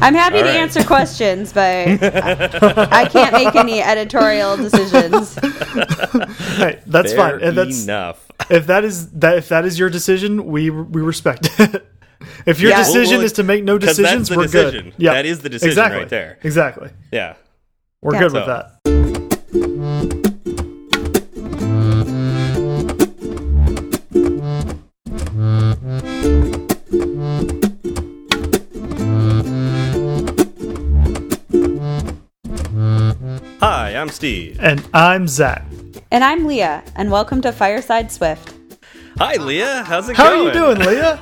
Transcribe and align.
I'm 0.02 0.14
happy 0.14 0.36
All 0.38 0.42
to 0.44 0.48
right. 0.48 0.56
answer 0.56 0.82
questions, 0.84 1.52
but 1.52 1.62
I, 2.02 2.88
I 3.02 3.04
can't 3.08 3.32
make 3.32 3.54
any 3.54 3.82
editorial 3.82 4.56
decisions. 4.56 5.38
Hey, 6.60 6.80
that's 6.86 7.12
Fair 7.12 7.38
fine. 7.38 7.42
And 7.42 7.56
that's 7.56 7.84
enough. 7.84 8.30
if 8.50 8.66
that 8.66 8.84
is 8.84 9.10
that 9.12 9.38
if 9.38 9.48
that 9.48 9.64
is 9.64 9.78
your 9.78 9.88
decision, 9.88 10.44
we 10.46 10.68
we 10.70 11.00
respect 11.00 11.48
it. 11.58 11.86
if 12.46 12.60
your 12.60 12.70
Yeah. 12.70 12.78
decision 12.78 13.02
Well, 13.12 13.18
well, 13.18 13.24
is 13.26 13.32
to 13.34 13.42
make 13.42 13.64
no 13.64 13.78
decisions, 13.78 14.28
the 14.28 14.36
we're 14.36 14.42
decision. 14.44 14.84
good. 14.86 14.94
Yeah, 14.98 15.14
That 15.14 15.26
is 15.26 15.40
the 15.40 15.48
decision 15.48 15.70
exactly. 15.70 15.98
right 16.00 16.08
there. 16.08 16.38
Exactly. 16.42 16.90
Yeah. 17.12 17.34
We're 18.02 18.14
Yeah. 18.14 18.20
good 18.20 18.32
with 18.32 18.46
that. 18.46 19.09
Hi, 33.90 33.96
I'm 33.96 34.08
Steve. 34.08 34.56
And 34.60 34.88
I'm 34.94 35.26
Zach. 35.26 35.64
And 36.12 36.22
I'm 36.22 36.46
Leah, 36.46 36.84
and 36.94 37.10
welcome 37.10 37.40
to 37.42 37.50
Fireside 37.50 38.12
Swift. 38.12 38.54
Hi, 39.18 39.34
Leah. 39.34 39.82
How's 39.82 40.08
it 40.08 40.16
How 40.16 40.28
going? 40.30 40.54
How 40.54 40.64
are 40.64 40.70
you 40.70 40.76
doing, 40.76 40.88
Leah? 40.88 41.20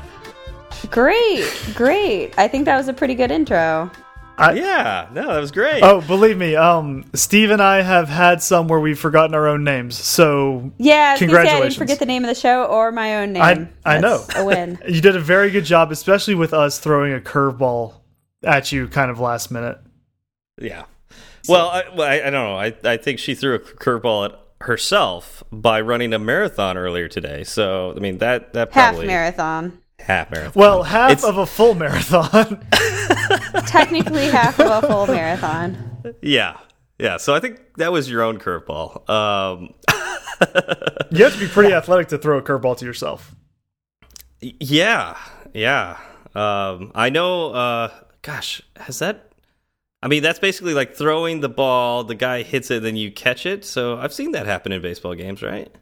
Great, 0.91 1.51
great. 1.75 2.39
I 2.39 2.47
think 2.47 2.67
that 2.67 2.77
was 2.77 2.87
a 2.87 2.93
pretty 2.93 3.15
good 3.15 3.31
intro. 3.31 3.91
Yeah. 4.39 5.09
No, 5.15 5.29
that 5.29 5.41
was 5.41 5.51
great. 5.51 5.83
Oh, 5.83 6.03
believe 6.03 6.37
me, 6.37 6.57
um, 6.57 7.07
Steve 7.15 7.51
and 7.51 7.63
I 7.63 7.81
have 7.81 8.11
had 8.11 8.43
some 8.43 8.69
where 8.69 8.81
we've 8.81 8.99
forgotten 8.99 9.35
our 9.35 9.49
own 9.49 9.65
names. 9.65 9.97
So 9.97 10.71
Yeah, 10.77 10.95
I 10.95 11.13
was 11.13 11.23
I 11.23 11.25
Congratulations. 11.25 11.75
didn't 11.75 11.79
forget 11.79 11.99
the 12.01 12.07
name 12.07 12.23
of 12.23 12.29
the 12.29 12.39
show 12.39 12.65
or 12.67 12.93
my 12.93 13.23
own 13.23 13.33
name. 13.33 13.71
I 13.87 13.97
I 13.97 13.99
know 13.99 14.19
That's 14.19 14.41
a 14.41 14.45
win. 14.45 14.79
you 14.87 15.01
did 15.01 15.17
a 15.17 15.21
very 15.21 15.51
good 15.51 15.65
job, 15.65 15.91
especially 15.91 16.35
with 16.35 16.53
us 16.53 16.79
throwing 16.79 17.15
a 17.15 17.19
curveball 17.19 17.95
at 18.43 18.73
you, 18.73 18.89
kind 18.89 19.11
of 19.11 19.19
last 19.21 19.51
minute. 19.51 19.79
Yeah. 20.61 20.85
Well, 21.49 21.69
I, 21.69 21.85
well, 21.95 22.09
I, 22.09 22.15
I 22.17 22.31
don't 22.31 22.33
know. 22.33 22.57
I, 22.57 22.75
I 22.85 22.97
think 22.97 23.19
she 23.19 23.35
threw 23.35 23.55
a 23.55 23.59
curveball 23.59 24.31
at 24.31 24.41
herself 24.61 25.43
by 25.53 25.81
running 25.81 26.13
a 26.13 26.19
marathon 26.19 26.77
earlier 26.77 27.09
today. 27.09 27.45
So, 27.45 27.93
I 27.97 28.01
mean, 28.01 28.19
that 28.19 28.53
that 28.55 28.73
Half 28.73 28.99
marathon. 29.05 29.79
half 30.01 30.31
marathon. 30.31 30.53
Well, 30.61 30.83
half 30.83 31.11
It's- 31.13 31.25
of 31.25 31.39
a 31.39 31.47
full 31.47 31.75
marathon. 31.75 32.67
Technically 33.67 34.27
half 34.27 34.59
of 34.61 34.85
a 34.85 34.87
full 34.87 35.07
marathon. 35.07 36.15
Yeah. 36.23 36.59
Yeah. 36.99 37.17
So 37.19 37.35
I 37.35 37.41
think 37.41 37.61
that 37.77 37.93
was 37.93 38.11
your 38.11 38.23
own 38.23 38.39
curveball. 38.39 39.09
Um, 39.09 39.75
you 41.11 41.25
have 41.25 41.35
to 41.35 41.39
be 41.41 41.47
pretty 41.49 41.73
athletic 41.73 42.09
to 42.09 42.19
throw 42.19 42.39
a 42.39 42.43
curveball 42.43 42.77
to 42.79 42.85
yourself. 42.85 43.35
yeah. 44.41 45.17
Yeah. 45.55 45.99
Um, 46.35 46.93
I 46.95 47.11
know. 47.11 47.53
Uh, 47.53 47.91
gosh, 48.23 48.63
has 48.77 48.99
that? 49.01 49.28
I 50.03 50.09
mean, 50.09 50.23
that's 50.23 50.39
basically 50.39 50.75
like 50.75 50.95
throwing 50.95 51.41
the 51.41 51.49
ball. 51.49 52.05
The 52.05 52.15
guy 52.15 52.43
hits 52.43 52.71
it, 52.71 52.83
then 52.83 52.97
you 52.97 53.11
catch 53.11 53.47
it. 53.47 53.65
So 53.65 53.99
I've 53.99 54.13
seen 54.13 54.33
that 54.33 54.47
happen 54.47 54.73
in 54.73 54.81
baseball 54.81 55.15
games, 55.15 55.43
right? 55.43 55.75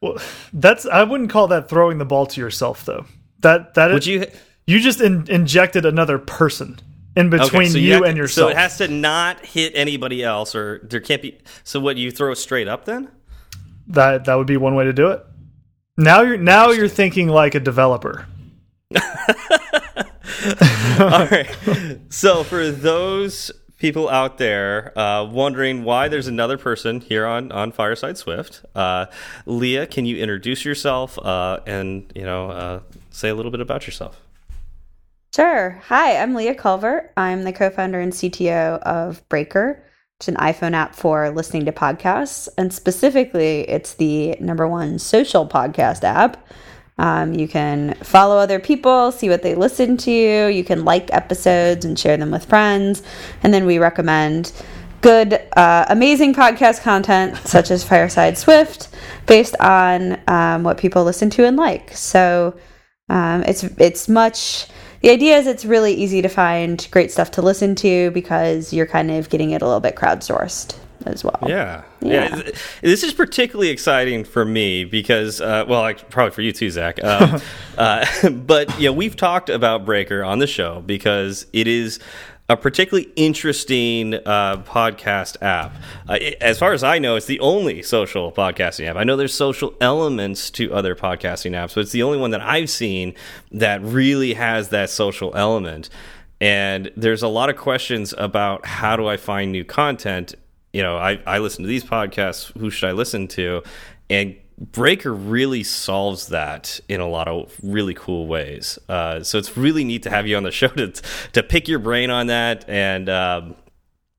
Well, 0.00 0.18
that's 0.52 0.84
I 0.84 1.04
wouldn't 1.04 1.30
call 1.30 1.46
that 1.48 1.68
throwing 1.68 1.98
the 1.98 2.04
ball 2.04 2.26
to 2.26 2.40
yourself 2.40 2.84
though. 2.84 3.06
That 3.40 3.74
that 3.74 3.92
Would 3.92 4.02
is, 4.02 4.06
you? 4.06 4.26
you 4.66 4.80
just 4.80 5.00
in, 5.00 5.28
injected 5.30 5.86
another 5.86 6.18
person 6.18 6.80
in 7.16 7.30
between 7.30 7.70
so 7.70 7.78
you, 7.78 7.92
have 7.92 8.02
to- 8.02 8.08
and 8.08 8.16
yourself. 8.16 8.50
So 8.50 8.56
it 8.56 8.56
has 8.56 8.78
to 8.78 8.88
not 8.88 9.44
hit 9.46 9.72
anybody 9.76 10.24
else, 10.24 10.54
or 10.56 10.80
there 10.90 11.00
can't 11.00 11.22
be. 11.22 11.38
So 11.62 11.78
what? 11.78 11.96
You 11.96 12.10
throw 12.10 12.34
straight 12.34 12.68
up 12.68 12.84
then? 12.84 13.10
that 13.88 14.24
that 14.24 14.34
would 14.34 14.46
be 14.46 14.56
one 14.56 14.74
way 14.74 14.84
to 14.84 14.92
do 14.92 15.10
it. 15.10 15.24
Now 15.96 16.22
you're 16.22 16.38
now 16.38 16.70
you're 16.70 16.88
thinking 16.88 17.28
like 17.28 17.54
a 17.54 17.60
developer. 17.60 18.26
All 21.00 21.26
right. 21.26 21.48
So 22.10 22.42
for 22.42 22.70
those 22.70 23.52
people 23.78 24.08
out 24.08 24.38
there 24.38 24.96
uh, 24.98 25.24
wondering 25.24 25.84
why 25.84 26.08
there's 26.08 26.26
another 26.26 26.58
person 26.58 27.00
here 27.00 27.26
on 27.26 27.52
on 27.52 27.70
Fireside 27.70 28.18
Swift, 28.18 28.64
uh, 28.74 29.06
Leah, 29.46 29.86
can 29.86 30.04
you 30.04 30.16
introduce 30.16 30.64
yourself 30.64 31.18
uh, 31.18 31.60
and 31.66 32.10
you 32.14 32.22
know 32.22 32.50
uh, 32.50 32.80
say 33.10 33.28
a 33.28 33.34
little 33.34 33.52
bit 33.52 33.60
about 33.60 33.86
yourself? 33.86 34.20
Sure. 35.34 35.80
Hi, 35.84 36.16
I'm 36.16 36.34
Leah 36.34 36.54
Culver. 36.54 37.10
I'm 37.16 37.44
the 37.44 37.52
co 37.52 37.70
founder 37.70 38.00
and 38.00 38.12
CTO 38.12 38.80
of 38.80 39.26
Breaker, 39.28 39.82
which 40.18 40.28
is 40.28 40.34
an 40.34 40.40
iPhone 40.40 40.74
app 40.74 40.94
for 40.94 41.30
listening 41.30 41.64
to 41.66 41.72
podcasts. 41.72 42.48
And 42.58 42.72
specifically, 42.72 43.60
it's 43.68 43.94
the 43.94 44.36
number 44.40 44.66
one 44.66 44.98
social 44.98 45.48
podcast 45.48 46.04
app. 46.04 46.46
Um, 46.98 47.34
you 47.34 47.48
can 47.48 47.94
follow 47.94 48.36
other 48.36 48.58
people, 48.58 49.12
see 49.12 49.28
what 49.28 49.42
they 49.42 49.54
listen 49.54 49.96
to. 49.98 50.48
You 50.48 50.64
can 50.64 50.84
like 50.84 51.12
episodes 51.12 51.84
and 51.84 51.98
share 51.98 52.16
them 52.16 52.30
with 52.30 52.44
friends. 52.44 53.02
And 53.42 53.52
then 53.52 53.66
we 53.66 53.78
recommend 53.78 54.52
good, 55.00 55.40
uh, 55.56 55.86
amazing 55.88 56.34
podcast 56.34 56.82
content 56.82 57.36
such 57.38 57.70
as 57.70 57.82
Fireside 57.82 58.38
Swift 58.38 58.88
based 59.26 59.56
on 59.58 60.20
um, 60.28 60.62
what 60.62 60.78
people 60.78 61.04
listen 61.04 61.30
to 61.30 61.46
and 61.46 61.56
like. 61.56 61.96
So 61.96 62.54
um, 63.08 63.42
it's 63.42 63.64
it's 63.64 64.08
much. 64.08 64.68
The 65.00 65.10
idea 65.10 65.36
is 65.36 65.48
it's 65.48 65.64
really 65.64 65.94
easy 65.94 66.22
to 66.22 66.28
find 66.28 66.86
great 66.92 67.10
stuff 67.10 67.32
to 67.32 67.42
listen 67.42 67.74
to 67.76 68.12
because 68.12 68.72
you're 68.72 68.86
kind 68.86 69.10
of 69.10 69.28
getting 69.28 69.50
it 69.50 69.60
a 69.60 69.66
little 69.66 69.80
bit 69.80 69.96
crowdsourced 69.96 70.76
as 71.06 71.24
well. 71.24 71.38
Yeah. 71.46 71.82
Yeah. 72.00 72.28
th- 72.28 72.54
This 72.80 73.02
is 73.02 73.12
particularly 73.12 73.70
exciting 73.70 74.24
for 74.24 74.44
me 74.44 74.84
because, 74.84 75.40
uh, 75.40 75.64
well, 75.68 75.92
probably 76.10 76.30
for 76.32 76.42
you 76.42 76.52
too, 76.52 76.70
Zach. 76.70 77.02
Um, 77.04 77.40
uh, 77.78 78.06
but, 78.30 78.78
you 78.80 78.86
know, 78.88 78.92
we've 78.92 79.16
talked 79.16 79.48
about 79.50 79.84
Breaker 79.84 80.22
on 80.24 80.38
the 80.38 80.46
show 80.46 80.82
because 80.84 81.46
it 81.52 81.66
is 81.66 81.98
a 82.48 82.56
particularly 82.56 83.08
interesting 83.16 84.14
uh, 84.14 84.56
podcast 84.66 85.40
app. 85.42 85.74
Uh, 86.08 86.18
it- 86.20 86.36
as 86.40 86.58
far 86.58 86.72
as 86.72 86.82
I 86.84 86.98
know, 86.98 87.16
it's 87.16 87.26
the 87.26 87.40
only 87.40 87.82
social 87.82 88.32
podcasting 88.32 88.86
app. 88.86 88.96
I 88.96 89.04
know 89.04 89.16
there's 89.16 89.32
social 89.32 89.74
elements 89.80 90.50
to 90.52 90.72
other 90.74 90.94
podcasting 90.94 91.52
apps, 91.52 91.74
but 91.74 91.82
it's 91.82 91.92
the 91.92 92.02
only 92.02 92.18
one 92.18 92.30
that 92.32 92.40
I've 92.42 92.68
seen 92.68 93.14
that 93.52 93.80
really 93.82 94.34
has 94.34 94.68
that 94.70 94.90
social 94.90 95.34
element. 95.36 95.88
And 96.40 96.90
there's 96.96 97.22
a 97.22 97.28
lot 97.28 97.48
of 97.50 97.56
questions 97.56 98.12
about 98.18 98.66
how 98.66 98.96
do 98.96 99.06
I 99.06 99.16
find 99.16 99.52
new 99.52 99.64
content 99.64 100.34
you 100.72 100.82
know, 100.82 100.96
I, 100.96 101.20
I 101.26 101.38
listen 101.38 101.62
to 101.62 101.68
these 101.68 101.84
podcasts. 101.84 102.56
Who 102.58 102.70
should 102.70 102.88
I 102.88 102.92
listen 102.92 103.28
to? 103.28 103.62
And 104.08 104.36
Breaker 104.58 105.12
really 105.12 105.64
solves 105.64 106.28
that 106.28 106.80
in 106.88 107.00
a 107.00 107.08
lot 107.08 107.28
of 107.28 107.58
really 107.62 107.94
cool 107.94 108.26
ways. 108.26 108.78
Uh, 108.88 109.22
so 109.22 109.38
it's 109.38 109.56
really 109.56 109.84
neat 109.84 110.02
to 110.04 110.10
have 110.10 110.26
you 110.26 110.36
on 110.36 110.42
the 110.42 110.50
show 110.52 110.68
to 110.68 110.92
to 111.32 111.42
pick 111.42 111.68
your 111.68 111.78
brain 111.78 112.10
on 112.10 112.28
that. 112.28 112.64
And 112.68 113.08
um, 113.08 113.56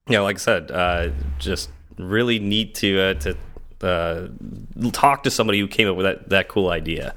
you 0.08 0.18
know, 0.18 0.24
like 0.24 0.36
I 0.36 0.40
said, 0.40 0.72
uh, 0.72 1.10
just 1.40 1.70
really 1.98 2.40
neat 2.40 2.76
to 2.76 3.00
uh, 3.00 3.14
to 3.16 3.38
uh, 3.82 4.28
talk 4.92 5.24
to 5.24 5.32
somebody 5.32 5.60
who 5.60 5.68
came 5.68 5.88
up 5.88 5.96
with 5.96 6.06
that 6.06 6.30
that 6.30 6.48
cool 6.50 6.70
idea. 6.70 7.14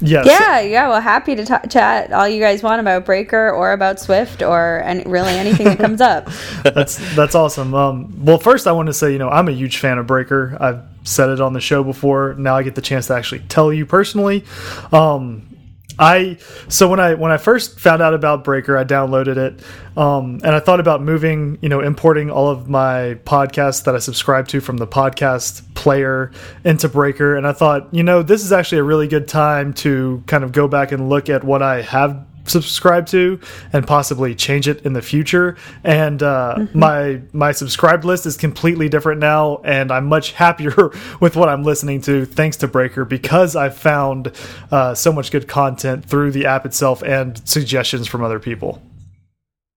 Yes. 0.00 0.26
Yeah, 0.26 0.60
yeah. 0.60 0.88
Well, 0.88 1.00
happy 1.00 1.34
to 1.34 1.44
ta 1.44 1.60
chat 1.60 2.12
all 2.12 2.28
you 2.28 2.40
guys 2.40 2.62
want 2.62 2.80
about 2.80 3.06
Breaker 3.06 3.50
or 3.50 3.72
about 3.72 3.98
Swift 3.98 4.42
or 4.42 4.82
any, 4.84 5.02
really 5.04 5.32
anything 5.32 5.66
that 5.66 5.78
comes 5.78 6.00
up. 6.00 6.28
that's 6.64 6.96
that's 7.14 7.34
awesome. 7.34 7.74
Um, 7.74 8.24
well, 8.24 8.38
first 8.38 8.66
I 8.66 8.72
want 8.72 8.88
to 8.88 8.92
say, 8.92 9.12
you 9.12 9.18
know, 9.18 9.30
I'm 9.30 9.48
a 9.48 9.52
huge 9.52 9.78
fan 9.78 9.98
of 9.98 10.06
Breaker. 10.06 10.56
I've 10.60 10.82
said 11.04 11.30
it 11.30 11.40
on 11.40 11.54
the 11.54 11.60
show 11.60 11.82
before. 11.82 12.34
Now 12.34 12.56
I 12.56 12.62
get 12.62 12.74
the 12.74 12.82
chance 12.82 13.06
to 13.06 13.14
actually 13.14 13.40
tell 13.48 13.72
you 13.72 13.86
personally. 13.86 14.44
Um, 14.92 15.55
I 15.98 16.38
so 16.68 16.88
when 16.88 17.00
I 17.00 17.14
when 17.14 17.32
I 17.32 17.36
first 17.38 17.80
found 17.80 18.02
out 18.02 18.14
about 18.14 18.44
Breaker, 18.44 18.76
I 18.76 18.84
downloaded 18.84 19.36
it, 19.36 19.60
um, 19.96 20.40
and 20.44 20.54
I 20.54 20.60
thought 20.60 20.80
about 20.80 21.02
moving, 21.02 21.58
you 21.62 21.68
know, 21.68 21.80
importing 21.80 22.30
all 22.30 22.48
of 22.48 22.68
my 22.68 23.18
podcasts 23.24 23.84
that 23.84 23.94
I 23.94 23.98
subscribe 23.98 24.48
to 24.48 24.60
from 24.60 24.76
the 24.76 24.86
podcast 24.86 25.62
player 25.74 26.32
into 26.64 26.88
Breaker, 26.88 27.36
and 27.36 27.46
I 27.46 27.52
thought, 27.52 27.92
you 27.94 28.02
know, 28.02 28.22
this 28.22 28.44
is 28.44 28.52
actually 28.52 28.78
a 28.78 28.84
really 28.84 29.08
good 29.08 29.26
time 29.26 29.72
to 29.74 30.22
kind 30.26 30.44
of 30.44 30.52
go 30.52 30.68
back 30.68 30.92
and 30.92 31.08
look 31.08 31.30
at 31.30 31.44
what 31.44 31.62
I 31.62 31.82
have 31.82 32.26
subscribe 32.46 33.06
to 33.06 33.38
and 33.72 33.86
possibly 33.86 34.34
change 34.34 34.68
it 34.68 34.82
in 34.86 34.92
the 34.92 35.02
future 35.02 35.56
and 35.84 36.22
uh, 36.22 36.66
my 36.74 37.20
my 37.32 37.52
subscribed 37.52 38.04
list 38.04 38.26
is 38.26 38.36
completely 38.36 38.88
different 38.88 39.20
now 39.20 39.58
and 39.64 39.90
i'm 39.90 40.06
much 40.06 40.32
happier 40.44 40.90
with 41.20 41.36
what 41.36 41.48
i'm 41.48 41.62
listening 41.62 42.00
to 42.00 42.24
thanks 42.24 42.56
to 42.56 42.66
breaker 42.68 43.04
because 43.04 43.56
i 43.56 43.68
found 43.68 44.32
uh, 44.70 44.94
so 44.94 45.12
much 45.12 45.30
good 45.30 45.48
content 45.48 46.04
through 46.04 46.30
the 46.30 46.46
app 46.46 46.64
itself 46.66 47.02
and 47.02 47.46
suggestions 47.48 48.06
from 48.06 48.22
other 48.22 48.38
people 48.38 48.80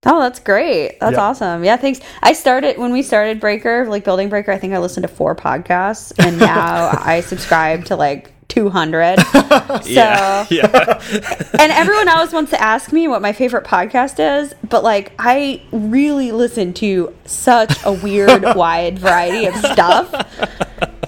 Oh, 0.06 0.18
that's 0.18 0.38
great. 0.40 0.98
That's 1.00 1.16
Yeah. 1.16 1.22
awesome. 1.22 1.62
Yeah, 1.62 1.76
thanks. 1.76 2.00
I 2.22 2.32
started 2.32 2.78
when 2.78 2.90
we 2.90 3.02
started 3.02 3.38
Breaker, 3.38 3.84
like 3.86 4.02
building 4.02 4.30
Breaker, 4.30 4.50
I 4.50 4.56
think 4.56 4.72
I 4.72 4.78
listened 4.78 5.02
to 5.06 5.08
four 5.12 5.36
podcasts 5.36 6.12
and 6.18 6.38
now 6.38 6.88
I 7.02 7.20
subscribe 7.20 7.84
to 7.86 7.96
like 7.96 8.32
200. 8.50 9.18
So, 9.80 9.88
Yeah, 9.88 10.46
yeah. 10.50 11.00
and 11.58 11.72
everyone 11.72 12.08
always 12.08 12.32
wants 12.32 12.50
to 12.50 12.60
ask 12.60 12.92
me 12.92 13.08
what 13.08 13.22
my 13.22 13.32
favorite 13.32 13.64
podcast 13.64 14.18
is, 14.18 14.54
but 14.68 14.82
like 14.84 15.12
I 15.18 15.62
really 15.72 16.32
listen 16.32 16.72
to 16.74 17.14
such 17.24 17.72
a 17.84 17.92
weird, 17.92 18.42
wide 18.56 18.98
variety 18.98 19.46
of 19.46 19.54
stuff. 19.56 20.12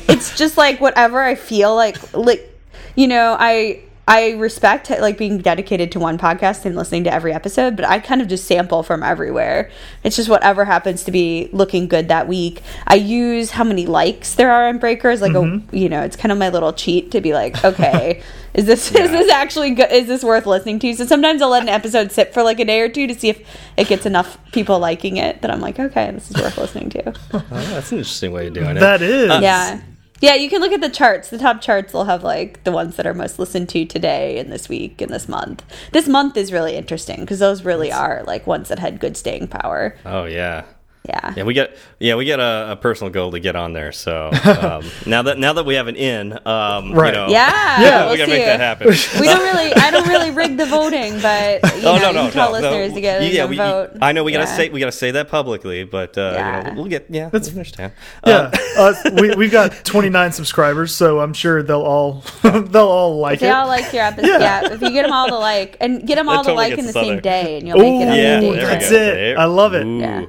It's 0.09 0.37
just 0.39 0.57
like 0.57 0.81
whatever 0.81 1.21
I 1.21 1.35
feel 1.35 1.75
like 1.75 1.99
like 2.15 2.49
you 2.97 3.09
know, 3.09 3.37
I 3.39 3.83
I 4.09 4.33
respect 4.33 4.91
like 4.91 5.17
being 5.17 5.39
dedicated 5.39 5.93
to 5.93 6.01
one 6.01 6.19
podcast 6.19 6.65
and 6.65 6.75
listening 6.75 7.05
to 7.05 7.13
every 7.13 7.33
episode, 7.33 7.77
but 7.77 7.85
I 7.85 8.01
kind 8.01 8.21
of 8.21 8.27
just 8.27 8.47
sample 8.47 8.83
from 8.83 9.03
everywhere. 9.05 9.71
It's 10.03 10.17
just 10.17 10.29
whatever 10.29 10.65
happens 10.65 11.05
to 11.05 11.13
be 11.13 11.49
looking 11.53 11.87
good 11.87 12.09
that 12.09 12.27
week. 12.27 12.63
I 12.89 12.97
use 12.97 13.53
how 13.53 13.63
many 13.63 13.87
likes 13.87 14.35
there 14.35 14.51
are 14.51 14.67
on 14.69 14.79
Breakers, 14.79 15.21
like 15.21 15.33
Mm-hmm. 15.33 15.75
a 15.75 15.79
you 15.79 15.89
know, 15.89 16.03
it's 16.03 16.17
kind 16.17 16.33
of 16.33 16.39
my 16.39 16.49
little 16.49 16.73
cheat 16.73 17.13
to 17.13 17.21
be 17.21 17.33
like, 17.33 17.65
okay, 17.65 18.23
is 18.55 18.67
this 18.67 18.89
is 18.93 19.11
this 19.13 19.31
actually 19.31 19.71
good? 19.71 19.93
Is 19.93 20.09
this 20.09 20.25
worth 20.25 20.47
listening 20.47 20.81
to? 20.81 20.95
So 20.95 21.07
sometimes 21.07 21.41
I'll 21.41 21.51
let 21.51 21.63
an 21.63 21.69
episode 21.69 22.11
sit 22.11 22.35
for 22.35 22.43
like 22.43 22.59
a 22.59 22.65
day 22.65 22.81
or 22.81 22.89
two 22.89 23.07
to 23.07 23.15
see 23.15 23.29
if 23.29 23.47
it 23.77 23.87
gets 23.87 24.05
enough 24.05 24.37
people 24.51 24.81
liking 24.81 25.17
it 25.17 25.43
that 25.43 25.51
I'm 25.51 25.61
like, 25.61 25.79
okay, 25.79 26.11
this 26.11 26.29
is 26.29 26.37
worth 26.43 26.59
listening 26.59 26.91
to. 26.91 27.15
Oh, 27.35 27.45
that's 27.51 27.93
an 27.93 27.99
interesting 27.99 28.33
way 28.33 28.49
of 28.49 28.55
doing 28.55 28.77
it. 28.77 28.81
That 28.81 29.01
is. 29.01 29.29
Yeah. 29.41 29.81
Yeah, 30.23 30.35
you 30.35 30.49
can 30.49 30.61
look 30.61 30.71
at 30.71 30.81
the 30.81 30.89
charts. 30.89 31.31
The 31.31 31.37
top 31.37 31.61
charts 31.61 31.93
will 31.93 32.05
have 32.05 32.23
like 32.23 32.63
the 32.63 32.71
ones 32.71 32.95
that 32.95 33.09
are 33.09 33.13
most 33.13 33.41
listened 33.41 33.69
to 33.71 33.85
today 33.85 34.39
and 34.39 34.53
this 34.53 34.69
week 34.69 35.03
and 35.03 35.13
this 35.13 35.29
month. 35.29 35.65
This 35.91 36.07
month 36.07 36.37
is 36.37 36.53
really 36.53 36.77
interesting 36.77 37.21
because 37.21 37.41
those 37.41 37.65
really 37.65 37.91
are 37.91 38.23
like 38.25 38.47
ones 38.47 38.69
that 38.69 38.79
had 38.79 39.01
good 39.01 39.17
staying 39.17 39.49
power. 39.49 39.97
oh 40.07 40.25
yeah. 40.25 40.65
Yeah. 41.09 41.35
Yeah, 41.37 41.43
we 41.43 41.53
get 41.53 41.77
yeah 41.99 42.15
we 42.15 42.25
get 42.25 42.39
a, 42.39 42.73
a 42.73 42.77
personal 42.77 43.11
goal 43.13 43.33
to 43.33 43.41
get 43.41 43.57
on 43.57 43.73
there. 43.73 43.91
So 43.91 44.31
um, 44.45 44.85
now 45.07 45.23
that 45.23 45.37
now 45.37 45.53
that 45.55 45.67
we 45.67 45.75
have 45.75 45.89
an 45.89 45.97
in, 45.97 46.33
um, 46.47 46.93
Right. 46.93 47.09
You 47.13 47.21
know, 47.21 47.29
Yeah, 47.29 47.81
Yeah, 47.83 48.03
we 48.05 48.09
we'll 48.11 48.17
gotta 48.19 48.31
see. 48.31 48.37
make 48.39 48.47
that 48.47 48.61
happen. 48.61 48.87
We 48.89 49.27
don't 49.27 49.41
really, 49.43 49.75
I 49.75 49.91
don't 49.91 50.07
really 50.07 50.31
rig 50.31 50.57
the 50.57 50.67
voting, 50.67 51.21
but 51.21 51.61
you 51.65 51.83
oh 51.89 51.97
know, 51.97 51.99
no 51.99 52.13
no 52.13 52.21
you 52.27 52.31
can 52.31 52.33
tell 52.33 52.53
no, 52.53 52.61
no. 52.61 52.71
listeners 52.71 52.95
to 52.95 53.01
get 53.01 53.33
yeah, 53.33 53.43
a 53.43 53.47
we, 53.49 53.57
vote. 53.57 53.91
I 54.01 54.13
know 54.13 54.23
we 54.23 54.31
gotta 54.31 54.45
Yeah. 54.45 54.57
say 54.57 54.69
we 54.69 54.79
gotta 54.79 54.93
say 54.93 55.11
that 55.11 55.29
publicly, 55.29 55.83
but 55.83 56.17
uh, 56.17 56.21
Yeah. 56.35 56.59
you 56.59 56.65
know, 56.75 56.81
we'll 56.83 56.91
get 56.91 57.07
yeah. 57.11 57.31
That's 57.31 57.49
understand. 57.49 57.93
Yeah, 58.25 58.53
Um, 58.53 58.53
uh, 58.79 58.95
we 59.21 59.35
we've 59.35 59.51
got 59.51 59.73
29 59.85 60.31
subscribers, 60.31 60.95
so 60.95 61.19
I'm 61.19 61.33
sure 61.35 61.65
they'll 61.65 61.83
all 61.83 62.23
they'll 62.43 62.77
all 62.87 63.19
like 63.19 63.41
They 63.41 63.49
it. 63.49 63.53
all 63.53 63.67
like 63.67 63.93
your 63.93 64.05
episode. 64.05 64.29
Yeah. 64.29 64.39
Yeah. 64.63 64.73
if 64.73 64.81
you 64.81 64.91
get 64.91 65.03
them 65.03 65.13
all 65.13 65.27
to 65.27 65.37
like, 65.39 65.77
and 65.81 66.07
get 66.07 66.15
them 66.15 66.29
all 66.29 66.45
That 66.45 66.51
to 66.51 66.55
totally 66.55 66.71
like 66.71 66.79
in 66.79 66.85
the 66.85 66.91
us 66.91 66.95
same 66.95 67.19
day, 67.21 67.59
and 67.59 67.67
you'll 67.67 67.79
make 67.79 68.03
it 68.03 68.07
Ooh, 68.07 68.11
up 68.11 68.17
yeah, 68.17 68.41
to 68.41 68.47
Ooh, 68.47 68.53
date. 68.53 68.57
there 68.61 68.67
we 68.67 68.73
that's 68.73 68.91
it. 68.93 69.37
I 69.37 69.45
love 69.47 69.75
it. 69.75 69.85
Yeah. 69.85 70.27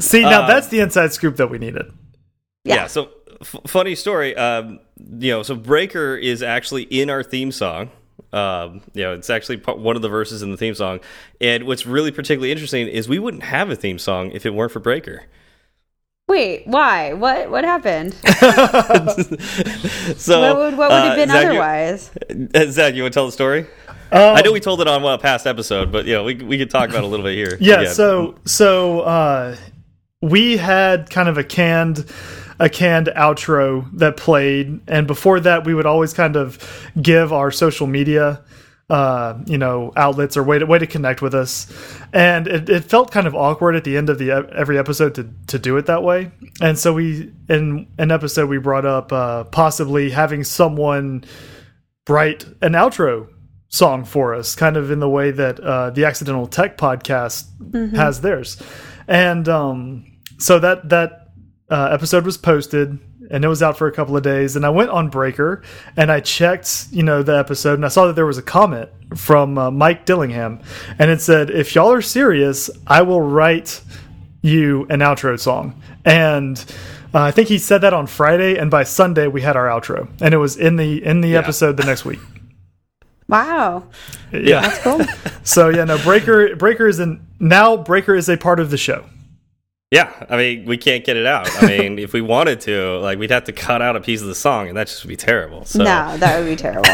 See, 0.00 0.22
now 0.22 0.42
Um, 0.42 0.48
that's 0.48 0.68
the 0.68 0.80
inside 0.80 1.12
scoop 1.12 1.36
that 1.36 1.48
we 1.48 1.58
needed. 1.58 1.86
Yeah. 2.64 2.74
Yeah. 2.74 2.86
so 2.86 3.10
f 3.40 3.56
funny 3.66 3.94
story. 3.94 4.36
Um, 4.36 4.80
you 5.18 5.32
know, 5.32 5.42
so 5.42 5.54
Breaker 5.54 6.16
is 6.16 6.42
actually 6.42 6.84
in 6.84 7.10
our 7.10 7.22
theme 7.22 7.52
song. 7.52 7.90
Um, 8.32 8.80
you 8.94 9.02
know, 9.02 9.12
it's 9.12 9.28
actually 9.28 9.58
one 9.58 9.96
of 9.96 10.02
the 10.02 10.08
verses 10.08 10.42
in 10.42 10.50
the 10.50 10.56
theme 10.56 10.74
song. 10.74 11.00
And 11.40 11.64
what's 11.64 11.84
really 11.86 12.10
particularly 12.10 12.52
interesting 12.52 12.88
is 12.88 13.08
we 13.08 13.18
wouldn't 13.18 13.42
have 13.42 13.68
a 13.70 13.76
theme 13.76 13.98
song 13.98 14.30
if 14.30 14.46
it 14.46 14.54
weren't 14.54 14.72
for 14.72 14.80
Breaker. 14.80 15.24
Wait, 16.28 16.66
why? 16.66 17.12
What 17.12 17.50
what 17.50 17.64
happened? 17.64 18.14
So 20.16 20.40
what 20.40 20.56
would 20.56 20.78
what 20.78 20.90
would 20.90 20.96
uh, 20.96 21.04
have 21.04 21.16
been 21.16 21.28
Zach, 21.28 21.46
otherwise? 21.46 22.10
uh, 22.54 22.66
Zach, 22.66 22.94
you 22.94 23.02
want 23.02 23.12
to 23.12 23.16
tell 23.16 23.26
the 23.26 23.32
story? 23.32 23.66
Um, 24.12 24.36
I 24.36 24.42
know 24.42 24.52
we 24.52 24.60
told 24.60 24.80
it 24.80 24.88
on 24.88 25.04
a 25.04 25.18
past 25.18 25.46
episode, 25.46 25.90
but 25.90 26.06
you 26.06 26.14
know, 26.14 26.24
we 26.24 26.34
we 26.36 26.58
could 26.58 26.70
talk 26.70 26.90
about 26.90 27.02
it 27.02 27.04
a 27.04 27.08
little 27.08 27.24
bit 27.24 27.34
here. 27.34 27.56
Yeah, 27.60 27.80
again. 27.80 27.94
so 27.94 28.34
so 28.44 29.00
uh 29.00 29.56
we 30.22 30.56
had 30.56 31.10
kind 31.10 31.28
of 31.28 31.36
a 31.36 31.44
canned 31.44 32.06
a 32.58 32.68
canned 32.68 33.08
outro 33.08 33.90
that 33.98 34.16
played. 34.16 34.80
And 34.86 35.06
before 35.06 35.40
that 35.40 35.66
we 35.66 35.74
would 35.74 35.86
always 35.86 36.12
kind 36.14 36.36
of 36.36 36.58
give 37.00 37.32
our 37.32 37.50
social 37.50 37.86
media 37.86 38.42
uh 38.90 39.38
you 39.46 39.56
know 39.56 39.92
outlets 39.96 40.36
or 40.36 40.42
way 40.42 40.58
to 40.58 40.66
way 40.66 40.78
to 40.78 40.86
connect 40.86 41.20
with 41.22 41.34
us. 41.34 41.66
And 42.12 42.46
it, 42.46 42.68
it 42.68 42.84
felt 42.84 43.10
kind 43.10 43.26
of 43.26 43.34
awkward 43.34 43.74
at 43.74 43.84
the 43.84 43.96
end 43.96 44.08
of 44.10 44.18
the 44.18 44.30
every 44.30 44.78
episode 44.78 45.14
to 45.16 45.28
to 45.48 45.58
do 45.58 45.76
it 45.76 45.86
that 45.86 46.02
way. 46.02 46.30
And 46.60 46.78
so 46.78 46.94
we 46.94 47.32
in 47.48 47.88
an 47.98 48.10
episode 48.10 48.48
we 48.48 48.58
brought 48.58 48.86
up 48.86 49.12
uh 49.12 49.44
possibly 49.44 50.10
having 50.10 50.44
someone 50.44 51.24
write 52.08 52.44
an 52.62 52.72
outro 52.72 53.28
song 53.68 54.04
for 54.04 54.34
us, 54.34 54.54
kind 54.54 54.76
of 54.76 54.90
in 54.90 55.00
the 55.00 55.08
way 55.08 55.30
that 55.30 55.58
uh, 55.58 55.88
the 55.90 56.04
Accidental 56.04 56.46
Tech 56.46 56.76
podcast 56.76 57.46
has 57.96 58.20
theirs. 58.20 58.62
And 59.08 59.48
um, 59.48 60.11
so 60.42 60.58
that 60.58 60.88
that 60.88 61.28
uh, 61.70 61.88
episode 61.92 62.24
was 62.26 62.36
posted, 62.36 62.98
and 63.30 63.44
it 63.44 63.48
was 63.48 63.62
out 63.62 63.78
for 63.78 63.86
a 63.86 63.92
couple 63.92 64.16
of 64.16 64.22
days. 64.22 64.56
And 64.56 64.66
I 64.66 64.70
went 64.70 64.90
on 64.90 65.08
Breaker 65.08 65.62
and 65.96 66.10
I 66.12 66.20
checked, 66.20 66.88
you 66.90 67.02
know, 67.02 67.22
the 67.22 67.38
episode, 67.38 67.74
and 67.74 67.84
I 67.84 67.88
saw 67.88 68.06
that 68.06 68.16
there 68.16 68.26
was 68.26 68.36
a 68.38 68.42
comment 68.42 68.90
from 69.16 69.56
uh, 69.56 69.70
Mike 69.70 70.04
Dillingham, 70.04 70.60
and 70.98 71.10
it 71.10 71.20
said, 71.20 71.48
"If 71.50 71.74
y'all 71.74 71.92
are 71.92 72.02
serious, 72.02 72.68
I 72.86 73.02
will 73.02 73.22
write 73.22 73.80
you 74.42 74.86
an 74.90 75.00
outro 75.00 75.38
song." 75.38 75.80
And 76.04 76.58
uh, 77.14 77.20
I 77.22 77.30
think 77.30 77.48
he 77.48 77.58
said 77.58 77.78
that 77.82 77.94
on 77.94 78.06
Friday, 78.06 78.56
and 78.58 78.70
by 78.70 78.82
Sunday 78.84 79.28
we 79.28 79.40
had 79.42 79.56
our 79.56 79.66
outro, 79.68 80.08
and 80.20 80.34
it 80.34 80.38
was 80.38 80.56
in 80.56 80.76
the 80.76 81.02
in 81.04 81.20
the 81.22 81.36
episode 81.36 81.76
the 81.78 81.84
next 81.84 82.04
week. 82.04 82.20
Wow, 83.28 83.84
Yeah. 84.30 84.60
that's 84.60 84.78
cool. 84.82 85.00
So 85.44 85.70
yeah, 85.70 85.84
no 85.84 85.98
Breaker. 85.98 86.54
Breaker 86.54 86.86
is 86.86 87.00
in 87.00 87.26
now. 87.40 87.76
Breaker 87.76 88.14
is 88.14 88.28
a 88.28 88.36
part 88.36 88.60
of 88.60 88.70
the 88.70 88.76
show. 88.76 89.04
Yeah, 89.92 90.10
I 90.30 90.38
mean, 90.38 90.64
we 90.64 90.78
can't 90.78 91.04
get 91.04 91.18
it 91.18 91.26
out. 91.26 91.50
I 91.62 91.66
mean, 91.66 91.98
if 92.06 92.14
we 92.14 92.22
wanted 92.22 92.62
to, 92.62 92.98
like, 93.00 93.18
we'd 93.18 93.30
have 93.30 93.44
to 93.44 93.52
cut 93.52 93.82
out 93.82 93.94
a 93.94 94.00
piece 94.00 94.22
of 94.22 94.26
the 94.26 94.34
song, 94.34 94.68
and 94.68 94.76
that 94.78 94.86
just 94.86 95.04
would 95.04 95.10
be 95.10 95.16
terrible. 95.16 95.66
So, 95.66 95.80
no, 95.80 96.16
that 96.16 96.38
would 96.38 96.46
be 96.46 96.56
terrible. 96.56 96.88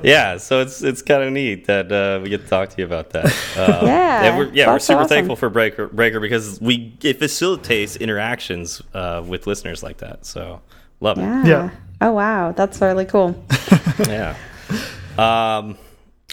yeah, 0.02 0.38
so 0.38 0.62
it's 0.62 0.82
it's 0.82 1.02
kind 1.02 1.22
of 1.22 1.30
neat 1.34 1.66
that 1.66 1.92
uh, 1.92 2.20
we 2.22 2.30
get 2.30 2.40
to 2.40 2.46
talk 2.48 2.70
to 2.70 2.78
you 2.78 2.86
about 2.86 3.10
that. 3.10 3.26
Um, 3.56 3.86
Yeah, 3.86 4.24
and 4.24 4.38
we're, 4.38 4.52
yeah, 4.54 4.72
we're 4.72 4.78
super 4.78 5.00
awesome. 5.00 5.08
thankful 5.08 5.36
for 5.36 5.50
Breaker 5.50 5.86
Breaker 5.88 6.18
because 6.18 6.60
we 6.62 6.96
it 7.02 7.18
facilitates 7.18 7.96
interactions 7.96 8.80
uh, 8.94 9.22
with 9.24 9.46
listeners 9.46 9.82
like 9.82 9.98
that. 9.98 10.24
So 10.24 10.62
love 11.00 11.18
it. 11.18 11.22
Yeah. 11.22 11.46
Yeah. 11.46 11.70
Oh 12.00 12.12
wow, 12.12 12.52
that's 12.52 12.80
really 12.80 13.04
cool. 13.04 13.36
Yeah. 14.08 14.34
Um, 15.18 15.76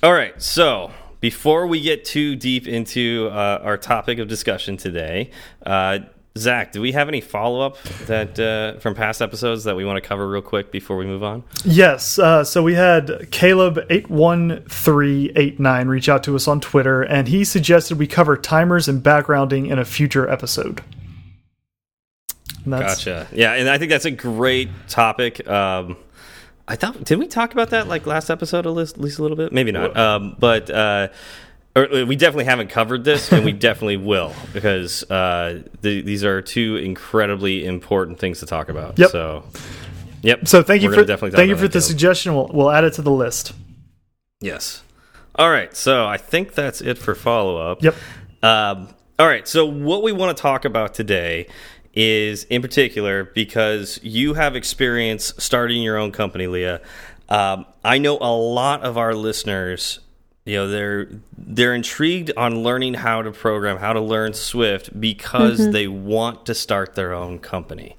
all 0.02 0.14
right. 0.14 0.42
So 0.42 0.92
before 1.22 1.68
we 1.68 1.80
get 1.80 2.04
too 2.04 2.36
deep 2.36 2.68
into 2.68 3.30
uh, 3.32 3.62
our 3.64 3.78
topic 3.78 4.20
of 4.20 4.28
discussion 4.28 4.76
today, 4.76 5.32
uh, 5.66 6.00
Zach, 6.38 6.72
do 6.72 6.80
we 6.82 6.94
have 6.94 7.10
any 7.10 7.20
follow 7.20 7.60
up 7.60 7.82
that 8.06 8.40
uh, 8.40 8.80
from 8.80 8.96
past 8.96 9.22
episodes 9.22 9.66
that 9.66 9.76
we 9.76 9.84
want 9.84 10.02
to 10.02 10.08
cover 10.08 10.30
real 10.30 10.42
quick 10.42 10.72
before 10.72 10.96
we 10.96 11.06
move 11.06 11.24
on? 11.24 11.44
Yes. 11.66 12.18
Uh, 12.18 12.44
so 12.44 12.64
we 12.64 12.74
had 12.74 13.30
Caleb 13.32 13.80
eight 13.90 14.10
one 14.10 14.64
three 14.70 15.32
eight 15.36 15.60
nine 15.60 15.90
reach 15.90 16.08
out 16.08 16.24
to 16.24 16.36
us 16.36 16.48
on 16.48 16.62
Twitter, 16.62 17.02
and 17.02 17.28
he 17.28 17.44
suggested 17.44 18.00
we 18.00 18.08
cover 18.08 18.38
timers 18.38 18.88
and 18.88 19.04
backgrounding 19.04 19.70
in 19.70 19.78
a 19.78 19.84
future 19.84 20.30
episode. 20.30 20.82
Gotcha. 22.68 23.28
Yeah, 23.34 23.54
and 23.54 23.68
I 23.68 23.78
think 23.78 23.90
that's 23.90 24.06
a 24.06 24.12
great 24.12 24.70
topic. 24.88 25.46
Um, 25.50 25.98
I 26.72 26.76
thought 26.76 27.04
did 27.04 27.20
we 27.20 27.28
talk 27.28 27.52
about 27.52 27.72
that 27.72 27.90
like 27.90 28.08
last 28.08 28.30
episode 28.30 28.66
at 28.66 28.70
least, 28.70 28.96
at 28.96 29.02
least 29.02 29.20
a 29.20 29.22
little 29.22 29.36
bit? 29.36 29.52
Maybe 29.52 29.74
not. 29.74 29.98
Um, 29.98 30.38
but 30.40 30.70
uh, 30.70 31.10
or, 31.76 32.06
we 32.06 32.16
definitely 32.16 32.46
haven't 32.46 32.70
covered 32.70 33.04
this, 33.04 33.30
and 33.34 33.44
we 33.44 33.52
definitely 33.52 33.98
will 33.98 34.34
because 34.54 35.04
uh, 35.12 35.64
the, 35.82 36.02
these 36.02 36.24
are 36.24 36.42
two 36.42 36.78
incredibly 36.78 37.66
important 37.66 38.20
things 38.20 38.40
to 38.40 38.46
talk 38.46 38.70
about. 38.70 38.98
Yep. 38.98 39.10
So, 39.10 39.44
yep. 40.22 40.48
So 40.48 40.64
thank 40.64 40.82
you 40.82 40.94
for 40.94 41.04
definitely 41.04 41.36
thank 41.36 41.50
you 41.50 41.58
for 41.58 41.68
the 41.68 41.82
suggestion. 41.82 42.36
We'll 42.36 42.50
we'll 42.54 42.72
add 42.72 42.86
it 42.86 42.94
to 42.94 43.02
the 43.02 43.12
list. 43.12 43.52
Yes. 44.40 44.82
All 45.36 45.50
right. 45.50 45.76
So 45.76 46.08
I 46.08 46.16
think 46.16 46.54
that's 46.54 46.80
it 46.80 46.98
for 46.98 47.16
follow 47.16 47.58
up. 47.58 47.84
Yep. 47.84 47.96
Um, 48.44 48.88
all 49.20 49.28
right. 49.28 49.46
So 49.46 49.66
what 49.66 50.04
we 50.04 50.14
want 50.14 50.38
to 50.38 50.42
talk 50.42 50.64
about 50.64 50.94
today 50.94 51.48
is, 51.94 52.46
in 52.46 52.62
particular, 52.62 53.26
because 53.26 54.00
you 54.04 54.34
have 54.36 54.56
experience 54.56 55.34
starting 55.38 55.82
your 55.82 55.98
own 55.98 56.12
company, 56.12 56.48
Leah. 56.48 56.82
Um, 57.30 57.66
I 57.84 57.98
know 57.98 58.18
a 58.20 58.36
lot 58.36 58.84
of 58.84 58.98
our 58.98 59.14
listeners. 59.14 60.00
You 60.46 60.56
know 60.56 60.68
they're 60.68 61.08
they're 61.38 61.76
intrigued 61.76 62.32
on 62.36 62.64
learning 62.64 62.96
how 62.96 63.22
to 63.22 63.32
program, 63.32 63.78
how 63.78 63.94
to 63.94 64.02
learn 64.02 64.34
Swift 64.34 65.00
because 65.00 65.72
they 65.72 65.88
want 65.88 66.48
to 66.48 66.56
start 66.56 66.96
their 66.96 67.14
own 67.14 67.38
company. 67.40 67.96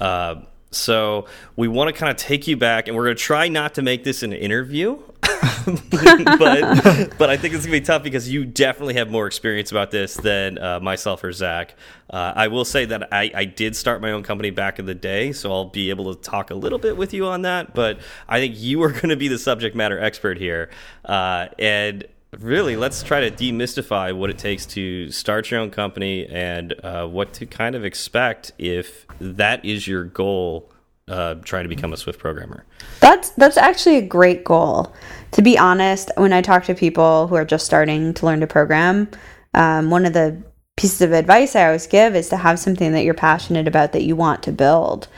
Uh, 0.00 0.36
so 0.70 1.26
we 1.56 1.68
want 1.68 1.94
to 1.94 1.98
kind 1.98 2.10
of 2.10 2.16
take 2.16 2.46
you 2.46 2.56
back, 2.56 2.88
and 2.88 2.96
we're 2.96 3.04
going 3.04 3.16
to 3.16 3.22
try 3.22 3.48
not 3.48 3.74
to 3.74 3.82
make 3.82 4.04
this 4.04 4.22
an 4.22 4.32
interview, 4.32 4.98
but 5.20 7.18
but 7.18 7.30
I 7.30 7.36
think 7.36 7.54
it's 7.54 7.64
gonna 7.64 7.78
be 7.78 7.80
tough 7.80 8.02
because 8.02 8.30
you 8.30 8.44
definitely 8.44 8.94
have 8.94 9.10
more 9.10 9.26
experience 9.26 9.70
about 9.70 9.90
this 9.90 10.14
than 10.14 10.58
uh, 10.58 10.80
myself 10.80 11.22
or 11.22 11.32
Zach. 11.32 11.74
Uh, 12.08 12.32
I 12.34 12.48
will 12.48 12.64
say 12.64 12.84
that 12.86 13.12
I, 13.12 13.30
I 13.34 13.44
did 13.44 13.76
start 13.76 14.00
my 14.00 14.12
own 14.12 14.22
company 14.22 14.50
back 14.50 14.78
in 14.78 14.86
the 14.86 14.94
day, 14.94 15.32
so 15.32 15.52
I'll 15.52 15.66
be 15.66 15.90
able 15.90 16.14
to 16.14 16.20
talk 16.20 16.50
a 16.50 16.54
little 16.54 16.78
bit 16.78 16.96
with 16.96 17.12
you 17.12 17.26
on 17.26 17.42
that. 17.42 17.74
But 17.74 18.00
I 18.28 18.40
think 18.40 18.58
you 18.58 18.82
are 18.82 18.92
going 18.92 19.10
to 19.10 19.16
be 19.16 19.28
the 19.28 19.38
subject 19.38 19.76
matter 19.76 19.98
expert 19.98 20.38
here, 20.38 20.70
uh, 21.04 21.48
and 21.58 22.04
really 22.38 22.76
let's 22.76 23.02
try 23.02 23.20
to 23.20 23.30
demystify 23.30 24.16
what 24.16 24.30
it 24.30 24.38
takes 24.38 24.66
to 24.66 25.10
start 25.10 25.50
your 25.50 25.60
own 25.60 25.70
company 25.70 26.26
and 26.26 26.74
uh, 26.84 27.06
what 27.06 27.32
to 27.34 27.46
kind 27.46 27.74
of 27.74 27.84
expect 27.84 28.52
if 28.58 29.06
that 29.20 29.64
is 29.64 29.86
your 29.86 30.04
goal. 30.04 30.72
Uh, 31.08 31.34
trying 31.42 31.64
to 31.64 31.68
become 31.68 31.92
a 31.92 31.96
Swift 31.96 32.20
programmer. 32.20 32.64
That's 33.00 33.30
that's 33.30 33.56
actually 33.56 33.96
a 33.96 34.02
great 34.02 34.44
goal. 34.44 34.94
To 35.32 35.42
be 35.42 35.58
honest, 35.58 36.08
when 36.16 36.32
I 36.32 36.40
talk 36.40 36.62
to 36.66 36.74
people 36.74 37.26
who 37.26 37.34
are 37.34 37.44
just 37.44 37.66
starting 37.66 38.14
to 38.14 38.26
learn 38.26 38.38
to 38.40 38.46
program, 38.46 39.08
um, 39.52 39.90
one 39.90 40.06
of 40.06 40.12
the 40.12 40.40
pieces 40.76 41.02
of 41.02 41.10
advice 41.12 41.56
I 41.56 41.66
always 41.66 41.88
give 41.88 42.14
is 42.14 42.28
to 42.28 42.36
have 42.36 42.60
something 42.60 42.92
that 42.92 43.02
you're 43.02 43.14
passionate 43.14 43.66
about 43.66 43.90
that 43.92 44.04
you 44.04 44.14
want 44.14 44.44
to 44.44 44.52
build. 44.52 45.08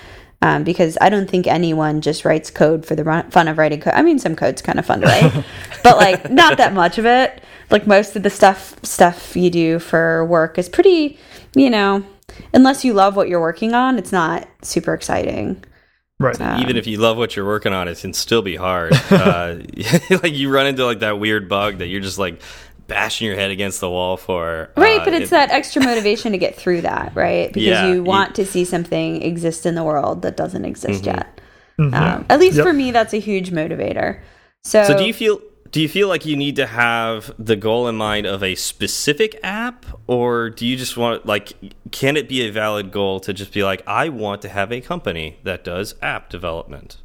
Um, 0.42 0.64
because 0.64 0.98
I 1.00 1.08
don't 1.08 1.30
think 1.30 1.46
anyone 1.46 2.00
just 2.00 2.24
writes 2.24 2.50
code 2.50 2.84
for 2.84 2.96
the 2.96 3.24
fun 3.30 3.46
of 3.46 3.58
writing 3.58 3.80
code. 3.80 3.94
I 3.94 4.02
mean, 4.02 4.18
some 4.18 4.34
code's 4.34 4.60
kind 4.60 4.78
of 4.78 4.84
fun 4.84 5.00
to 5.02 5.06
write, 5.06 5.44
but 5.84 5.98
like 5.98 6.30
not 6.30 6.58
that 6.58 6.74
much 6.74 6.98
of 6.98 7.06
it. 7.06 7.40
Like 7.70 7.86
most 7.86 8.16
of 8.16 8.24
the 8.24 8.30
stuff 8.30 8.76
stuff 8.82 9.36
you 9.36 9.50
do 9.50 9.78
for 9.78 10.24
work 10.24 10.58
is 10.58 10.68
pretty, 10.68 11.16
you 11.54 11.70
know, 11.70 12.04
unless 12.52 12.84
you 12.84 12.92
love 12.92 13.14
what 13.14 13.28
you're 13.28 13.40
working 13.40 13.72
on, 13.72 13.98
it's 13.98 14.10
not 14.10 14.48
super 14.62 14.94
exciting. 14.94 15.62
Right. 16.22 16.40
Um, 16.40 16.60
Even 16.60 16.76
if 16.76 16.86
you 16.86 16.98
love 16.98 17.16
what 17.16 17.34
you're 17.34 17.46
working 17.46 17.72
on, 17.72 17.88
it 17.88 17.98
can 17.98 18.12
still 18.12 18.42
be 18.42 18.54
hard. 18.54 18.92
uh, 19.10 19.56
like 20.10 20.32
you 20.32 20.50
run 20.50 20.66
into 20.66 20.84
like 20.84 21.00
that 21.00 21.18
weird 21.18 21.48
bug 21.48 21.78
that 21.78 21.88
you're 21.88 22.00
just 22.00 22.18
like 22.18 22.40
bashing 22.86 23.26
your 23.26 23.36
head 23.36 23.50
against 23.50 23.80
the 23.80 23.90
wall 23.90 24.16
for. 24.16 24.70
Right, 24.76 25.00
uh, 25.00 25.04
but 25.04 25.14
it's 25.14 25.26
it, 25.26 25.30
that 25.30 25.50
extra 25.50 25.82
motivation 25.82 26.32
to 26.32 26.38
get 26.38 26.56
through 26.56 26.82
that, 26.82 27.14
right? 27.14 27.52
Because 27.52 27.62
yeah, 27.62 27.92
you 27.92 28.02
want 28.02 28.38
you, 28.38 28.44
to 28.44 28.50
see 28.50 28.64
something 28.64 29.22
exist 29.22 29.66
in 29.66 29.74
the 29.74 29.84
world 29.84 30.22
that 30.22 30.36
doesn't 30.36 30.64
exist 30.64 31.04
mm 31.04 31.10
-hmm. 31.10 31.16
yet. 31.16 31.40
Mm 31.78 31.90
-hmm. 31.90 32.16
um, 32.16 32.24
at 32.28 32.40
least 32.40 32.56
yep. 32.56 32.66
for 32.66 32.72
me, 32.72 32.92
that's 32.92 33.14
a 33.14 33.20
huge 33.20 33.50
motivator. 33.50 34.20
So, 34.64 34.84
so 34.84 34.96
do 34.96 35.04
you 35.04 35.14
feel 35.14 35.40
do 35.72 35.80
you 35.80 35.88
feel 35.88 36.06
like 36.06 36.26
you 36.26 36.36
need 36.36 36.54
to 36.56 36.66
have 36.66 37.34
the 37.38 37.56
goal 37.56 37.88
in 37.88 37.96
mind 37.96 38.26
of 38.26 38.42
a 38.42 38.54
specific 38.54 39.40
app 39.42 39.86
or 40.06 40.50
do 40.50 40.66
you 40.66 40.76
just 40.76 40.96
want 40.96 41.26
like 41.26 41.54
can 41.90 42.16
it 42.16 42.28
be 42.28 42.42
a 42.42 42.50
valid 42.50 42.92
goal 42.92 43.18
to 43.18 43.32
just 43.32 43.52
be 43.52 43.64
like 43.64 43.82
i 43.86 44.08
want 44.08 44.42
to 44.42 44.48
have 44.48 44.70
a 44.70 44.80
company 44.80 45.38
that 45.42 45.64
does 45.64 45.94
app 46.00 46.28
development 46.28 46.98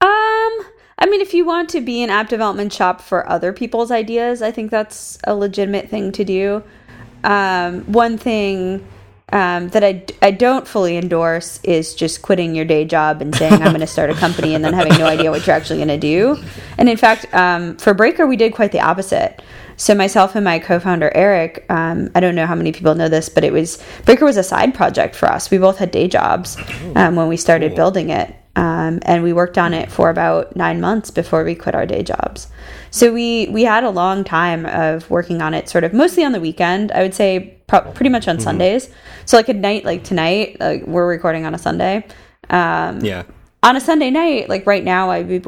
um 0.00 0.64
i 0.98 1.06
mean 1.06 1.20
if 1.20 1.34
you 1.34 1.44
want 1.44 1.68
to 1.68 1.80
be 1.80 2.02
an 2.02 2.10
app 2.10 2.28
development 2.28 2.72
shop 2.72 3.00
for 3.00 3.28
other 3.28 3.52
people's 3.52 3.90
ideas 3.90 4.42
i 4.42 4.50
think 4.50 4.70
that's 4.70 5.18
a 5.24 5.34
legitimate 5.34 5.88
thing 5.88 6.12
to 6.12 6.24
do 6.24 6.62
um, 7.24 7.80
one 7.90 8.18
thing 8.18 8.86
um, 9.32 9.68
that 9.70 9.82
I, 9.82 10.04
I 10.22 10.30
don't 10.30 10.66
fully 10.66 10.96
endorse 10.96 11.58
is 11.64 11.94
just 11.94 12.22
quitting 12.22 12.54
your 12.54 12.64
day 12.64 12.84
job 12.84 13.20
and 13.20 13.34
saying 13.34 13.54
I'm 13.54 13.70
going 13.70 13.80
to 13.80 13.86
start 13.86 14.10
a 14.10 14.14
company 14.14 14.54
and 14.54 14.64
then 14.64 14.74
having 14.74 14.96
no 14.98 15.06
idea 15.06 15.30
what 15.30 15.46
you're 15.46 15.56
actually 15.56 15.78
going 15.78 15.88
to 15.88 15.98
do. 15.98 16.36
And 16.78 16.88
in 16.88 16.96
fact, 16.96 17.32
um, 17.34 17.76
for 17.78 17.94
Breaker, 17.94 18.26
we 18.26 18.36
did 18.36 18.54
quite 18.54 18.70
the 18.70 18.80
opposite. 18.80 19.42
So 19.76 19.94
myself 19.94 20.36
and 20.36 20.44
my 20.44 20.60
co-founder 20.60 21.10
Eric, 21.14 21.66
um, 21.68 22.10
I 22.14 22.20
don't 22.20 22.36
know 22.36 22.46
how 22.46 22.54
many 22.54 22.70
people 22.70 22.94
know 22.94 23.08
this, 23.08 23.28
but 23.28 23.42
it 23.42 23.52
was 23.52 23.82
Breaker 24.04 24.24
was 24.24 24.36
a 24.36 24.44
side 24.44 24.72
project 24.72 25.16
for 25.16 25.26
us. 25.26 25.50
We 25.50 25.58
both 25.58 25.78
had 25.78 25.90
day 25.90 26.06
jobs 26.06 26.56
um, 26.94 27.16
when 27.16 27.26
we 27.26 27.36
started 27.36 27.70
cool. 27.70 27.76
building 27.76 28.10
it, 28.10 28.36
um, 28.56 29.00
and 29.02 29.22
we 29.22 29.32
worked 29.32 29.58
on 29.58 29.74
it 29.74 29.90
for 29.90 30.10
about 30.10 30.54
nine 30.54 30.80
months 30.80 31.10
before 31.10 31.44
we 31.44 31.54
quit 31.54 31.74
our 31.74 31.86
day 31.86 32.02
jobs. 32.02 32.48
So 32.90 33.12
we 33.12 33.48
we 33.50 33.64
had 33.64 33.84
a 33.84 33.90
long 33.90 34.22
time 34.24 34.66
of 34.66 35.10
working 35.10 35.42
on 35.42 35.54
it, 35.54 35.68
sort 35.68 35.84
of 35.84 35.92
mostly 35.92 36.24
on 36.24 36.32
the 36.32 36.40
weekend. 36.40 36.92
I 36.92 37.02
would 37.02 37.14
say 37.14 37.58
pretty 37.66 38.08
much 38.08 38.28
on 38.28 38.36
mm-hmm. 38.36 38.44
Sundays. 38.44 38.90
So 39.24 39.36
like 39.36 39.48
at 39.48 39.56
night, 39.56 39.84
like 39.84 40.04
tonight, 40.04 40.58
like 40.60 40.86
we're 40.86 41.08
recording 41.08 41.46
on 41.46 41.54
a 41.54 41.58
Sunday. 41.58 42.06
Um, 42.50 43.00
yeah. 43.00 43.24
On 43.62 43.76
a 43.76 43.80
Sunday 43.80 44.10
night, 44.10 44.48
like 44.48 44.66
right 44.66 44.84
now, 44.84 45.10
I'd 45.10 45.28
be 45.28 45.42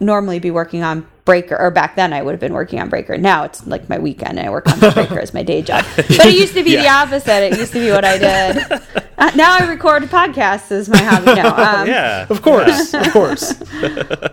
normally 0.00 0.40
be 0.40 0.50
working 0.50 0.82
on 0.82 1.06
Breaker, 1.30 1.56
or 1.56 1.70
back 1.70 1.94
then 1.94 2.12
I 2.12 2.22
would 2.22 2.32
have 2.32 2.40
been 2.40 2.52
working 2.52 2.80
on 2.80 2.88
Breaker. 2.88 3.16
Now 3.16 3.44
it's 3.44 3.64
like 3.64 3.88
my 3.88 4.00
weekend, 4.00 4.36
and 4.36 4.48
I 4.48 4.50
work 4.50 4.66
on 4.68 4.80
Breaker 4.80 5.20
as 5.20 5.32
my 5.32 5.44
day 5.44 5.62
job. 5.62 5.84
But 5.94 6.10
it 6.10 6.34
used 6.34 6.54
to 6.54 6.64
be 6.64 6.72
yeah. 6.72 6.82
the 6.82 6.88
opposite. 6.88 7.52
It 7.52 7.56
used 7.56 7.72
to 7.74 7.78
be 7.78 7.92
what 7.92 8.04
I 8.04 8.18
did. 8.18 8.82
Uh, 9.20 9.30
now 9.36 9.54
I 9.54 9.68
record 9.68 10.02
podcasts 10.04 10.72
as 10.72 10.88
my 10.88 10.96
hobby. 10.96 11.34
Now, 11.34 11.48
um, 11.82 11.86
yeah, 11.86 12.26
of 12.30 12.40
course, 12.40 12.94
of 12.94 13.12
course. 13.12 13.52
yeah, 13.82 14.30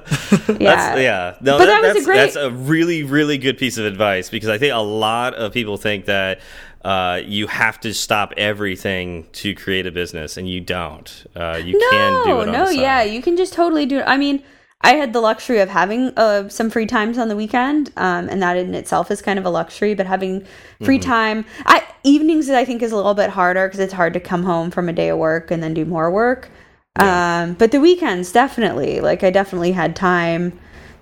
that's, 0.58 1.02
yeah. 1.02 1.36
No, 1.42 1.58
but 1.58 1.66
that, 1.66 1.82
that 1.82 1.82
was 1.82 1.94
that's, 1.94 2.00
a 2.00 2.04
great. 2.06 2.16
That's 2.16 2.36
a 2.38 2.52
really, 2.52 3.04
really 3.04 3.38
good 3.38 3.58
piece 3.58 3.78
of 3.78 3.84
advice 3.84 4.30
because 4.30 4.48
I 4.48 4.58
think 4.58 4.74
a 4.74 4.78
lot 4.78 5.34
of 5.34 5.52
people 5.52 5.76
think 5.76 6.06
that 6.06 6.40
uh, 6.86 7.20
you 7.22 7.48
have 7.48 7.82
to 7.82 7.94
stop 7.94 8.34
everything 8.38 9.28
to 9.34 9.54
create 9.54 9.86
a 9.86 9.92
business, 9.92 10.38
and 10.38 10.50
you 10.50 10.62
don't. 10.62 11.26
Uh, 11.36 11.62
you 11.62 11.78
no, 11.78 11.90
can 11.90 12.26
do 12.26 12.42
it. 12.44 12.54
no, 12.54 12.70
yeah, 12.70 13.04
you 13.04 13.22
can 13.22 13.36
just 13.36 13.52
totally 13.52 13.86
do 13.86 14.00
it. 14.00 14.06
I 14.08 14.16
mean, 14.16 14.42
I 14.82 14.94
had 14.94 15.12
the 15.12 15.20
luxury 15.20 15.60
of 15.60 15.70
having 15.70 16.14
uh, 16.18 16.50
some 16.50 16.70
free 16.70 16.86
times 16.86 17.18
on 17.18 17.30
the 17.30 17.36
weekend, 17.36 17.92
um, 17.98 18.30
and 18.30 18.42
that 18.42 18.58
in 18.58 18.76
itself 18.76 19.10
is 19.10 19.22
kind 19.22 19.40
of 19.40 19.46
a 19.46 19.50
luxury. 19.50 19.96
But 19.96 20.06
having 20.06 20.46
free 20.84 21.00
mm-hmm. 21.00 21.10
time, 21.10 21.46
I, 21.66 21.84
evenings 22.04 22.50
I 22.50 22.64
think 22.64 22.82
is 22.82 22.92
a 22.92 22.96
little 22.96 23.16
bit 23.16 23.32
harder 23.32 23.68
because 23.68 23.80
it's 23.80 23.94
hard 23.94 24.14
to 24.14 24.20
come 24.20 24.44
home 24.44 24.72
from 24.72 24.88
a 24.88 24.94
day 24.94 25.10
of 25.10 25.18
work 25.18 25.52
and 25.52 25.62
then 25.64 25.74
do 25.74 25.84
more 25.84 26.12
work. 26.12 26.50
Yeah. 26.98 27.44
Um, 27.44 27.54
but 27.54 27.72
the 27.72 27.80
weekends 27.80 28.32
definitely, 28.32 29.02
like 29.02 29.24
I 29.24 29.30
definitely 29.30 29.72
had 29.72 29.96
time 29.96 30.58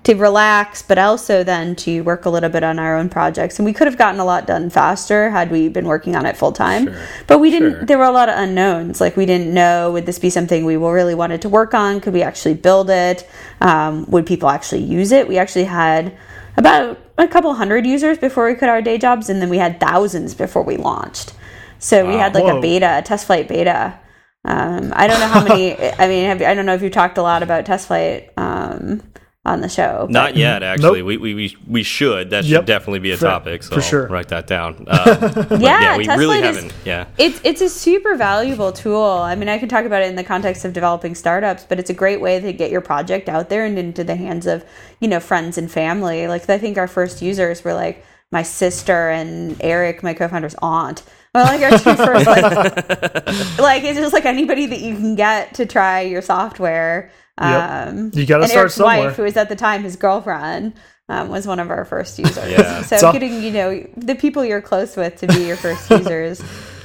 to 0.06 0.14
relax, 0.14 0.82
but 0.82 0.98
also 0.98 1.42
then 1.42 1.74
to 1.74 2.00
work 2.02 2.26
a 2.26 2.30
little 2.30 2.48
bit 2.48 2.62
on 2.62 2.78
our 2.78 2.96
own 2.96 3.08
projects. 3.08 3.58
And 3.58 3.66
we 3.66 3.72
could 3.72 3.88
have 3.88 3.98
gotten 3.98 4.20
a 4.20 4.24
lot 4.24 4.46
done 4.46 4.70
faster 4.70 5.30
had 5.30 5.50
we 5.50 5.68
been 5.68 5.86
working 5.86 6.14
on 6.14 6.24
it 6.24 6.36
full 6.36 6.52
time. 6.52 6.84
Sure. 6.86 7.06
But 7.26 7.38
we 7.40 7.50
didn't, 7.50 7.72
sure. 7.72 7.84
there 7.86 7.98
were 7.98 8.04
a 8.04 8.12
lot 8.12 8.28
of 8.28 8.38
unknowns. 8.38 9.00
Like 9.00 9.16
we 9.16 9.26
didn't 9.26 9.52
know, 9.52 9.90
would 9.90 10.06
this 10.06 10.20
be 10.20 10.30
something 10.30 10.64
we 10.64 10.76
really 10.76 11.16
wanted 11.16 11.42
to 11.42 11.48
work 11.48 11.74
on? 11.74 12.00
Could 12.00 12.12
we 12.12 12.22
actually 12.22 12.54
build 12.54 12.88
it? 12.88 13.28
Um, 13.60 14.08
would 14.08 14.26
people 14.26 14.48
actually 14.48 14.84
use 14.84 15.10
it? 15.10 15.26
We 15.26 15.38
actually 15.38 15.64
had 15.64 16.16
about 16.56 17.00
a 17.18 17.26
couple 17.26 17.52
hundred 17.54 17.84
users 17.84 18.16
before 18.16 18.46
we 18.46 18.54
quit 18.54 18.70
our 18.70 18.80
day 18.80 18.98
jobs, 18.98 19.28
and 19.28 19.42
then 19.42 19.48
we 19.48 19.58
had 19.58 19.80
thousands 19.80 20.34
before 20.34 20.62
we 20.62 20.76
launched. 20.76 21.34
So 21.80 22.04
wow. 22.04 22.10
we 22.12 22.16
had 22.16 22.32
like 22.32 22.44
Whoa. 22.44 22.58
a 22.58 22.60
beta, 22.60 22.98
a 22.98 23.02
test 23.02 23.26
flight 23.26 23.48
beta. 23.48 23.98
Um, 24.44 24.92
I 24.94 25.08
don't 25.08 25.18
know 25.18 25.26
how 25.26 25.42
many. 25.42 25.76
I 25.98 26.06
mean, 26.06 26.26
have, 26.26 26.42
I 26.42 26.54
don't 26.54 26.64
know 26.64 26.74
if 26.74 26.82
you 26.82 26.90
talked 26.90 27.18
a 27.18 27.22
lot 27.22 27.42
about 27.42 27.66
test 27.66 27.88
flight. 27.88 28.32
Um, 28.36 29.02
on 29.46 29.60
the 29.60 29.68
show. 29.68 30.06
Not 30.10 30.36
yet, 30.36 30.62
actually. 30.62 30.98
Nope. 30.98 31.06
We, 31.06 31.16
we, 31.16 31.34
we, 31.34 31.56
we 31.68 31.82
should. 31.82 32.30
That 32.30 32.44
should 32.44 32.52
yep. 32.52 32.66
definitely 32.66 32.98
be 32.98 33.12
a 33.12 33.16
topic. 33.16 33.62
So 33.62 33.76
for 33.76 33.80
sure. 33.80 34.08
Write 34.08 34.28
that 34.28 34.46
down. 34.46 34.84
Uh, 34.88 35.46
yeah, 35.60 35.80
yeah, 35.80 35.96
we 35.96 36.08
really 36.08 36.42
haven't. 36.42 36.74
yeah, 36.84 37.06
it's 37.16 37.40
it's 37.44 37.60
a 37.60 37.68
super 37.68 38.16
valuable 38.16 38.72
tool. 38.72 39.02
I 39.02 39.36
mean, 39.36 39.48
I 39.48 39.58
can 39.58 39.68
talk 39.68 39.84
about 39.84 40.02
it 40.02 40.08
in 40.08 40.16
the 40.16 40.24
context 40.24 40.64
of 40.64 40.72
developing 40.72 41.14
startups, 41.14 41.64
but 41.64 41.78
it's 41.78 41.90
a 41.90 41.94
great 41.94 42.20
way 42.20 42.40
to 42.40 42.52
get 42.52 42.70
your 42.70 42.80
project 42.80 43.28
out 43.28 43.48
there 43.48 43.64
and 43.64 43.78
into 43.78 44.02
the 44.02 44.16
hands 44.16 44.46
of 44.46 44.64
you 45.00 45.08
know 45.08 45.20
friends 45.20 45.56
and 45.56 45.70
family. 45.70 46.26
Like 46.26 46.50
I 46.50 46.58
think 46.58 46.76
our 46.76 46.88
first 46.88 47.22
users 47.22 47.62
were 47.62 47.74
like 47.74 48.04
my 48.32 48.42
sister 48.42 49.10
and 49.10 49.56
Eric, 49.60 50.02
my 50.02 50.12
co-founder's 50.12 50.56
aunt. 50.60 51.04
Well, 51.32 51.44
like 51.44 51.60
our 51.70 51.78
two 51.78 51.94
first, 51.94 52.26
like, 52.26 52.42
like 53.58 53.84
it's 53.84 53.98
just 53.98 54.12
like 54.12 54.24
anybody 54.24 54.66
that 54.66 54.80
you 54.80 54.96
can 54.96 55.14
get 55.14 55.54
to 55.54 55.66
try 55.66 56.00
your 56.00 56.22
software 56.22 57.12
um, 57.38 58.10
You 58.14 58.26
got 58.26 58.38
to 58.38 58.48
start 58.48 58.58
Eric's 58.60 58.74
somewhere. 58.74 59.06
wife, 59.08 59.16
who 59.16 59.22
was 59.22 59.36
at 59.36 59.48
the 59.48 59.56
time 59.56 59.82
his 59.82 59.96
girlfriend, 59.96 60.74
um, 61.08 61.28
was 61.28 61.46
one 61.46 61.60
of 61.60 61.70
our 61.70 61.84
first 61.84 62.18
users. 62.18 62.50
yeah. 62.50 62.82
So 62.82 63.12
getting 63.12 63.42
you 63.42 63.50
know 63.50 63.86
the 63.96 64.14
people 64.14 64.44
you're 64.44 64.62
close 64.62 64.96
with 64.96 65.16
to 65.16 65.26
be 65.26 65.46
your 65.46 65.56
first 65.56 65.88
users. 65.90 66.38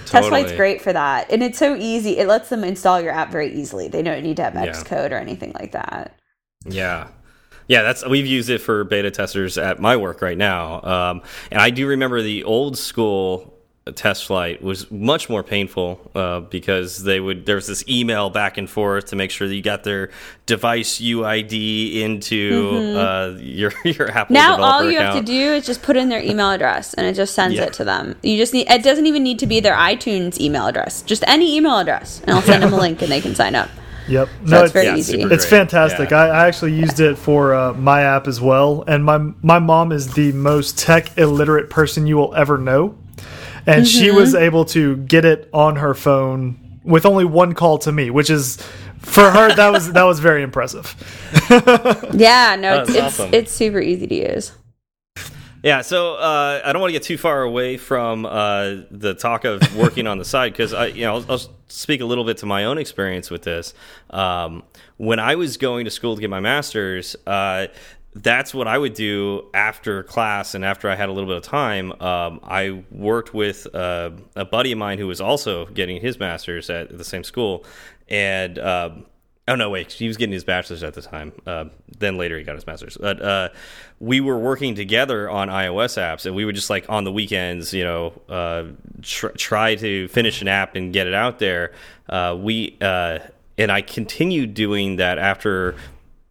totally. 0.05 0.29
TestFlight's 0.43 0.51
great 0.53 0.81
for 0.81 0.93
that, 0.93 1.31
and 1.31 1.41
it's 1.41 1.58
so 1.58 1.75
easy. 1.75 2.17
It 2.17 2.27
lets 2.27 2.50
them 2.50 2.63
install 2.63 3.01
your 3.01 3.13
app 3.13 3.31
very 3.31 3.53
easily. 3.53 3.88
They 3.88 4.01
don't 4.01 4.22
need 4.24 4.38
to 4.38 4.43
have 4.43 4.53
Xcode 4.53 5.10
yeah. 5.10 5.15
or 5.17 5.20
anything 5.20 5.53
like 5.53 5.72
that. 5.72 6.17
Yeah. 6.65 7.08
Yeah, 7.67 7.84
that's 7.84 8.05
we've 8.05 8.27
used 8.27 8.50
it 8.50 8.58
for 8.60 8.84
beta 8.84 9.12
testers 9.12 9.58
at 9.58 9.79
my 9.79 9.96
work 9.96 10.22
right 10.22 10.38
now, 10.38 10.81
um, 10.81 11.22
and 11.50 11.62
I 11.62 11.70
do 11.70 11.88
remember 11.88 12.22
the 12.22 12.43
old 12.43 12.77
school 12.77 13.60
test 13.95 14.25
flight 14.25 14.61
was 14.61 14.91
much 14.91 15.27
more 15.27 15.41
painful 15.41 16.00
uh, 16.13 16.41
because 16.41 17.03
they 17.03 17.19
would 17.19 17.47
there 17.47 17.55
was 17.55 17.65
this 17.65 17.83
email 17.89 18.29
back 18.29 18.57
and 18.57 18.69
forth 18.69 19.05
to 19.05 19.15
make 19.15 19.31
sure 19.31 19.47
that 19.47 19.55
you 19.55 19.61
got 19.63 19.83
their 19.83 20.11
device 20.45 21.00
UID 21.00 22.01
into 22.01 22.51
mm 22.51 22.77
-hmm. 22.77 23.35
uh, 23.35 23.39
your 23.41 23.73
your 23.83 24.11
Apple. 24.11 24.35
Now 24.35 24.61
all 24.61 24.83
you 24.83 25.00
account. 25.00 25.15
have 25.15 25.25
to 25.25 25.31
do 25.31 25.55
is 25.55 25.65
just 25.65 25.81
put 25.81 25.97
in 25.97 26.09
their 26.09 26.23
email 26.23 26.50
address 26.50 26.93
and 26.93 27.07
it 27.07 27.15
just 27.15 27.33
sends 27.33 27.55
yeah. 27.55 27.65
it 27.65 27.73
to 27.73 27.83
them. 27.83 28.15
You 28.21 28.38
just 28.38 28.53
need 28.53 28.69
it 28.69 28.83
doesn't 28.83 29.07
even 29.07 29.23
need 29.23 29.39
to 29.39 29.47
be 29.47 29.59
their 29.59 29.77
iTunes 29.91 30.39
email 30.39 30.65
address, 30.67 31.03
just 31.07 31.23
any 31.27 31.57
email 31.57 31.77
address, 31.77 32.21
and 32.21 32.35
I'll 32.35 32.45
send 32.45 32.61
them 32.63 32.73
a 32.73 32.81
link 32.85 33.01
and 33.01 33.09
they 33.09 33.21
can 33.21 33.35
sign 33.35 33.55
up. 33.55 33.69
Yep. 34.07 34.27
So 34.45 34.51
no, 34.51 34.63
it's 34.63 34.73
very 34.73 34.88
yeah, 34.88 34.97
easy. 34.97 35.21
It's 35.21 35.45
fantastic. 35.45 36.09
Yeah. 36.09 36.23
I, 36.23 36.27
I, 36.27 36.47
actually 36.47 36.73
used 36.73 37.00
it 37.00 37.17
for 37.17 37.53
uh, 37.53 37.73
my 37.73 38.01
app 38.01 38.27
as 38.27 38.41
well, 38.41 38.83
and 38.88 39.05
my 39.05 39.19
my 39.41 39.59
mom 39.59 39.91
is 39.91 40.13
the 40.13 40.31
most 40.33 40.69
tech 40.77 41.17
illiterate 41.17 41.69
person 41.69 42.07
you 42.07 42.17
will 42.17 42.33
ever 42.35 42.57
know 42.57 42.95
and 43.65 43.75
mm 43.75 43.81
-hmm. 43.81 43.85
she 43.85 44.07
mm-hmm. 44.07 44.17
was 44.17 44.35
able 44.35 44.65
to 44.65 44.95
get 45.07 45.25
it 45.25 45.47
on 45.51 45.75
her 45.75 45.93
phone 45.93 46.55
with 46.83 47.05
only 47.05 47.25
one 47.25 47.53
call 47.53 47.77
to 47.77 47.91
me, 47.91 48.09
which 48.09 48.29
is 48.29 48.57
for 48.99 49.31
her 49.31 49.55
that 49.55 49.71
was 49.71 49.91
that 49.91 50.05
was 50.05 50.19
very 50.19 50.43
impressive. 50.43 50.95
yeah, 52.13 52.55
no, 52.59 52.81
it's, 52.81 52.97
awesome. 52.97 53.27
it's, 53.27 53.37
it's 53.37 53.51
super 53.51 53.79
easy 53.79 54.07
to 54.07 54.35
use. 54.35 54.51
Yeah, 55.63 55.81
so 55.81 56.15
uh, 56.15 56.61
I 56.65 56.73
don't 56.73 56.81
want 56.81 56.89
to 56.89 56.93
get 56.93 57.03
too 57.03 57.19
far 57.19 57.43
away 57.43 57.77
from 57.77 58.25
uh, 58.25 58.77
the 58.89 59.13
talk 59.13 59.45
of 59.45 59.75
working 59.75 60.07
on 60.07 60.17
the 60.17 60.25
side 60.33 60.53
because 60.53 60.73
I, 60.73 60.87
you 60.87 61.03
know, 61.03 61.17
I'll, 61.17 61.25
I'll, 61.29 61.41
speak 61.67 62.01
a 62.01 62.05
little 62.05 62.25
bit 62.25 62.35
to 62.35 62.45
my 62.45 62.65
own 62.65 62.77
experience 62.77 63.29
with 63.31 63.43
this. 63.43 63.73
Um, 64.09 64.63
when 64.97 65.19
I 65.19 65.35
was 65.35 65.55
going 65.55 65.85
to 65.85 65.91
school 65.91 66.15
to 66.15 66.21
get 66.21 66.29
my 66.29 66.41
master's, 66.41 67.15
uh, 67.25 67.67
that's 68.13 68.53
what 68.53 68.67
I 68.67 68.77
would 68.77 68.93
do 68.93 69.45
after 69.53 70.03
class 70.03 70.53
and 70.53 70.65
after 70.65 70.89
I 70.89 70.95
had 70.95 71.09
a 71.09 71.11
little 71.13 71.29
bit 71.29 71.37
of 71.37 71.43
time. 71.43 71.93
Um, 72.01 72.41
I 72.43 72.83
worked 72.91 73.33
with 73.33 73.73
uh, 73.73 74.11
a 74.35 74.45
buddy 74.45 74.73
of 74.73 74.77
mine 74.77 74.99
who 74.99 75.07
was 75.07 75.21
also 75.21 75.65
getting 75.67 76.01
his 76.01 76.19
master's 76.19 76.69
at 76.69 76.97
the 76.97 77.03
same 77.05 77.23
school, 77.23 77.65
and 78.09 78.59
um, 78.59 79.05
oh 79.47 79.55
no, 79.55 79.69
wait, 79.69 79.91
he 79.93 80.07
was 80.07 80.17
getting 80.17 80.33
his 80.33 80.43
bachelor's 80.43 80.83
at 80.83 80.93
the 80.93 81.01
time. 81.01 81.31
Uh, 81.45 81.65
then 81.99 82.17
later 82.17 82.37
he 82.37 82.43
got 82.43 82.55
his 82.55 82.67
master's. 82.67 82.97
But 82.97 83.21
uh, 83.21 83.49
we 83.99 84.19
were 84.19 84.37
working 84.37 84.75
together 84.75 85.29
on 85.29 85.47
iOS 85.47 85.97
apps, 85.97 86.25
and 86.25 86.35
we 86.35 86.43
would 86.43 86.55
just 86.55 86.69
like 86.69 86.89
on 86.89 87.05
the 87.05 87.11
weekends, 87.11 87.73
you 87.73 87.83
know, 87.83 88.13
uh, 88.27 88.63
tr 89.01 89.27
try 89.29 89.75
to 89.75 90.07
finish 90.09 90.41
an 90.41 90.47
app 90.47 90.75
and 90.75 90.91
get 90.91 91.07
it 91.07 91.13
out 91.13 91.39
there. 91.39 91.71
Uh, 92.09 92.37
we 92.37 92.77
uh, 92.81 93.19
and 93.57 93.71
I 93.71 93.81
continued 93.81 94.53
doing 94.53 94.97
that 94.97 95.17
after 95.17 95.75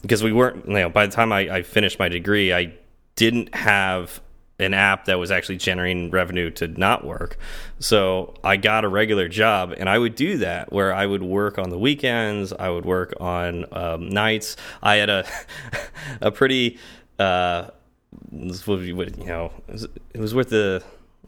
because 0.02 0.23
we 0.23 0.33
weren't 0.33 0.66
you 0.66 0.75
know 0.75 0.88
by 0.88 1.07
the 1.07 1.12
time 1.12 1.33
I, 1.33 1.40
I 1.57 1.62
finished 1.62 1.99
my 1.99 2.09
degree 2.09 2.52
I 2.52 2.73
didn't 3.16 3.54
have 3.54 4.21
an 4.61 4.75
app 4.75 5.07
that 5.07 5.19
was 5.19 5.30
actually 5.30 5.57
generating 5.57 6.11
revenue 6.11 6.50
to 6.50 6.69
not 6.69 7.04
work. 7.04 7.38
So 7.78 8.35
I 8.45 8.57
got 8.57 8.85
a 8.85 8.88
regular 8.88 9.28
job, 9.28 9.75
and 9.76 9.88
I 9.88 9.99
would 9.99 10.14
do 10.14 10.37
that 10.38 10.73
where 10.73 10.95
I 10.95 11.07
would 11.07 11.23
work 11.23 11.59
on 11.59 11.71
the 11.71 11.78
weekends, 11.78 12.52
I 12.52 12.69
would 12.69 12.85
work 12.85 13.14
on 13.21 13.64
um, 13.73 14.09
nights. 14.09 14.57
I 14.83 14.97
had 14.97 15.09
a 15.09 15.26
a 16.21 16.30
pretty 16.30 16.78
uh, 17.19 17.69
you 18.30 19.26
know 19.26 19.52
it 19.73 20.21
was 20.21 20.35
with 20.35 20.50
the 20.50 20.83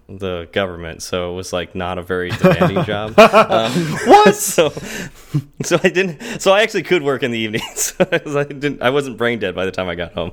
the 0.09 0.49
government, 0.53 1.03
so 1.03 1.33
it 1.33 1.35
was 1.37 1.53
like 1.53 1.75
not 1.75 1.99
a 1.99 2.03
very 2.03 2.31
demanding 2.31 2.85
job. 2.93 3.15
Um, 3.19 3.73
what? 4.07 4.35
So, 4.37 4.71
so 5.63 5.79
I 5.83 5.89
didn't. 5.89 6.41
So 6.41 6.53
I 6.53 6.63
actually 6.63 6.83
could 6.83 7.03
work 7.03 7.23
in 7.23 7.31
the 7.31 7.39
evenings. 7.39 7.95
I 7.99 8.45
didn't. 8.45 8.83
I 8.83 8.91
wasn't 8.91 9.17
brain 9.17 9.39
dead 9.39 9.55
by 9.55 9.65
the 9.65 9.71
time 9.73 9.89
I 9.89 9.95
got 9.95 10.13
home. 10.13 10.33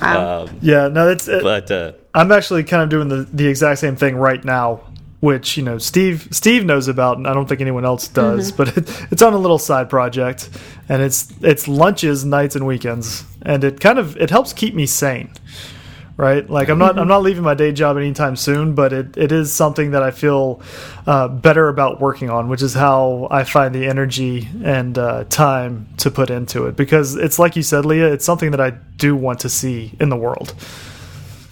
Wow. 0.00 0.42
Um, 0.44 0.58
Yeah, 0.62 0.88
no, 0.88 1.08
it's. 1.08 1.28
It, 1.28 1.42
but 1.42 1.70
uh, 1.70 1.92
I'm 2.14 2.32
actually 2.32 2.64
kind 2.64 2.82
of 2.82 2.88
doing 2.88 3.08
the 3.08 3.28
the 3.32 3.46
exact 3.46 3.80
same 3.80 3.96
thing 3.96 4.16
right 4.16 4.42
now, 4.44 4.80
which 5.20 5.56
you 5.56 5.62
know 5.62 5.78
Steve 5.78 6.28
Steve 6.30 6.64
knows 6.64 6.88
about, 6.88 7.16
and 7.18 7.26
I 7.26 7.34
don't 7.34 7.48
think 7.48 7.60
anyone 7.60 7.84
else 7.84 8.08
does. 8.08 8.50
But 8.52 8.76
it, 8.76 9.06
it's 9.12 9.22
on 9.22 9.34
a 9.34 9.38
little 9.38 9.58
side 9.58 9.90
project, 9.90 10.48
and 10.88 11.02
it's 11.02 11.32
it's 11.42 11.68
lunches, 11.68 12.24
nights, 12.24 12.56
and 12.56 12.66
weekends, 12.66 13.24
and 13.42 13.62
it 13.64 13.80
kind 13.80 13.98
of 13.98 14.16
it 14.16 14.30
helps 14.30 14.52
keep 14.52 14.74
me 14.74 14.86
sane. 14.86 15.30
Right, 16.16 16.48
like 16.48 16.68
I'm 16.68 16.78
not 16.78 16.96
I'm 16.96 17.08
not 17.08 17.22
leaving 17.22 17.42
my 17.42 17.54
day 17.54 17.72
job 17.72 17.96
anytime 17.96 18.36
soon, 18.36 18.76
but 18.76 18.92
it, 18.92 19.16
it 19.16 19.32
is 19.32 19.52
something 19.52 19.90
that 19.90 20.04
I 20.04 20.12
feel 20.12 20.62
uh, 21.08 21.26
better 21.26 21.68
about 21.68 22.00
working 22.00 22.30
on, 22.30 22.48
which 22.48 22.62
is 22.62 22.72
how 22.72 23.26
I 23.32 23.42
find 23.42 23.74
the 23.74 23.86
energy 23.86 24.48
and 24.62 24.96
uh, 24.96 25.24
time 25.24 25.88
to 25.96 26.12
put 26.12 26.30
into 26.30 26.66
it. 26.66 26.76
Because 26.76 27.16
it's 27.16 27.40
like 27.40 27.56
you 27.56 27.64
said, 27.64 27.84
Leah, 27.84 28.12
it's 28.12 28.24
something 28.24 28.52
that 28.52 28.60
I 28.60 28.70
do 28.96 29.16
want 29.16 29.40
to 29.40 29.48
see 29.48 29.90
in 29.98 30.08
the 30.08 30.16
world. 30.16 30.54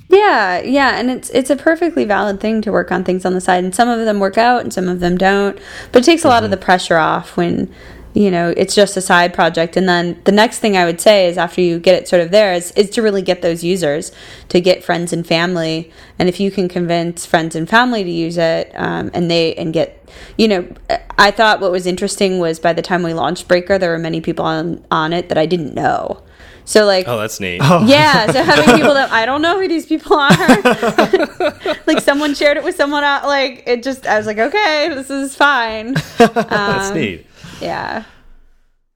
Yeah, 0.08 0.60
yeah, 0.60 0.96
and 0.96 1.10
it's 1.10 1.30
it's 1.30 1.50
a 1.50 1.56
perfectly 1.56 2.04
valid 2.04 2.38
thing 2.38 2.62
to 2.62 2.70
work 2.70 2.92
on 2.92 3.02
things 3.02 3.24
on 3.24 3.34
the 3.34 3.40
side, 3.40 3.64
and 3.64 3.74
some 3.74 3.88
of 3.88 4.04
them 4.04 4.20
work 4.20 4.38
out, 4.38 4.60
and 4.60 4.72
some 4.72 4.86
of 4.86 5.00
them 5.00 5.18
don't. 5.18 5.58
But 5.90 6.02
it 6.02 6.04
takes 6.04 6.22
a 6.22 6.28
lot 6.28 6.44
of 6.44 6.52
the 6.52 6.56
pressure 6.56 6.98
off 6.98 7.36
when 7.36 7.72
you 8.14 8.30
know 8.30 8.52
it's 8.56 8.74
just 8.74 8.96
a 8.96 9.00
side 9.00 9.32
project. 9.32 9.76
And 9.76 9.88
then 9.88 10.20
the 10.24 10.32
next 10.32 10.58
thing 10.58 10.76
I 10.76 10.84
would 10.84 11.00
say 11.00 11.26
is 11.28 11.38
after 11.38 11.60
you 11.60 11.78
get 11.78 11.94
it 11.94 12.08
sort 12.08 12.22
of 12.22 12.30
there 12.30 12.52
is 12.52 12.70
is 12.72 12.90
to 12.90 13.02
really 13.02 13.22
get 13.22 13.42
those 13.42 13.64
users, 13.64 14.12
to 14.48 14.60
get 14.60 14.84
friends 14.84 15.12
and 15.12 15.26
family, 15.26 15.90
and 16.18 16.28
if 16.28 16.38
you 16.40 16.50
can 16.50 16.68
convince 16.68 17.24
friends 17.26 17.54
and 17.54 17.68
family 17.68 18.04
to 18.04 18.10
use 18.10 18.36
it, 18.36 18.70
um, 18.74 19.10
and 19.14 19.30
they 19.30 19.54
and 19.54 19.72
get 19.72 19.98
you 20.36 20.46
know, 20.46 20.68
I 21.16 21.30
thought 21.30 21.60
what 21.60 21.72
was 21.72 21.86
interesting 21.86 22.38
was 22.38 22.58
by 22.58 22.74
the 22.74 22.82
time 22.82 23.02
we 23.02 23.14
launched 23.14 23.48
Breaker, 23.48 23.78
there 23.78 23.90
were 23.90 23.98
many 23.98 24.20
people 24.20 24.44
on 24.44 24.84
on 24.90 25.12
it 25.12 25.28
that 25.28 25.38
I 25.38 25.46
didn't 25.46 25.74
know. 25.74 26.22
So 26.64 26.84
like 26.84 27.08
oh, 27.08 27.18
that's 27.18 27.40
neat. 27.40 27.56
yeah, 27.60 28.30
so 28.30 28.42
having 28.42 28.76
people 28.76 28.94
that 29.00 29.10
I 29.10 29.26
don't 29.26 29.42
know 29.42 29.58
who 29.60 29.66
these 29.66 29.86
people 29.86 30.16
are, 30.16 30.30
like 31.86 32.00
someone 32.00 32.34
shared 32.34 32.56
it 32.56 32.62
with 32.62 32.76
someone 32.76 33.02
else, 33.02 33.24
like 33.24 33.64
it 33.66 33.82
just 33.82 34.06
I 34.06 34.16
was 34.16 34.26
like, 34.26 34.38
okay, 34.38 34.88
this 34.94 35.10
is 35.10 35.34
fine. 35.34 35.94
that's 36.18 36.90
Um, 36.90 36.94
neat. 36.96 37.26
Yeah, 37.62 38.04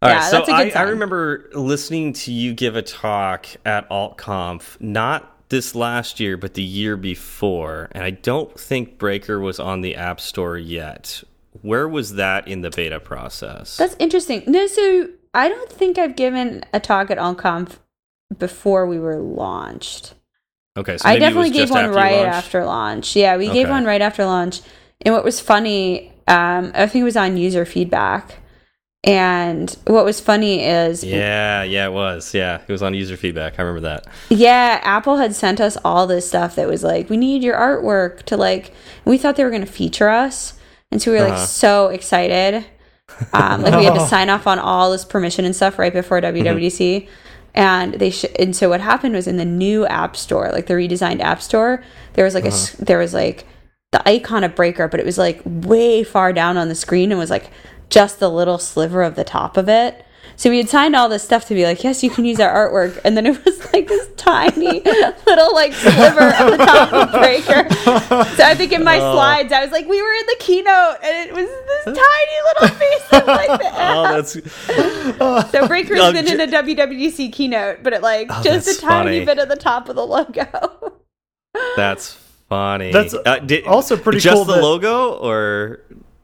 All 0.02 0.08
right, 0.08 0.16
Yeah, 0.16 0.20
so 0.28 0.36
that's 0.38 0.48
a 0.48 0.52
good 0.52 0.76
I, 0.76 0.80
I 0.80 0.82
remember 0.84 1.48
listening 1.54 2.12
to 2.14 2.32
you 2.32 2.54
give 2.54 2.76
a 2.76 2.82
talk 2.82 3.46
at 3.64 3.88
AltConf, 3.90 4.80
not 4.80 5.48
this 5.48 5.74
last 5.74 6.18
year, 6.20 6.36
but 6.36 6.54
the 6.54 6.62
year 6.62 6.96
before, 6.96 7.88
and 7.92 8.02
I 8.02 8.10
don't 8.10 8.58
think 8.58 8.98
Breaker 8.98 9.38
was 9.38 9.60
on 9.60 9.80
the 9.80 9.94
App 9.94 10.20
Store 10.20 10.58
yet. 10.58 11.22
Where 11.62 11.88
was 11.88 12.14
that 12.14 12.48
in 12.48 12.60
the 12.60 12.70
beta 12.70 13.00
process? 13.00 13.76
that's 13.76 13.96
interesting. 13.98 14.42
No, 14.46 14.66
so 14.66 15.08
I 15.32 15.48
don't 15.48 15.70
think 15.70 15.98
I've 15.98 16.16
given 16.16 16.64
a 16.72 16.80
talk 16.80 17.10
at 17.10 17.18
AltConf 17.18 17.78
before 18.38 18.86
we 18.86 18.98
were 18.98 19.18
launched. 19.18 20.14
okay, 20.76 20.98
so 20.98 21.08
I 21.08 21.18
definitely 21.18 21.50
gave 21.50 21.70
one 21.70 21.84
after 21.86 21.96
right 21.96 22.16
launched? 22.16 22.36
after 22.36 22.64
launch. 22.64 23.16
Yeah, 23.16 23.36
we 23.36 23.48
gave 23.50 23.68
one 23.68 23.84
right 23.84 24.00
after 24.00 24.24
launch. 24.24 24.60
And 25.02 25.14
what 25.14 25.24
was 25.24 25.40
funny, 25.40 26.08
um, 26.26 26.72
I 26.74 26.86
think 26.86 27.02
it 27.02 27.04
was 27.04 27.16
on 27.16 27.36
user 27.36 27.64
feedback. 27.64 28.36
And 29.04 29.70
what 29.86 30.04
was 30.04 30.20
funny 30.20 30.64
is 30.64 31.04
Yeah, 31.04 31.62
yeah, 31.62 31.86
it 31.86 31.92
was. 31.92 32.34
Yeah, 32.34 32.60
it 32.66 32.72
was 32.72 32.82
on 32.82 32.92
user 32.94 33.16
feedback. 33.16 33.58
I 33.58 33.62
remember 33.62 33.88
that. 33.88 34.06
Yeah, 34.30 34.80
Apple 34.82 35.16
had 35.18 35.34
sent 35.34 35.60
us 35.60 35.76
all 35.84 36.06
this 36.06 36.26
stuff 36.28 36.56
that 36.56 36.66
was 36.68 36.82
like, 36.82 37.08
we 37.08 37.16
need 37.16 37.42
your 37.44 37.56
artwork 37.56 38.22
to 38.24 38.36
like, 38.36 38.72
we 39.04 39.16
thought 39.18 39.36
they 39.36 39.44
were 39.44 39.50
going 39.50 39.64
to 39.64 39.70
feature 39.70 40.08
us. 40.08 40.54
And 40.90 41.00
so 41.00 41.12
we 41.12 41.18
were 41.18 41.24
like 41.24 41.34
Uh-huh. 41.34 41.46
so 41.46 41.86
excited. 41.88 42.64
Um, 43.32 43.62
like 43.62 43.74
we 43.76 43.84
had 43.84 43.94
to 43.94 44.06
sign 44.08 44.28
off 44.28 44.46
on 44.48 44.58
all 44.58 44.90
this 44.90 45.04
permission 45.04 45.44
and 45.44 45.54
stuff 45.54 45.78
right 45.78 45.92
before 45.92 46.20
WWDC. 46.20 47.08
And 47.54 47.94
they 47.94 48.10
sh- 48.10 48.24
and 48.38 48.54
so 48.56 48.68
what 48.68 48.80
happened 48.80 49.14
was 49.14 49.26
in 49.28 49.36
the 49.36 49.44
new 49.44 49.86
app 49.86 50.16
store, 50.16 50.50
like 50.52 50.66
the 50.66 50.74
redesigned 50.74 51.20
app 51.20 51.40
store, 51.40 51.82
there 52.14 52.24
was 52.24 52.34
like 52.34 52.44
a 52.44 52.52
there 52.84 52.98
was 52.98 53.14
like 53.14 53.46
the 53.92 54.06
icon 54.06 54.44
of 54.44 54.54
Breaker, 54.54 54.88
but 54.88 55.00
it 55.00 55.06
was 55.06 55.16
like 55.16 55.40
way 55.44 56.02
far 56.04 56.32
down 56.34 56.56
on 56.58 56.68
the 56.68 56.74
screen 56.74 57.10
and 57.12 57.18
was 57.18 57.30
like 57.30 57.50
just 57.90 58.18
the 58.20 58.30
little 58.30 58.58
sliver 58.58 59.02
of 59.02 59.14
the 59.14 59.24
top 59.24 59.56
of 59.56 59.68
it. 59.68 60.02
So 60.38 60.50
we 60.50 60.58
had 60.58 60.68
signed 60.68 60.94
all 60.94 61.08
this 61.08 61.22
stuff 61.22 61.46
to 61.46 61.54
be 61.54 61.64
like, 61.64 61.82
yes, 61.82 62.02
you 62.02 62.10
can 62.10 62.26
use 62.26 62.38
our 62.40 62.52
artwork, 62.70 63.00
and 63.04 63.16
then 63.16 63.24
it 63.24 63.42
was 63.46 63.72
like 63.72 63.88
this 63.88 64.06
tiny 64.16 64.80
little 65.26 65.54
like 65.54 65.72
sliver 65.72 66.28
of 66.28 66.50
the 66.50 66.56
top 66.58 66.92
of 66.92 67.12
the 67.12 67.18
Breaker. 67.18 67.70
So 68.36 68.44
I 68.44 68.54
think 68.54 68.72
in 68.72 68.84
my 68.84 68.98
Oh. 69.00 69.14
slides, 69.14 69.50
I 69.50 69.62
was 69.62 69.72
like, 69.72 69.86
we 69.86 70.02
were 70.02 70.12
in 70.12 70.26
the 70.26 70.36
keynote, 70.40 70.96
and 71.02 71.28
it 71.30 71.34
was 71.34 71.46
this 71.48 71.84
tiny 71.96 72.36
little 72.60 72.78
piece 72.78 73.12
of 73.12 73.26
like 73.26 73.60
the 73.60 73.66
Oh, 73.78 74.04
app. 74.04 74.14
that's 74.16 75.50
so 75.52 75.66
Breaker's 75.68 76.00
Oh, 76.02 76.12
been 76.12 76.28
in 76.28 76.40
a 76.40 76.46
WWDC 76.48 77.32
keynote, 77.32 77.82
but 77.82 77.94
it 77.94 78.02
like 78.02 78.26
Oh, 78.30 78.42
just 78.42 78.68
a 78.68 78.78
tiny 78.78 79.20
funny. 79.20 79.24
bit 79.24 79.38
of 79.38 79.48
the 79.48 79.56
top 79.56 79.88
of 79.88 79.96
the 79.96 80.06
logo. 80.06 80.98
that's 81.76 82.12
funny. 82.50 82.92
That's 82.92 83.14
Uh, 83.14 83.38
did- 83.38 83.64
also 83.66 83.96
pretty 83.96 84.18
just 84.20 84.34
cool 84.34 84.44
the 84.44 84.54
that- 84.56 84.62
logo, 84.62 85.12
or 85.14 85.80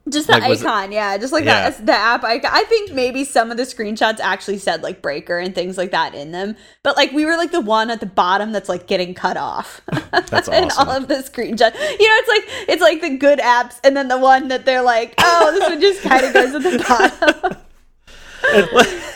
Just 0.09 0.27
the 0.27 0.33
Like, 0.33 0.49
was 0.49 0.61
it- 0.61 0.67
icon, 0.67 0.91
yeah, 0.91 1.17
just 1.17 1.31
like 1.31 1.45
Yeah. 1.45 1.69
that. 1.69 1.85
The 1.85 1.93
app 1.93 2.25
icon. 2.25 2.51
I 2.53 2.65
think 2.65 2.91
maybe 2.91 3.23
some 3.23 3.51
of 3.51 3.55
the 3.57 3.63
screenshots 3.63 4.19
actually 4.19 4.57
said 4.57 4.83
like 4.83 5.01
breaker 5.01 5.37
and 5.39 5.55
things 5.55 5.77
like 5.77 5.91
that 5.91 6.13
in 6.13 6.31
them, 6.33 6.57
but 6.83 6.97
like 6.97 7.13
we 7.13 7.23
were 7.25 7.37
like 7.37 7.51
the 7.51 7.61
one 7.61 7.89
at 7.89 8.01
the 8.01 8.05
bottom 8.05 8.51
that's 8.51 8.67
like 8.67 8.85
getting 8.85 9.13
cut 9.13 9.37
off. 9.37 9.79
That's 10.11 10.49
awesome. 10.49 10.69
all 10.89 10.89
of 10.95 11.07
the 11.07 11.15
screenshots. 11.15 11.75
You 11.75 12.07
know, 12.09 12.15
it's 12.19 12.27
like 12.27 12.43
it's 12.69 12.81
like 12.81 12.99
the 13.01 13.17
good 13.17 13.39
apps, 13.39 13.79
and 13.83 13.95
then 13.95 14.09
the 14.09 14.17
one 14.17 14.49
that 14.49 14.65
they're 14.65 14.81
like, 14.81 15.13
oh, 15.19 15.51
this 15.53 15.69
one 15.69 15.79
just 15.79 16.01
kind 16.01 16.25
of 16.25 16.33
goes 16.33 16.53
at 16.53 16.63
the 16.63 16.83
bottom. 18.51 19.13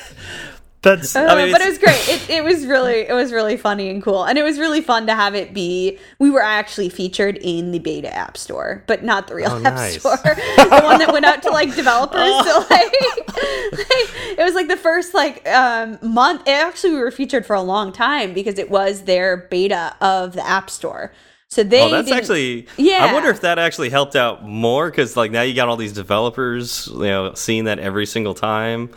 That's 0.83 1.15
Uh, 1.15 1.35
mean, 1.35 1.51
but 1.51 1.61
it 1.61 1.69
was 1.69 1.79
great. 1.79 2.07
It, 2.07 2.29
it 2.29 2.43
was 2.43 2.65
really 2.65 2.99
it 2.99 3.13
was 3.13 3.31
really 3.33 3.57
funny 3.57 3.89
and 3.89 4.01
cool, 4.01 4.23
and 4.23 4.37
it 4.37 4.43
was 4.43 4.59
really 4.59 4.81
fun 4.81 5.07
to 5.07 5.15
have 5.15 5.33
it 5.35 5.53
be. 5.53 5.97
We 6.19 6.29
were 6.29 6.41
actually 6.41 6.89
featured 6.89 7.37
in 7.37 7.71
the 7.71 7.79
beta 7.79 8.13
app 8.15 8.37
store, 8.37 8.83
but 8.87 9.03
not 9.03 9.27
the 9.27 9.35
real 9.35 9.49
Oh, 9.51 9.57
app 9.57 9.73
nice. 9.73 9.99
store, 9.99 10.17
the 10.23 10.81
one 10.83 10.99
that 10.99 11.11
went 11.11 11.25
out 11.25 11.41
to 11.43 11.49
like 11.49 11.75
developers. 11.75 12.29
So 12.45 12.59
like, 12.69 12.69
like, 12.69 12.93
it 14.37 14.43
was 14.43 14.53
like 14.53 14.67
the 14.67 14.77
first 14.77 15.13
like 15.15 15.47
um, 15.49 15.97
month. 16.03 16.47
It, 16.47 16.51
actually, 16.51 16.93
we 16.93 16.99
were 16.99 17.11
featured 17.11 17.45
for 17.45 17.55
a 17.55 17.61
long 17.61 17.91
time 17.91 18.33
because 18.33 18.59
it 18.59 18.69
was 18.69 19.03
their 19.03 19.37
beta 19.49 19.95
of 19.99 20.33
the 20.33 20.45
app 20.47 20.69
store. 20.69 21.11
So 21.49 21.63
they 21.63 21.81
oh, 21.81 21.89
that's 21.89 22.11
actually. 22.11 22.67
Yeah. 22.77 23.07
I 23.09 23.13
wonder 23.13 23.29
if 23.29 23.41
that 23.41 23.57
actually 23.57 23.89
helped 23.89 24.15
out 24.15 24.43
more 24.45 24.89
because 24.91 25.17
like 25.17 25.31
now 25.31 25.41
you 25.41 25.55
got 25.55 25.69
all 25.69 25.77
these 25.77 25.93
developers, 25.93 26.87
you 26.87 26.99
know, 26.99 27.33
seeing 27.33 27.63
that 27.63 27.79
every 27.79 28.05
single 28.05 28.33
time. 28.33 28.89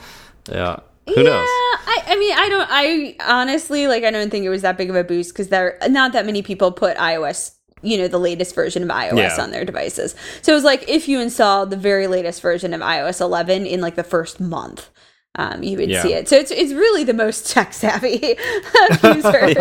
Yeah, 0.51 0.81
who 1.15 1.23
yeah, 1.23 1.31
knows? 1.31 1.49
I, 1.49 2.03
I 2.09 2.17
mean, 2.19 2.33
I 2.37 2.49
don't. 2.49 2.69
I 2.71 3.17
honestly 3.27 3.87
like. 3.87 4.05
I 4.05 4.11
don't 4.11 4.31
think 4.31 4.45
it 4.45 4.51
was 4.51 4.63
that 4.63 4.77
big 4.77 4.91
of 4.91 4.97
a 4.97 5.05
boost 5.05 5.33
because 5.33 5.49
there 5.49 5.79
not 5.89 6.13
that 6.13 6.27
many 6.27 6.43
people 6.43 6.73
put 6.73 6.97
iOS, 6.97 7.53
you 7.83 7.99
know, 7.99 8.09
the 8.09 8.19
latest 8.19 8.55
version 8.55 8.83
of 8.83 8.89
iOS 8.89 9.17
Yeah. 9.37 9.43
on 9.43 9.51
their 9.51 9.65
devices. 9.65 10.15
So 10.43 10.53
it 10.53 10.55
was 10.55 10.65
like 10.65 10.89
if 10.89 11.09
you 11.09 11.21
installed 11.21 11.71
the 11.71 11.77
very 11.77 12.07
latest 12.07 12.41
version 12.43 12.75
of 12.75 12.81
iOS 12.81 13.21
11 13.21 13.67
in 13.67 13.81
like 13.81 13.97
the 13.97 14.05
first 14.05 14.41
month. 14.41 14.89
Um, 15.37 15.63
you 15.63 15.77
would 15.79 15.89
Yeah. 15.89 16.03
see 16.03 16.13
it. 16.13 16.29
So 16.29 16.37
it's 16.37 16.51
it's 16.51 16.73
really 16.73 17.05
the 17.05 17.15
most 17.15 17.49
tech 17.53 17.73
savvy 17.73 18.17
users. 19.05 19.57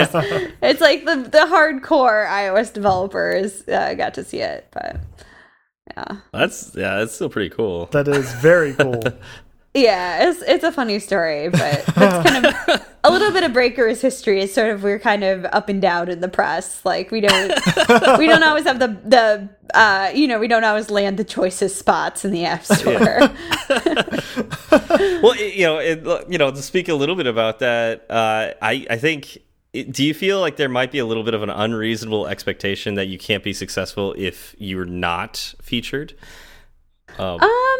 It's 0.63 0.81
like 0.81 1.05
the 1.05 1.15
the 1.17 1.45
hardcore 1.47 2.27
iOS 2.27 2.73
developers 2.73 3.67
uh, 3.67 3.93
got 3.93 4.15
to 4.15 4.23
see 4.23 4.39
it, 4.39 4.67
but 4.71 4.97
yeah. 5.95 6.17
That's 6.33 6.71
yeah, 6.75 6.97
that's 6.97 7.13
still 7.13 7.29
pretty 7.29 7.49
cool. 7.51 7.85
that 7.91 8.07
is 8.07 8.31
very 8.33 8.73
cool. 8.73 9.01
Yeah, 9.75 10.29
it's 10.29 10.41
it's 10.41 10.63
a 10.63 10.71
funny 10.71 10.97
story, 10.99 11.49
but 11.49 11.85
that's 11.95 12.29
kind 12.29 12.45
of 12.47 12.87
a 13.03 13.11
little 13.11 13.31
bit 13.31 13.43
of 13.43 13.53
Breaker's 13.53 14.01
history. 14.01 14.41
Is 14.41 14.51
sort 14.53 14.71
of 14.71 14.81
we're 14.81 14.97
kind 14.97 15.23
of 15.23 15.45
up 15.45 15.69
and 15.69 15.79
down 15.79 16.09
in 16.09 16.21
the 16.21 16.27
press. 16.27 16.83
Like 16.83 17.11
we 17.11 17.21
don't 17.21 17.49
we 18.17 18.25
don't 18.25 18.41
always 18.43 18.63
have 18.65 18.79
the 18.79 18.87
the 19.05 19.49
uh, 19.77 20.11
you 20.15 20.27
know 20.27 20.39
we 20.39 20.47
don't 20.47 20.63
always 20.63 20.89
land 20.89 21.17
the 21.17 21.23
choicest 21.23 21.77
spots 21.77 22.25
in 22.25 22.31
the 22.31 22.45
app 22.45 22.65
store. 22.65 22.89
well, 25.21 25.33
it- 25.37 25.53
you 25.55 25.65
know, 25.65 25.77
it, 25.77 26.03
you 26.29 26.37
know, 26.37 26.51
to 26.51 26.61
speak 26.61 26.89
a 26.89 26.93
little 26.95 27.15
bit 27.15 27.27
about 27.27 27.59
that, 27.59 28.05
uh, 28.09 28.53
I 28.61 28.85
I 28.89 28.97
think. 28.97 29.37
Do 29.71 30.03
you 30.03 30.15
feel 30.15 30.39
like 30.39 30.55
there 30.55 30.67
might 30.67 30.91
be 30.91 30.97
a 30.97 31.05
little 31.05 31.21
bit 31.21 31.35
of 31.35 31.43
an 31.43 31.51
unreasonable 31.51 32.25
expectation 32.25 32.95
that 32.95 33.05
you 33.05 33.19
can't 33.19 33.43
be 33.43 33.53
successful 33.53 34.15
if 34.17 34.55
you're 34.57 34.83
not 34.83 35.53
featured? 35.61 36.15
Um, 37.17 37.39
Um, 37.41 37.79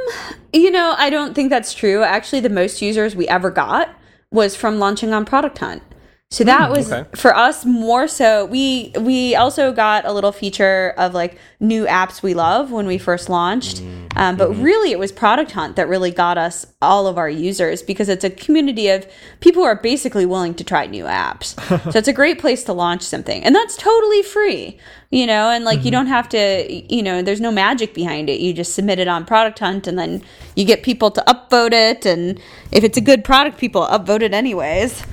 you 0.53 0.71
know, 0.71 0.95
I 0.97 1.09
don't 1.09 1.33
think 1.33 1.49
that's 1.49 1.73
true. 1.73 2.03
Actually, 2.03 2.41
the 2.41 2.49
most 2.49 2.81
users 2.81 3.15
we 3.15 3.27
ever 3.27 3.51
got 3.51 3.89
was 4.31 4.55
from 4.55 4.79
launching 4.79 5.13
on 5.13 5.25
Product 5.25 5.57
Hunt. 5.57 5.83
So 6.31 6.43
that 6.43 6.69
hmm, 6.69 6.75
was 6.75 6.91
okay. 6.91 7.09
for 7.15 7.35
us 7.35 7.65
more 7.65 8.07
so. 8.07 8.45
We 8.45 8.93
we 8.99 9.35
also 9.35 9.71
got 9.71 10.05
a 10.05 10.13
little 10.13 10.31
feature 10.31 10.93
of 10.95 11.15
like 11.15 11.39
new 11.59 11.87
apps 11.87 12.21
we 12.21 12.35
love 12.35 12.71
when 12.71 12.85
we 12.85 12.99
first 12.99 13.29
launched. 13.29 13.79
Hmm, 13.79 14.05
um, 14.15 14.35
but 14.35 14.53
hmm. 14.53 14.61
really, 14.61 14.91
it 14.91 14.99
was 14.99 15.11
Product 15.11 15.49
Hunt 15.49 15.75
that 15.77 15.89
really 15.89 16.11
got 16.11 16.37
us 16.37 16.67
all 16.83 17.07
of 17.07 17.17
our 17.17 17.29
users 17.29 17.81
because 17.81 18.09
it's 18.09 18.23
a 18.23 18.29
community 18.29 18.89
of 18.89 19.07
people 19.39 19.63
who 19.63 19.67
are 19.67 19.81
basically 19.81 20.27
willing 20.27 20.53
to 20.53 20.63
try 20.63 20.85
new 20.85 21.05
apps. 21.05 21.59
so 21.91 21.97
it's 21.97 22.07
a 22.07 22.13
great 22.13 22.37
place 22.37 22.63
to 22.65 22.73
launch 22.73 23.01
something, 23.01 23.43
and 23.43 23.55
that's 23.55 23.75
totally 23.75 24.21
free. 24.21 24.77
You 25.09 25.25
know, 25.25 25.49
and 25.49 25.65
like 25.65 25.79
you 25.79 25.85
mm-hmm. 25.85 25.91
don't 25.93 26.07
have 26.07 26.29
to. 26.29 26.93
You 26.93 27.01
know, 27.01 27.23
there's 27.23 27.41
no 27.41 27.49
magic 27.49 27.95
behind 27.95 28.29
it. 28.29 28.39
You 28.39 28.53
just 28.53 28.75
submit 28.75 28.99
it 28.99 29.07
on 29.07 29.25
Product 29.25 29.57
Hunt, 29.57 29.87
and 29.87 29.97
then 29.97 30.21
you 30.55 30.63
get 30.63 30.83
people 30.83 31.09
to 31.09 31.23
upvote 31.25 31.73
it. 31.73 32.05
And 32.05 32.39
if 32.71 32.83
it's 32.83 32.99
a 32.99 33.01
good 33.01 33.23
product, 33.23 33.57
people 33.57 33.87
upvote 33.87 34.21
it 34.21 34.31
anyways. 34.31 35.03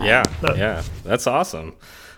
Yeah, 0.00 0.22
yeah, 0.56 0.82
that's 1.04 1.26
awesome. 1.26 1.74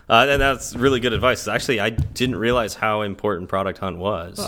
Uh, 0.07 0.27
and 0.29 0.41
that's 0.41 0.75
really 0.75 0.99
good 0.99 1.13
advice. 1.13 1.47
Actually, 1.47 1.79
I 1.79 1.89
didn't 1.89 2.35
realize 2.35 2.75
how 2.75 3.01
important 3.01 3.49
Product 3.49 3.79
Hunt 3.79 3.97
was. 3.97 4.39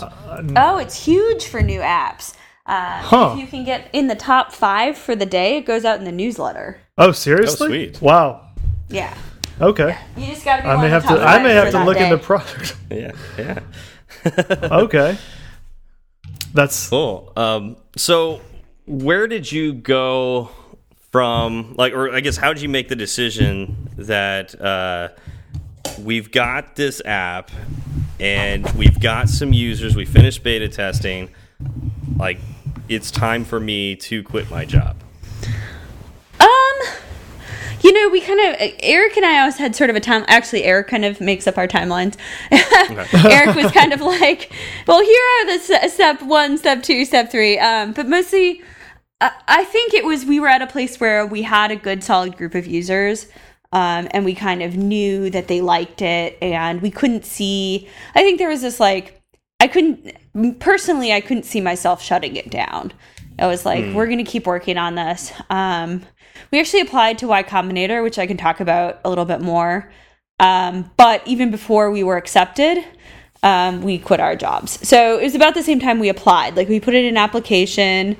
Oh, 0.56 0.78
it's 0.78 1.04
huge 1.04 1.46
for 1.46 1.60
new 1.62 1.80
apps. 1.80 2.34
Uh, 2.64 3.00
Huh. 3.02 3.30
If 3.32 3.40
you 3.40 3.46
can 3.46 3.64
get 3.64 3.88
in 3.92 4.06
the 4.06 4.14
top 4.14 4.52
five 4.52 4.96
for 4.96 5.16
the 5.16 5.26
day, 5.26 5.56
it 5.56 5.62
goes 5.66 5.84
out 5.84 5.98
in 5.98 6.04
the 6.04 6.12
newsletter. 6.12 6.78
Oh, 6.96 7.12
seriously? 7.12 7.68
sweet. 7.68 8.00
Wow. 8.02 8.46
Yeah, 8.88 9.16
Okay. 9.60 9.96
you 10.16 10.26
just 10.26 10.44
got 10.44 10.58
to 10.58 10.62
be. 10.62 10.68
I 10.68 10.80
may 10.80 10.88
have 10.88 11.06
to. 11.06 11.20
I 11.20 11.42
may 11.42 11.54
have 11.54 11.70
to 11.72 11.84
look 11.84 11.96
day. 11.98 12.04
into 12.04 12.18
product. 12.18 12.76
yeah, 12.90 13.12
yeah. 13.36 13.60
okay. 14.62 15.18
That's 16.54 16.88
Cool. 16.88 17.32
Um, 17.36 17.76
so, 17.96 18.40
where 18.86 19.26
did 19.26 19.50
you 19.50 19.74
go 19.74 20.50
from? 21.10 21.74
Like, 21.76 21.92
or 21.92 22.14
I 22.14 22.20
guess, 22.20 22.36
how 22.36 22.52
did 22.52 22.62
you 22.62 22.68
make 22.68 22.88
the 22.88 22.96
decision 22.96 23.88
that 23.96 24.60
uh, 24.60 25.08
we've 26.00 26.30
got 26.30 26.76
this 26.76 27.02
app 27.04 27.50
and 28.20 28.68
we've 28.72 29.00
got 29.00 29.28
some 29.28 29.52
users, 29.52 29.96
we 29.96 30.04
finished 30.04 30.42
beta 30.42 30.68
testing, 30.68 31.30
like, 32.16 32.38
it's 32.88 33.10
time 33.10 33.44
for 33.44 33.60
me 33.60 33.96
to 33.96 34.22
quit 34.22 34.50
my 34.50 34.64
job? 34.64 34.96
Um, 36.40 36.48
you 37.82 37.92
know, 37.92 38.08
we 38.08 38.20
kind 38.20 38.40
of 38.40 38.56
Eric 38.80 39.16
and 39.16 39.26
I 39.26 39.40
always 39.40 39.56
had 39.56 39.76
sort 39.76 39.90
of 39.90 39.96
a 39.96 40.00
time. 40.00 40.24
Actually, 40.28 40.64
Eric 40.64 40.88
kind 40.88 41.04
of 41.04 41.20
makes 41.20 41.46
up 41.46 41.58
our 41.58 41.68
timelines. 41.68 42.16
Eric 42.50 43.56
was 43.56 43.70
kind 43.72 43.92
of 43.92 44.00
like, 44.00 44.52
"Well, 44.86 45.02
here 45.02 45.22
are 45.40 45.58
the 45.58 45.88
step 45.88 46.22
one, 46.22 46.58
step 46.58 46.82
two, 46.82 47.04
step 47.04 47.30
three. 47.30 47.58
Um, 47.58 47.92
but 47.92 48.08
mostly, 48.08 48.62
I, 49.20 49.32
I 49.46 49.64
think 49.64 49.94
it 49.94 50.04
was 50.04 50.24
we 50.24 50.40
were 50.40 50.48
at 50.48 50.62
a 50.62 50.66
place 50.66 51.00
where 51.00 51.26
we 51.26 51.42
had 51.42 51.70
a 51.70 51.76
good, 51.76 52.02
solid 52.02 52.36
group 52.36 52.54
of 52.54 52.66
users. 52.66 53.26
Um, 53.70 54.08
and 54.12 54.24
we 54.24 54.34
kind 54.34 54.62
of 54.62 54.78
knew 54.78 55.28
that 55.28 55.46
they 55.46 55.60
liked 55.60 56.00
it, 56.00 56.38
and 56.40 56.80
we 56.80 56.90
couldn't 56.90 57.26
see. 57.26 57.86
I 58.14 58.22
think 58.22 58.38
there 58.38 58.48
was 58.48 58.62
this 58.62 58.80
like 58.80 59.20
I 59.60 59.68
couldn't 59.68 60.58
personally 60.58 61.12
I 61.12 61.20
couldn't 61.20 61.42
see 61.42 61.60
myself 61.60 62.02
shutting 62.02 62.36
it 62.36 62.50
down. 62.50 62.92
I 63.38 63.46
was 63.46 63.66
like, 63.66 63.94
we're 63.94 64.06
gonna 64.06 64.24
keep 64.24 64.46
working 64.46 64.78
on 64.78 64.94
this. 64.94 65.32
Um, 65.50 66.02
we 66.50 66.58
actually 66.58 66.80
applied 66.80 67.18
to 67.18 67.28
Y 67.28 67.42
Combinator, 67.42 68.02
which 68.02 68.18
I 68.18 68.26
can 68.26 68.36
talk 68.38 68.60
about 68.60 69.00
a 69.04 69.08
little 69.10 69.26
bit 69.26 69.42
more. 69.42 69.92
Um, 70.40 70.90
but 70.96 71.26
even 71.26 71.50
before 71.50 71.90
we 71.90 72.02
were 72.02 72.16
accepted, 72.16 72.82
um, 73.42 73.82
we 73.82 73.98
quit 73.98 74.20
our 74.20 74.34
jobs. 74.34 74.86
So 74.88 75.18
it 75.18 75.24
was 75.24 75.34
about 75.34 75.54
the 75.54 75.62
same 75.62 75.78
time 75.78 75.98
we 75.98 76.08
applied. 76.08 76.56
Like 76.56 76.68
we 76.68 76.80
put 76.80 76.94
in 76.94 77.04
an 77.04 77.16
application. 77.16 78.16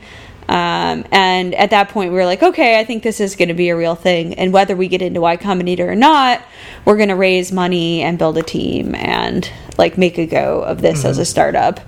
Um, 0.48 1.04
and 1.12 1.54
at 1.54 1.70
that 1.70 1.90
point, 1.90 2.10
we 2.10 2.16
were 2.16 2.24
like, 2.24 2.42
okay, 2.42 2.80
I 2.80 2.84
think 2.84 3.02
this 3.02 3.20
is 3.20 3.36
going 3.36 3.48
to 3.48 3.54
be 3.54 3.68
a 3.68 3.76
real 3.76 3.94
thing. 3.94 4.34
And 4.34 4.52
whether 4.52 4.74
we 4.74 4.88
get 4.88 5.02
into 5.02 5.20
Y 5.20 5.36
Combinator 5.36 5.86
or 5.86 5.94
not, 5.94 6.42
we're 6.84 6.96
going 6.96 7.10
to 7.10 7.16
raise 7.16 7.52
money 7.52 8.00
and 8.00 8.18
build 8.18 8.38
a 8.38 8.42
team 8.42 8.94
and 8.94 9.50
like 9.76 9.98
make 9.98 10.16
a 10.16 10.26
go 10.26 10.62
of 10.62 10.80
this 10.80 11.04
as 11.04 11.18
a 11.18 11.24
startup, 11.24 11.80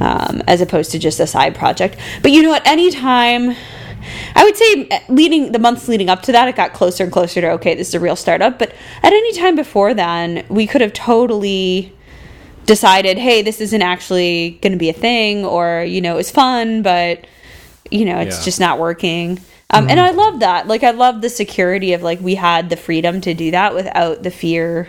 um, 0.00 0.42
as 0.48 0.60
opposed 0.60 0.90
to 0.92 0.98
just 0.98 1.20
a 1.20 1.26
side 1.26 1.54
project. 1.54 1.96
But 2.20 2.32
you 2.32 2.42
know, 2.42 2.52
at 2.52 2.66
any 2.66 2.90
time, 2.90 3.54
I 4.34 4.44
would 4.44 4.56
say 4.56 4.88
uh, 4.88 4.98
leading 5.08 5.52
the 5.52 5.58
months 5.58 5.86
leading 5.86 6.08
up 6.08 6.22
to 6.22 6.32
that, 6.32 6.48
it 6.48 6.56
got 6.56 6.72
closer 6.72 7.04
and 7.04 7.12
closer 7.12 7.40
to 7.40 7.50
okay, 7.52 7.74
this 7.74 7.88
is 7.88 7.94
a 7.94 8.00
real 8.00 8.16
startup. 8.16 8.58
But 8.58 8.70
at 9.02 9.12
any 9.12 9.32
time 9.34 9.54
before 9.54 9.94
then, 9.94 10.44
we 10.48 10.66
could 10.66 10.80
have 10.80 10.92
totally 10.92 11.94
decided, 12.66 13.18
hey, 13.18 13.42
this 13.42 13.60
isn't 13.60 13.82
actually 13.82 14.58
going 14.62 14.72
to 14.72 14.78
be 14.78 14.88
a 14.88 14.94
thing, 14.94 15.44
or 15.44 15.84
you 15.84 16.00
know, 16.00 16.18
it's 16.18 16.30
fun, 16.30 16.82
but 16.82 17.26
you 17.90 18.04
know, 18.04 18.18
it's 18.18 18.38
Yeah. 18.38 18.44
just 18.44 18.60
not 18.60 18.78
working. 18.78 19.40
Um, 19.72 19.88
And 19.88 20.00
I 20.00 20.10
love 20.10 20.40
that. 20.40 20.66
Like, 20.66 20.82
I 20.82 20.90
love 20.90 21.20
the 21.20 21.28
security 21.28 21.92
of 21.92 22.02
like 22.02 22.20
we 22.20 22.34
had 22.34 22.70
the 22.70 22.76
freedom 22.76 23.20
to 23.20 23.34
do 23.34 23.50
that 23.52 23.74
without 23.74 24.22
the 24.24 24.30
fear 24.30 24.88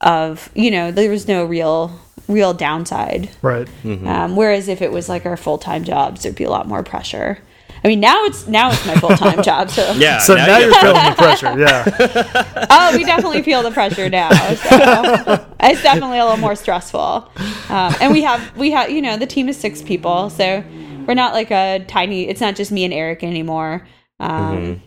of 0.00 0.48
you 0.54 0.70
know 0.70 0.92
there 0.92 1.10
was 1.10 1.26
no 1.26 1.44
real 1.44 1.98
real 2.28 2.54
downside. 2.54 3.28
right. 3.42 3.66
Um, 3.84 4.36
whereas 4.36 4.68
if 4.68 4.80
it 4.82 4.92
was 4.92 5.08
like 5.08 5.26
our 5.26 5.36
full 5.36 5.58
time 5.58 5.82
jobs, 5.84 6.22
there'd 6.22 6.34
be 6.36 6.44
a 6.44 6.50
lot 6.50 6.68
more 6.68 6.82
pressure. 6.82 7.38
I 7.84 7.88
mean, 7.88 8.00
now 8.00 8.24
it's 8.24 8.46
now 8.46 8.70
it's 8.70 8.84
my 8.86 8.94
full 8.96 9.10
time 9.16 9.42
job. 9.50 9.70
So 9.70 9.92
Yeah. 9.92 10.18
So 10.18 10.34
now, 10.36 10.58
you're 10.58 10.72
feeling 10.74 10.94
the 11.10 11.14
pressure. 11.16 11.58
Yeah. 11.58 12.66
oh, 12.70 12.96
we 12.96 13.04
definitely 13.04 13.42
feel 13.42 13.62
the 13.62 13.70
pressure 13.70 14.08
now. 14.08 14.30
So 14.30 15.46
it's 15.60 15.82
definitely 15.82 16.18
a 16.18 16.24
little 16.24 16.38
more 16.40 16.54
stressful. 16.56 17.28
Um, 17.68 17.94
and 18.00 18.12
we 18.12 18.22
have 18.22 18.56
we 18.56 18.70
have 18.72 18.90
you 18.90 19.02
know 19.02 19.16
the 19.16 19.26
team 19.26 19.48
is 19.48 19.56
six 19.56 19.82
people, 19.82 20.30
so 20.30 20.62
we're 21.08 21.14
not 21.14 21.32
like 21.32 21.50
a 21.50 21.84
tiny. 21.88 22.28
It's 22.28 22.40
not 22.40 22.54
just 22.54 22.70
me 22.70 22.84
and 22.84 22.92
Eric 22.94 23.24
anymore. 23.24 23.86
Um, 24.20 24.82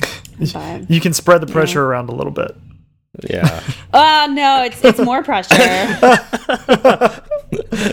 but- 0.00 0.10
You 0.90 1.00
can 1.00 1.12
spread 1.14 1.40
the 1.40 1.46
pressure 1.46 1.84
around 1.84 2.08
a 2.10 2.14
little 2.14 2.32
bit. 2.32 2.54
yeah. 3.28 3.62
oh 3.94 4.26
no, 4.30 4.64
it's 4.64 4.84
it's 4.84 4.98
more 4.98 5.22
pressure. 5.22 5.54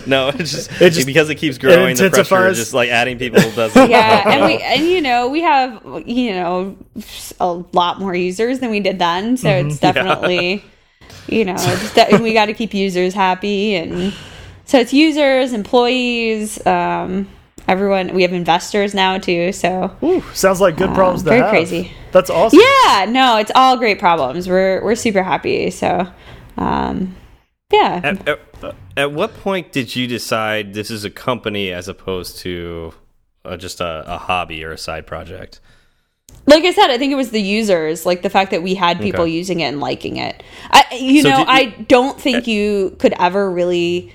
No, 0.06 0.30
it's 0.30 0.52
just, 0.52 0.82
It 0.82 0.90
just- 0.92 1.08
because 1.08 1.30
it 1.30 1.36
keeps 1.36 1.58
growing. 1.58 1.96
the 1.96 2.10
pressure, 2.10 2.54
just 2.54 2.74
like 2.74 2.90
adding 2.90 3.18
people 3.18 3.40
doesn't. 3.52 3.90
yeah, 3.90 4.24
and 4.30 4.46
we 4.46 4.58
and 4.62 4.86
you 4.86 5.00
know 5.02 5.30
we 5.30 5.42
have 5.42 5.82
you 6.06 6.34
know 6.34 6.78
a 7.40 7.54
lot 7.72 8.00
more 8.00 8.14
users 8.14 8.60
than 8.60 8.70
we 8.70 8.80
did 8.82 9.00
then, 9.00 9.38
so 9.38 9.50
it's 9.50 9.80
definitely 9.80 10.64
you 11.28 11.46
know 11.46 11.56
it's 11.58 11.94
de- 11.94 12.18
we 12.22 12.34
got 12.34 12.48
to 12.48 12.54
keep 12.54 12.74
users 12.74 13.14
happy, 13.14 13.76
and 13.76 14.14
so 14.66 14.78
it's 14.80 14.92
users, 14.94 15.54
employees, 15.54 16.64
um, 16.68 17.28
everyone. 17.68 18.14
We 18.14 18.22
have 18.24 18.34
investors 18.34 18.94
now 18.94 19.18
too, 19.18 19.52
so 19.52 19.96
Ooh, 20.04 20.22
sounds 20.34 20.62
like 20.62 20.78
good 20.78 20.94
problems 20.94 21.24
to 21.24 21.30
very 21.30 21.42
have. 21.42 21.50
crazy. 21.50 21.92
That's 22.12 22.30
awesome. 22.30 22.60
yeah, 22.60 23.06
no, 23.10 23.38
it's 23.38 23.52
all 23.56 23.78
great 23.78 24.00
problems. 24.00 24.48
We're 24.48 24.84
we're 24.84 24.96
super 24.96 25.24
happy. 25.24 25.70
So, 25.72 26.08
um, 26.58 27.16
yeah, 27.72 28.02
At, 28.04 28.28
at, 28.28 28.76
at 28.96 29.12
what 29.12 29.34
point 29.38 29.72
did 29.72 29.96
you 29.96 30.08
decide 30.08 30.74
this 30.74 30.90
is 30.92 31.04
a 31.04 31.10
company 31.10 31.72
as 31.72 31.88
opposed 31.88 32.38
to 32.40 32.94
uh, 33.44 33.58
just 33.58 33.82
a, 33.82 34.04
a 34.08 34.18
hobby 34.18 34.64
or 34.64 34.72
a 34.72 34.78
side 34.78 35.06
project? 35.08 35.60
like 36.48 36.64
I 36.64 36.72
said, 36.74 36.92
I 36.92 36.98
think 37.00 37.12
it 37.12 37.16
was 37.16 37.32
the 37.32 37.42
users, 37.42 38.06
like 38.06 38.22
the 38.22 38.30
fact 38.30 38.52
that 38.52 38.62
we 38.62 38.76
had 38.76 39.00
people 39.02 39.22
Okay. 39.24 39.32
using 39.32 39.62
it 39.62 39.66
and 39.66 39.80
liking 39.80 40.18
it. 40.18 40.44
I, 40.70 40.84
you 40.96 41.24
So 41.24 41.30
know, 41.30 41.38
did 41.38 41.48
you- 41.48 41.54
I 41.54 41.66
don't 41.88 42.22
think 42.22 42.46
you 42.46 42.96
could 43.00 43.14
ever 43.20 43.50
really, 43.50 44.14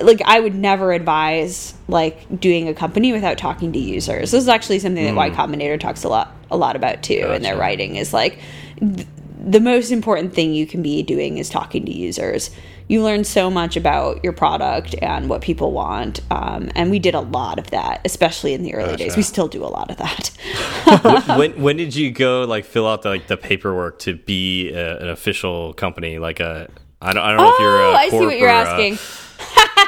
like, 0.00 0.20
I 0.24 0.40
would 0.40 0.54
never 0.54 0.92
advise 0.92 1.74
like 1.88 2.40
doing 2.40 2.68
a 2.68 2.74
company 2.74 3.12
without 3.12 3.38
talking 3.38 3.72
to 3.72 3.78
users. 3.78 4.30
This 4.30 4.42
is 4.42 4.48
actually 4.48 4.78
something 4.78 5.04
that 5.04 5.14
Y 5.14 5.30
Combinator 5.30 5.78
talks 5.78 6.04
a 6.04 6.08
lot, 6.08 6.34
a 6.50 6.56
lot 6.56 6.76
about 6.76 7.02
too 7.02 7.32
in 7.32 7.42
their 7.42 7.56
writing. 7.56 7.96
Is 7.96 8.12
like 8.12 8.38
th- 8.78 9.06
the 9.38 9.60
most 9.60 9.90
important 9.90 10.34
thing 10.34 10.52
you 10.52 10.66
can 10.66 10.82
be 10.82 11.02
doing 11.02 11.38
is 11.38 11.48
talking 11.48 11.86
to 11.86 11.92
users. 11.92 12.50
You 12.88 13.02
learn 13.02 13.24
so 13.24 13.50
much 13.50 13.76
about 13.76 14.22
your 14.22 14.32
product 14.32 14.94
and 15.02 15.28
what 15.28 15.42
people 15.42 15.72
want, 15.72 16.20
um, 16.30 16.70
and 16.76 16.88
we 16.90 17.00
did 17.00 17.16
a 17.16 17.20
lot 17.20 17.58
of 17.58 17.70
that, 17.70 18.00
especially 18.04 18.54
in 18.54 18.62
the 18.62 18.74
early 18.74 18.96
days. 18.96 19.16
We 19.16 19.22
still 19.22 19.48
do 19.48 19.64
a 19.64 19.66
lot 19.66 19.90
of 19.90 19.96
that. 19.96 21.36
when 21.38 21.60
when 21.60 21.76
did 21.76 21.96
you 21.96 22.12
go 22.12 22.44
like 22.44 22.64
fill 22.64 22.86
out 22.86 23.02
the, 23.02 23.08
like 23.08 23.26
the 23.26 23.36
paperwork 23.36 23.98
to 24.00 24.14
be 24.14 24.70
a, 24.72 24.98
an 24.98 25.08
official 25.08 25.72
company? 25.74 26.20
Like 26.20 26.38
a 26.38 26.70
I 27.00 27.12
don't, 27.12 27.22
I 27.22 27.28
don't 27.28 27.38
know 27.38 27.52
if 27.52 27.60
you're. 27.60 27.82
Oh, 27.82 27.92
I 27.92 28.02
I 28.02 28.08
see 28.08 28.26
what 28.26 28.38
you're 28.38 28.48
asking. 28.48 28.98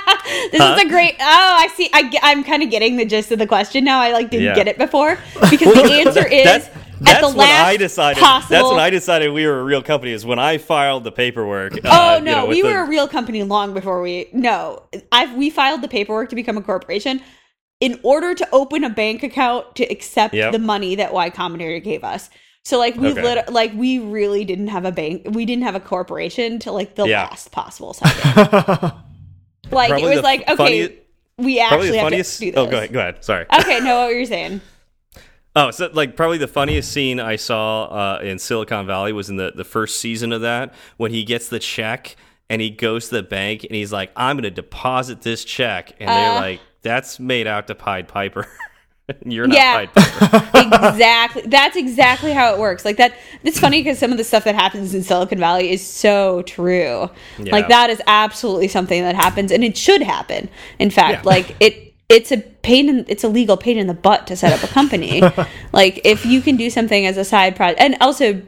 this 0.51 0.61
is 0.61 0.83
a 0.85 0.89
great. 0.89 1.15
Oh, 1.21 1.57
I 1.59 1.69
see. 1.75 1.91
I, 1.93 2.31
am 2.33 2.45
kind 2.45 2.63
of 2.63 2.71
getting 2.71 2.97
the 2.97 3.05
gist 3.05 3.31
of 3.33 3.39
the 3.39 3.47
question 3.47 3.85
now. 3.85 4.01
I 4.01 4.13
like 4.13 4.31
didn't 4.31 4.47
Yeah. 4.47 4.55
get 4.55 4.69
it 4.69 4.79
before 4.79 5.19
because 5.51 5.75
the 5.75 5.93
answer 6.05 6.27
is 6.27 6.45
That's, 6.45 6.69
at 7.07 7.21
the 7.21 7.29
when 7.29 7.37
last 7.39 7.67
I 7.67 7.77
decided. 7.77 8.21
possible. 8.21 8.57
That's 8.57 8.69
when 8.71 8.81
I 8.81 8.91
decided 8.91 9.31
we 9.33 9.47
were 9.47 9.61
a 9.61 9.65
real 9.65 9.83
company. 9.83 10.13
Is 10.13 10.25
when 10.27 10.39
I 10.39 10.59
filed 10.59 11.05
the 11.05 11.13
paperwork. 11.13 11.75
Oh 11.85 11.91
uh, 11.91 12.17
you 12.19 12.25
no, 12.25 12.33
know, 12.33 12.47
with 12.47 12.57
we 12.57 12.63
the- 12.63 12.69
were 12.69 12.83
a 12.83 12.89
real 12.89 13.09
company 13.09 13.43
long 13.43 13.75
before 13.75 14.01
we. 14.03 14.29
No, 14.33 14.83
I've 15.13 15.35
we 15.35 15.51
filed 15.51 15.83
the 15.83 15.89
paperwork 15.89 16.29
to 16.31 16.37
become 16.37 16.57
a 16.57 16.63
corporation 16.63 17.21
in 17.81 18.01
order 18.03 18.35
to 18.35 18.49
open 18.53 18.83
a 18.83 18.91
bank 18.91 19.23
account 19.23 19.77
to 19.77 19.85
accept 19.85 20.35
Yep. 20.35 20.51
the 20.53 20.59
money 20.59 20.97
that 20.97 21.13
Y 21.13 21.31
Combinator 21.31 21.83
gave 21.83 22.03
us. 22.03 22.29
So 22.65 22.77
like 22.79 22.97
we 22.97 23.13
Okay. 23.13 23.23
lit- 23.23 23.53
like 23.53 23.73
we 23.75 23.99
really 24.01 24.45
didn't 24.45 24.69
have 24.69 24.85
a 24.85 24.93
bank. 24.93 25.23
We 25.31 25.47
didn't 25.47 25.63
have 25.63 25.75
a 25.77 25.81
corporation 25.81 26.59
till 26.59 26.75
like 26.75 26.97
the 26.97 27.07
Yeah. 27.07 27.23
last 27.23 27.53
possible 27.53 27.95
second. 27.95 28.93
like 29.71 29.91
Probably 29.91 30.13
it 30.13 30.15
was 30.17 30.23
like 30.25 30.49
okay. 30.49 30.99
we 31.37 31.61
actually 31.61 31.91
the 31.91 31.99
have 31.99 32.09
to 32.11 32.17
do 32.17 32.51
this. 32.51 32.53
Oh, 32.57 32.67
go 32.67 32.77
ahead. 32.79 32.93
Go 32.93 32.99
ahead. 33.01 33.25
Sorry. 33.25 33.47
Okay, 33.61 33.81
no, 33.81 34.01
what 34.05 34.09
you're 34.15 34.25
saying? 34.25 34.61
Oh, 35.57 35.71
so 35.71 35.91
like 35.93 36.15
probably 36.17 36.39
the 36.39 36.47
funniest 36.49 36.93
scene 36.93 37.19
I 37.19 37.37
saw 37.37 37.85
uh, 37.85 38.19
in 38.23 38.39
Silicon 38.39 38.87
Valley 38.87 39.13
was 39.13 39.29
in 39.31 39.37
the 39.37 39.53
the 39.55 39.65
first 39.65 40.01
season 40.01 40.33
of 40.33 40.43
that 40.43 40.73
when 40.99 41.11
he 41.13 41.25
gets 41.25 41.49
the 41.49 41.59
check 41.59 42.17
and 42.51 42.61
he 42.63 42.71
goes 42.71 43.09
to 43.09 43.17
the 43.17 43.23
bank 43.23 43.65
and 43.65 43.75
he's 43.75 43.93
like, 43.93 44.11
"I'm 44.17 44.37
going 44.37 44.45
to 44.45 44.51
deposit 44.51 45.23
this 45.23 45.45
check," 45.45 45.93
and 45.99 46.09
they're 46.09 46.31
Uh. 46.33 46.41
like, 46.41 46.61
"That's 46.83 47.19
made 47.19 47.47
out 47.47 47.67
to 47.69 47.75
Pied 47.75 48.09
Piper." 48.09 48.47
You're 49.25 49.47
not 49.47 49.57
Yeah. 49.57 49.87
Exactly. 50.90 51.42
That's 51.47 51.77
exactly 51.77 52.33
how 52.33 52.53
it 52.53 52.59
works. 52.59 52.85
Like 52.85 52.97
that. 52.99 53.14
It's 53.42 53.59
funny 53.59 53.81
because 53.81 53.99
some 53.99 54.12
of 54.12 54.18
the 54.18 54.25
stuff 54.25 54.44
that 54.44 54.55
happens 54.55 54.94
in 54.94 55.03
Silicon 55.03 55.38
Valley 55.38 55.71
is 55.71 55.85
so 55.85 56.42
true. 56.42 57.09
Yeah. 57.38 57.53
Like 57.53 57.68
that 57.68 57.90
is 57.90 58.03
absolutely 58.07 58.68
something 58.68 59.03
that 59.03 59.14
happens, 59.14 59.51
and 59.53 59.64
it 59.64 59.77
should 59.77 60.03
happen. 60.03 60.49
In 60.79 60.90
fact, 60.90 61.25
Yeah. 61.25 61.31
like 61.31 61.57
it. 61.61 61.94
It's 62.09 62.33
a 62.33 62.38
pain. 62.38 62.88
In, 62.88 63.05
it's 63.09 63.23
a 63.23 63.29
legal 63.29 63.57
pain 63.59 63.77
in 63.77 63.87
the 63.87 63.94
butt 63.94 64.27
to 64.29 64.37
set 64.37 64.53
up 64.53 64.68
a 64.68 64.73
company. 64.73 65.23
like 65.73 66.01
if 66.05 66.25
you 66.25 66.40
can 66.40 66.57
do 66.57 66.71
something 66.71 67.05
as 67.07 67.16
a 67.16 67.25
side 67.25 67.55
project, 67.57 67.81
and 67.81 67.97
also 68.01 68.40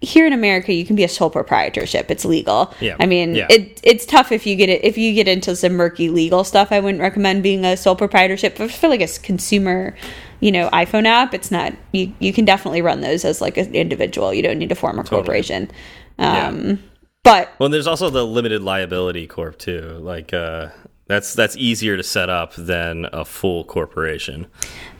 here 0.00 0.26
in 0.26 0.32
America, 0.32 0.72
you 0.72 0.86
can 0.86 0.96
be 0.96 1.04
a 1.04 1.08
sole 1.08 1.28
proprietorship. 1.30 2.10
It's 2.10 2.24
legal. 2.24 2.72
Yeah. 2.80 2.96
I 2.98 3.06
mean, 3.06 3.34
Yeah. 3.34 3.46
it 3.50 3.80
it's 3.82 4.06
tough 4.06 4.32
if 4.32 4.46
you 4.46 4.56
get 4.56 4.68
it 4.68 4.82
if 4.82 4.96
you 4.96 5.12
get 5.12 5.28
into 5.28 5.54
some 5.54 5.74
murky 5.74 6.08
legal 6.08 6.42
stuff. 6.44 6.72
I 6.72 6.80
wouldn't 6.80 7.02
recommend 7.02 7.42
being 7.42 7.64
a 7.64 7.76
sole 7.76 7.96
proprietorship. 7.96 8.56
But 8.56 8.70
for 8.70 8.88
like 8.88 9.02
a 9.02 9.08
consumer, 9.22 9.94
you 10.40 10.52
know, 10.52 10.70
iPhone 10.70 11.04
app, 11.04 11.34
it's 11.34 11.50
not. 11.50 11.74
You 11.92 12.12
you 12.18 12.32
can 12.32 12.44
definitely 12.46 12.80
run 12.82 13.02
those 13.02 13.24
as 13.26 13.40
like 13.40 13.58
an 13.58 13.74
individual. 13.74 14.32
You 14.32 14.42
don't 14.42 14.58
need 14.58 14.70
to 14.70 14.74
form 14.74 14.98
a 14.98 15.04
corporation. 15.04 15.70
Um, 16.18 16.82
but 17.22 17.50
Well, 17.58 17.68
there's 17.68 17.86
also 17.86 18.08
the 18.08 18.24
limited 18.26 18.62
liability 18.62 19.26
corp 19.26 19.58
too. 19.58 19.98
Like 20.00 20.32
uh, 20.32 20.68
that's 21.10 21.34
that's 21.34 21.56
easier 21.56 21.96
to 21.96 22.02
set 22.02 22.30
up 22.30 22.54
than 22.54 23.06
a 23.12 23.24
full 23.24 23.64
corporation. 23.64 24.46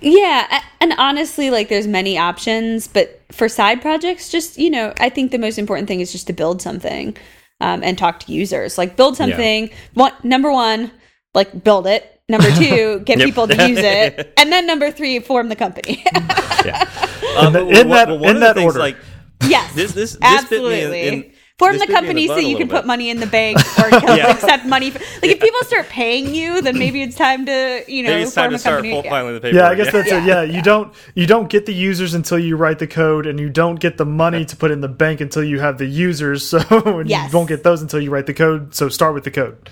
Yeah, 0.00 0.62
and 0.80 0.92
honestly, 0.98 1.50
like 1.50 1.68
there's 1.68 1.86
many 1.86 2.18
options, 2.18 2.88
but 2.88 3.20
for 3.32 3.48
side 3.48 3.80
projects, 3.80 4.28
just 4.30 4.58
you 4.58 4.70
know, 4.70 4.92
I 4.98 5.08
think 5.08 5.30
the 5.30 5.38
most 5.38 5.58
important 5.58 5.88
thing 5.88 6.00
is 6.00 6.12
just 6.12 6.26
to 6.26 6.32
build 6.32 6.60
something 6.62 7.16
um, 7.60 7.82
and 7.82 7.96
talk 7.96 8.20
to 8.20 8.32
users. 8.32 8.76
Like 8.78 8.96
build 8.96 9.16
something. 9.16 9.70
One 9.94 10.12
number 10.22 10.50
one, 10.50 10.90
like 11.34 11.62
build 11.64 11.86
it. 11.86 12.20
Number 12.28 12.50
two, 12.52 13.00
get 13.04 13.18
Yep. 13.18 13.26
people 13.26 13.48
to 13.48 13.68
use 13.68 13.78
it, 13.80 14.32
and 14.38 14.52
then 14.52 14.66
number 14.66 14.90
three, 14.92 15.18
form 15.20 15.48
the 15.48 15.56
company. 15.56 16.04
Yeah. 16.62 16.86
Um, 17.38 17.56
In 17.56 17.72
but 17.72 17.72
that- 17.72 18.08
one- 18.08 18.20
one 18.20 18.30
in 18.30 18.36
of 18.36 18.40
the 18.40 18.54
that 18.54 18.58
order. 18.58 18.78
Like 18.80 18.96
yes, 19.44 19.74
this, 19.74 19.92
this, 19.92 20.12
this 20.12 20.18
absolutely. 20.20 20.80
bit 20.80 20.90
me 20.90 21.08
in, 21.08 21.14
in, 21.24 21.32
Form 21.60 21.72
this 21.74 21.82
the 21.82 21.86
bit 21.86 21.92
me 21.92 21.94
in 21.94 22.00
company 22.06 22.26
so 22.26 22.36
you 22.38 22.56
can 22.56 22.66
little 22.66 22.80
put 22.80 22.86
money 22.86 23.10
in 23.10 23.20
the 23.20 23.26
bank 23.28 23.58
or 23.78 23.88
Yeah. 24.16 24.32
accept 24.32 24.64
money. 24.66 24.90
For, 24.90 24.98
like 24.98 25.30
if 25.36 25.40
people 25.40 25.60
start 25.62 25.88
paying 25.88 26.34
you, 26.34 26.60
then 26.60 26.76
maybe 26.78 27.02
it's 27.02 27.14
time 27.14 27.46
to 27.46 27.84
you 27.86 28.02
know 28.02 28.10
Maybe 28.10 28.22
it's 28.24 28.34
time 28.34 28.44
form 28.46 28.50
to 28.50 28.56
a 28.56 28.58
start 28.58 28.74
company. 28.78 28.92
full 28.94 29.04
Yeah. 29.04 29.10
filing 29.10 29.34
the 29.34 29.40
paperwork. 29.40 29.62
Yeah, 29.64 29.70
I 29.70 29.74
guess 29.76 29.92
that's 29.92 30.10
it. 30.10 30.24
Yeah. 30.24 30.42
Yeah, 30.42 30.56
you 30.56 30.62
don't 30.62 30.92
you 31.14 31.26
don't 31.28 31.48
get 31.48 31.66
the 31.66 31.74
users 31.74 32.14
until 32.14 32.38
you 32.40 32.56
write 32.56 32.80
the 32.80 32.86
code, 32.88 33.26
and 33.26 33.38
you 33.38 33.48
don't 33.48 33.78
get 33.78 33.96
the 33.96 34.06
money 34.06 34.44
to 34.44 34.56
put 34.56 34.72
in 34.72 34.80
the 34.80 34.88
bank 34.88 35.20
until 35.20 35.44
you 35.44 35.60
have 35.60 35.78
the 35.78 35.86
users. 35.86 36.42
So 36.50 36.58
and 37.00 37.08
Yes. 37.08 37.30
you 37.32 37.36
won't 37.38 37.48
get 37.48 37.62
those 37.62 37.80
until 37.82 38.00
you 38.00 38.10
write 38.10 38.26
the 38.26 38.34
code. 38.34 38.74
So 38.74 38.88
start 38.88 39.14
with 39.14 39.22
the 39.24 39.30
code. 39.30 39.70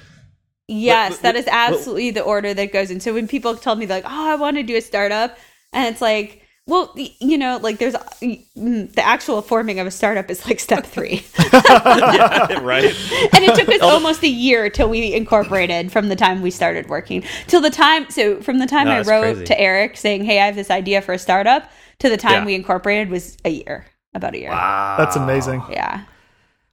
Yes, 0.69 1.15
But- 1.17 1.23
but- 1.33 1.37
is 1.37 1.47
absolutely 1.49 2.11
the 2.11 2.21
order 2.23 2.53
that 2.55 2.73
goes 2.73 2.91
in. 2.91 3.01
So 3.01 3.15
when 3.15 3.27
people 3.27 3.57
tell 3.57 3.75
me 3.77 3.87
like, 3.87 4.05
"Oh, 4.07 4.31
I 4.33 4.35
want 4.37 4.57
to 4.59 4.63
do 4.63 4.77
a 4.77 4.81
startup," 4.83 5.37
and 5.73 5.87
it's 5.93 6.03
like, 6.03 6.43
well, 6.69 6.95
you 6.97 7.39
know, 7.39 7.59
like 7.63 7.79
there's 7.79 7.95
mm, 7.95 8.93
the 8.95 9.03
actual 9.05 9.41
forming 9.43 9.81
of 9.81 9.87
a 9.87 9.91
startup 9.91 10.31
is 10.31 10.45
like 10.47 10.61
step 10.61 10.85
three, 10.87 11.25
Yeah, 11.53 12.61
right. 12.61 12.85
and 13.33 13.43
it 13.45 13.55
took 13.57 13.69
us 13.71 13.81
almost 13.81 14.23
a 14.23 14.29
year 14.29 14.69
till 14.69 14.89
we 14.91 15.15
incorporated 15.15 15.91
from 15.91 16.09
the 16.09 16.17
time 16.17 16.43
we 16.43 16.51
started 16.51 16.89
working 16.89 17.25
till 17.47 17.63
the 17.63 17.71
time. 17.71 18.09
So 18.11 18.41
from 18.43 18.59
the 18.59 18.67
time 18.67 18.87
No, 18.87 18.93
I 18.93 19.03
wrote 19.03 19.23
crazy. 19.37 19.45
to 19.47 19.59
Eric 19.61 19.97
saying, 19.97 20.25
"Hey, 20.25 20.41
I 20.41 20.47
have 20.47 20.55
this 20.57 20.71
idea 20.71 21.01
for 21.01 21.15
a 21.15 21.19
startup," 21.19 21.71
to 22.01 22.09
the 22.11 22.19
time 22.19 22.43
Yeah. 22.43 22.47
we 22.47 22.55
incorporated 22.55 23.09
was 23.11 23.37
a 23.47 23.51
year, 23.51 23.87
about 24.15 24.35
a 24.35 24.39
year. 24.39 24.51
Wow, 24.51 24.97
That's 24.99 25.17
amazing. 25.17 25.63
Yeah. 25.71 26.03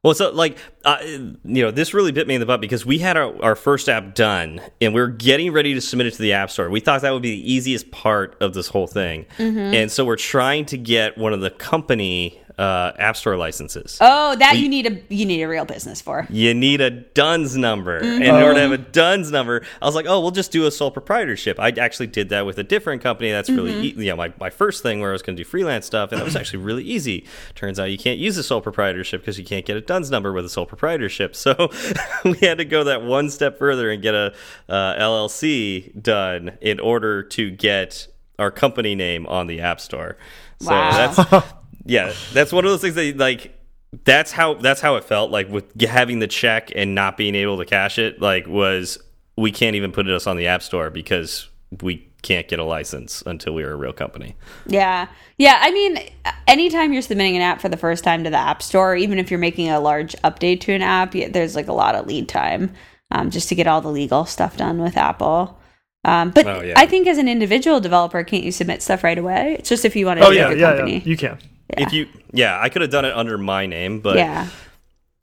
Well, 0.05 0.13
so 0.13 0.29
like, 0.29 0.59
uh, 0.83 0.97
you 1.01 1.39
know, 1.43 1.71
this 1.71 1.95
really 1.95 2.11
bit 2.11 2.27
me 2.27 2.35
in 2.35 2.39
the 2.39 2.45
butt 2.45 2.61
because 2.61 2.85
we 2.85 2.99
had 2.99 3.17
our, 3.17 3.41
our 3.41 3.55
first 3.55 3.89
app 3.89 4.13
done 4.13 4.61
and 4.79 4.93
we 4.93 5.01
are 5.01 5.07
getting 5.07 5.51
ready 5.51 5.73
to 5.73 5.81
submit 5.81 6.05
it 6.05 6.11
to 6.13 6.21
the 6.21 6.33
App 6.33 6.51
Store. 6.51 6.69
We 6.69 6.79
thought 6.79 7.01
that 7.01 7.09
would 7.09 7.23
be 7.23 7.31
the 7.31 7.51
easiest 7.51 7.89
part 7.89 8.37
of 8.39 8.53
this 8.53 8.67
whole 8.67 8.85
thing. 8.85 9.25
And 9.39 9.91
so 9.91 10.05
we're 10.05 10.15
trying 10.15 10.65
to 10.67 10.77
get 10.77 11.17
one 11.17 11.33
of 11.33 11.41
the 11.41 11.49
company 11.49 12.39
uh, 12.57 12.91
App 12.97 13.17
Store 13.17 13.37
licenses. 13.37 13.97
Oh, 14.01 14.35
that 14.37 14.57
you 14.57 14.69
need 14.69 14.85
a 14.87 15.13
you 15.13 15.25
need 15.25 15.41
a 15.41 15.47
real 15.47 15.65
business 15.65 16.01
for. 16.01 16.25
You 16.29 16.53
need 16.53 16.81
a 16.81 16.89
DUNS 16.89 17.55
number. 17.57 17.97
And 17.97 18.23
in 18.23 18.35
order 18.35 18.55
to 18.55 18.59
have 18.61 18.71
a 18.71 18.77
DUNS 18.77 19.31
number, 19.31 19.63
I 19.81 19.85
was 19.85 19.95
like, 19.95 20.05
oh, 20.07 20.21
we'll 20.21 20.31
just 20.31 20.51
do 20.51 20.65
a 20.65 20.71
sole 20.71 20.91
proprietorship. 20.91 21.59
I 21.59 21.69
actually 21.69 22.07
did 22.07 22.29
that 22.29 22.45
with 22.45 22.57
a 22.57 22.63
different 22.63 23.01
company. 23.01 23.31
That's 23.31 23.49
really, 23.49 23.73
e 23.73 23.93
you 23.97 24.05
know, 24.09 24.15
my, 24.15 24.33
my 24.39 24.49
first 24.49 24.83
thing 24.83 25.01
where 25.01 25.09
I 25.09 25.13
was 25.13 25.21
going 25.21 25.35
to 25.35 25.43
do 25.43 25.47
freelance 25.47 25.85
stuff. 25.85 26.11
And 26.11 26.19
that 26.19 26.25
was 26.25 26.35
actually 26.35 26.63
really 26.63 26.83
easy. 26.83 27.25
Turns 27.55 27.79
out 27.79 27.85
you 27.85 27.97
can't 27.97 28.19
use 28.19 28.37
a 28.37 28.43
sole 28.43 28.61
proprietorship 28.61 29.21
because 29.21 29.37
you 29.37 29.45
can't 29.45 29.65
get 29.65 29.75
a 29.77 29.81
DUNS 29.81 30.09
number 30.09 30.31
with 30.31 30.45
a 30.45 30.49
sole 30.49 30.65
proprietorship. 30.65 31.35
So 31.35 31.69
we 32.23 32.37
had 32.37 32.57
to 32.59 32.65
go 32.65 32.85
that 32.85 33.03
one 33.03 33.29
step 33.29 33.59
further 33.59 33.91
and 33.91 34.01
get 34.01 34.15
a 34.15 34.33
uh, 34.69 34.95
LLC 34.95 36.01
done 36.01 36.57
in 36.61 36.79
order 36.79 37.21
to 37.23 37.51
get 37.51 38.07
our 38.39 38.51
company 38.51 38.95
name 38.95 39.25
on 39.27 39.47
the 39.47 39.61
App 39.61 39.79
Store. 39.79 40.17
So 40.59 40.71
Wow. 40.71 41.13
that's 41.13 41.53
yeah, 41.85 42.13
that's 42.33 42.51
one 42.51 42.65
of 42.65 42.71
those 42.71 42.81
things 42.81 42.95
that 42.95 43.17
like 43.17 43.57
that's 44.03 44.31
how 44.31 44.55
that's 44.55 44.81
how 44.81 44.95
it 44.95 45.03
felt 45.03 45.31
like 45.31 45.49
with 45.49 45.79
having 45.81 46.19
the 46.19 46.27
check 46.27 46.71
and 46.75 46.93
not 46.95 47.15
being 47.15 47.35
able 47.35 47.57
to 47.57 47.65
cash 47.65 47.97
it 47.97 48.19
like 48.21 48.45
was 48.47 48.97
we 49.37 49.51
can't 49.51 49.75
even 49.75 49.91
put 49.91 50.09
us 50.09 50.27
on 50.27 50.35
the 50.37 50.47
app 50.47 50.61
store 50.61 50.89
because 50.89 51.47
we 51.81 52.05
can't 52.21 52.47
get 52.47 52.57
a 52.59 52.63
license 52.63 53.21
until 53.25 53.53
we 53.53 53.63
are 53.63 53.71
a 53.73 53.75
real 53.75 53.93
company. 53.93 54.35
Yeah. 54.65 55.07
Yeah. 55.37 55.59
I 55.61 55.71
mean, 55.71 55.99
anytime 56.47 56.91
you're 56.91 57.01
submitting 57.03 57.35
an 57.35 57.41
app 57.43 57.61
for 57.61 57.69
the 57.69 57.77
first 57.77 58.03
time 58.03 58.23
to 58.23 58.29
the 58.31 58.37
App 58.37 58.63
Store, 58.63 58.95
even 58.95 59.19
if 59.19 59.29
you're 59.29 59.39
making 59.39 59.69
a 59.69 59.79
large 59.79 60.13
update 60.23 60.61
to 60.61 60.73
an 60.73 60.81
app, 60.81 61.11
there's 61.11 61.55
like 61.55 61.67
a 61.67 61.73
lot 61.73 61.93
of 61.93 62.07
lead 62.07 62.27
time 62.27 62.73
um, 63.11 63.29
just 63.29 63.47
to 63.49 63.55
get 63.55 63.67
all 63.67 63.79
the 63.81 63.91
legal 63.91 64.25
stuff 64.25 64.57
done 64.57 64.81
with 64.81 64.97
Apple. 64.97 65.59
Um, 66.03 66.31
but 66.31 66.47
Oh, 66.47 66.61
yeah. 66.61 66.73
I 66.77 66.87
think 66.87 67.05
as 67.07 67.17
an 67.19 67.27
individual 67.27 67.79
developer, 67.79 68.23
can't 68.23 68.43
you 68.43 68.51
submit 68.51 68.81
stuff 68.81 69.03
right 69.03 69.17
away? 69.17 69.57
It's 69.59 69.69
just 69.69 69.85
if 69.85 69.95
you 69.95 70.05
want 70.07 70.19
to 70.19 70.25
Oh 70.25 70.29
do 70.31 70.35
yeah, 70.35 70.49
yeah, 70.51 70.71
company. 70.71 70.97
yeah. 70.97 71.03
You 71.03 71.17
can. 71.17 71.37
If 71.69 71.93
you 71.93 72.07
yeah, 72.31 72.59
I 72.61 72.69
could 72.69 72.81
have 72.81 72.91
done 72.91 73.05
it 73.05 73.13
under 73.13 73.37
my 73.37 73.65
name, 73.65 73.99
but 73.99 74.17
yeah. 74.17 74.47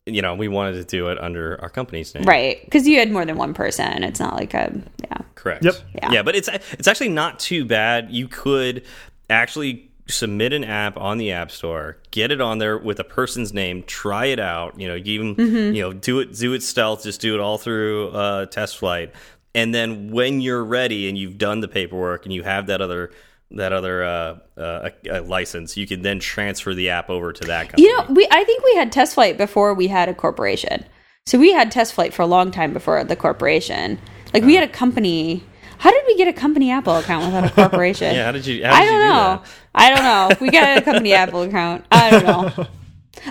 you 0.07 0.23
know, 0.23 0.35
we 0.35 0.49
wanted 0.49 0.75
to 0.75 0.85
do 0.85 1.09
it 1.09 1.19
under 1.21 1.61
our 1.63 1.69
company's 1.69 2.15
name. 2.15 2.25
Right. 2.25 2.63
Because 2.65 2.87
you 2.87 2.99
had 2.99 3.11
more 3.11 3.25
than 3.25 3.37
one 3.37 3.55
person. 3.55 4.03
It's 4.03 4.21
not 4.21 4.35
like 4.35 4.53
a, 4.55 4.73
yeah. 5.03 5.19
Correct. 5.35 5.65
Yep. 5.65 5.75
Yeah. 5.95 6.13
Yeah, 6.13 6.23
but 6.23 6.35
it's 6.35 6.49
it's 6.49 6.89
actually 6.89 7.11
not 7.11 7.39
too 7.39 7.65
bad. 7.65 8.11
You 8.11 8.29
could 8.29 8.85
actually 9.31 9.89
submit 10.09 10.53
an 10.53 10.65
app 10.65 10.97
on 10.97 11.17
the 11.19 11.31
App 11.33 11.51
Store, 11.51 11.97
get 12.11 12.31
it 12.33 12.41
on 12.41 12.59
there 12.59 12.77
with 12.77 12.99
a 12.99 13.05
person's 13.05 13.53
name, 13.53 13.83
try 13.85 14.27
it 14.27 14.41
out. 14.41 14.79
You 14.79 14.89
know, 14.89 14.97
even 14.97 15.37
Mm-hmm. 15.37 15.75
you 15.75 15.83
know 15.83 15.93
do 15.93 16.19
it 16.21 16.35
do 16.35 16.53
it 16.55 16.63
stealth, 16.63 17.05
just 17.05 17.21
do 17.21 17.35
it 17.35 17.41
all 17.41 17.57
through 17.59 18.09
uh, 18.09 18.47
test 18.47 18.79
flight, 18.79 19.13
and 19.55 19.75
then 19.75 20.11
when 20.11 20.41
you're 20.41 20.65
ready 20.65 21.09
and 21.09 21.17
you've 21.17 21.39
done 21.39 21.61
the 21.61 21.69
paperwork 21.69 22.25
and 22.27 22.33
you 22.35 22.43
have 22.43 22.67
that 22.67 22.81
other 22.83 23.11
that 23.57 23.73
other 23.73 24.03
uh, 24.05 24.39
uh, 24.57 24.91
license, 25.25 25.77
you 25.77 25.87
can 25.87 26.03
then 26.03 26.19
transfer 26.19 26.75
the 26.75 26.91
app 26.91 27.11
over 27.11 27.33
to 27.33 27.45
that 27.45 27.69
company. 27.69 27.83
You 27.83 27.97
know, 27.97 28.07
we 28.11 28.27
I 28.31 28.45
think 28.45 28.65
we 28.65 28.75
had 28.75 28.93
test 28.93 29.15
flight 29.15 29.37
before 29.37 29.75
we 29.75 29.89
had 29.89 30.09
a 30.09 30.15
corporation. 30.15 30.85
So 31.27 31.39
we 31.39 31.53
had 31.53 31.71
test 31.71 31.95
flight 31.95 32.13
for 32.13 32.23
a 32.23 32.27
long 32.27 32.51
time 32.51 32.73
before 32.73 33.03
the 33.05 33.17
corporation. 33.17 33.99
Like 34.35 34.43
we 34.45 34.55
had 34.55 34.69
a 34.69 34.73
company. 34.73 35.45
How 35.79 35.91
did 35.91 36.05
we 36.07 36.17
get 36.17 36.29
a 36.29 36.33
company 36.33 36.71
Apple 36.71 36.97
account 36.97 37.27
without 37.27 37.45
a 37.45 37.51
corporation? 37.55 38.15
yeah, 38.15 38.25
how 38.25 38.33
did 38.33 38.47
you? 38.47 38.65
How 38.65 38.71
did 38.71 38.77
I 38.77 38.85
don't 38.85 38.95
you 38.95 39.01
do 39.01 39.09
know. 39.09 39.15
That? 39.15 39.49
I 39.75 39.95
don't 39.95 40.03
know. 40.03 40.37
We 40.41 40.51
got 40.51 40.79
a 40.79 40.83
company 40.83 41.13
Apple 41.15 41.43
account. 41.43 41.85
I 41.91 42.11
don't 42.11 42.25
know. 42.25 42.67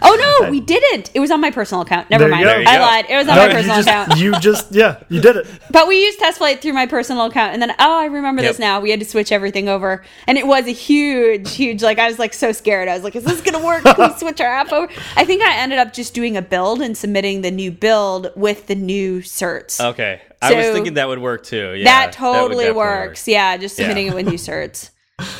Oh 0.01 0.39
no, 0.41 0.49
we 0.51 0.59
didn't. 0.59 1.09
It 1.13 1.19
was 1.19 1.31
on 1.31 1.41
my 1.41 1.51
personal 1.51 1.81
account. 1.81 2.09
Never 2.09 2.27
mind. 2.27 2.43
you 2.43 2.49
I 2.49 2.75
go. 2.75 2.81
lied. 2.81 3.05
It 3.09 3.15
was 3.17 3.27
on 3.27 3.35
No, 3.35 3.41
my 3.41 3.47
you 3.47 3.53
personal 3.53 3.75
just, 3.77 3.87
account. 3.87 4.19
you 4.19 4.39
just 4.39 4.71
yeah, 4.71 5.03
you 5.09 5.19
did 5.21 5.35
it. 5.37 5.47
But 5.71 5.87
we 5.87 6.03
used 6.03 6.19
test 6.19 6.37
flight 6.37 6.61
through 6.61 6.73
my 6.73 6.85
personal 6.85 7.25
account, 7.25 7.53
and 7.53 7.61
then 7.61 7.71
oh, 7.79 7.99
I 7.99 8.05
remember 8.05 8.41
this 8.41 8.59
now. 8.59 8.79
We 8.79 8.91
had 8.91 8.99
to 8.99 9.05
switch 9.05 9.31
everything 9.31 9.69
over, 9.69 10.03
and 10.27 10.37
it 10.37 10.45
was 10.45 10.67
a 10.67 10.71
huge, 10.71 11.55
huge. 11.55 11.81
Like 11.81 11.97
I 11.97 12.07
was 12.07 12.19
like 12.19 12.33
so 12.33 12.51
scared. 12.51 12.87
I 12.87 12.93
was 12.93 13.03
like, 13.03 13.15
"Is 13.15 13.23
this 13.23 13.41
gonna 13.41 13.63
work? 13.65 13.83
Can 13.83 13.95
we 14.11 14.13
switch 14.19 14.39
our 14.39 14.47
app 14.47 14.71
over?" 14.71 14.91
I 15.15 15.25
think 15.25 15.41
I 15.41 15.55
ended 15.57 15.79
up 15.79 15.93
just 15.93 16.13
doing 16.13 16.37
a 16.37 16.41
build 16.41 16.81
and 16.81 16.95
submitting 16.95 17.41
the 17.41 17.51
new 17.51 17.71
build 17.71 18.31
with 18.35 18.67
the 18.67 18.75
new 18.75 19.21
certs. 19.21 19.83
Okay, 19.83 20.21
I 20.41 20.53
was 20.53 20.67
thinking 20.67 20.93
that 20.93 21.07
would 21.07 21.19
work 21.19 21.43
too. 21.43 21.73
Yeah, 21.73 21.85
that 21.85 22.13
totally 22.13 22.65
definitely 22.65 22.71
works. 22.77 23.27
Yeah, 23.27 23.57
just 23.57 23.77
Yeah. 23.79 23.85
submitting 23.85 24.07
it 24.07 24.13
with 24.13 24.27
new 24.27 24.37
certs. 24.37 24.90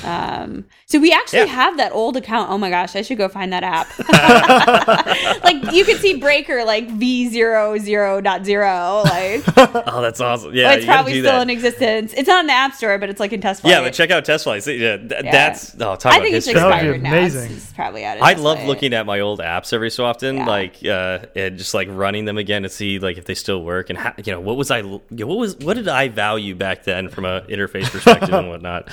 Um, 0.04 0.66
so 0.86 1.00
we 1.00 1.12
actually 1.12 1.40
Yeah. 1.40 1.46
have 1.46 1.78
that 1.78 1.92
old 1.94 2.18
account. 2.18 2.50
Oh 2.50 2.58
my 2.58 2.70
gosh, 2.70 2.96
I 2.96 3.02
should 3.02 3.18
go 3.18 3.28
find 3.30 3.52
that 3.54 3.64
app. 3.64 3.88
like 5.44 5.72
you 5.74 5.86
can 5.86 5.98
see 5.98 6.16
Breaker 6.18 6.64
like 6.66 6.90
V 6.90 7.30
zero 7.30 7.78
zero 7.78 8.22
dot 8.22 8.46
zero. 8.46 9.02
Like 9.06 9.44
Oh, 9.88 10.02
that's 10.02 10.20
awesome. 10.20 10.54
Yeah, 10.54 10.74
it's 10.74 10.86
probably 10.86 11.14
still 11.14 11.24
that. 11.34 11.42
in 11.44 11.50
existence. 11.50 12.14
It's 12.14 12.28
not 12.28 12.42
in 12.42 12.48
the 12.48 12.54
App 12.54 12.74
Store, 12.74 12.98
but 12.98 13.10
it's 13.10 13.20
like 13.20 13.34
in 13.34 13.42
test 13.42 13.62
flight. 13.62 13.72
Yeah, 13.72 13.82
but 13.82 13.94
check 13.94 14.12
out 14.12 14.26
test 14.26 14.44
flights. 14.44 14.68
Yeah, 14.68 14.98
th- 14.98 15.10
Yeah. 15.24 15.32
that's 15.32 15.76
oh, 15.76 15.96
talk 15.96 16.06
I 16.08 16.18
about 16.18 16.24
think 16.24 16.36
it's 16.36 16.46
history. 16.46 16.60
That 16.62 16.84
would 16.84 16.92
be 16.94 16.98
expired 16.98 17.02
now. 17.04 17.16
It's, 17.26 17.36
amazing. 17.36 17.56
it's 17.58 17.74
probably 17.74 18.06
out 18.06 18.18
of 18.18 18.24
I 18.24 18.34
love 18.34 18.58
flight. 18.58 18.68
looking 18.68 18.94
at 18.94 19.06
my 19.06 19.20
old 19.20 19.40
apps 19.40 19.74
every 19.74 19.90
so 19.90 20.06
often, 20.06 20.38
Yeah. 20.38 20.46
like 20.46 20.86
uh, 20.86 21.20
and 21.36 21.58
just 21.58 21.74
like 21.74 21.88
running 21.92 22.26
them 22.26 22.38
again 22.38 22.64
to 22.64 22.70
see 22.70 23.00
like 23.00 23.18
if 23.18 23.26
they 23.26 23.36
still 23.36 23.64
work 23.64 23.90
and 23.90 23.98
how, 23.98 24.14
you 24.24 24.32
know 24.34 24.40
what 24.40 24.58
was 24.58 24.72
I 24.72 24.80
you 24.80 25.28
what 25.28 25.38
was 25.38 25.56
what 25.58 25.76
did 25.76 25.88
I 25.88 26.08
value 26.10 26.56
back 26.56 26.84
then 26.84 27.10
from 27.10 27.26
a 27.26 27.42
interface 27.42 27.90
perspective 27.90 28.34
and 28.34 28.50
whatnot. 28.50 28.90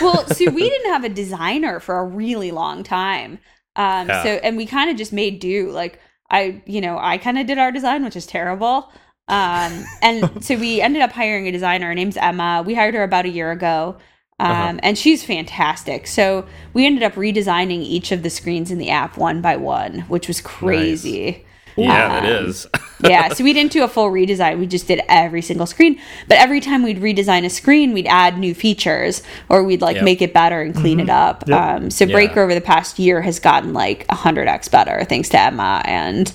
well, 0.00 0.26
see, 0.32 0.48
we 0.48 0.68
didn't 0.68 0.92
have 0.92 1.04
a 1.04 1.08
designer 1.08 1.80
for 1.80 1.98
a 1.98 2.04
really 2.04 2.50
long 2.50 2.82
time. 2.82 3.38
Um, 3.76 4.10
Yeah. 4.10 4.22
so, 4.22 4.28
and 4.42 4.56
we 4.56 4.66
kind 4.66 4.90
of 4.90 4.96
just 4.96 5.12
made 5.12 5.40
do. 5.40 5.70
Like, 5.70 6.00
I, 6.30 6.62
you 6.66 6.80
know, 6.80 6.98
I 6.98 7.18
kind 7.18 7.38
of 7.38 7.46
did 7.46 7.58
our 7.58 7.72
design, 7.72 8.04
which 8.04 8.16
is 8.16 8.26
terrible. 8.26 8.90
Um, 9.28 9.88
and 10.02 10.32
so 10.40 10.56
we 10.56 10.80
ended 10.80 11.02
up 11.02 11.12
hiring 11.12 11.46
a 11.48 11.52
designer. 11.52 11.86
Her 11.88 11.94
name's 11.94 12.16
Emma. 12.16 12.62
We 12.66 12.74
hired 12.74 12.94
her 12.94 13.02
about 13.04 13.24
a 13.26 13.30
year 13.30 13.50
ago. 13.52 13.96
Um, 14.40 14.50
Uh-huh. 14.50 14.72
and 14.82 14.98
she's 14.98 15.24
fantastic. 15.24 16.06
So 16.06 16.46
we 16.72 16.84
ended 16.86 17.02
up 17.04 17.14
redesigning 17.14 17.82
each 17.82 18.10
of 18.12 18.22
the 18.22 18.30
screens 18.30 18.70
in 18.70 18.78
the 18.78 18.90
app 18.90 19.16
one 19.16 19.40
by 19.40 19.56
one, 19.56 20.00
which 20.08 20.26
was 20.28 20.40
crazy. 20.40 21.46
Yeah, 21.76 22.18
it 22.24 22.38
Um, 22.38 22.46
is. 22.46 22.66
yeah, 23.02 23.28
so 23.32 23.42
we 23.44 23.52
didn't 23.52 23.72
do 23.72 23.82
a 23.84 23.88
full 23.88 24.10
redesign. 24.10 24.58
We 24.58 24.66
just 24.66 24.86
did 24.86 25.00
every 25.08 25.40
single 25.42 25.66
screen. 25.66 25.98
But 26.28 26.38
every 26.38 26.60
time 26.60 26.82
we'd 26.82 27.00
redesign 27.00 27.44
a 27.44 27.50
screen, 27.50 27.92
we'd 27.92 28.06
add 28.06 28.38
new 28.38 28.54
features 28.54 29.22
or 29.48 29.62
we'd 29.64 29.80
like 29.80 29.96
Yep. 29.96 30.04
make 30.04 30.22
it 30.22 30.32
better 30.34 30.60
and 30.60 30.74
clean 30.74 31.00
it 31.00 31.08
up. 31.10 31.44
Yep. 31.46 31.58
Um, 31.60 31.90
so 31.90 32.04
Yeah. 32.04 32.12
Breaker 32.12 32.40
over 32.42 32.54
the 32.54 32.60
past 32.60 32.98
year 32.98 33.20
has 33.22 33.38
gotten 33.38 33.72
like 33.72 34.06
100x 34.08 34.70
better 34.70 35.04
thanks 35.04 35.28
to 35.30 35.40
Emma 35.40 35.82
and 35.84 36.32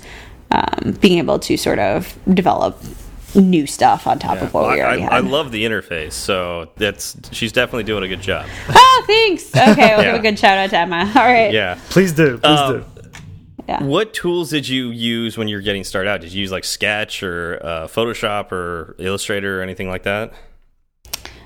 um, 0.52 0.97
being 1.02 1.17
able 1.19 1.39
to 1.39 1.58
sort 1.58 1.80
of 1.80 2.17
develop 2.34 2.82
new 3.36 3.67
stuff 3.67 4.08
on 4.08 4.17
top 4.17 4.41
of 4.41 4.54
what 4.54 4.63
Well, 4.63 4.73
we 4.76 4.82
already 4.82 5.04
I, 5.04 5.17
I 5.17 5.19
love 5.19 5.52
the 5.52 5.63
interface, 5.65 6.13
so 6.13 6.69
that's 6.78 7.15
she's 7.32 7.52
definitely 7.52 7.84
doing 7.84 8.04
a 8.04 8.08
good 8.08 8.21
job. 8.21 8.47
oh, 8.69 9.04
thanks. 9.06 9.56
Okay, 9.56 9.93
we'll 9.95 10.06
give 10.06 10.15
a 10.19 10.19
good 10.19 10.39
shout 10.39 10.58
out 10.58 10.69
to 10.71 10.78
Emma. 10.80 11.12
All 11.15 11.21
right. 11.26 11.54
Yeah. 11.54 11.78
Please 11.89 12.13
do. 12.13 12.38
Please 12.38 12.60
Um, 12.60 12.73
do. 12.95 12.97
Yeah. 13.67 13.84
What 13.84 14.13
tools 14.13 14.49
did 14.49 14.67
you 14.67 14.91
use 14.91 15.38
when 15.38 15.47
you 15.47 15.58
were 15.58 15.62
getting 15.62 15.84
started 15.84 16.10
out? 16.10 16.21
Did 16.21 16.32
you 16.32 16.41
use 16.41 16.51
like 16.51 16.63
Sketch 16.63 17.21
or 17.21 17.60
uh, 17.62 17.88
Photoshop 17.88 18.51
or 18.51 18.95
Illustrator 18.97 19.60
or 19.60 19.62
anything 19.62 19.89
like 19.89 20.03
that? 20.03 20.34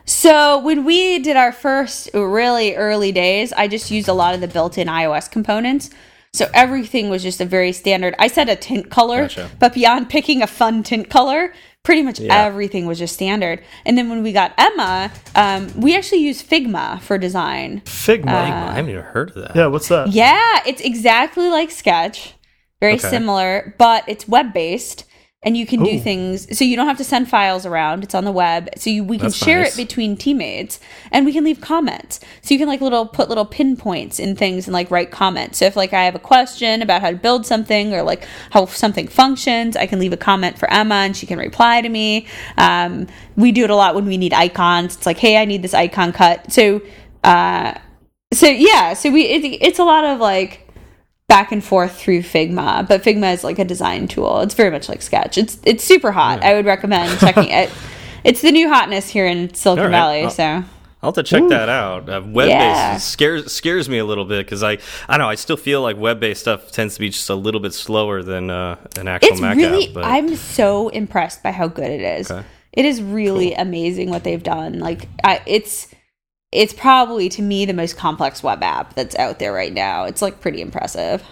So 0.06 0.60
when 0.60 0.84
we 0.84 1.20
did 1.20 1.38
our 1.38 1.52
first 1.52 2.10
really 2.14 2.76
early 2.76 3.12
days, 3.12 3.54
I 3.54 3.68
just 3.68 3.90
used 3.92 4.08
a 4.08 4.14
lot 4.14 4.36
of 4.36 4.42
the 4.42 4.48
built-in 4.48 4.88
iOS 4.88 5.32
components. 5.32 5.90
So 6.34 6.48
everything 6.54 7.10
was 7.10 7.24
just 7.24 7.42
a 7.42 7.46
very 7.46 7.72
standard. 7.72 8.16
I 8.18 8.28
said 8.28 8.50
a 8.50 8.56
tint 8.56 8.90
color, 8.90 9.24
Gotcha. 9.24 9.50
but 9.60 9.74
beyond 9.74 10.10
picking 10.10 10.42
a 10.42 10.48
fun 10.48 10.82
tint 10.84 11.10
color, 11.10 11.54
pretty 11.84 12.04
much 12.04 12.20
Yeah. 12.20 12.46
everything 12.46 12.86
was 12.86 13.00
just 13.00 13.14
standard. 13.14 13.62
And 13.86 13.98
then 13.98 14.10
when 14.10 14.22
we 14.24 14.32
got 14.32 14.54
Emma, 14.58 15.12
um, 15.36 15.72
we 15.76 15.96
actually 15.96 16.20
used 16.20 16.48
Figma 16.48 17.02
for 17.02 17.18
design. 17.18 17.82
Figma. 17.86 18.28
I 18.30 18.76
haven't 18.76 18.92
even 18.92 19.04
heard 19.04 19.30
of 19.30 19.36
that. 19.36 19.56
yeah, 19.56 19.68
what's 19.68 19.88
that? 19.88 20.10
Yeah, 20.10 20.60
it's 20.66 20.82
exactly 20.82 21.50
like 21.50 21.72
Sketch, 21.72 22.36
very 22.80 22.94
Okay. 22.96 23.10
similar, 23.10 23.76
but 23.78 24.04
it's 24.08 24.28
web-based. 24.28 25.06
And 25.44 25.58
you 25.58 25.66
can 25.66 25.84
do 25.84 26.00
things, 26.00 26.56
so 26.56 26.64
you 26.64 26.76
don't 26.76 26.86
have 26.86 27.00
to 27.00 27.04
send 27.04 27.28
files 27.28 27.66
around. 27.66 28.04
It's 28.04 28.14
on 28.14 28.26
the 28.26 28.32
web, 28.32 28.70
so 28.78 28.92
you, 28.92 29.04
we 29.04 29.18
can 29.18 29.30
That's 29.30 29.36
share 29.36 29.62
nice. 29.62 29.74
it 29.74 29.78
between 29.78 30.16
teammates, 30.16 30.80
and 31.12 31.26
we 31.26 31.34
can 31.34 31.44
leave 31.44 31.60
comments. 31.60 32.20
So 32.44 32.54
you 32.54 32.60
can 32.60 32.68
like 32.68 32.80
little 32.80 33.08
put 33.08 33.28
little 33.28 33.46
pinpoints 33.46 34.20
in 34.20 34.36
things 34.36 34.68
and 34.68 34.74
like 34.74 34.92
write 34.92 35.10
comments. 35.10 35.58
So 35.58 35.66
if 35.66 35.76
like 35.76 35.94
I 35.94 36.04
have 36.04 36.14
a 36.14 36.20
question 36.20 36.84
about 36.84 37.02
how 37.02 37.10
to 37.10 37.18
build 37.18 37.48
something 37.48 37.92
or 37.92 38.04
like 38.04 38.24
how 38.52 38.68
something 38.68 39.08
functions, 39.08 39.76
I 39.76 39.88
can 39.88 39.98
leave 39.98 40.14
a 40.14 40.18
comment 40.18 40.60
for 40.60 40.72
Emma 40.72 40.94
and 40.94 41.18
she 41.18 41.26
can 41.26 41.40
reply 41.40 41.82
to 41.82 41.90
me. 41.90 42.28
Um, 42.60 43.08
we 43.36 43.52
do 43.52 43.64
it 43.64 43.72
a 43.72 43.76
lot 43.76 43.96
when 43.96 44.06
we 44.06 44.18
need 44.18 44.34
icons. 44.34 44.96
It's 44.96 45.08
like, 45.08 45.18
hey, 45.18 45.38
I 45.38 45.46
need 45.46 45.64
this 45.64 45.74
icon 45.74 46.14
cut. 46.14 46.54
So, 46.54 46.84
uh, 47.24 47.80
so 48.32 48.48
yeah, 48.48 48.94
so 48.94 49.10
we 49.10 49.24
it, 49.24 49.58
it's 49.60 49.80
a 49.80 49.84
lot 49.84 50.06
of 50.06 50.20
like 50.20 50.61
back 51.32 51.52
and 51.54 51.64
forth 51.64 51.96
through 51.98 52.22
Figma, 52.24 52.86
but 52.88 53.02
Figma 53.04 53.34
is 53.34 53.42
like 53.44 53.58
a 53.58 53.64
design 53.66 54.08
tool. 54.10 54.42
It's 54.42 54.54
very 54.54 54.70
much 54.70 54.90
like 54.90 55.02
Sketch. 55.02 55.38
It's 55.38 55.58
it's 55.64 55.82
super 55.84 56.12
hot. 56.12 56.44
I 56.44 56.54
would 56.56 56.66
recommend 56.66 57.18
checking 57.20 57.50
it. 57.50 57.72
It's 58.24 58.44
the 58.44 58.52
new 58.52 58.70
hotness 58.70 59.10
here 59.10 59.26
in 59.26 59.52
Silicon 59.56 59.86
All 59.86 59.90
right. 59.90 59.98
Valley. 59.98 60.24
I'll- 60.26 60.30
so 60.30 60.44
I'll 61.02 61.08
have 61.10 61.14
to 61.16 61.24
check 61.24 61.48
that 61.50 61.70
out. 61.70 62.08
Uh, 62.08 62.22
web 62.24 62.46
based 62.50 62.50
Yeah. 62.50 62.98
scares 62.98 63.52
scares 63.52 63.90
me 63.90 63.98
a 63.98 64.06
little 64.06 64.26
bit 64.26 64.46
because 64.46 64.62
I 64.62 64.74
I 64.74 65.18
don't 65.18 65.20
know 65.20 65.30
I 65.30 65.34
still 65.34 65.58
feel 65.58 65.82
like 65.82 65.98
web 65.98 66.20
based 66.20 66.42
stuff 66.42 66.72
tends 66.72 66.94
to 66.94 67.00
be 67.00 67.10
just 67.10 67.28
a 67.32 67.34
little 67.36 67.60
bit 67.62 67.74
slower 67.74 68.22
than 68.22 68.52
uh, 68.52 68.76
an 69.00 69.08
actual 69.08 69.32
it's 69.32 69.42
Mac 69.42 69.58
really. 69.58 69.88
app. 69.88 69.94
But 69.96 70.04
I'm 70.06 70.36
so 70.36 70.90
impressed 70.90 71.42
by 71.42 71.50
how 71.52 71.68
good 71.68 71.90
it 71.90 72.02
is. 72.02 72.30
Okay. 72.30 72.46
It 72.74 72.86
is 72.86 73.02
really 73.02 73.56
amazing 73.56 74.12
what 74.12 74.24
they've 74.24 74.44
done. 74.44 74.78
Like 74.78 75.08
I, 75.24 75.42
it's 75.48 75.88
it's 76.52 76.74
probably 76.74 77.30
to 77.30 77.42
me 77.42 77.66
the 77.66 77.74
most 77.74 77.98
complex 77.98 78.44
web 78.44 78.62
app 78.62 78.94
that's 78.94 79.16
out 79.16 79.40
there 79.40 79.54
right 79.54 79.74
now. 79.74 80.04
It's 80.04 80.22
like 80.22 80.42
pretty 80.42 80.62
impressive. 80.62 81.24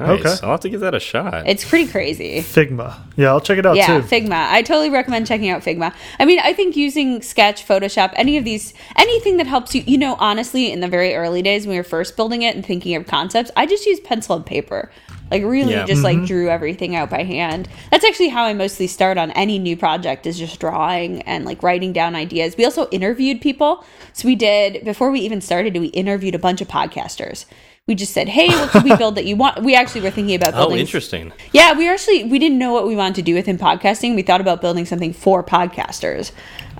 nice. 0.00 0.20
Okay. 0.20 0.36
I'll 0.42 0.52
have 0.52 0.60
to 0.60 0.68
give 0.68 0.80
that 0.80 0.94
a 0.94 1.00
shot. 1.00 1.46
It's 1.46 1.64
pretty 1.64 1.90
crazy. 1.90 2.40
Figma. 2.40 2.98
Yeah, 3.16 3.28
I'll 3.28 3.40
check 3.40 3.58
it 3.58 3.66
out 3.66 3.76
yeah, 3.76 4.00
too. 4.00 4.06
Figma. 4.06 4.50
I 4.50 4.62
totally 4.62 4.90
recommend 4.90 5.26
checking 5.26 5.50
out 5.50 5.62
Figma. 5.62 5.94
I 6.18 6.24
mean, 6.24 6.40
I 6.40 6.52
think 6.52 6.74
using 6.74 7.22
Sketch, 7.22 7.66
Photoshop, 7.66 8.12
any 8.16 8.36
of 8.36 8.44
these, 8.44 8.74
anything 8.96 9.36
that 9.36 9.46
helps 9.46 9.74
you, 9.74 9.84
you 9.86 9.98
know, 9.98 10.16
honestly, 10.18 10.72
in 10.72 10.80
the 10.80 10.88
very 10.88 11.14
early 11.14 11.42
days 11.42 11.66
when 11.66 11.74
we 11.74 11.78
were 11.78 11.84
first 11.84 12.16
building 12.16 12.42
it 12.42 12.56
and 12.56 12.66
thinking 12.66 12.96
of 12.96 13.06
concepts, 13.06 13.50
I 13.56 13.66
just 13.66 13.86
used 13.86 14.02
pencil 14.02 14.34
and 14.34 14.44
paper. 14.44 14.90
Like 15.30 15.44
really 15.44 15.72
Yeah. 15.72 15.84
just 15.84 16.02
like 16.02 16.24
drew 16.24 16.48
everything 16.48 16.96
out 16.96 17.10
by 17.10 17.22
hand. 17.22 17.68
That's 17.90 18.04
actually 18.04 18.28
how 18.28 18.44
I 18.44 18.54
mostly 18.54 18.86
start 18.86 19.16
on 19.18 19.30
any 19.32 19.58
new 19.58 19.76
project 19.76 20.26
is 20.26 20.38
just 20.38 20.58
drawing 20.60 21.22
and 21.22 21.44
like 21.44 21.62
writing 21.62 21.92
down 21.92 22.16
ideas. 22.16 22.56
We 22.56 22.64
also 22.64 22.88
interviewed 22.90 23.40
people. 23.40 23.84
So 24.12 24.26
we 24.26 24.34
did 24.34 24.84
before 24.84 25.10
we 25.10 25.20
even 25.20 25.40
started, 25.40 25.76
we 25.76 25.86
interviewed 25.88 26.34
a 26.34 26.38
bunch 26.38 26.60
of 26.60 26.68
podcasters. 26.68 27.44
We 27.86 27.94
just 27.96 28.12
said, 28.12 28.28
"Hey, 28.28 28.46
what 28.48 28.70
could 28.70 28.84
we 28.84 28.94
build 28.94 29.16
that 29.16 29.24
you 29.24 29.34
want?" 29.36 29.64
We 29.64 29.74
actually 29.74 30.02
were 30.02 30.10
thinking 30.12 30.36
about 30.36 30.54
oh, 30.54 30.58
building 30.58 30.78
interesting. 30.78 31.32
yeah, 31.52 31.72
we 31.76 31.88
actually 31.88 32.22
we 32.24 32.38
didn't 32.38 32.58
know 32.58 32.72
what 32.72 32.86
we 32.86 32.94
wanted 32.94 33.16
to 33.16 33.22
do 33.22 33.34
within 33.34 33.58
podcasting. 33.58 34.14
We 34.14 34.22
thought 34.22 34.40
about 34.40 34.60
building 34.60 34.84
something 34.86 35.12
for 35.12 35.42
podcasters. 35.42 36.30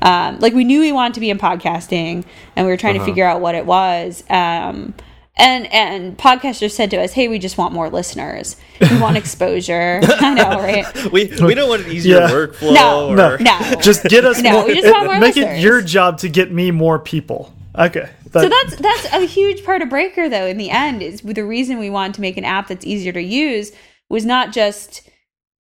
Um, 0.03 0.39
like 0.39 0.55
we 0.55 0.63
knew 0.65 0.81
we 0.81 0.93
wanted 0.93 1.15
to 1.15 1.21
be 1.21 1.31
in 1.31 1.39
podcasting, 1.39 2.25
and 2.55 2.67
we 2.67 2.71
were 2.71 2.77
trying 2.77 2.99
to 2.99 3.05
figure 3.05 3.25
out 3.25 3.41
what 3.41 3.55
it 3.55 3.67
was. 3.67 4.23
Um, 4.31 4.95
and 5.41 5.67
and 5.73 6.19
podcasters 6.19 6.73
said 6.73 6.91
to 6.93 6.99
us, 6.99 7.13
"Hey, 7.13 7.29
we 7.29 7.39
just 7.39 7.59
want 7.59 7.73
more 7.73 7.89
listeners. 7.91 8.57
We 8.81 9.01
want 9.01 9.17
exposure." 9.25 10.01
I 10.21 10.35
know, 10.35 10.59
right? 10.61 10.87
We 11.13 11.33
we 11.43 11.55
don't 11.55 11.69
want 11.69 11.87
an 11.87 11.93
easier 11.93 12.19
Yeah. 12.19 12.31
worklo 12.31 12.75
No, 12.75 13.09
or 13.09 13.17
No, 13.17 13.37
No. 13.39 13.81
just 13.81 14.05
get 14.05 14.25
us 14.25 14.41
No, 14.41 14.53
more. 14.53 14.67
we 14.67 14.75
just 14.75 14.93
want 14.93 15.07
more 15.07 15.19
make 15.19 15.37
listeners. 15.37 15.59
it 15.59 15.63
your 15.63 15.83
job 15.83 16.19
to 16.19 16.29
get 16.29 16.53
me 16.53 16.71
more 16.71 16.99
people. 16.99 17.53
Okay. 17.77 18.09
So 18.33 18.49
that's 18.49 18.77
that's 18.77 19.13
a 19.13 19.27
huge 19.27 19.65
part 19.65 19.83
of 19.83 19.89
Breaker, 19.89 20.29
though. 20.29 20.47
In 20.47 20.57
the 20.57 20.71
end, 20.71 21.03
is 21.03 21.21
the 21.23 21.45
reason 21.45 21.79
we 21.79 21.91
wanted 21.91 22.15
to 22.15 22.21
make 22.21 22.37
an 22.37 22.45
app 22.45 22.69
that's 22.69 22.87
easier 22.87 23.13
to 23.13 23.23
use 23.23 23.73
was 24.09 24.25
not 24.25 24.53
just 24.53 25.09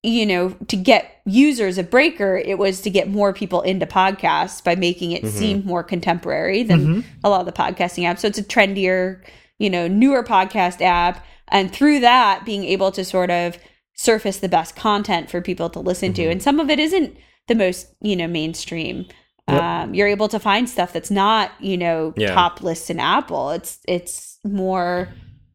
you 0.02 0.24
know 0.24 0.50
to 0.68 0.76
get 0.76 1.20
users 1.24 1.78
of 1.78 1.90
Breaker. 1.90 2.36
It 2.36 2.58
was 2.58 2.80
to 2.82 2.90
get 2.90 3.08
more 3.08 3.32
people 3.32 3.62
into 3.62 3.86
podcasts 3.86 4.62
by 4.62 4.76
making 4.76 5.12
it 5.12 5.22
mm-hmm. 5.22 5.36
seem 5.36 5.64
more 5.64 5.82
contemporary 5.82 6.62
than 6.62 6.80
mm-hmm. 6.80 7.00
a 7.24 7.30
lot 7.30 7.40
of 7.40 7.46
the 7.46 7.52
podcasting 7.52 8.04
apps. 8.04 8.20
So 8.20 8.28
it's 8.28 8.38
a 8.38 8.44
trendier, 8.44 9.22
you 9.60 9.70
know, 9.70 9.86
newer 9.86 10.24
podcast 10.24 10.80
app, 10.82 11.24
and 11.48 11.72
through 11.72 12.00
that, 12.00 12.44
being 12.44 12.64
able 12.64 12.90
to 12.92 13.04
sort 13.04 13.30
of 13.30 13.56
surface 13.94 14.38
the 14.38 14.48
best 14.48 14.74
content 14.74 15.30
for 15.30 15.40
people 15.40 15.70
to 15.70 15.78
listen 15.80 16.12
to, 16.14 16.24
and 16.28 16.42
some 16.42 16.58
of 16.58 16.68
it 16.70 16.80
isn't 16.80 17.16
the 17.46 17.54
most 17.54 17.94
you 18.00 18.16
know 18.16 18.26
mainstream. 18.26 19.06
Yep. 19.48 19.62
Um, 19.62 19.94
you're 19.94 20.06
able 20.08 20.28
to 20.28 20.38
find 20.38 20.68
stuff 20.68 20.92
that's 20.92 21.10
not, 21.10 21.50
you 21.60 21.76
know, 21.76 22.14
Yeah. 22.16 22.34
top 22.34 22.62
lists 22.62 22.88
in 22.90 23.00
Apple. 23.00 23.50
It's 23.50 23.78
it's 23.88 24.38
more, 24.44 25.08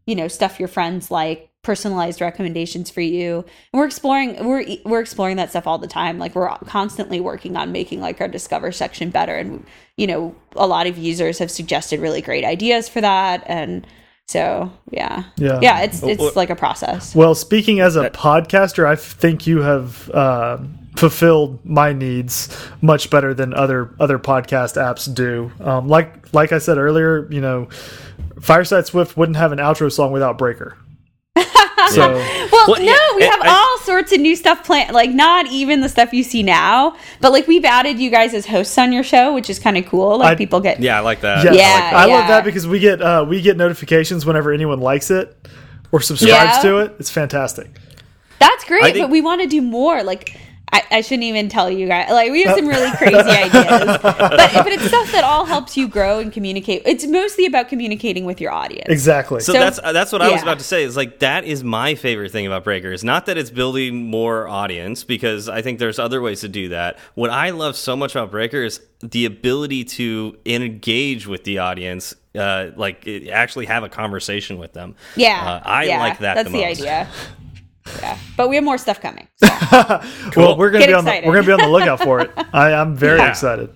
you 0.05 0.15
know, 0.15 0.27
stuff 0.27 0.59
your 0.59 0.67
friends 0.67 1.09
like, 1.09 1.49
personalized 1.65 2.21
recommendations 2.21 2.89
for 2.91 3.01
you. 3.01 3.39
And 3.73 3.79
we're 3.79 3.87
exploring 3.87 4.45
we're 4.45 4.63
we're 4.85 5.01
exploring 5.01 5.37
that 5.37 5.49
stuff 5.49 5.65
all 5.67 5.79
the 5.79 5.87
time. 5.87 6.19
Like 6.19 6.35
we're 6.35 6.55
constantly 6.65 7.19
working 7.19 7.57
on 7.57 7.71
making 7.71 7.99
like 7.99 8.21
our 8.21 8.27
discover 8.27 8.71
section 8.71 9.09
better. 9.09 9.35
And 9.35 9.65
you 9.97 10.05
know, 10.07 10.35
a 10.55 10.67
lot 10.67 10.85
of 10.87 10.97
users 10.97 11.39
have 11.39 11.49
suggested 11.49 11.99
really 11.99 12.21
great 12.21 12.45
ideas 12.45 12.87
for 12.87 13.01
that. 13.01 13.43
And 13.47 13.85
so 14.27 14.71
yeah, 14.91 15.23
Yeah. 15.37 15.59
yeah, 15.61 15.81
it's 15.81 16.03
it's 16.03 16.21
well- 16.21 16.31
like 16.35 16.51
a 16.51 16.55
process. 16.55 17.15
Well, 17.15 17.33
speaking 17.35 17.79
as 17.79 17.95
a 17.95 18.09
podcaster, 18.11 18.85
I 18.85 18.95
think 18.95 19.47
you 19.47 19.61
have 19.61 20.09
uh, 20.11 20.59
fulfilled 20.95 21.65
my 21.65 21.93
needs 21.93 22.55
much 22.81 23.09
better 23.09 23.33
than 23.33 23.53
other 23.55 23.89
other 23.99 24.19
podcast 24.19 24.77
apps 24.77 25.11
do. 25.13 25.51
Um, 25.59 25.87
like 25.87 26.31
like 26.33 26.51
I 26.51 26.59
said 26.59 26.77
earlier, 26.77 27.27
you 27.31 27.41
know, 27.41 27.69
Fireside 28.39 28.85
Swift 28.85 29.17
wouldn't 29.17 29.37
have 29.37 29.51
an 29.51 29.59
outro 29.59 29.91
song 29.91 30.11
without 30.11 30.37
Breaker. 30.37 30.77
So 31.95 32.13
well, 32.13 32.49
Well, 32.67 32.75
no, 32.79 32.83
yeah, 32.85 32.97
we 33.15 33.23
have 33.23 33.41
I- 33.41 33.47
I- 33.47 33.49
all 33.49 33.77
sorts 33.79 34.11
of 34.11 34.19
new 34.19 34.35
stuff 34.35 34.63
planned. 34.65 34.93
Like 34.93 35.11
not 35.11 35.47
even 35.47 35.81
the 35.81 35.89
stuff 35.89 36.13
you 36.13 36.23
see 36.23 36.43
now, 36.43 36.95
but 37.21 37.31
like 37.31 37.47
we've 37.47 37.65
added 37.65 37.99
you 37.99 38.09
guys 38.09 38.33
as 38.33 38.45
hosts 38.45 38.77
on 38.77 38.91
your 38.91 39.03
show, 39.03 39.33
which 39.33 39.49
is 39.49 39.59
kind 39.59 39.77
of 39.77 39.85
cool. 39.85 40.19
Like 40.19 40.33
I- 40.33 40.35
people 40.35 40.59
get 40.59 40.79
Yeah, 40.81 40.97
I 40.97 41.01
like 41.01 41.21
that. 41.21 41.43
yeah, 41.43 41.51
I 41.51 41.53
like 41.53 41.61
that. 41.61 41.93
I 41.93 42.05
love 42.07 42.27
that 42.29 42.43
because 42.43 42.67
we 42.67 42.79
get 42.79 43.01
uh, 43.01 43.25
we 43.27 43.41
get 43.41 43.57
notifications 43.57 44.25
whenever 44.25 44.51
anyone 44.51 44.79
likes 44.79 45.11
it 45.11 45.35
or 45.91 46.01
subscribes 46.01 46.57
Yeah. 46.57 46.69
to 46.71 46.77
it. 46.79 46.95
It's 46.99 47.09
fantastic. 47.09 47.67
That's 48.39 48.63
great, 48.65 48.83
think- 48.83 48.97
but 48.97 49.09
we 49.09 49.21
want 49.21 49.41
to 49.41 49.47
do 49.47 49.61
more. 49.61 50.03
Like, 50.03 50.37
I, 50.75 50.97
I 50.97 51.01
shouldn't 51.01 51.23
even 51.23 51.47
tell 51.47 51.71
you 51.71 51.87
guys. 51.87 52.09
Like, 52.09 52.31
we 52.31 52.43
have 52.43 52.57
some 52.57 52.67
really 52.67 52.91
crazy 52.97 53.15
ideas, 53.15 53.97
but 54.01 54.27
but 54.27 54.67
it's 54.67 54.85
stuff 54.85 55.09
that 55.13 55.23
all 55.23 55.45
helps 55.45 55.77
you 55.77 55.87
grow 55.87 56.19
and 56.19 56.33
communicate. 56.33 56.81
It's 56.85 57.07
mostly 57.07 57.45
about 57.45 57.69
communicating 57.69 58.25
with 58.25 58.41
your 58.41 58.51
audience. 58.51 58.89
Exactly. 58.89 59.39
So, 59.39 59.53
So- 59.53 59.59
that's 59.59 59.79
uh, 59.81 59.93
that's 59.93 60.11
what 60.11 60.21
I 60.21 60.31
was 60.31 60.41
about 60.41 60.59
to 60.59 60.65
say. 60.65 60.83
Is 60.83 60.97
like 60.97 61.19
that 61.19 61.45
is 61.45 61.63
my 61.63 61.95
favorite 61.95 62.31
thing 62.31 62.45
about 62.45 62.63
Breaker. 62.65 62.91
Is 62.91 63.03
not 63.03 63.25
that 63.27 63.37
it's 63.37 63.49
building 63.49 64.09
more 64.09 64.47
audience 64.47 65.03
because 65.03 65.47
I 65.47 65.61
think 65.61 65.79
there's 65.79 65.99
other 65.99 66.21
ways 66.21 66.41
to 66.41 66.49
do 66.49 66.69
that. 66.69 66.99
What 67.13 67.29
I 67.29 67.51
love 67.51 67.77
so 67.77 67.95
much 67.95 68.13
about 68.13 68.31
Breaker 68.31 68.63
is 68.63 68.81
the 69.01 69.25
ability 69.25 69.85
to 69.85 70.37
engage 70.45 71.27
with 71.27 71.43
the 71.45 71.59
audience, 71.59 72.15
uh, 72.35 72.71
like 72.75 73.07
actually 73.31 73.67
have 73.67 73.83
a 73.83 73.89
conversation 73.89 74.57
with 74.57 74.73
them. 74.73 74.95
Yeah, 75.15 75.41
uh, 75.41 75.61
I 75.63 75.83
yeah, 75.85 75.99
like 75.99 76.19
that. 76.19 76.35
That's 76.35 76.51
the, 76.51 76.57
the, 76.57 76.65
idea. 76.65 77.07
Yeah, 78.01 78.17
but 78.35 78.49
we 78.49 78.55
have 78.55 78.63
more 78.65 78.77
stuff 78.77 78.99
coming. 79.01 79.27
So. 79.37 79.47
well, 80.35 80.57
we're 80.57 80.71
gonna 80.71 80.85
Get 80.85 80.87
be 80.89 80.93
on 80.93 81.05
the, 81.05 81.21
we're 81.25 81.35
gonna 81.35 81.45
be 81.47 81.51
on 81.53 81.59
the 81.59 81.67
lookout 81.69 81.99
for 81.99 82.19
it. 82.21 82.31
I, 82.53 82.73
I'm 82.73 82.95
very 82.95 83.19
Yeah. 83.19 83.29
excited. 83.29 83.69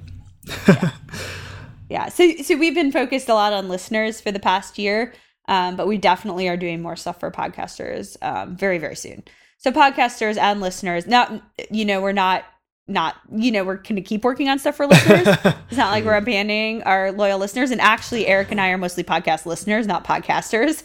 Yeah, 1.89 2.09
so 2.09 2.31
so 2.43 2.55
we've 2.55 2.75
been 2.75 2.91
focused 2.91 3.29
a 3.29 3.33
lot 3.33 3.51
on 3.53 3.67
listeners 3.67 4.21
for 4.21 4.31
the 4.31 4.39
past 4.39 4.77
year, 4.77 5.13
um, 5.47 5.75
but 5.75 5.87
we 5.87 5.97
definitely 5.97 6.47
are 6.47 6.57
doing 6.57 6.81
more 6.81 6.95
stuff 6.95 7.19
for 7.19 7.31
podcasters 7.31 8.15
um, 8.21 8.55
very 8.55 8.77
very 8.77 8.95
soon. 8.95 9.23
So 9.57 9.71
podcasters 9.71 10.37
and 10.37 10.61
listeners. 10.61 11.07
Now, 11.07 11.41
you 11.71 11.85
know, 11.85 11.99
we're 12.01 12.11
not 12.11 12.45
not 12.89 13.15
you 13.33 13.51
know 13.51 13.63
we're 13.63 13.75
going 13.75 13.95
to 13.95 14.01
keep 14.01 14.23
working 14.23 14.49
on 14.49 14.59
stuff 14.59 14.75
for 14.75 14.87
listeners. 14.87 15.27
it's 15.67 15.77
not 15.77 15.91
like 15.91 16.03
we're 16.03 16.15
abandoning 16.15 16.83
our 16.83 17.11
loyal 17.11 17.39
listeners. 17.39 17.71
And 17.71 17.79
actually, 17.79 18.27
Eric 18.27 18.51
and 18.51 18.59
I 18.59 18.69
are 18.69 18.77
mostly 18.77 19.03
podcast 19.03 19.45
listeners, 19.45 19.87
not 19.87 20.03
podcasters. 20.03 20.83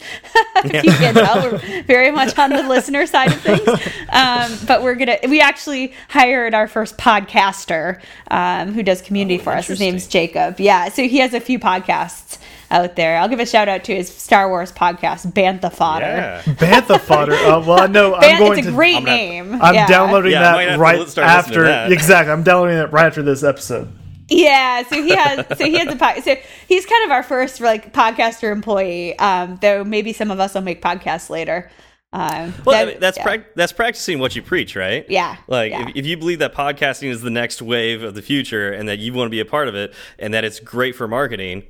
if 0.63 0.83
you 0.83 0.91
can 0.91 1.13
tell, 1.13 1.51
we're 1.51 1.83
very 1.83 2.11
much 2.11 2.37
on 2.37 2.51
the 2.51 2.63
listener 2.63 3.05
side 3.05 3.33
of 3.33 3.41
things. 3.41 3.67
Um, 4.09 4.57
but 4.67 4.83
we're 4.83 4.95
gonna 4.95 5.17
we 5.27 5.41
actually 5.41 5.93
hired 6.09 6.53
our 6.53 6.67
first 6.67 6.97
podcaster 6.97 8.01
um, 8.31 8.73
who 8.73 8.83
does 8.83 9.01
community 9.01 9.37
for 9.37 9.53
us. 9.53 9.67
His 9.67 9.79
name's. 9.79 10.05
Jacob. 10.07 10.59
Yeah, 10.59 10.89
so 10.89 11.03
he 11.03 11.17
has 11.17 11.33
a 11.33 11.39
few 11.39 11.59
podcasts 11.59 12.37
out 12.75 12.95
there. 12.95 13.17
I'll 13.17 13.29
give 13.29 13.39
a 13.39 13.45
shout 13.45 13.67
out 13.69 13.83
to 13.85 13.95
his 13.95 14.09
Star 14.09 14.49
Wars 14.49 14.71
podcast, 14.71 15.31
Bantha 15.33 15.71
Fodder. 15.73 16.05
Yeah. 16.05 16.41
Bantha 16.45 16.99
fodder. 16.99 17.33
Uh, 17.33 17.59
well, 17.65 17.79
I 17.81 17.87
know 17.87 18.13
I'm 18.15 18.37
going 18.39 18.59
it's 18.59 18.67
a 18.67 18.71
to. 18.71 18.75
great 18.75 18.97
I'm 18.97 19.05
gonna- 19.05 19.17
name. 19.17 19.61
I'm 19.61 19.73
yeah. 19.73 19.87
downloading 19.87 20.31
Yeah, 20.33 20.41
that 20.41 20.77
right 20.79 20.95
start 21.07 21.25
listening 21.25 21.25
to 21.25 21.31
after. 21.31 21.63
that. 21.63 21.91
Exactly, 21.91 22.31
I'm 22.33 22.43
downloading 22.43 22.77
it 22.77 22.91
right 22.91 23.05
after 23.05 23.23
this 23.23 23.43
episode. 23.43 23.87
Yeah, 24.27 24.83
so 24.87 25.01
he 25.03 25.15
has 25.15 25.45
so 25.57 25.65
he 25.65 25.77
has 25.77 25.87
a 25.93 25.95
pod, 25.95 26.23
so 26.23 26.35
he's 26.67 26.85
kind 26.85 27.05
of 27.05 27.11
our 27.11 27.23
first 27.23 27.61
like 27.61 27.93
podcaster 27.93 28.51
employee. 28.51 29.17
Um, 29.19 29.57
though 29.61 29.83
maybe 29.83 30.13
some 30.13 30.31
of 30.31 30.39
us 30.39 30.53
will 30.55 30.61
make 30.61 30.81
podcasts 30.81 31.29
later. 31.29 31.69
Um, 32.13 32.53
Well, 32.65 32.75
I 32.75 32.85
that- 32.85 32.91
mean, 32.93 32.99
that's 33.01 33.17
yeah. 33.17 33.23
prac 33.23 33.55
that's 33.55 33.71
practicing 33.73 34.19
what 34.19 34.35
you 34.35 34.41
preach, 34.41 34.75
right? 34.75 35.05
Yeah, 35.09 35.35
Like 35.47 35.71
yeah. 35.71 35.89
If, 35.89 35.95
if 35.97 36.05
you 36.05 36.15
believe 36.17 36.39
that 36.39 36.53
podcasting 36.55 37.09
is 37.09 37.21
the 37.21 37.29
next 37.29 37.61
wave 37.61 38.03
of 38.03 38.15
the 38.15 38.21
future 38.21 38.71
and 38.71 38.87
that 38.89 38.99
you 38.99 39.11
want 39.13 39.27
to 39.27 39.31
be 39.31 39.41
a 39.41 39.45
part 39.45 39.67
of 39.67 39.75
it 39.75 39.93
and 40.17 40.33
that 40.33 40.43
it's 40.45 40.59
great 40.61 40.95
for 40.95 41.07
marketing, 41.09 41.63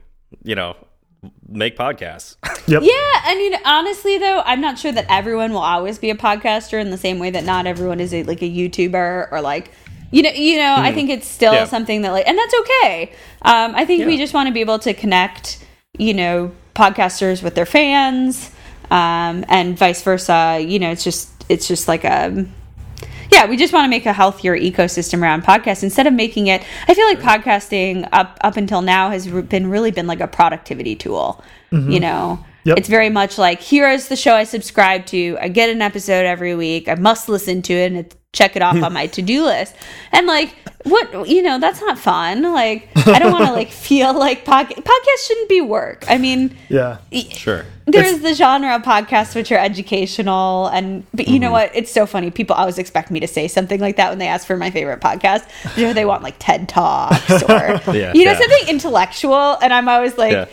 you 0.44 0.54
know, 0.56 0.76
make 1.48 1.78
podcasts. 1.78 2.36
Yep. 2.68 2.82
Yeah, 2.82 2.92
I 3.24 3.36
mean, 3.38 3.54
honestly, 3.64 4.18
though, 4.18 4.42
I'm 4.44 4.60
not 4.60 4.80
sure 4.80 4.92
that 4.92 5.06
everyone 5.08 5.54
will 5.54 5.60
always 5.60 6.00
be 6.00 6.10
a 6.10 6.16
podcaster 6.16 6.82
in 6.82 6.90
the 6.90 6.98
same 6.98 7.20
way 7.20 7.30
that 7.30 7.44
not 7.44 7.68
everyone 7.68 8.00
is 8.00 8.12
a, 8.12 8.24
like 8.24 8.42
a 8.42 8.50
YouTuber 8.50 9.32
or 9.32 9.40
like, 9.40 9.70
you 10.10 10.24
know, 10.24 10.32
you 10.32 10.58
know. 10.58 10.74
I 10.76 10.92
think 10.92 11.12
it's 11.12 11.28
still 11.28 11.52
Hmm. 11.52 11.58
Yeah. 11.58 11.66
something 11.66 12.02
that 12.02 12.10
like, 12.12 12.28
and 12.28 12.36
that's 12.36 12.56
okay. 12.62 13.12
Um, 13.44 13.76
I 13.76 13.86
think 13.86 14.08
we 14.08 14.18
just 14.18 14.34
want 14.34 14.48
to 14.48 14.54
be 14.54 14.62
able 14.62 14.80
to 14.80 14.96
connect, 14.96 15.64
you 16.00 16.16
know, 16.16 16.54
podcasters 16.74 17.44
with 17.44 17.54
their 17.54 17.68
fans, 17.68 18.50
um, 18.90 19.46
and 19.48 19.78
vice 19.78 20.02
versa. 20.02 20.60
You 20.60 20.80
know, 20.80 20.90
it's 20.90 21.04
just 21.04 21.30
it's 21.50 21.68
just 21.68 21.88
like 21.88 22.04
a 22.04 22.48
yeah, 23.32 23.46
we 23.46 23.58
just 23.58 23.74
want 23.74 23.86
to 23.86 23.90
make 23.90 24.06
a 24.06 24.14
healthier 24.14 24.58
ecosystem 24.58 25.22
around 25.22 25.44
podcasts 25.44 25.84
instead 25.84 26.08
of 26.08 26.14
making 26.14 26.48
it. 26.48 26.64
I 26.88 26.94
feel 26.94 27.06
like 27.06 27.20
podcasting 27.20 28.08
up 28.12 28.38
up 28.42 28.58
until 28.58 28.82
now 28.82 29.10
has 29.10 29.28
been 29.28 29.70
really 29.70 29.92
been 29.92 30.08
like 30.08 30.20
a 30.22 30.28
productivity 30.28 30.96
tool. 30.96 31.44
You 31.72 31.80
mm-hmm. 31.80 31.98
know, 31.98 32.46
Yep. 32.66 32.78
it's 32.80 32.90
very 32.90 33.10
much 33.10 33.38
like 33.38 33.62
here 33.62 33.88
is 33.90 34.08
the 34.08 34.16
show 34.16 34.34
I 34.36 34.44
subscribe 34.44 35.06
to. 35.08 35.38
I 35.40 35.48
get 35.50 35.70
an 35.70 35.82
episode 35.82 36.26
every 36.26 36.56
week. 36.56 36.88
I 36.90 36.96
must 36.96 37.30
listen 37.30 37.62
to 37.64 37.74
it 37.74 37.86
and 37.88 37.98
it- 37.98 38.16
check 38.34 38.56
it 38.58 38.62
off 38.62 38.76
on 38.84 38.92
my 38.92 39.08
to 39.16 39.22
do 39.22 39.46
list. 39.46 39.74
And 40.12 40.28
like, 40.28 40.54
what 40.84 41.28
you 41.30 41.42
know, 41.42 41.58
that's 41.60 41.80
not 41.80 41.98
fun. 41.98 42.42
Like, 42.42 42.90
I 43.08 43.18
don't 43.20 43.32
want 43.32 43.46
to 43.46 43.54
like 43.54 43.70
feel 43.88 44.14
like 44.18 44.44
podcast 44.46 44.84
podcasts 44.84 45.28
shouldn't 45.28 45.48
be 45.50 45.62
work. 45.62 46.06
I 46.10 46.18
mean, 46.18 46.56
Yeah. 46.70 46.98
Sure. 47.32 47.66
there's 47.86 48.20
the 48.22 48.34
genre 48.34 48.76
of 48.76 48.82
podcasts 48.82 49.36
which 49.36 49.52
are 49.52 49.60
educational 49.60 50.68
and 50.68 51.06
but 51.14 51.28
you 51.28 51.38
know 51.40 51.48
mm-hmm. 51.48 51.54
what 51.54 51.76
it's 51.76 51.92
so 51.92 52.08
funny 52.08 52.32
people 52.32 52.56
always 52.56 52.80
expect 52.80 53.12
me 53.12 53.20
to 53.20 53.28
say 53.28 53.48
something 53.48 53.80
like 53.80 53.98
that 53.98 54.10
when 54.10 54.18
they 54.18 54.28
ask 54.28 54.48
for 54.48 54.58
my 54.58 54.72
favorite 54.72 55.00
podcast 55.00 55.48
you 55.78 55.86
know 55.86 55.94
they 55.94 56.04
want 56.04 56.24
like 56.24 56.34
ted 56.40 56.68
talks 56.68 57.30
or 57.44 57.80
Yeah, 57.94 58.12
you 58.16 58.26
know 58.26 58.32
yeah. 58.32 58.40
something 58.40 58.70
intellectual 58.70 59.56
and 59.62 59.72
i'm 59.72 59.88
always 59.88 60.18
like 60.18 60.32
Yeah. 60.32 60.46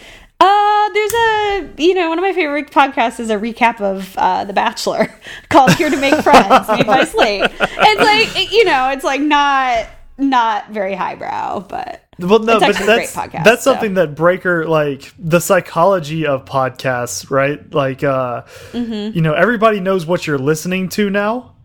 Uh 0.44 0.88
there's 0.92 1.12
a 1.14 1.82
you 1.82 1.94
know 1.94 2.08
one 2.08 2.18
of 2.18 2.22
my 2.22 2.32
favorite 2.32 2.70
podcasts 2.70 3.20
is 3.20 3.30
a 3.30 3.36
recap 3.36 3.80
of 3.80 4.16
uh 4.18 4.44
the 4.44 4.52
bachelor 4.52 5.06
called 5.50 5.72
here 5.74 5.88
to 5.90 5.96
make 5.98 6.14
friends 6.22 6.68
made 6.68 6.86
by 6.86 7.04
slate 7.14 7.50
it's 7.60 8.00
like 8.00 8.50
you 8.52 8.64
know 8.64 8.88
it's 8.90 9.04
like 9.04 9.20
not 9.20 9.86
not 10.18 10.70
very 10.70 10.94
highbrow 10.94 11.60
but 11.60 12.04
Well, 12.18 12.38
no, 12.40 12.56
It's 12.56 12.60
but 12.60 12.68
actually 12.70 12.82
a 12.82 12.86
great 12.86 13.08
that's 13.08 13.16
podcast, 13.16 13.44
that's 13.44 13.64
so. 13.64 13.72
something 13.72 13.94
that 13.94 14.14
Breaker 14.14 14.66
like 14.66 15.12
the 15.18 15.40
psychology 15.40 16.26
of 16.26 16.44
podcasts, 16.44 17.30
right? 17.30 17.58
Like, 17.74 18.04
uh, 18.04 18.42
Mm-hmm. 18.72 19.16
you 19.16 19.22
know, 19.22 19.32
everybody 19.32 19.80
knows 19.80 20.04
what 20.06 20.26
you're 20.26 20.38
listening 20.38 20.88
to 20.90 21.08
now, 21.10 21.56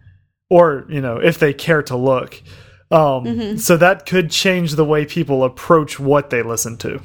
or 0.50 0.86
you 0.90 1.02
know, 1.02 1.18
if 1.18 1.38
they 1.40 1.54
care 1.54 1.84
to 1.84 1.98
look. 1.98 2.42
Um, 2.90 3.26
Mm-hmm. 3.26 3.58
So 3.58 3.76
that 3.78 4.06
could 4.06 4.32
change 4.32 4.72
the 4.76 4.86
way 4.86 5.06
people 5.06 5.44
approach 5.44 6.00
what 6.00 6.30
they 6.30 6.42
listen 6.42 6.78
to. 6.78 7.02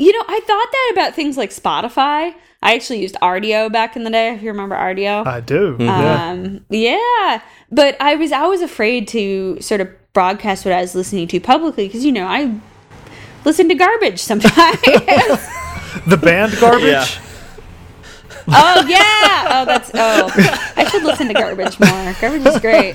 You 0.00 0.12
know, 0.14 0.24
I 0.26 0.40
thought 0.40 0.72
that 0.72 0.90
about 0.94 1.14
things 1.14 1.36
like 1.36 1.50
Spotify. 1.50 2.34
I 2.62 2.74
actually 2.74 3.02
used 3.02 3.16
Rdio 3.16 3.70
back 3.70 3.96
in 3.96 4.04
the 4.04 4.10
day, 4.10 4.34
if 4.34 4.42
you 4.42 4.48
remember 4.48 4.74
Rdio. 4.74 5.26
I 5.26 5.40
do. 5.40 5.76
Yeah. 5.78 6.30
Um, 6.30 6.64
yeah. 6.70 7.42
But 7.70 8.00
I 8.00 8.14
was 8.14 8.32
always 8.32 8.62
afraid 8.62 9.06
to 9.08 9.60
sort 9.60 9.82
of 9.82 9.90
broadcast 10.14 10.64
what 10.64 10.72
I 10.72 10.80
was 10.80 10.94
listening 10.94 11.28
to 11.28 11.38
publicly 11.38 11.86
because, 11.86 12.02
you 12.02 12.12
know, 12.12 12.26
I 12.26 12.58
listen 13.44 13.68
to 13.68 13.74
garbage 13.74 14.20
sometimes. 14.20 14.78
The 16.06 16.16
band 16.16 16.56
garbage. 16.60 16.84
Yeah. 16.84 17.06
oh, 18.46 18.86
yeah. 18.88 19.48
Oh, 19.50 19.64
that's, 19.66 19.90
oh, 19.92 20.30
I 20.76 20.88
should 20.88 21.02
listen 21.02 21.26
to 21.26 21.34
garbage 21.34 21.78
more. 21.80 22.14
Garbage 22.20 22.46
is 22.46 22.60
great. 22.60 22.94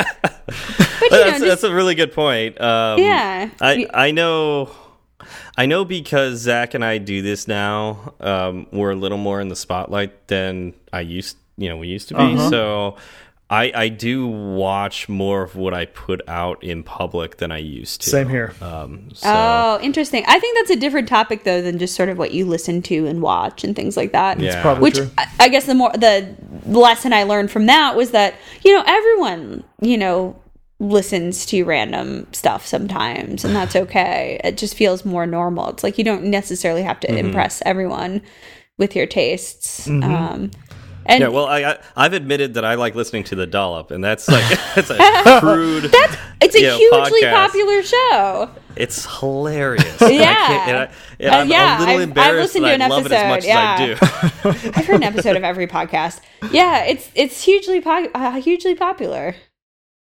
But, 1.10 1.16
you 1.16 1.24
know, 1.24 1.30
that's, 1.30 1.38
just, 1.40 1.48
that's 1.62 1.62
a 1.64 1.74
really 1.74 1.94
good 1.94 2.12
point. 2.12 2.60
Um, 2.60 2.98
Yeah. 2.98 3.50
I 3.60 3.86
I 3.92 4.10
know. 4.12 4.70
I 5.56 5.66
know 5.66 5.84
because 5.84 6.38
Zach 6.38 6.72
and 6.74 6.82
I 6.84 6.96
do 6.98 7.20
this 7.20 7.46
now. 7.46 8.14
Um, 8.20 8.66
we're 8.72 8.92
a 8.92 8.96
little 8.96 9.18
more 9.18 9.40
in 9.40 9.48
the 9.48 9.56
spotlight 9.56 10.28
than 10.28 10.72
I 10.92 11.00
used. 11.00 11.36
You 11.58 11.68
know, 11.68 11.76
we 11.76 11.88
used 11.88 12.08
to 12.08 12.14
be. 12.14 12.22
Uh-huh. 12.22 12.48
So, 12.48 12.96
I 13.50 13.70
I 13.74 13.88
do 13.88 14.26
watch 14.28 15.08
more 15.10 15.42
of 15.42 15.56
what 15.56 15.74
I 15.74 15.84
put 15.84 16.22
out 16.26 16.62
in 16.64 16.82
public 16.84 17.36
than 17.36 17.52
I 17.52 17.58
used 17.58 18.00
to. 18.02 18.10
Same 18.10 18.28
here. 18.30 18.54
Um, 18.62 19.08
so, 19.12 19.28
Oh, 19.28 19.78
interesting. 19.82 20.24
I 20.26 20.38
think 20.38 20.56
that's 20.56 20.70
a 20.70 20.76
different 20.76 21.08
topic 21.08 21.44
though 21.44 21.60
than 21.60 21.78
just 21.78 21.94
sort 21.96 22.08
of 22.08 22.16
what 22.16 22.30
you 22.30 22.46
listen 22.46 22.80
to 22.82 23.06
and 23.06 23.20
watch 23.20 23.62
and 23.64 23.76
things 23.76 23.96
like 23.98 24.12
that. 24.12 24.40
Yeah. 24.40 24.62
Probably 24.62 24.82
Which 24.84 24.94
true. 24.96 25.10
I- 25.18 25.26
I 25.40 25.48
guess 25.48 25.66
the 25.66 25.74
more 25.74 25.90
the 25.92 26.34
lesson 26.66 27.12
I 27.12 27.24
learned 27.24 27.50
from 27.50 27.66
that 27.66 27.94
was 27.96 28.12
that 28.12 28.36
you 28.64 28.72
know 28.74 28.84
everyone 28.86 29.64
you 29.82 29.98
know 29.98 30.36
listens 30.80 31.44
to 31.46 31.62
random 31.64 32.26
stuff 32.32 32.66
sometimes 32.66 33.44
and 33.44 33.54
that's 33.54 33.76
okay. 33.76 34.40
It 34.42 34.56
just 34.56 34.74
feels 34.74 35.04
more 35.04 35.26
normal. 35.26 35.68
It's 35.68 35.84
like 35.84 35.98
you 35.98 36.04
don't 36.04 36.24
necessarily 36.24 36.82
have 36.82 36.98
to 37.00 37.06
Mm-hmm. 37.08 37.18
impress 37.26 37.62
everyone 37.66 38.22
with 38.78 38.96
your 38.96 39.06
tastes. 39.06 39.86
Um, 39.86 40.50
and 41.06 41.20
yeah, 41.22 41.28
well, 41.28 41.46
I, 41.46 41.62
I 41.64 41.78
I've 41.96 42.12
admitted 42.14 42.54
that 42.54 42.64
I 42.64 42.74
like 42.74 42.94
listening 42.94 43.24
to 43.24 43.34
the 43.34 43.46
dollop, 43.46 43.90
and 43.90 44.02
that's 44.04 44.28
like 44.28 44.44
that's 44.74 44.90
a 44.90 44.96
crude. 45.40 45.84
that's 45.84 46.16
it's 46.40 46.54
a 46.56 46.62
know, 46.62 46.76
hugely 46.78 47.28
popular 47.28 47.82
show. 47.82 48.50
It's 48.76 49.06
hilarious. 49.18 50.00
Yeah. 50.00 50.34
I 50.38 50.64
and 50.68 50.76
I, 50.78 50.90
and 51.18 51.34
Uh, 51.34 51.38
I'm 51.38 51.48
yeah, 51.50 51.78
a 51.78 51.80
little 51.80 51.94
I've- 51.94 52.02
I've 52.02 52.08
embarrassed 52.08 52.54
listened 52.54 52.64
that 52.64 52.76
to 52.78 52.82
I 52.82 52.86
an 52.86 52.90
love 52.90 53.06
it 53.06 53.12
as 53.12 53.28
much 53.28 53.46
episode, 53.46 54.04
as 54.04 54.48
I 54.48 54.62
do. 54.62 54.70
I've 54.78 54.86
heard 54.86 54.96
an 54.96 55.02
episode 55.02 55.36
of 55.36 55.44
every 55.44 55.66
podcast. 55.66 56.20
Yeah, 56.52 56.84
it's 56.84 57.10
it's 57.14 57.42
hugely 57.44 57.80
po- 57.80 58.08
uh, 58.14 58.40
hugely 58.40 58.74
popular. 58.74 59.34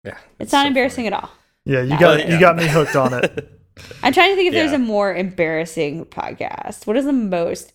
Yeah, 0.03 0.17
It's 0.39 0.51
not 0.51 0.65
embarrassing 0.67 1.07
at 1.07 1.13
all. 1.13 1.29
Yeah, 1.65 1.81
you 1.81 1.89
Well, 1.91 1.99
got 1.99 2.19
yeah. 2.19 2.33
you 2.33 2.39
got 2.39 2.55
me 2.55 2.67
hooked 2.67 2.95
on 2.95 3.13
it. 3.13 3.51
I'm 4.03 4.13
trying 4.13 4.31
to 4.31 4.35
think 4.35 4.47
if 4.47 4.53
there's 4.53 4.71
a 4.71 4.79
more 4.79 5.13
embarrassing 5.13 6.05
podcast. 6.05 6.87
What 6.87 6.97
is 6.97 7.05
the 7.05 7.13
most? 7.13 7.73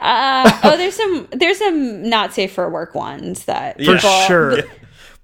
Uh, 0.00 0.60
oh, 0.64 0.76
there's 0.76 0.94
some 0.94 1.26
there's 1.32 1.58
some 1.58 2.08
not 2.08 2.34
safe 2.34 2.52
for 2.52 2.68
work 2.68 2.94
ones 2.94 3.44
that 3.46 3.76
For 3.76 3.94
people- 3.96 4.10
sure. 4.26 4.58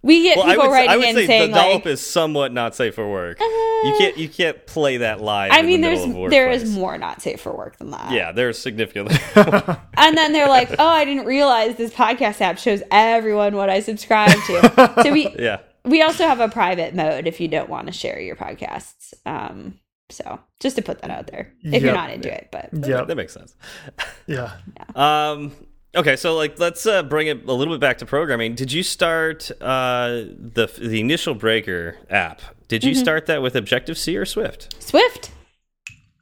We 0.03 0.23
get 0.23 0.37
Well, 0.37 0.47
I 0.47 0.51
people 0.51 0.69
would, 0.69 0.75
I 0.75 0.85
writing 0.87 0.99
would 0.99 1.09
in 1.09 1.15
say 1.15 1.27
saying 1.27 1.51
the 1.53 1.57
dollop 1.59 1.75
like, 1.77 1.87
Uh, 1.87 1.91
is 1.91 2.07
somewhat 2.07 2.53
not 2.53 2.75
safe 2.75 2.95
for 2.95 3.11
work. 3.11 3.41
you 3.41 3.95
can't 3.99 4.17
you 4.19 4.29
can't 4.29 4.67
play 4.67 4.99
that 4.99 5.23
live. 5.23 5.51
I 5.51 5.61
in 5.61 5.67
mean, 5.67 5.81
the 5.81 5.89
there's 5.89 6.05
of 6.27 6.31
there 6.31 6.51
is 6.51 6.71
more 6.71 6.99
not 6.99 7.23
safe 7.23 7.41
for 7.41 7.57
work 7.57 7.79
than 7.79 7.91
that. 7.93 8.13
Yeah, 8.13 8.31
there's 8.33 8.59
significantly. 8.59 9.17
And 9.97 10.17
then 10.19 10.33
they're 10.35 10.49
like, 10.49 10.71
"Oh, 10.79 10.87
I 10.87 11.07
didn't 11.07 11.25
realize 11.25 11.77
this 11.77 11.91
podcast 11.91 12.43
app 12.43 12.59
shows 12.59 12.83
everyone 12.91 13.57
what 13.57 13.71
I 13.71 13.81
subscribe 13.81 14.31
to." 14.47 14.95
so 15.03 15.11
we 15.13 15.35
yeah. 15.39 15.61
We 15.85 16.03
also 16.03 16.27
have 16.27 16.41
a 16.41 16.49
private 16.49 16.95
mode 16.95 17.27
if 17.27 17.41
you 17.41 17.49
don't 17.49 17.69
want 17.69 17.87
to 17.87 17.93
share 17.93 18.21
your 18.21 18.37
podcasts. 18.37 19.13
Um, 19.27 19.79
so 20.11 20.39
just 20.61 20.77
to 20.77 20.83
put 20.83 21.01
that 21.01 21.11
out 21.11 21.27
there, 21.29 21.53
if 21.63 21.83
you're 21.83 21.95
not 21.95 22.11
into 22.11 22.33
it, 22.33 22.49
but 22.51 22.71
Yeah, 22.73 23.05
That 23.05 23.17
makes 23.17 23.33
sense. 23.33 23.55
yeah. 24.27 24.53
Um, 24.95 25.53
okay, 25.95 26.17
so 26.17 26.35
like 26.37 26.59
let's 26.59 26.87
uh, 26.87 27.03
bring 27.03 27.27
it 27.27 27.45
a 27.47 27.53
little 27.53 27.75
bit 27.75 27.81
back 27.81 27.99
to 27.99 28.07
programming. 28.07 28.55
Did 28.55 28.73
you 28.73 28.83
start 28.83 29.51
uh, 29.61 30.25
the 30.37 30.71
the 30.79 31.01
initial 31.01 31.35
Breaker 31.35 31.97
app? 32.11 32.43
Did 32.69 32.85
you 32.85 32.95
start 32.95 33.27
that 33.27 33.43
with 33.43 33.57
Objective 33.57 33.99
C 33.99 34.17
or 34.17 34.25
Swift? 34.25 34.83
Swift. 34.83 35.31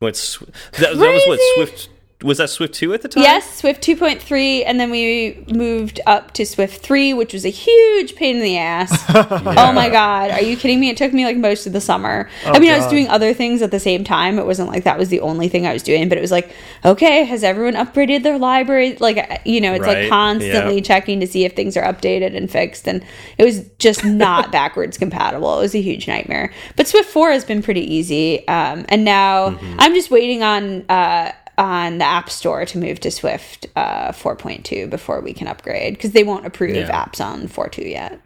What's 0.01 0.39
that, 0.39 0.97
that 0.97 0.99
was 0.99 1.23
what 1.27 1.41
Swift 1.55 1.89
was 2.23 2.39
that 2.39 2.51
Swift 2.51 2.75
two 2.75 2.93
at 2.95 3.03
the 3.03 3.09
time? 3.09 3.23
Yes, 3.23 3.59
Swift 3.59 3.83
2.3, 3.83 4.63
and 4.67 4.79
then 4.81 4.91
we 4.91 5.45
moved 5.49 6.01
up 6.07 6.33
to 6.35 6.47
Swift 6.47 6.83
3, 6.83 7.15
which 7.15 7.33
was 7.33 7.45
a 7.45 7.51
huge 7.51 8.15
pain 8.17 8.37
in 8.37 8.43
the 8.43 8.59
ass. 8.59 8.93
Oh 9.63 9.73
my 9.73 9.89
god, 9.91 10.31
are 10.31 10.43
you 10.43 10.57
kidding 10.57 10.81
me? 10.81 10.89
It 10.91 10.97
took 10.97 11.13
me 11.13 11.25
like 11.25 11.37
most 11.37 11.67
of 11.67 11.73
the 11.73 11.81
summer. 11.81 12.29
I 12.45 12.59
mean, 12.59 12.71
I 12.73 12.79
was 12.79 12.87
doing 12.89 13.09
other 13.09 13.33
things 13.35 13.63
at 13.63 13.71
the 13.71 13.81
same 13.81 14.05
time. 14.05 14.39
It 14.39 14.47
wasn't 14.47 14.69
like 14.69 14.85
that 14.85 14.99
was 14.99 15.09
the 15.09 15.21
only 15.21 15.49
thing 15.49 15.67
I 15.67 15.73
was 15.73 15.83
doing, 15.83 16.09
but 16.09 16.19
it 16.19 16.21
was 16.21 16.31
like, 16.31 16.51
okay, 16.85 17.25
has 17.25 17.43
everyone 17.45 17.75
upgraded 17.75 18.23
their 18.23 18.39
library? 18.39 18.97
Like, 18.97 19.19
uh, 19.19 19.39
you 19.45 19.61
know, 19.61 19.73
it's 19.75 19.83
Right, 19.83 20.03
like 20.03 20.09
constantly 20.11 20.77
yeah. 20.77 20.81
checking 20.83 21.21
to 21.21 21.27
see 21.27 21.45
if 21.45 21.55
things 21.55 21.77
are 21.77 21.83
updated 21.85 22.37
and 22.37 22.51
fixed, 22.51 22.87
and 22.89 23.05
it 23.39 23.45
was 23.45 23.69
just 23.79 24.05
not 24.05 24.51
backwards 24.59 24.99
compatible. 24.99 25.59
It 25.59 25.63
was 25.63 25.75
a 25.75 25.81
huge 25.83 26.07
nightmare. 26.09 26.53
But 26.77 26.89
Swift 26.89 27.09
4 27.11 27.31
has 27.33 27.45
been 27.45 27.63
pretty 27.63 27.83
easy, 27.95 28.47
um, 28.49 28.85
and 28.89 29.05
now 29.05 29.51
Mm-hmm. 29.51 29.77
I'm 29.79 29.95
just 29.95 30.11
waiting 30.11 30.43
on. 30.43 30.83
Uh, 30.89 31.33
on 31.59 31.99
the 31.99 32.05
App 32.05 32.31
Store 32.31 32.65
to 32.67 32.79
move 32.79 33.01
to 33.01 33.11
Swift 33.11 33.67
uh, 33.77 34.13
4.2 34.13 34.89
before 34.89 35.21
we 35.21 35.33
can 35.35 35.47
upgrade 35.49 35.95
because 35.95 36.13
they 36.13 36.25
won't 36.25 36.47
approve 36.47 36.75
Yeah. 36.77 37.07
apps 37.07 37.25
on 37.25 37.47
4.2 37.49 37.91
yet. 37.91 38.21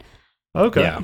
Okay. 0.54 0.80
Yeah. 0.82 1.00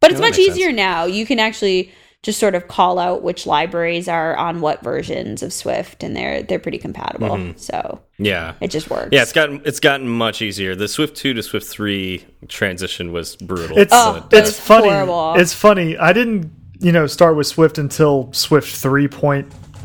But 0.00 0.10
it's 0.12 0.20
that 0.20 0.26
much 0.28 0.36
makes 0.38 0.46
sense. 0.46 0.58
easier 0.58 0.72
now. 0.72 1.04
You 1.04 1.26
can 1.26 1.38
actually 1.40 1.92
just 2.22 2.38
sort 2.40 2.54
of 2.54 2.66
call 2.68 2.98
out 2.98 3.22
which 3.22 3.46
libraries 3.46 4.08
are 4.08 4.36
on 4.36 4.60
what 4.60 4.82
versions 4.82 5.42
of 5.42 5.52
Swift, 5.52 6.02
and 6.02 6.16
they're 6.16 6.42
they're 6.42 6.58
pretty 6.58 6.78
compatible. 6.78 7.28
Mm-hmm. 7.30 7.58
So 7.58 8.00
Yeah. 8.18 8.54
it 8.60 8.70
just 8.72 8.90
works. 8.90 9.08
Yeah, 9.12 9.22
it's 9.22 9.32
gotten 9.32 9.60
it's 9.64 9.80
gotten 9.80 10.08
much 10.08 10.42
easier. 10.42 10.74
The 10.74 10.88
Swift 10.88 11.16
two 11.16 11.32
to 11.34 11.42
Swift 11.42 11.66
three 11.66 12.24
transition 12.48 13.12
was 13.12 13.36
brutal. 13.36 13.78
It's 13.78 13.92
Oh, 13.94 14.14
but, 14.14 14.30
that 14.30 14.46
it's 14.48 14.58
funny. 14.58 14.88
horrible. 14.88 15.34
It's 15.36 15.52
funny. 15.54 15.96
I 15.96 16.12
didn't, 16.12 16.50
you 16.80 16.90
know, 16.92 17.06
start 17.06 17.36
with 17.36 17.46
Swift 17.46 17.78
until 17.78 18.32
Swift 18.32 18.74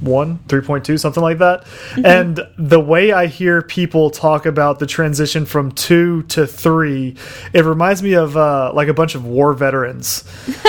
3.1, 0.03 0.39
3.2, 0.47 0.99
something 0.99 1.23
like 1.23 1.39
that. 1.39 1.63
Mm-hmm. 1.63 2.05
And 2.05 2.39
the 2.57 2.79
way 2.79 3.11
I 3.11 3.27
hear 3.27 3.61
people 3.61 4.09
talk 4.09 4.45
about 4.45 4.79
the 4.79 4.85
transition 4.85 5.45
from 5.45 5.71
2 5.71 6.23
to 6.23 6.47
3, 6.47 7.15
it 7.53 7.65
reminds 7.65 8.03
me 8.03 8.13
of 8.13 8.35
uh, 8.37 8.71
like 8.73 8.87
a 8.87 8.93
bunch 8.93 9.15
of 9.15 9.25
war 9.25 9.53
veterans. 9.53 10.23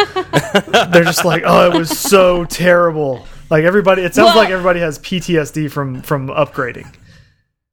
They're 0.92 1.04
just 1.04 1.24
like, 1.24 1.42
"Oh, 1.44 1.70
it 1.70 1.76
was 1.76 1.98
so 1.98 2.44
terrible." 2.44 3.26
Like 3.50 3.64
everybody, 3.64 4.02
it 4.02 4.14
sounds 4.14 4.28
Well- 4.28 4.36
like 4.36 4.50
everybody 4.50 4.80
has 4.80 4.98
PTSD 4.98 5.70
from 5.70 6.02
from 6.02 6.28
upgrading. 6.28 6.92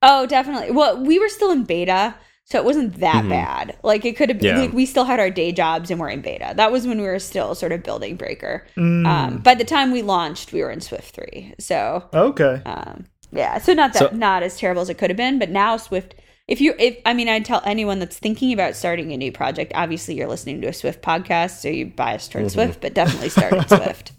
Oh, 0.03 0.25
definitely. 0.25 0.71
Well, 0.71 1.03
we 1.03 1.19
were 1.19 1.29
still 1.29 1.51
in 1.51 1.63
beta, 1.63 2.15
so 2.45 2.57
it 2.59 2.65
wasn't 2.65 2.99
that 2.99 3.27
bad. 3.29 3.77
Like 3.83 4.03
it 4.05 4.17
could 4.17 4.29
have 4.29 4.39
been. 4.39 4.55
Yeah. 4.55 4.61
Like, 4.63 4.73
we 4.73 4.85
still 4.85 5.05
had 5.05 5.19
our 5.19 5.29
day 5.29 5.51
jobs 5.51 5.89
and 5.89 5.99
we're 5.99 6.09
in 6.09 6.21
beta. 6.21 6.53
That 6.55 6.71
was 6.71 6.85
when 6.85 6.99
we 6.99 7.07
were 7.07 7.19
still 7.19 7.55
sort 7.55 7.71
of 7.71 7.83
building 7.83 8.15
Breaker. 8.17 8.67
Mm. 8.75 9.07
Um, 9.07 9.37
by 9.37 9.55
the 9.55 9.63
time 9.63 9.91
we 9.91 10.01
launched, 10.01 10.51
we 10.51 10.61
were 10.61 10.71
in 10.71 10.81
Swift 10.81 11.15
three. 11.15 11.53
So 11.59 12.03
Okay. 12.13 12.61
um, 12.65 13.05
yeah, 13.31 13.57
so 13.59 13.73
not 13.73 13.93
that 13.93 14.11
So- 14.11 14.15
not 14.17 14.43
as 14.43 14.57
terrible 14.57 14.81
as 14.81 14.89
it 14.89 14.97
could 14.97 15.09
have 15.09 15.17
been, 15.17 15.39
but 15.39 15.49
now 15.49 15.77
Swift. 15.77 16.15
If 16.47 16.59
you, 16.59 16.73
if 16.77 16.97
I 17.05 17.13
mean, 17.13 17.29
I'd 17.29 17.45
tell 17.45 17.61
anyone 17.65 17.99
that's 17.99 18.17
thinking 18.17 18.51
about 18.51 18.75
starting 18.75 19.13
a 19.13 19.17
new 19.17 19.31
project, 19.31 19.71
obviously 19.73 20.15
you're 20.15 20.27
listening 20.27 20.59
to 20.61 20.67
a 20.67 20.73
Swift 20.73 21.01
podcast, 21.01 21.61
so 21.61 21.69
you 21.69 21.85
bias 21.85 22.27
towards 22.27 22.53
Swift, 22.53 22.81
but 22.81 22.93
definitely 22.93 23.29
start 23.29 23.53
at 23.53 23.69
Swift. 23.69 24.11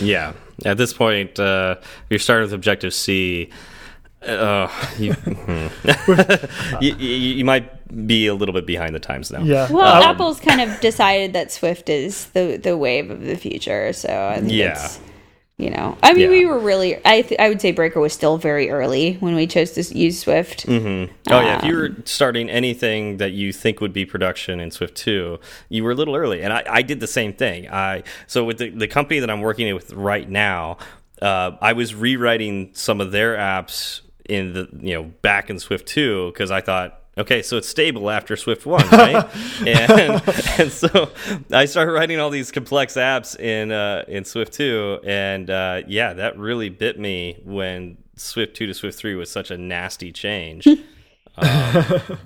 yeah. 0.00 0.32
At 0.64 0.78
this 0.78 0.94
point, 0.94 1.38
uh, 1.38 1.74
you're 2.08 2.20
starting 2.20 2.44
with 2.44 2.54
Objective 2.54 2.94
C, 2.94 3.50
uh, 4.26 4.70
you, 4.98 5.12
hmm. 5.14 5.66
you, 6.80 6.94
you, 6.96 7.08
you 7.36 7.44
might 7.44 8.06
be 8.06 8.26
a 8.26 8.34
little 8.34 8.52
bit 8.52 8.66
behind 8.66 8.94
the 8.94 9.00
times 9.00 9.30
now. 9.30 9.42
yeah. 9.42 9.70
Well, 9.70 10.02
Um, 10.02 10.02
Apple's 10.02 10.40
kind 10.40 10.60
of 10.60 10.80
decided 10.80 11.32
that 11.34 11.52
Swift 11.52 11.88
is 11.88 12.26
the 12.30 12.56
the 12.56 12.76
wave 12.76 13.10
of 13.10 13.20
the 13.22 13.36
future, 13.36 13.92
so 13.92 14.08
I 14.28 14.40
think 14.40 14.52
Yeah. 14.52 14.72
it's, 14.72 15.00
you 15.56 15.70
know, 15.70 15.96
I 16.02 16.12
mean, 16.12 16.22
Yeah. 16.22 16.28
we 16.30 16.46
were 16.46 16.58
really, 16.58 16.96
I 17.04 17.22
th- 17.22 17.38
I 17.38 17.48
would 17.48 17.60
say 17.60 17.70
Breaker 17.70 18.00
was 18.00 18.12
still 18.12 18.38
very 18.38 18.70
early 18.70 19.14
when 19.20 19.36
we 19.36 19.46
chose 19.46 19.70
to 19.72 19.82
use 19.96 20.18
Swift. 20.18 20.64
Oh 20.68 21.08
yeah, 21.28 21.58
if 21.58 21.64
you 21.64 21.76
were 21.76 21.86
Um, 21.86 22.02
starting 22.06 22.50
anything 22.50 23.18
that 23.18 23.32
you 23.32 23.52
think 23.52 23.80
would 23.80 23.92
be 23.92 24.04
production 24.04 24.58
in 24.58 24.72
Swift 24.72 24.96
two, 24.96 25.38
you 25.68 25.84
were 25.84 25.92
a 25.92 25.94
little 25.94 26.16
early, 26.16 26.42
and 26.42 26.52
I, 26.52 26.64
I 26.68 26.82
did 26.82 26.98
the 26.98 27.06
same 27.06 27.32
thing. 27.32 27.68
I 27.70 28.02
so 28.26 28.42
with 28.44 28.58
the, 28.58 28.70
the 28.70 28.88
company 28.88 29.20
that 29.20 29.30
I'm 29.30 29.42
working 29.42 29.72
with 29.74 29.92
right 29.92 30.28
now, 30.28 30.78
uh, 31.22 31.52
I 31.60 31.72
was 31.74 31.94
rewriting 31.94 32.70
some 32.72 33.00
of 33.00 33.12
their 33.12 33.36
apps 33.36 34.00
in 34.28 34.52
the 34.52 34.68
you 34.80 34.94
know 34.94 35.04
back 35.22 35.50
in 35.50 35.58
Swift 35.58 35.86
two 35.86 36.30
because 36.32 36.50
I 36.50 36.60
thought. 36.60 37.00
Okay, 37.16 37.42
so 37.42 37.56
it's 37.56 37.68
stable 37.68 38.10
after 38.10 38.34
Swift 38.34 38.66
one, 38.66 38.84
right? 38.88 39.24
and 39.64 40.20
and 40.58 40.72
so 40.72 41.10
I 41.52 41.66
started 41.66 41.92
writing 41.92 42.18
all 42.18 42.28
these 42.28 42.50
complex 42.50 42.94
apps 42.94 43.38
in 43.38 43.70
uh, 43.70 44.04
in 44.08 44.24
Swift 44.24 44.52
two, 44.52 44.98
and 45.04 45.48
uh, 45.48 45.82
yeah, 45.86 46.12
that 46.14 46.36
really 46.36 46.70
bit 46.70 46.98
me 46.98 47.40
when 47.44 47.98
Swift 48.16 48.56
two 48.56 48.66
to 48.66 48.74
Swift 48.74 48.98
three 48.98 49.14
was 49.14 49.30
such 49.30 49.52
a 49.52 49.56
nasty 49.56 50.10
change. 50.10 50.66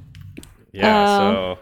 Yeah, 0.72 1.16
Um, 1.16 1.34
so 1.34 1.58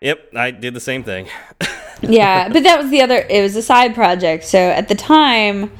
Yep, 0.00 0.34
I 0.34 0.50
did 0.50 0.74
the 0.74 0.80
same 0.80 1.04
thing. 1.04 1.28
yeah, 2.02 2.48
but 2.48 2.64
that 2.64 2.80
was 2.80 2.90
the 2.90 3.00
other. 3.02 3.24
It 3.30 3.40
was 3.40 3.54
a 3.54 3.62
side 3.62 3.94
project, 3.94 4.42
so 4.44 4.58
at 4.58 4.88
the 4.88 4.96
time, 4.96 5.70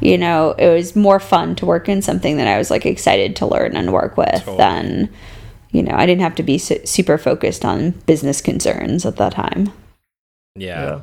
you 0.00 0.18
know, 0.18 0.52
it 0.58 0.68
was 0.68 0.94
more 0.94 1.18
fun 1.20 1.56
to 1.56 1.66
work 1.66 1.88
in 1.88 2.02
something 2.02 2.36
that 2.36 2.46
I 2.46 2.58
was 2.58 2.70
like 2.70 2.86
excited 2.86 3.36
to 3.36 3.46
learn 3.46 3.76
and 3.76 3.92
work 3.92 4.16
with 4.16 4.30
Totally. 4.40 4.56
than, 4.58 5.10
you 5.70 5.82
know, 5.82 5.94
I 5.94 6.06
didn't 6.06 6.22
have 6.22 6.34
to 6.36 6.42
be 6.42 6.58
su- 6.58 6.84
super 6.84 7.18
focused 7.18 7.64
on 7.64 7.90
business 8.06 8.40
concerns 8.40 9.04
at 9.06 9.16
that 9.16 9.32
time. 9.32 9.72
Yeah. 10.54 11.00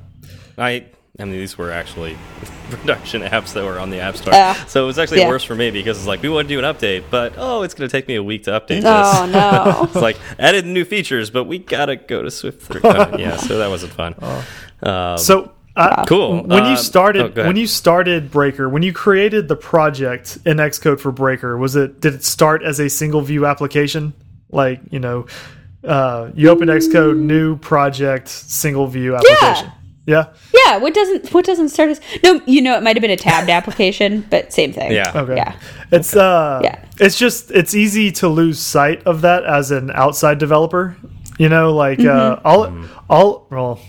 I 0.57 0.85
I 1.19 1.25
mean 1.25 1.33
these 1.33 1.57
were 1.59 1.71
actually 1.71 2.17
production 2.71 3.21
apps 3.21 3.53
that 3.53 3.63
were 3.63 3.77
on 3.79 3.89
the 3.91 3.99
App 3.99 4.17
Store. 4.17 4.33
Uh, 4.33 4.53
so 4.65 4.83
it 4.83 4.87
was 4.87 4.97
actually 4.97 5.19
yeah. 5.19 5.27
worse 5.29 5.43
for 5.43 5.53
me 5.55 5.69
because 5.69 5.97
it's 5.97 6.07
like 6.07 6.21
we 6.23 6.29
want 6.29 6.47
to 6.47 6.53
do 6.55 6.63
an 6.63 6.65
update, 6.65 7.03
but 7.11 7.33
oh, 7.37 7.61
it's 7.61 7.73
going 7.75 7.87
to 7.87 7.91
take 7.91 8.07
me 8.07 8.15
a 8.15 8.23
week 8.23 8.43
to 8.43 8.51
update 8.51 8.81
Oh 8.83 9.25
this. 9.25 9.33
no. 9.33 9.83
it's 9.83 9.95
like 9.95 10.17
added 10.39 10.65
new 10.65 10.83
features, 10.85 11.29
but 11.29 11.43
we 11.43 11.59
got 11.59 11.85
to 11.87 11.95
go 11.95 12.23
to 12.23 12.31
Swift 12.31 12.63
3. 12.63 12.81
Uh, 12.81 13.17
yeah, 13.19 13.35
so 13.37 13.59
that 13.59 13.69
wasn't 13.69 13.93
fun. 13.93 14.15
Um, 14.81 15.17
So 15.19 15.51
uh, 15.75 16.05
Cool. 16.05 16.43
When 16.43 16.49
you 16.51 16.55
Um, 16.57 16.73
oh, 16.73 16.75
started, 16.75 17.35
go 17.35 17.45
when 17.47 17.55
you 17.55 17.67
started 17.67 18.29
Breaker, 18.31 18.69
when 18.69 18.83
you 18.83 18.93
created 18.93 19.47
the 19.47 19.55
project 19.55 20.37
in 20.45 20.57
Xcode 20.57 20.99
for 20.99 21.11
Breaker, 21.11 21.57
was 21.57 21.75
it 21.75 21.99
did 22.01 22.13
it 22.13 22.23
start 22.23 22.63
as 22.63 22.79
a 22.79 22.89
single 22.89 23.21
view 23.21 23.45
application? 23.45 24.13
Like 24.51 24.81
you 24.91 24.99
know, 24.99 25.25
uh, 25.83 26.29
you 26.35 26.49
open 26.49 26.67
Xcode, 26.69 27.17
new 27.17 27.57
project, 27.57 28.27
single 28.29 28.87
view 28.87 29.15
application. 29.15 29.71
Yeah. 30.05 30.27
Yeah, 30.65 30.77
what 30.77 30.93
doesn't 30.93 31.33
what 31.33 31.45
doesn't 31.45 31.69
start 31.69 31.89
as 31.91 32.01
no? 32.23 32.41
You 32.45 32.61
know, 32.61 32.75
it 32.77 32.83
might 32.83 32.95
have 32.97 33.01
been 33.01 33.09
a 33.09 33.15
tabbed 33.17 33.49
application, 33.49 34.25
but 34.29 34.51
same 34.53 34.73
thing. 34.73 34.91
yeah. 34.91 35.11
Okay. 35.15 35.35
Yeah. 35.37 35.55
It's 35.91 36.13
uh 36.15 36.59
Yeah. 36.61 36.83
it's 36.99 37.17
just 37.17 37.51
it's 37.51 37.73
easy 37.73 38.11
to 38.13 38.27
lose 38.27 38.59
sight 38.59 39.01
of 39.05 39.21
that 39.21 39.45
as 39.45 39.71
an 39.71 39.91
outside 39.91 40.37
developer. 40.39 40.95
You 41.39 41.49
know, 41.49 41.73
like 41.73 41.99
uh 42.01 42.35
Mm-hmm. 42.35 42.45
all 42.47 42.69
all 43.09 43.47
well 43.49 43.79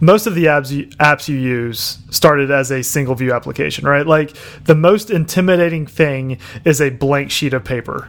most 0.00 0.26
of 0.26 0.34
the 0.34 0.46
apps 0.46 0.70
you, 0.70 0.86
apps 0.98 1.28
you 1.28 1.36
use 1.36 1.98
started 2.10 2.50
as 2.50 2.70
a 2.70 2.82
single 2.82 3.14
view 3.14 3.32
application, 3.32 3.86
right? 3.86 4.06
Like 4.06 4.34
the 4.64 4.74
most 4.74 5.10
intimidating 5.10 5.86
thing 5.86 6.38
is 6.64 6.80
a 6.80 6.90
blank 6.90 7.30
sheet 7.30 7.54
of 7.54 7.64
paper. 7.64 8.08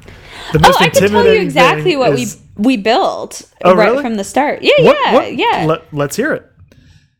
The 0.53 0.59
Oh, 0.63 0.73
I 0.79 0.89
can 0.89 1.09
tell 1.09 1.25
you 1.25 1.41
exactly 1.41 1.95
what 1.95 2.13
is- 2.19 2.37
we 2.57 2.75
we 2.75 2.77
built 2.77 3.41
Oh, 3.63 3.75
right 3.75 3.89
really? 3.89 4.03
from 4.03 4.15
the 4.15 4.23
start. 4.23 4.61
Yeah, 4.61 4.71
what, 4.79 4.97
yeah, 5.03 5.13
what- 5.13 5.35
yeah. 5.35 5.65
Let, 5.67 5.93
let's 5.93 6.15
hear 6.15 6.33
it. 6.33 6.45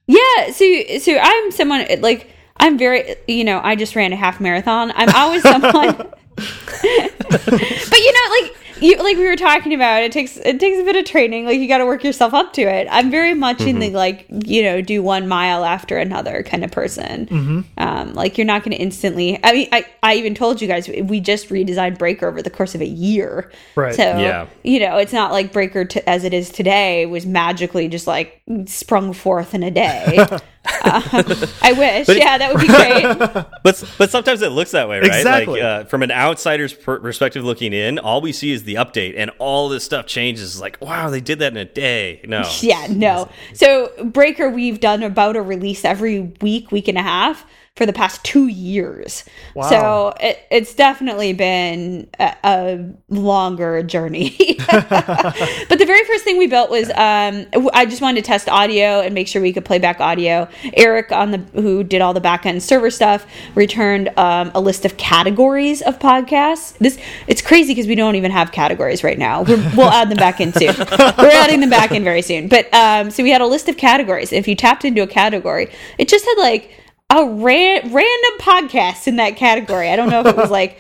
Yeah, 0.08 0.52
so 0.52 0.66
so 0.99 1.18
I'm 1.22 1.52
someone 1.52 1.86
like 2.02 2.30
I'm 2.58 2.78
very 2.78 3.16
you 3.28 3.43
know 3.43 3.62
I 3.64 3.76
just 3.76 3.95
ran 3.95 4.12
a 4.14 4.18
half 4.18 4.39
marathon. 4.41 4.91
I'm 4.95 5.10
always 5.16 5.41
someone, 5.43 5.72
but 5.95 7.99
you 7.99 8.14
know 8.14 8.41
like 8.41 8.56
you 8.82 8.97
like 8.97 9.17
we 9.17 9.25
were 9.25 9.36
talking 9.36 9.73
about 9.73 10.01
it 10.01 10.11
takes 10.11 10.38
it 10.38 10.59
takes 10.59 10.79
a 10.79 10.84
bit 10.84 10.95
of 10.95 11.05
training 11.05 11.45
like 11.45 11.59
you 11.59 11.67
got 11.67 11.77
to 11.77 11.86
work 11.86 12.03
yourself 12.03 12.34
up 12.34 12.51
to 12.53 12.61
it 12.61 12.88
i'm 12.91 13.09
very 13.09 13.34
much 13.34 13.59
mm 13.59 13.65
-hmm. 13.65 13.69
in 13.69 13.79
the 13.79 13.88
mm-hmm. 13.88 13.95
like 13.95 14.25
you 14.45 14.61
know 14.63 14.82
do 14.82 15.03
one 15.03 15.27
mile 15.27 15.63
after 15.63 15.97
another 15.97 16.43
kind 16.43 16.63
of 16.63 16.71
person 16.71 17.27
mm 17.29 17.47
-hmm. 17.47 17.63
um 17.77 18.13
like 18.13 18.38
you're 18.38 18.53
not 18.53 18.63
going 18.63 18.75
to 18.77 18.84
instantly 18.84 19.39
i 19.43 19.51
mean 19.53 19.67
i 19.71 19.86
i 20.03 20.15
even 20.19 20.34
told 20.34 20.61
you 20.61 20.67
guys 20.67 20.88
we 20.88 21.19
just 21.19 21.49
redesigned 21.49 21.97
breaker 21.97 22.27
over 22.27 22.41
the 22.41 22.49
course 22.49 22.75
of 22.75 22.82
a 22.82 22.91
year 23.07 23.51
right 23.75 23.95
so 23.95 24.03
yeah 24.03 24.45
you 24.63 24.79
know 24.79 24.97
it's 24.97 25.13
not 25.13 25.32
like 25.32 25.51
breaker 25.51 25.88
as 26.07 26.23
it 26.23 26.34
is 26.34 26.49
today 26.49 27.05
was 27.05 27.25
magically 27.25 27.88
just 27.88 28.07
like 28.07 28.29
sprung 28.65 29.13
forth 29.13 29.53
in 29.53 29.63
a 29.63 29.71
day 29.71 30.25
um, 30.64 30.74
I 31.64 31.74
wish. 31.76 32.07
But 32.07 32.18
yeah, 32.18 32.38
that 32.38 32.53
would 32.53 32.62
be 32.62 32.68
great. 32.68 33.45
but 33.64 33.84
but 33.97 34.09
sometimes 34.12 34.41
it 34.41 34.49
looks 34.49 34.72
that 34.72 34.88
way, 34.88 34.99
right? 34.99 35.07
Exactly. 35.07 35.62
Like 35.62 35.64
uh, 35.64 35.84
from 35.86 36.03
an 36.03 36.12
outsider's 36.12 36.74
perspective 36.74 37.43
looking 37.43 37.74
in, 37.74 37.97
all 37.97 38.22
we 38.22 38.32
see 38.32 38.51
is 38.51 38.64
the 38.64 38.76
update, 38.76 39.16
and 39.18 39.32
all 39.39 39.70
this 39.70 39.84
stuff 39.84 40.05
changes. 40.05 40.62
Like, 40.62 40.78
wow, 40.80 41.09
they 41.09 41.22
did 41.22 41.39
that 41.39 41.51
in 41.51 41.57
a 41.57 41.66
day. 41.66 42.22
No. 42.26 42.49
Yeah, 42.62 42.86
no. 42.89 43.28
So 43.53 43.91
Breaker, 44.03 44.49
we've 44.49 44.80
done 44.80 45.01
about 45.01 45.36
a 45.36 45.41
release 45.41 45.84
every 45.84 46.20
week, 46.41 46.72
week 46.72 46.88
and 46.88 46.97
a 46.97 47.01
half 47.01 47.43
for 47.78 47.86
the 47.86 47.93
past 47.93 48.24
two 48.26 48.47
years. 48.47 49.24
Wow. 49.55 49.69
So 49.69 50.13
it, 50.19 50.39
it's 50.51 50.76
definitely 50.76 51.32
been 51.32 52.09
a, 52.19 52.36
a 52.43 52.93
longer 53.07 53.82
journey. 53.82 54.36
but 54.67 55.80
the 55.80 55.86
very 55.88 56.03
first 56.03 56.26
thing 56.26 56.38
we 56.38 56.47
built 56.47 56.69
was 56.69 56.89
um, 56.89 57.47
I 57.74 57.86
just 57.86 58.01
wanted 58.01 58.24
to 58.24 58.28
test 58.28 58.49
audio 58.49 58.99
and 58.99 59.15
make 59.15 59.30
sure 59.30 59.41
we 59.41 59.53
could 59.53 59.63
play 59.63 59.80
back 59.80 60.01
audio. 60.01 60.49
Eric 60.74 61.13
on 61.13 61.32
the 61.32 61.38
who 61.53 61.82
did 61.84 62.01
all 62.01 62.13
the 62.13 62.19
back 62.19 62.45
end 62.45 62.61
server 62.61 62.91
stuff 62.91 63.26
returned 63.55 64.09
um, 64.17 64.51
a 64.53 64.59
list 64.59 64.84
of 64.84 64.97
categories 64.97 65.82
of 65.82 65.97
podcasts. 65.97 66.78
This 66.78 66.99
it's 67.26 67.41
crazy 67.41 67.74
because 67.74 67.88
we 67.88 67.95
don't 67.95 68.15
even 68.15 68.32
have 68.32 68.51
categories 68.51 69.01
right 69.01 69.17
now. 69.17 69.43
we 69.43 69.55
will 69.55 69.89
add 69.89 70.09
them 70.09 70.17
back 70.17 70.41
in 70.41 70.51
soon. 70.51 70.76
We're 70.78 71.32
adding 71.32 71.61
them 71.61 71.69
back 71.69 71.91
in 71.91 72.03
very 72.03 72.22
soon. 72.22 72.49
But 72.49 72.72
um, 72.74 73.11
so 73.11 73.24
we 73.24 73.30
had 73.30 73.39
a 73.39 73.47
list 73.47 73.69
of 73.69 73.78
categories. 73.78 74.34
If 74.34 74.45
you 74.45 74.55
tapped 74.55 74.84
into 74.84 75.01
a 75.01 75.07
category, 75.07 75.72
it 75.97 76.09
just 76.09 76.26
had 76.26 76.36
like 76.38 76.78
a 77.12 77.26
ran- 77.26 77.93
random 77.93 78.39
podcast 78.39 79.07
in 79.07 79.18
that 79.18 79.36
category. 79.36 79.89
I 79.89 79.95
don't 79.95 80.09
know 80.09 80.22
if 80.22 80.28
it 80.28 80.38
was 80.38 80.49
like 80.62 80.80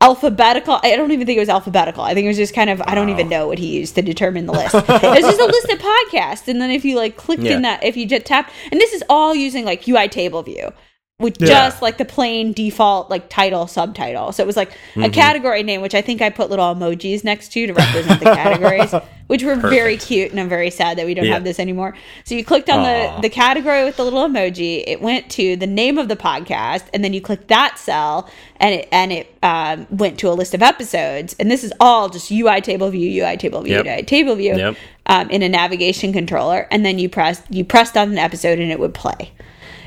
alphabetical. 0.00 0.80
I 0.82 0.96
don't 0.96 1.12
even 1.12 1.26
think 1.26 1.36
it 1.36 1.40
was 1.40 1.48
alphabetical. 1.48 2.02
I 2.02 2.14
think 2.14 2.24
it 2.24 2.28
was 2.28 2.36
just 2.36 2.54
kind 2.54 2.70
of, 2.70 2.82
I 2.86 2.94
don't 2.94 3.10
even 3.10 3.28
know 3.28 3.46
what 3.46 3.58
he 3.58 3.78
used 3.78 3.94
to 3.96 4.02
determine 4.02 4.46
the 4.46 4.52
list. 4.52 4.74
it 4.74 4.88
was 4.88 5.20
just 5.20 5.40
a 5.40 5.44
list 5.44 5.68
of 5.70 5.78
podcasts. 5.78 6.48
And 6.48 6.60
then 6.60 6.70
if 6.70 6.84
you 6.84 6.96
like 6.96 7.16
clicked 7.16 7.42
yeah. 7.42 7.56
in 7.56 7.62
that, 7.62 7.84
if 7.84 7.96
you 7.96 8.06
just 8.06 8.26
tapped, 8.26 8.52
and 8.72 8.80
this 8.80 8.92
is 8.92 9.04
all 9.08 9.34
using 9.34 9.64
like 9.64 9.86
UI 9.86 10.08
table 10.08 10.42
view 10.42 10.72
with 11.18 11.40
yeah. 11.40 11.46
just 11.46 11.80
like 11.80 11.96
the 11.96 12.04
plain 12.04 12.52
default 12.52 13.08
like 13.08 13.30
title 13.30 13.66
subtitle. 13.66 14.32
So 14.32 14.42
it 14.42 14.46
was 14.46 14.56
like 14.56 14.70
mm-hmm. 14.70 15.04
a 15.04 15.10
category 15.10 15.62
name, 15.62 15.80
which 15.80 15.94
I 15.94 16.02
think 16.02 16.20
I 16.20 16.28
put 16.28 16.50
little 16.50 16.74
emojis 16.74 17.24
next 17.24 17.52
to 17.52 17.66
to 17.66 17.72
represent 17.72 18.20
the 18.20 18.26
categories, 18.34 18.94
which 19.26 19.42
were 19.42 19.54
Perfect. 19.54 19.72
very 19.72 19.96
cute. 19.96 20.30
And 20.30 20.38
I'm 20.38 20.50
very 20.50 20.68
sad 20.68 20.98
that 20.98 21.06
we 21.06 21.14
don't 21.14 21.24
yeah. 21.24 21.32
have 21.32 21.42
this 21.42 21.58
anymore. 21.58 21.96
So 22.24 22.34
you 22.34 22.44
clicked 22.44 22.68
on 22.68 22.82
the 22.82 23.22
the 23.22 23.30
category 23.30 23.82
with 23.84 23.96
the 23.96 24.04
little 24.04 24.28
emoji. 24.28 24.84
It 24.86 25.00
went 25.00 25.30
to 25.32 25.56
the 25.56 25.66
name 25.66 25.96
of 25.96 26.08
the 26.08 26.16
podcast, 26.16 26.84
and 26.92 27.02
then 27.02 27.14
you 27.14 27.22
clicked 27.22 27.48
that 27.48 27.78
cell, 27.78 28.28
and 28.56 28.74
it 28.74 28.88
and 28.92 29.10
it 29.10 29.34
um, 29.42 29.86
went 29.88 30.18
to 30.18 30.28
a 30.28 30.34
list 30.34 30.52
of 30.52 30.62
episodes. 30.62 31.34
And 31.40 31.50
this 31.50 31.64
is 31.64 31.72
all 31.80 32.10
just 32.10 32.30
UI 32.30 32.60
table 32.60 32.90
view, 32.90 33.24
UI 33.24 33.38
table 33.38 33.62
view, 33.62 33.76
yep. 33.76 33.86
UI 33.86 34.02
table 34.02 34.34
view 34.34 34.54
yep. 34.54 34.76
um, 35.06 35.30
in 35.30 35.40
a 35.42 35.48
navigation 35.48 36.12
controller. 36.12 36.68
And 36.70 36.84
then 36.84 36.98
you 36.98 37.08
pressed 37.08 37.42
you 37.48 37.64
pressed 37.64 37.96
on 37.96 38.10
an 38.10 38.18
episode, 38.18 38.58
and 38.58 38.70
it 38.70 38.78
would 38.78 38.92
play 38.92 39.32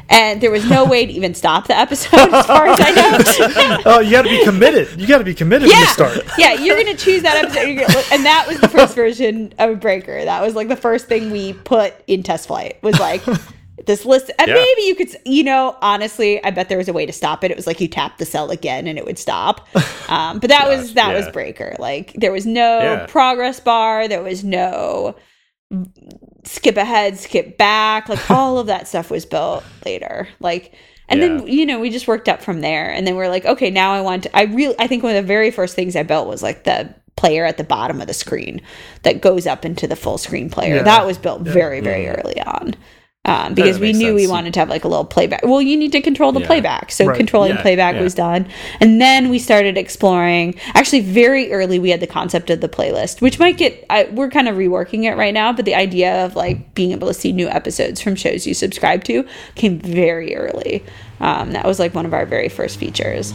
and 0.09 0.41
there 0.41 0.51
was 0.51 0.67
no 0.67 0.85
way 0.85 1.05
to 1.05 1.11
even 1.11 1.33
stop 1.33 1.67
the 1.67 1.77
episode 1.77 2.33
as 2.33 2.45
far 2.45 2.67
as 2.67 2.79
I 2.81 2.91
know. 2.91 3.81
oh, 3.85 3.99
you 3.99 4.11
got 4.11 4.23
to 4.23 4.29
be 4.29 4.43
committed. 4.43 4.99
You 4.99 5.07
got 5.07 5.19
to 5.19 5.23
be 5.23 5.35
committed 5.35 5.69
yeah. 5.69 5.75
when 5.75 5.81
you 5.81 5.93
start. 5.93 6.17
yeah, 6.37 6.53
you're 6.53 6.77
gonna 6.77 6.97
choose 6.97 7.21
that 7.21 7.45
episode, 7.45 8.13
and 8.13 8.25
that 8.25 8.45
was 8.47 8.59
the 8.59 8.67
first 8.67 8.95
version 8.95 9.53
of 9.59 9.79
Breaker. 9.79 10.25
That 10.25 10.41
was 10.41 10.55
like 10.55 10.67
the 10.67 10.75
first 10.75 11.07
thing 11.07 11.31
we 11.31 11.53
put 11.53 11.93
in 12.07 12.23
TestFlight. 12.23 12.81
Was 12.81 12.99
like. 12.99 13.23
This 13.85 14.03
list, 14.03 14.29
and 14.37 14.49
yeah. 14.49 14.55
maybe 14.55 14.81
you 14.81 14.93
could, 14.93 15.15
you 15.25 15.41
know, 15.41 15.75
honestly, 15.81 16.43
I 16.43 16.51
bet 16.51 16.67
there 16.67 16.77
was 16.77 16.89
a 16.89 16.93
way 16.93 17.05
to 17.05 17.13
stop 17.13 17.45
it. 17.45 17.49
It 17.49 17.55
was 17.55 17.65
like 17.65 17.79
you 17.79 17.87
tap 17.87 18.17
the 18.17 18.25
cell 18.25 18.51
again 18.51 18.87
and 18.87 18.99
it 18.99 19.05
would 19.05 19.17
stop. 19.17 19.67
Um, 20.09 20.39
but 20.39 20.49
that 20.49 20.65
Gosh, 20.65 20.77
was 20.77 20.93
that 20.95 21.11
yeah. 21.11 21.17
was 21.17 21.29
Breaker. 21.29 21.75
Like 21.79 22.11
there 22.13 22.31
was 22.31 22.45
no 22.45 23.05
progress 23.07 23.61
bar. 23.61 24.09
There 24.09 24.21
was 24.21 24.43
no 24.43 25.15
skip 26.43 26.77
ahead, 26.77 27.17
skip 27.17 27.57
back, 27.57 28.09
like 28.09 28.29
all 28.31 28.57
of 28.57 28.67
that 28.67 28.87
stuff 28.87 29.11
was 29.11 29.25
built 29.25 29.63
later. 29.85 30.27
Like 30.39 30.73
and 31.07 31.19
yeah. 31.19 31.27
then 31.27 31.47
you 31.47 31.65
know, 31.65 31.79
we 31.79 31.89
just 31.89 32.07
worked 32.07 32.29
up 32.29 32.41
from 32.41 32.61
there 32.61 32.91
and 32.91 33.05
then 33.05 33.15
we're 33.15 33.29
like, 33.29 33.45
okay, 33.45 33.69
now 33.69 33.93
I 33.93 34.01
want 34.01 34.23
to 34.23 34.37
I 34.37 34.43
really 34.43 34.75
I 34.79 34.87
think 34.87 35.03
one 35.03 35.15
of 35.15 35.23
the 35.23 35.27
very 35.27 35.51
first 35.51 35.75
things 35.75 35.95
I 35.95 36.03
built 36.03 36.27
was 36.27 36.43
like 36.43 36.63
the 36.63 36.93
player 37.15 37.45
at 37.45 37.57
the 37.57 37.63
bottom 37.63 37.99
of 37.99 38.07
the 38.07 38.13
screen 38.13 38.61
that 39.03 39.21
goes 39.21 39.45
up 39.45 39.65
into 39.65 39.87
the 39.87 39.95
full 39.95 40.17
screen 40.17 40.49
player. 40.49 40.77
Yeah. 40.77 40.83
That 40.83 41.05
was 41.05 41.17
built 41.17 41.45
yeah. 41.45 41.53
very 41.53 41.81
very 41.81 42.05
mm. 42.05 42.17
early 42.17 42.41
on 42.41 42.75
um, 43.25 43.53
because 43.53 43.79
we 43.79 43.91
knew 43.91 44.07
sense. 44.07 44.15
we 44.15 44.27
wanted 44.27 44.53
to 44.53 44.59
have 44.59 44.69
like 44.69 44.85
a 44.85 44.87
little 44.87 45.05
playback. 45.05 45.41
Well, 45.43 45.61
you 45.61 45.75
need 45.75 45.91
to 45.91 46.01
control 46.01 46.31
the 46.31 46.39
yeah. 46.39 46.47
playback, 46.47 46.91
so 46.91 47.05
right. 47.05 47.17
controlling 47.17 47.51
yeah. 47.51 47.61
playback 47.61 47.95
yeah. 47.95 48.01
was 48.01 48.15
done, 48.15 48.47
and 48.79 49.01
then 49.01 49.29
we 49.29 49.39
started 49.39 49.77
exploring. 49.77 50.55
Actually, 50.73 51.01
very 51.01 51.51
early, 51.51 51.79
we 51.79 51.89
had 51.89 51.99
the 51.99 52.07
concept 52.07 52.49
of 52.49 52.61
the 52.61 52.69
playlist, 52.69 53.21
which 53.21 53.37
might 53.37 53.57
get. 53.57 53.85
I, 53.89 54.05
we're 54.05 54.29
kind 54.29 54.47
of 54.47 54.55
reworking 54.55 55.03
it 55.03 55.17
right 55.17 55.33
now, 55.33 55.51
but 55.51 55.65
the 55.65 55.75
idea 55.75 56.25
of 56.25 56.35
like 56.35 56.73
being 56.73 56.91
able 56.91 57.07
to 57.07 57.13
see 57.13 57.31
new 57.31 57.49
episodes 57.49 58.01
from 58.01 58.15
shows 58.15 58.47
you 58.47 58.53
subscribe 58.53 59.03
to 59.05 59.27
came 59.55 59.79
very 59.79 60.35
early. 60.35 60.83
Um, 61.19 61.51
that 61.51 61.65
was 61.65 61.77
like 61.77 61.93
one 61.93 62.05
of 62.05 62.13
our 62.13 62.25
very 62.25 62.49
first 62.49 62.77
features. 62.77 63.33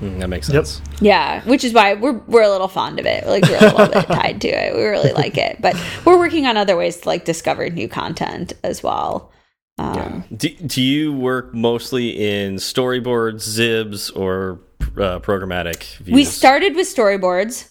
Mm, 0.00 0.20
that 0.20 0.28
makes 0.28 0.46
sense. 0.46 0.80
Yep. 0.94 1.02
Yeah, 1.02 1.44
which 1.44 1.64
is 1.64 1.72
why 1.72 1.94
we're 1.94 2.18
we're 2.26 2.42
a 2.42 2.50
little 2.50 2.68
fond 2.68 2.98
of 2.98 3.06
it. 3.06 3.26
Like 3.26 3.44
we're 3.44 3.58
a 3.58 3.76
little 3.76 3.88
bit 3.88 4.06
tied 4.08 4.40
to 4.42 4.48
it. 4.48 4.74
We 4.74 4.82
really 4.84 5.12
like 5.12 5.36
it, 5.36 5.60
but 5.60 5.76
we're 6.04 6.18
working 6.18 6.46
on 6.46 6.56
other 6.56 6.76
ways 6.76 6.98
to 6.98 7.08
like 7.08 7.24
discover 7.24 7.68
new 7.70 7.88
content 7.88 8.52
as 8.62 8.82
well. 8.82 9.32
Um, 9.78 9.94
yeah. 10.30 10.36
do, 10.36 10.48
do 10.50 10.82
you 10.82 11.12
work 11.12 11.52
mostly 11.52 12.10
in 12.10 12.56
storyboards, 12.56 13.42
xibs, 13.48 14.16
or 14.16 14.60
uh, 14.96 15.18
programmatic 15.18 15.96
views? 15.96 16.14
We 16.14 16.24
started 16.24 16.76
with 16.76 16.86
storyboards. 16.86 17.70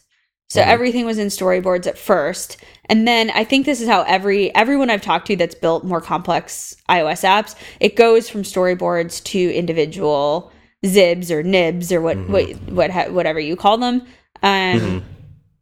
So 0.49 0.61
mm 0.61 0.67
-hmm. 0.67 0.73
everything 0.73 1.05
was 1.05 1.17
in 1.17 1.29
storyboards 1.29 1.87
at 1.87 1.97
first. 1.97 2.57
And 2.89 3.07
then 3.07 3.29
I 3.29 3.45
think 3.45 3.65
this 3.65 3.81
is 3.81 3.87
how 3.87 4.03
every 4.07 4.51
everyone 4.55 4.93
I've 4.93 5.01
talked 5.01 5.27
to 5.27 5.35
that's 5.35 5.59
built 5.59 5.83
more 5.83 6.01
complex 6.01 6.75
iOS 6.89 7.23
apps, 7.23 7.55
it 7.79 7.95
goes 7.95 8.29
from 8.29 8.43
storyboards 8.43 9.21
to 9.31 9.39
individual 9.39 10.51
xibs 10.83 11.31
or 11.31 11.43
nibs 11.43 11.91
or 11.91 12.01
what 12.01 12.17
mm 12.17 12.27
-hmm. 12.27 12.73
what, 12.73 12.91
what 12.91 13.11
whatever 13.11 13.39
you 13.39 13.55
call 13.55 13.77
them. 13.77 14.01
Um, 14.41 14.51
mm 14.51 14.79
-hmm. 14.79 15.01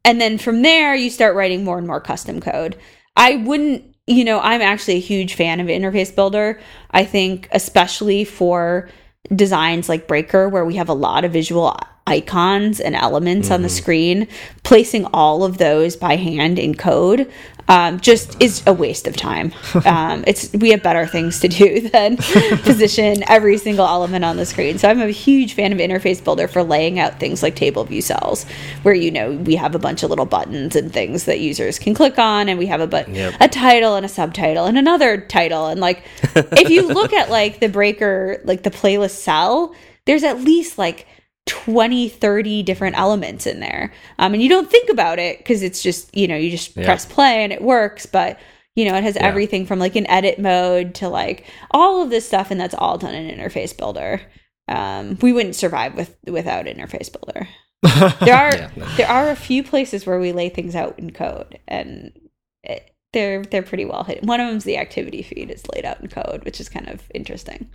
and 0.03 0.19
then 0.19 0.37
from 0.37 0.61
there 0.61 0.95
you 0.95 1.09
start 1.09 1.35
writing 1.35 1.63
more 1.63 1.77
and 1.77 1.87
more 1.87 2.01
custom 2.01 2.39
code. 2.39 2.75
I 3.15 3.35
wouldn't 3.35 3.83
you 4.07 4.25
know, 4.25 4.39
I'm 4.39 4.61
actually 4.61 4.95
a 4.97 4.99
huge 4.99 5.35
fan 5.35 5.59
of 5.59 5.67
Interface 5.67 6.13
Builder. 6.13 6.59
I 6.91 7.05
think, 7.05 7.47
especially 7.51 8.25
for 8.25 8.89
designs 9.33 9.87
like 9.87 10.07
Breaker, 10.07 10.49
where 10.49 10.65
we 10.65 10.75
have 10.75 10.89
a 10.89 10.93
lot 10.93 11.23
of 11.23 11.31
visual 11.31 11.77
icons 12.07 12.79
and 12.79 12.95
elements 12.95 13.47
mm-hmm. 13.47 13.53
on 13.53 13.61
the 13.61 13.67
mm-hmm. 13.67 13.83
screen, 13.83 14.27
placing 14.63 15.05
all 15.13 15.43
of 15.43 15.57
those 15.57 15.95
by 15.95 16.15
hand 16.15 16.59
in 16.59 16.75
code 16.75 17.31
um, 17.71 18.01
just 18.01 18.41
is 18.41 18.61
a 18.67 18.73
waste 18.73 19.07
of 19.07 19.15
time. 19.15 19.53
Um, 19.91 20.23
it's 20.27 20.51
we 20.53 20.71
have 20.71 20.83
better 20.83 21.07
things 21.07 21.39
to 21.39 21.47
do 21.47 21.89
than 21.89 22.17
position 22.63 23.23
every 23.27 23.57
single 23.57 23.85
element 23.85 24.23
on 24.23 24.37
the 24.37 24.45
screen. 24.45 24.77
So 24.77 24.89
I'm 24.89 25.01
a 25.01 25.09
huge 25.09 25.53
fan 25.53 25.71
of 25.73 25.79
Interface 25.79 26.23
Builder 26.23 26.47
for 26.47 26.61
laying 26.61 26.99
out 26.99 27.19
things 27.19 27.41
like 27.41 27.55
table 27.55 27.83
view 27.83 28.01
cells, 28.01 28.45
where 28.83 28.93
you 28.93 29.11
know 29.11 29.31
we 29.31 29.55
have 29.55 29.73
a 29.73 29.79
bunch 29.79 30.03
of 30.03 30.09
little 30.09 30.25
buttons 30.25 30.75
and 30.75 30.93
things 30.93 31.25
that 31.25 31.39
users 31.39 31.79
can 31.79 31.93
click 31.93 32.19
on, 32.19 32.47
and 32.47 32.59
we 32.59 32.67
have 32.67 32.79
a 32.79 32.87
but 32.87 33.09
yep. 33.09 33.33
a 33.39 33.47
title 33.47 33.95
and 33.95 34.05
a 34.05 34.09
subtitle 34.09 34.65
and 34.65 34.77
another 34.77 35.19
title, 35.19 35.67
and 35.67 35.81
like 35.81 36.03
if 36.35 36.69
you 36.69 36.87
look 36.87 37.13
at 37.13 37.29
like 37.29 37.59
the 37.59 37.69
breaker, 37.69 38.41
like 38.43 38.63
the 38.63 38.71
playlist 38.71 39.17
cell, 39.17 39.73
there's 40.05 40.23
at 40.23 40.41
least 40.41 40.77
like 40.77 41.07
20 41.51 42.07
30 42.07 42.63
different 42.63 42.97
elements 42.97 43.45
in 43.45 43.59
there 43.59 43.91
um, 44.19 44.33
and 44.33 44.41
you 44.41 44.47
don't 44.47 44.71
think 44.71 44.89
about 44.89 45.19
it 45.19 45.37
because 45.37 45.61
it's 45.61 45.83
just 45.83 46.15
you 46.15 46.25
know 46.25 46.37
you 46.37 46.49
just 46.49 46.77
yeah. 46.77 46.85
press 46.85 47.05
play 47.05 47.43
and 47.43 47.51
it 47.51 47.61
works 47.61 48.05
but 48.05 48.39
you 48.73 48.85
know 48.85 48.95
it 48.95 49.03
has 49.03 49.15
yeah. 49.15 49.25
everything 49.25 49.65
from 49.65 49.77
like 49.77 49.97
an 49.97 50.07
edit 50.07 50.39
mode 50.39 50.95
to 50.95 51.09
like 51.09 51.45
all 51.71 52.01
of 52.01 52.09
this 52.09 52.25
stuff 52.25 52.51
and 52.51 52.61
that's 52.61 52.73
all 52.73 52.97
done 52.97 53.13
in 53.13 53.37
interface 53.37 53.77
builder 53.77 54.21
um, 54.69 55.17
we 55.21 55.33
wouldn't 55.33 55.55
survive 55.57 55.93
with 55.93 56.15
without 56.25 56.67
interface 56.67 57.11
builder 57.11 57.49
there 58.25 58.35
are 58.35 58.55
yeah, 58.55 58.71
no. 58.77 58.85
there 58.95 59.09
are 59.09 59.29
a 59.29 59.35
few 59.35 59.61
places 59.61 60.05
where 60.05 60.21
we 60.21 60.31
lay 60.31 60.47
things 60.47 60.73
out 60.73 60.97
in 60.97 61.11
code 61.11 61.59
and 61.67 62.17
it, 62.63 62.95
they're 63.11 63.43
they're 63.43 63.61
pretty 63.61 63.83
well 63.83 64.05
hidden 64.05 64.25
one 64.25 64.39
of 64.39 64.47
them's 64.47 64.63
the 64.63 64.77
activity 64.77 65.21
feed 65.21 65.51
is 65.51 65.67
laid 65.75 65.83
out 65.83 65.99
in 65.99 66.07
code 66.07 66.45
which 66.45 66.61
is 66.61 66.69
kind 66.69 66.87
of 66.87 67.03
interesting 67.13 67.69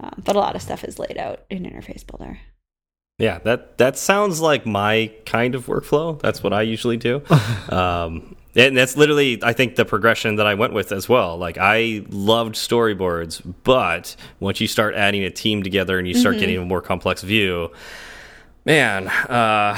um, 0.00 0.20
but 0.24 0.34
a 0.34 0.40
lot 0.40 0.56
of 0.56 0.62
stuff 0.62 0.82
is 0.82 0.98
laid 0.98 1.16
out 1.16 1.44
in 1.50 1.62
interface 1.62 2.04
builder 2.04 2.36
yeah, 3.18 3.38
that 3.40 3.78
that 3.78 3.96
sounds 3.98 4.40
like 4.40 4.66
my 4.66 5.12
kind 5.26 5.54
of 5.54 5.66
workflow. 5.66 6.20
That's 6.20 6.42
what 6.42 6.52
I 6.52 6.62
usually 6.62 6.96
do. 6.96 7.22
um, 7.68 8.36
and 8.54 8.76
that's 8.76 8.96
literally, 8.96 9.42
I 9.42 9.54
think, 9.54 9.76
the 9.76 9.84
progression 9.84 10.36
that 10.36 10.46
I 10.46 10.54
went 10.54 10.74
with 10.74 10.92
as 10.92 11.08
well. 11.08 11.38
Like, 11.38 11.56
I 11.58 12.04
loved 12.10 12.54
storyboards, 12.54 13.40
but 13.64 14.14
once 14.40 14.60
you 14.60 14.66
start 14.66 14.94
adding 14.94 15.24
a 15.24 15.30
team 15.30 15.62
together 15.62 15.98
and 15.98 16.06
you 16.06 16.14
start 16.14 16.34
mm 16.34 16.36
-hmm. 16.36 16.40
getting 16.40 16.58
a 16.58 16.64
more 16.64 16.82
complex 16.82 17.22
view, 17.22 17.70
man, 18.64 19.08
uh, 19.08 19.76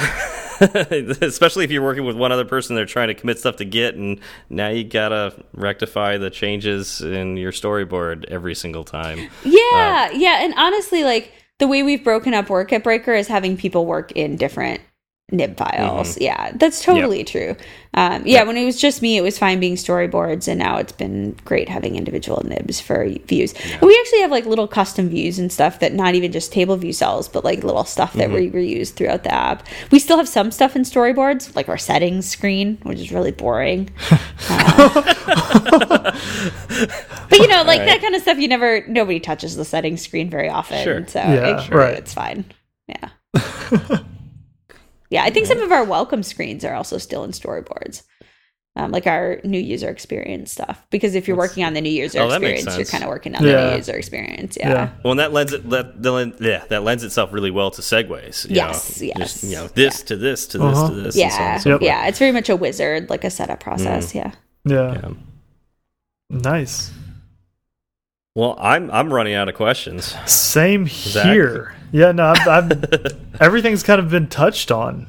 especially 1.21 1.65
if 1.65 1.71
you're 1.71 1.85
working 1.85 2.05
with 2.05 2.17
one 2.17 2.33
other 2.33 2.45
person, 2.45 2.75
they're 2.75 2.85
trying 2.85 3.15
to 3.15 3.21
commit 3.21 3.39
stuff 3.39 3.57
to 3.57 3.65
Git, 3.65 3.95
and 3.95 4.21
now 4.49 4.69
you 4.69 4.85
gotta 4.85 5.33
rectify 5.53 6.19
the 6.19 6.31
changes 6.31 7.01
in 7.01 7.37
your 7.37 7.53
storyboard 7.53 8.25
every 8.29 8.55
single 8.55 8.85
time. 8.85 9.19
Yeah, 9.45 10.09
uh, 10.11 10.17
yeah, 10.17 10.45
and 10.45 10.55
honestly, 10.57 11.05
like 11.05 11.33
the 11.59 11.69
way 11.69 11.83
we've 11.83 12.05
broken 12.05 12.35
up 12.35 12.51
work 12.51 12.73
at 12.73 12.83
Breaker 12.83 13.15
is 13.15 13.29
having 13.29 13.57
people 13.57 13.87
work 13.87 14.13
in 14.13 14.37
different 14.37 14.81
nib 15.33 15.57
files. 15.57 16.15
Mm-hmm. 16.15 16.23
Yeah, 16.23 16.53
that's 16.55 16.83
totally 16.83 17.19
yep. 17.19 17.27
true. 17.27 17.57
Um, 17.95 18.27
yeah, 18.27 18.39
yep. 18.39 18.47
when 18.47 18.57
it 18.57 18.65
was 18.65 18.79
just 18.79 19.03
me, 19.03 19.17
it 19.17 19.23
was 19.23 19.39
fine 19.39 19.61
being 19.61 19.77
storyboards, 19.77 20.49
and 20.49 20.59
now 20.59 20.77
it's 20.79 20.93
been 20.93 21.37
great 21.45 21.69
having 21.69 21.97
individual 21.97 22.43
nibs 22.45 22.81
for 22.81 23.09
views. 23.27 23.55
Yeah. 23.55 23.75
And 23.75 23.83
we 23.83 23.99
actually 24.01 24.21
have 24.21 24.31
like 24.31 24.47
little 24.47 24.69
custom 24.69 25.09
views 25.09 25.39
and 25.39 25.51
stuff 25.51 25.81
that 25.81 25.95
not 25.95 26.15
even 26.15 26.33
just 26.33 26.53
table 26.53 26.77
view 26.77 26.93
cells, 26.93 27.29
but 27.29 27.45
like 27.45 27.65
little 27.65 27.85
stuff 27.85 28.13
that 28.15 28.31
mm-hmm. 28.31 28.57
we 28.57 28.77
reuse 28.77 28.93
throughout 28.93 29.23
the 29.23 29.33
app. 29.33 29.67
We 29.91 29.99
still 29.99 30.19
have 30.19 30.29
some 30.29 30.51
stuff 30.51 30.77
in 30.77 30.83
storyboards, 30.83 31.55
like 31.57 31.69
our 31.69 31.79
settings 31.79 32.29
screen, 32.29 32.79
which 32.83 32.99
is 32.99 33.13
really 33.13 33.33
boring. 33.33 33.91
uh, 34.51 35.03
but 37.31 37.39
you 37.39 37.49
know, 37.49 37.63
like 37.63 37.81
right. 37.81 37.87
that 37.87 38.01
kind 38.03 38.15
of 38.15 38.23
stuff, 38.23 38.39
you 38.39 38.49
never 38.49 38.87
nobody 38.89 39.21
touches 39.21 39.57
the 39.57 39.65
settings 39.65 40.03
screen 40.03 40.29
very 40.29 40.49
often, 40.49 40.83
sure. 40.83 41.07
so 41.07 41.21
yeah, 41.21 41.65
it, 41.65 41.71
right. 41.71 41.95
it's 41.97 42.13
fine. 42.13 42.45
Yeah. 42.89 43.09
Yeah, 45.11 45.25
I 45.25 45.31
think 45.31 45.47
some 45.47 45.61
of 45.61 45.71
our 45.71 45.85
welcome 45.85 46.23
screens 46.23 46.65
are 46.65 46.75
also 46.75 46.99
still 46.99 47.25
in 47.25 47.31
storyboards. 47.31 48.03
Um, 48.77 48.91
like 48.91 49.07
our 49.07 49.41
new 49.45 49.61
user 49.61 49.89
experience 49.89 50.51
stuff. 50.51 50.85
Because 50.91 51.15
if 51.15 51.29
you're 51.29 51.37
working 51.37 51.63
on 51.63 51.75
the 51.75 51.81
new 51.81 51.93
user 51.93 52.19
oh, 52.19 52.27
experience, 52.27 52.77
you're 52.77 52.85
kind 52.85 53.05
of 53.05 53.09
working 53.09 53.37
on 53.37 53.45
yeah. 53.45 53.53
the 53.53 53.71
new 53.71 53.77
user 53.77 53.93
experience. 53.93 54.57
Yeah. 54.59 54.69
yeah. 54.69 54.91
Well, 55.05 55.13
and 55.13 55.21
that 55.21 55.33
lends 55.33 55.53
it 55.53 55.71
that, 55.71 56.03
that, 56.03 56.37
yeah 56.41 56.65
that 56.71 56.83
lends 56.83 57.05
itself 57.05 57.33
really 57.33 57.53
well 57.53 57.71
to 57.71 57.83
segues. 57.83 58.51
yes. 58.51 59.01
Know, 59.01 59.07
yes. 59.07 59.17
Just, 59.19 59.45
you 59.45 59.53
know 59.53 59.69
this 59.69 60.01
yeah. 60.01 60.07
to 60.07 60.17
this 60.17 60.47
to 60.49 60.59
this 60.59 60.77
uh-huh. 60.77 60.89
to 60.89 60.95
this. 61.03 61.17
Yeah. 61.17 61.59
So 61.59 61.71
yep. 61.71 61.83
Yeah. 61.83 62.09
It's 62.09 62.19
very 62.19 62.33
much 62.33 62.49
a 62.49 62.57
wizard, 62.57 63.11
like 63.11 63.23
a 63.23 63.31
setup 63.31 63.61
process. 63.61 64.13
Mm. 64.13 64.15
Yeah. 64.17 64.33
yeah. 64.95 65.11
Nice. 66.31 66.91
Well, 68.35 68.57
I'm 68.59 68.91
I'm 68.91 69.13
running 69.13 69.35
out 69.35 69.49
of 69.49 69.55
questions. 69.55 70.17
Same 70.27 70.89
Zach? 70.89 71.27
here. 71.27 71.77
Yeah, 71.95 72.11
no, 72.11 72.27
I've, 72.27 72.49
I've 72.49 73.07
everything's 73.41 73.85
kind 73.85 74.01
of 74.01 74.11
been 74.11 74.27
touched 74.27 74.73
on. 74.73 75.07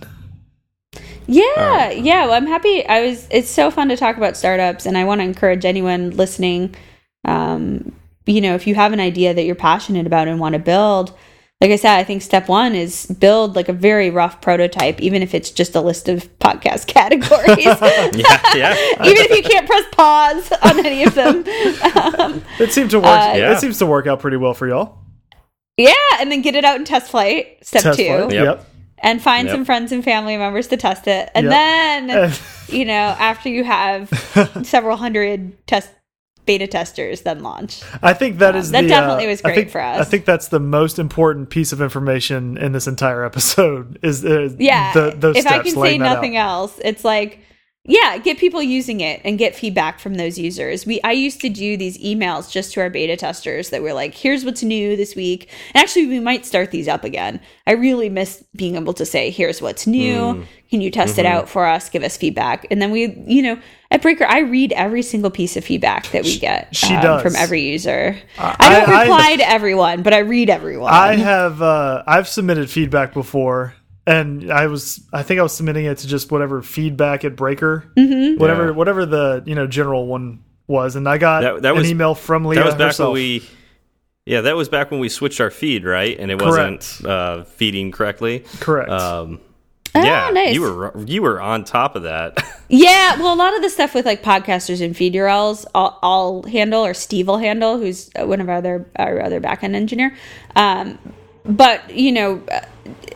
Yeah, 1.25 1.43
right. 1.57 1.97
yeah. 1.97 2.25
Well, 2.25 2.35
I'm 2.35 2.45
happy. 2.45 2.85
I 2.85 3.07
was. 3.07 3.27
It's 3.31 3.49
so 3.49 3.71
fun 3.71 3.89
to 3.89 3.97
talk 3.97 4.17
about 4.17 4.37
startups, 4.37 4.85
and 4.85 4.95
I 4.95 5.03
want 5.03 5.19
to 5.19 5.25
encourage 5.25 5.65
anyone 5.65 6.11
listening. 6.11 6.75
Um, 7.27 7.95
you 8.27 8.39
know, 8.39 8.53
if 8.53 8.67
you 8.67 8.75
have 8.75 8.93
an 8.93 8.99
idea 8.99 9.33
that 9.33 9.45
you're 9.45 9.55
passionate 9.55 10.05
about 10.05 10.27
and 10.27 10.39
want 10.39 10.53
to 10.53 10.59
build, 10.59 11.11
like 11.59 11.71
I 11.71 11.75
said, 11.75 11.97
I 11.97 12.03
think 12.03 12.21
step 12.21 12.47
one 12.47 12.75
is 12.75 13.07
build 13.07 13.55
like 13.55 13.67
a 13.67 13.73
very 13.73 14.11
rough 14.11 14.39
prototype, 14.39 15.01
even 15.01 15.23
if 15.23 15.33
it's 15.33 15.49
just 15.49 15.73
a 15.73 15.81
list 15.81 16.07
of 16.07 16.29
podcast 16.37 16.85
categories. 16.85 17.65
yeah, 17.65 18.53
yeah. 18.53 18.75
even 19.03 19.25
if 19.25 19.35
you 19.35 19.41
can't 19.41 19.65
press 19.65 19.85
pause 19.91 20.51
on 20.61 20.85
any 20.85 21.03
of 21.03 21.15
them. 21.15 21.37
Um, 22.19 22.43
it 22.59 22.71
seems 22.71 22.91
to 22.91 22.99
work. 22.99 23.07
Uh, 23.07 23.33
yeah. 23.35 23.53
It 23.53 23.59
seems 23.59 23.79
to 23.79 23.87
work 23.87 24.05
out 24.05 24.19
pretty 24.19 24.37
well 24.37 24.53
for 24.53 24.67
y'all. 24.67 24.99
Yeah, 25.77 25.93
and 26.19 26.31
then 26.31 26.41
get 26.41 26.55
it 26.55 26.63
out 26.63 26.77
in 26.77 26.85
TestFlight. 26.85 27.63
Step 27.63 27.83
test 27.83 27.99
two. 27.99 28.05
Flight. 28.05 28.31
Yep. 28.31 28.45
yep. 28.45 28.65
And 28.99 29.21
find 29.21 29.47
yep. 29.47 29.55
some 29.55 29.65
friends 29.65 29.91
and 29.91 30.03
family 30.03 30.37
members 30.37 30.67
to 30.67 30.77
test 30.77 31.07
it. 31.07 31.29
And 31.35 31.45
yep. 31.45 31.51
then, 31.51 32.33
you 32.69 32.85
know, 32.85 32.93
after 32.93 33.49
you 33.49 33.63
have 33.63 34.09
several 34.63 34.97
hundred 34.97 35.67
test 35.67 35.89
beta 36.45 36.67
testers, 36.67 37.21
then 37.21 37.43
launch. 37.43 37.81
I 38.01 38.13
think 38.13 38.37
that 38.37 38.55
um, 38.55 38.61
is 38.61 38.71
that 38.71 38.83
the, 38.83 38.87
definitely 38.87 39.25
uh, 39.25 39.29
was 39.29 39.41
great 39.41 39.55
think, 39.55 39.69
for 39.69 39.81
us. 39.81 39.99
I 39.99 40.09
think 40.09 40.25
that's 40.25 40.47
the 40.47 40.59
most 40.59 40.97
important 40.97 41.49
piece 41.49 41.73
of 41.73 41.81
information 41.81 42.57
in 42.57 42.71
this 42.71 42.87
entire 42.87 43.25
episode. 43.25 43.99
Is 44.01 44.23
uh, 44.23 44.55
yeah, 44.57 44.93
the, 44.93 45.13
those 45.15 45.35
if 45.35 45.41
steps, 45.41 45.59
I 45.59 45.63
can 45.63 45.81
say 45.81 45.97
nothing 45.97 46.37
out. 46.37 46.49
else, 46.49 46.79
it's 46.83 47.03
like 47.03 47.41
yeah 47.85 48.17
get 48.17 48.37
people 48.37 48.61
using 48.61 48.99
it 48.99 49.21
and 49.23 49.37
get 49.37 49.55
feedback 49.55 49.99
from 49.99 50.15
those 50.15 50.37
users. 50.37 50.85
We 50.85 50.99
i 51.03 51.11
used 51.11 51.41
to 51.41 51.49
do 51.49 51.77
these 51.77 51.97
emails 51.99 52.51
just 52.51 52.73
to 52.73 52.81
our 52.81 52.89
beta 52.89 53.15
testers 53.15 53.69
that 53.69 53.81
were 53.81 53.93
like 53.93 54.13
here's 54.13 54.43
what's 54.43 54.63
new 54.63 54.95
this 54.95 55.15
week. 55.15 55.49
And 55.73 55.83
actually 55.83 56.07
we 56.07 56.19
might 56.19 56.45
start 56.45 56.71
these 56.71 56.87
up 56.87 57.03
again. 57.03 57.39
I 57.67 57.73
really 57.73 58.09
miss 58.09 58.43
being 58.55 58.75
able 58.75 58.93
to 58.93 59.05
say 59.05 59.29
here's 59.29 59.61
what's 59.61 59.87
new. 59.87 60.15
Mm. 60.15 60.45
can 60.69 60.81
you 60.81 60.91
test 60.91 61.13
mm-hmm. 61.13 61.21
it 61.21 61.25
out 61.25 61.47
for 61.47 61.65
us? 61.65 61.89
Give 61.89 62.03
us 62.03 62.17
feedback. 62.17 62.65
And 62.71 62.81
then 62.81 62.91
we 62.91 63.23
you 63.27 63.41
know 63.41 63.59
at 63.91 64.01
breaker 64.01 64.25
i 64.25 64.39
read 64.39 64.71
every 64.73 65.03
single 65.03 65.31
piece 65.31 65.55
of 65.55 65.63
feedback 65.63 66.09
that 66.11 66.23
we 66.23 66.39
get 66.39 66.75
she 66.75 66.93
um, 66.95 67.01
does. 67.03 67.21
from 67.21 67.35
every 67.35 67.61
user. 67.61 68.17
Uh, 68.37 68.55
i 68.59 68.69
don't 68.69 68.89
I, 68.89 69.01
reply 69.01 69.29
I, 69.31 69.35
to 69.37 69.49
everyone 69.49 70.03
but 70.03 70.13
i 70.13 70.19
read 70.19 70.49
everyone. 70.49 70.91
I 70.91 71.15
have 71.15 71.61
uh, 71.61 72.03
i've 72.07 72.27
submitted 72.27 72.69
feedback 72.69 73.13
before 73.13 73.75
and 74.07 74.51
I 74.51 74.67
was 74.67 75.01
I 75.11 75.23
think 75.23 75.39
I 75.39 75.43
was 75.43 75.53
submitting 75.53 75.85
it 75.85 75.97
to 75.99 76.07
just 76.07 76.31
whatever 76.31 76.61
feedback 76.61 77.25
at 77.25 77.35
Breaker, 77.35 77.85
mm 77.95 78.07
-hmm. 78.07 78.37
whatever 78.37 78.65
yeah. 78.65 78.75
whatever 78.75 79.05
the 79.05 79.43
you 79.45 79.55
know 79.55 79.67
general 79.67 80.07
one 80.07 80.39
was, 80.67 80.95
and 80.95 81.07
I 81.07 81.17
got 81.17 81.41
that, 81.41 81.61
that 81.61 81.71
an 81.71 81.77
was, 81.79 81.89
email 81.89 82.15
from 82.15 82.45
Leah. 82.45 82.59
That 82.59 82.65
was 82.65 82.75
back 82.75 82.87
herself. 82.87 83.13
when 83.13 83.21
we. 83.21 83.43
Yeah, 84.27 84.41
that 84.41 84.55
was 84.55 84.69
back 84.69 84.89
when 84.89 84.99
we 84.99 85.09
switched 85.09 85.39
our 85.39 85.51
feed, 85.51 85.85
right? 85.85 86.19
And 86.19 86.31
it 86.31 86.39
Correct. 86.39 86.81
wasn't 86.81 87.05
uh, 87.05 87.43
feeding 87.43 87.91
correctly. 87.91 88.43
Correct. 88.59 88.89
Um, 88.89 89.39
oh, 89.93 90.03
yeah, 90.03 90.31
nice. 90.31 90.55
you 90.55 90.61
were 90.61 90.97
you 91.05 91.21
were 91.21 91.39
on 91.39 91.63
top 91.63 91.95
of 91.95 92.03
that. 92.03 92.43
yeah, 92.67 93.19
well, 93.19 93.35
a 93.35 93.35
lot 93.35 93.55
of 93.55 93.61
the 93.61 93.69
stuff 93.69 93.93
with 93.93 94.05
like 94.05 94.23
podcasters 94.23 94.81
and 94.83 94.97
feed 94.97 95.13
URLs, 95.13 95.65
I'll, 95.75 95.99
I'll 96.01 96.43
handle, 96.43 96.83
or 96.83 96.95
Steve 96.95 97.27
will 97.27 97.37
handle, 97.37 97.77
who's 97.77 98.09
one 98.17 98.41
of 98.41 98.49
our 98.49 98.55
other 98.55 98.89
our 98.95 99.21
other 99.21 99.39
backend 99.39 99.75
engineer. 99.75 100.15
Um, 100.55 100.97
but 101.45 101.95
you 101.95 102.11
know 102.11 102.41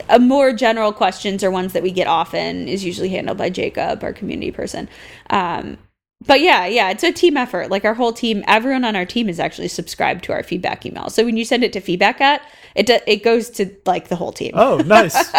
a 0.10 0.20
more 0.20 0.54
general 0.54 0.92
questions 0.92 1.44
or 1.44 1.52
ones 1.52 1.74
that 1.74 1.84
we 1.84 1.92
get 1.92 2.08
often 2.08 2.68
is 2.68 2.84
usually 2.84 3.10
handled 3.10 3.38
by 3.38 3.50
jacob 3.50 4.04
our 4.04 4.14
community 4.14 4.52
person. 4.52 4.90
Um, 5.30 5.78
but 6.26 6.42
yeah 6.42 6.66
yeah 6.66 6.90
it's 6.90 7.04
a 7.04 7.12
team 7.12 7.38
effort. 7.38 7.70
Like 7.70 7.86
our 7.86 7.94
whole 7.94 8.14
team 8.14 8.44
everyone 8.48 8.84
on 8.86 8.96
our 8.96 9.06
team 9.06 9.30
is 9.30 9.40
actually 9.40 9.70
subscribed 9.70 10.24
to 10.26 10.34
our 10.34 10.44
feedback 10.44 10.86
email. 10.86 11.10
So 11.10 11.24
when 11.24 11.38
you 11.38 11.46
send 11.46 11.64
it 11.64 11.74
to 11.74 11.80
feedback 11.80 12.22
at 12.22 12.42
it 12.76 12.86
do, 12.86 13.00
it 13.08 13.24
goes 13.24 13.50
to 13.52 13.76
like 13.86 14.10
the 14.10 14.16
whole 14.16 14.32
team. 14.32 14.52
Oh 14.54 14.78
nice. 14.78 15.16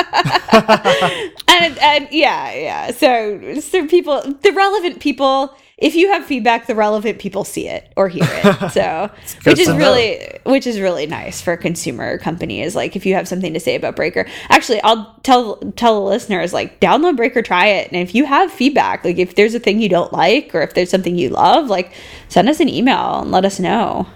And, 1.53 1.79
and 1.79 2.09
yeah 2.11 2.55
yeah. 2.55 2.91
So 2.93 3.61
so 3.61 3.87
people 3.87 4.23
the 4.43 4.53
relevant 4.53 5.01
people 5.01 5.55
if 5.81 5.95
you 5.95 6.13
have 6.13 6.27
feedback, 6.27 6.67
the 6.67 6.75
relevant 6.75 7.19
people 7.19 7.43
see 7.43 7.67
it 7.67 7.91
or 7.97 8.09
hear 8.09 8.25
it. 8.25 8.71
So, 8.71 9.11
which 9.45 9.59
is 9.59 9.69
really, 9.69 10.19
know. 10.19 10.53
which 10.53 10.67
is 10.67 10.79
really 10.79 11.07
nice 11.07 11.41
for 11.41 11.55
a 11.55 11.57
consumer 11.57 12.19
company. 12.19 12.61
Is 12.63 12.77
like 12.77 12.95
if 12.95 13.05
you 13.05 13.15
have 13.15 13.27
something 13.27 13.55
to 13.55 13.61
say 13.61 13.75
about 13.75 13.97
Breaker. 13.97 14.27
Actually, 14.49 14.81
I'll 14.83 15.15
tell 15.23 15.57
tell 15.77 15.95
the 15.95 16.07
listeners 16.07 16.53
like 16.53 16.79
download 16.81 17.17
Breaker, 17.17 17.43
try 17.43 17.67
it, 17.67 17.91
and 17.91 18.01
if 18.01 18.15
you 18.15 18.27
have 18.27 18.53
feedback, 18.53 19.05
like 19.05 19.19
if 19.19 19.35
there's 19.35 19.55
a 19.55 19.59
thing 19.59 19.81
you 19.81 19.89
don't 19.89 20.13
like 20.13 20.55
or 20.55 20.61
if 20.63 20.75
there's 20.75 20.91
something 20.91 21.17
you 21.17 21.31
love, 21.31 21.69
like 21.69 21.93
send 22.29 22.49
us 22.49 22.61
an 22.61 22.69
email 22.69 23.21
and 23.23 23.31
let 23.31 23.45
us 23.45 23.59
know. 23.59 24.07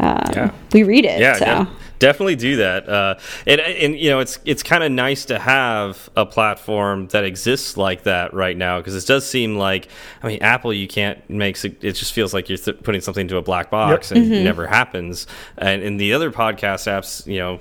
Um, 0.00 0.24
yeah. 0.32 0.50
we 0.72 0.82
read 0.82 1.04
it. 1.04 1.20
Yeah, 1.20 1.34
so. 1.34 1.44
yeah 1.44 1.66
definitely 1.98 2.36
do 2.36 2.56
that. 2.56 2.88
Uh, 2.88 3.16
and 3.46 3.60
and 3.60 3.98
you 3.98 4.10
know, 4.10 4.20
it's 4.20 4.38
it's 4.44 4.62
kind 4.62 4.84
of 4.84 4.92
nice 4.92 5.24
to 5.26 5.38
have 5.38 6.08
a 6.16 6.26
platform 6.26 7.08
that 7.08 7.24
exists 7.24 7.76
like 7.76 8.04
that 8.04 8.34
right 8.34 8.56
now 8.56 8.78
because 8.78 8.94
it 8.94 9.06
does 9.06 9.28
seem 9.28 9.56
like 9.56 9.88
I 10.22 10.28
mean, 10.28 10.42
Apple 10.42 10.72
you 10.72 10.88
can't 10.88 11.28
make 11.28 11.62
it 11.64 11.80
just 11.80 12.12
feels 12.12 12.34
like 12.34 12.48
you're 12.48 12.58
putting 12.58 13.00
something 13.00 13.22
into 13.22 13.36
a 13.36 13.42
black 13.42 13.70
box 13.70 14.10
yep. 14.10 14.18
and 14.18 14.26
mm 14.26 14.32
-hmm. 14.32 14.40
it 14.40 14.44
never 14.44 14.66
happens. 14.66 15.26
And 15.56 15.82
in 15.82 15.96
the 15.96 16.14
other 16.14 16.30
podcast 16.30 16.86
apps, 16.86 17.26
you 17.26 17.38
know, 17.38 17.60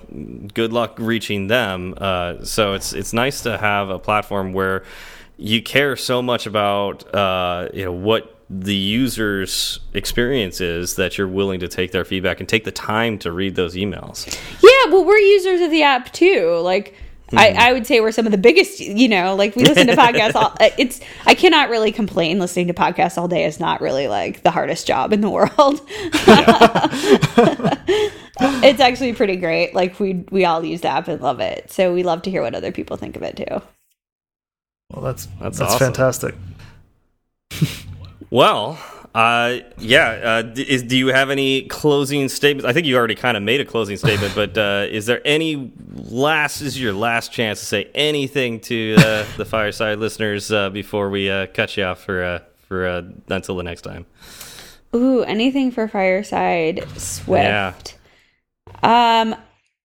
good 0.53 0.73
luck 0.73 0.97
reaching 0.97 1.47
them. 1.47 1.93
Uh, 1.97 2.43
so 2.43 2.73
it's 2.73 2.93
it's 2.93 3.13
nice 3.13 3.43
to 3.43 3.57
have 3.57 3.89
a 3.89 3.99
platform 3.99 4.53
where 4.53 4.83
you 5.37 5.61
care 5.61 5.95
so 5.95 6.21
much 6.21 6.45
about 6.45 7.13
uh, 7.13 7.67
you 7.73 7.85
know 7.85 7.91
what 7.91 8.32
the 8.59 8.75
user's 8.75 9.79
experience 9.93 10.61
is 10.61 10.95
that 10.95 11.17
you're 11.17 11.27
willing 11.27 11.59
to 11.59 11.67
take 11.67 11.91
their 11.91 12.05
feedback 12.05 12.39
and 12.39 12.47
take 12.47 12.65
the 12.65 12.71
time 12.71 13.17
to 13.19 13.31
read 13.31 13.55
those 13.55 13.73
emails. 13.75 14.27
Yeah, 14.61 14.91
well, 14.91 15.03
we're 15.05 15.17
users 15.17 15.61
of 15.61 15.71
the 15.71 15.81
app 15.81 16.13
too. 16.13 16.59
Like, 16.59 16.93
mm. 17.31 17.39
I, 17.39 17.51
hmm. 17.51 17.59
I, 17.59 17.73
would 17.73 17.87
say 17.87 17.99
we're 17.99 18.11
some 18.11 18.27
of 18.27 18.31
the 18.31 18.37
biggest, 18.37 18.79
you 18.79 19.07
know, 19.07 19.35
like 19.35 19.55
we 19.55 19.63
listen 19.63 19.87
to 19.87 19.95
podcasts. 19.95 20.35
All, 20.35 20.55
uh, 20.59 20.69
it's, 20.77 21.01
I 21.25 21.33
cannot 21.33 21.69
really 21.71 21.91
complain. 21.91 22.37
Listening 22.37 22.67
to 22.67 22.75
podcasts 22.75 23.17
all 23.17 23.27
day 23.27 23.45
is 23.45 23.59
not 23.59 23.81
really 23.81 24.07
like 24.07 24.43
the 24.43 24.51
hardest 24.51 24.85
job 24.85 25.13
in 25.13 25.21
the 25.21 25.31
world. 25.31 25.49
it's 28.61 28.79
actually 28.79 29.13
pretty 29.13 29.37
great. 29.37 29.73
Like 29.73 29.99
we, 29.99 30.25
we 30.29 30.45
all 30.45 30.63
use 30.63 30.81
the 30.81 30.89
app 30.89 31.07
and 31.07 31.21
love 31.21 31.39
it. 31.39 31.71
So 31.71 31.91
we 31.91 32.03
love 32.03 32.21
to 32.23 32.29
hear 32.29 32.43
what 32.43 32.53
other 32.53 32.71
people 32.71 32.97
think 32.97 33.15
of 33.15 33.23
it 33.23 33.37
too. 33.37 33.61
Well, 34.91 35.01
that's, 35.01 35.25
that's, 35.39 35.57
that's 35.57 35.73
awesome. 35.73 35.93
fantastic. 35.93 36.35
Well, 38.33 38.79
uh, 39.13 39.59
yeah. 39.77 40.41
Uh, 40.43 40.53
is, 40.55 40.81
do 40.81 40.97
you 40.97 41.09
have 41.09 41.29
any 41.29 41.67
closing 41.67 42.27
statements? 42.29 42.67
I 42.67 42.73
think 42.73 42.87
you 42.87 42.97
already 42.97 43.13
kind 43.13 43.37
of 43.37 43.43
made 43.43 43.61
a 43.61 43.65
closing 43.65 43.95
statement, 43.95 44.33
but 44.35 44.57
uh, 44.57 44.87
is 44.89 45.05
there 45.05 45.21
any 45.23 45.71
last? 45.93 46.61
Is 46.61 46.81
your 46.81 46.93
last 46.93 47.31
chance 47.31 47.59
to 47.59 47.65
say 47.67 47.91
anything 47.93 48.59
to 48.61 48.95
uh, 48.97 49.25
the 49.37 49.45
fireside 49.45 49.99
listeners 49.99 50.51
uh, 50.51 50.71
before 50.71 51.11
we 51.11 51.29
uh, 51.29 51.45
cut 51.45 51.77
you 51.77 51.83
off 51.83 51.99
for 51.99 52.41
for 52.67 52.87
until 53.29 53.55
the 53.55 53.63
next 53.63 53.83
time? 53.83 54.07
Ooh, 54.95 55.21
anything 55.21 55.69
for 55.69 55.87
fireside 55.87 56.83
Swift? 56.97 57.43
Yeah. 57.43 57.73
Um. 58.81 59.35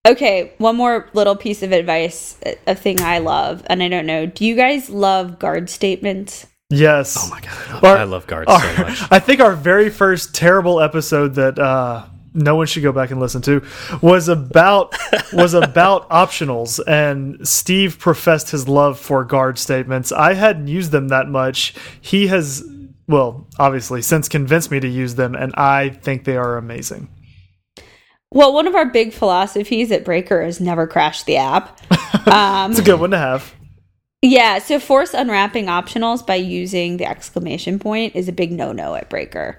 Okay, 0.06 0.54
one 0.56 0.76
more 0.76 1.10
little 1.12 1.36
piece 1.36 1.62
of 1.62 1.72
advice, 1.72 2.38
a 2.66 2.74
thing 2.74 3.02
I 3.02 3.18
love, 3.18 3.62
and 3.66 3.82
I 3.82 3.88
don't 3.88 4.06
know. 4.06 4.24
Do 4.24 4.46
you 4.46 4.56
guys 4.56 4.88
love 4.88 5.38
guard 5.38 5.68
statements? 5.68 6.46
Yes. 6.70 7.16
Oh 7.18 7.30
my 7.30 7.40
god, 7.40 7.84
I 7.84 8.04
love 8.04 8.26
guards 8.26 8.50
our, 8.50 8.60
so 8.60 8.82
much. 8.82 9.02
I 9.10 9.18
think 9.20 9.40
our 9.40 9.54
very 9.54 9.88
first 9.88 10.34
terrible 10.34 10.80
episode 10.80 11.34
that 11.36 11.58
uh, 11.58 12.04
no 12.34 12.56
one 12.56 12.66
should 12.66 12.82
go 12.82 12.92
back 12.92 13.10
and 13.10 13.18
listen 13.18 13.40
to 13.42 13.64
was 14.02 14.28
about 14.28 14.94
was 15.32 15.54
about 15.54 16.08
optionals, 16.10 16.78
and 16.86 17.46
Steve 17.48 17.98
professed 17.98 18.50
his 18.50 18.68
love 18.68 19.00
for 19.00 19.24
guard 19.24 19.58
statements. 19.58 20.12
I 20.12 20.34
hadn't 20.34 20.68
used 20.68 20.92
them 20.92 21.08
that 21.08 21.28
much. 21.28 21.74
He 22.02 22.26
has, 22.26 22.62
well, 23.06 23.46
obviously, 23.58 24.02
since 24.02 24.28
convinced 24.28 24.70
me 24.70 24.78
to 24.80 24.88
use 24.88 25.14
them, 25.14 25.34
and 25.34 25.54
I 25.54 25.88
think 25.88 26.24
they 26.24 26.36
are 26.36 26.58
amazing. 26.58 27.08
Well, 28.30 28.52
one 28.52 28.66
of 28.66 28.74
our 28.74 28.84
big 28.84 29.14
philosophies 29.14 29.90
at 29.90 30.04
Breaker 30.04 30.42
is 30.42 30.60
never 30.60 30.86
crash 30.86 31.22
the 31.22 31.38
app. 31.38 31.80
Um, 32.28 32.70
It's 32.72 32.80
a 32.80 32.84
good 32.84 33.00
one 33.00 33.12
to 33.12 33.18
have. 33.18 33.54
Yeah, 34.22 34.58
so 34.58 34.80
force 34.80 35.14
unwrapping 35.14 35.66
optionals 35.66 36.26
by 36.26 36.34
using 36.36 36.96
the 36.96 37.06
exclamation 37.06 37.78
point 37.78 38.16
is 38.16 38.28
a 38.28 38.32
big 38.32 38.52
no 38.52 38.72
no 38.72 38.94
at 38.94 39.08
Breaker. 39.08 39.58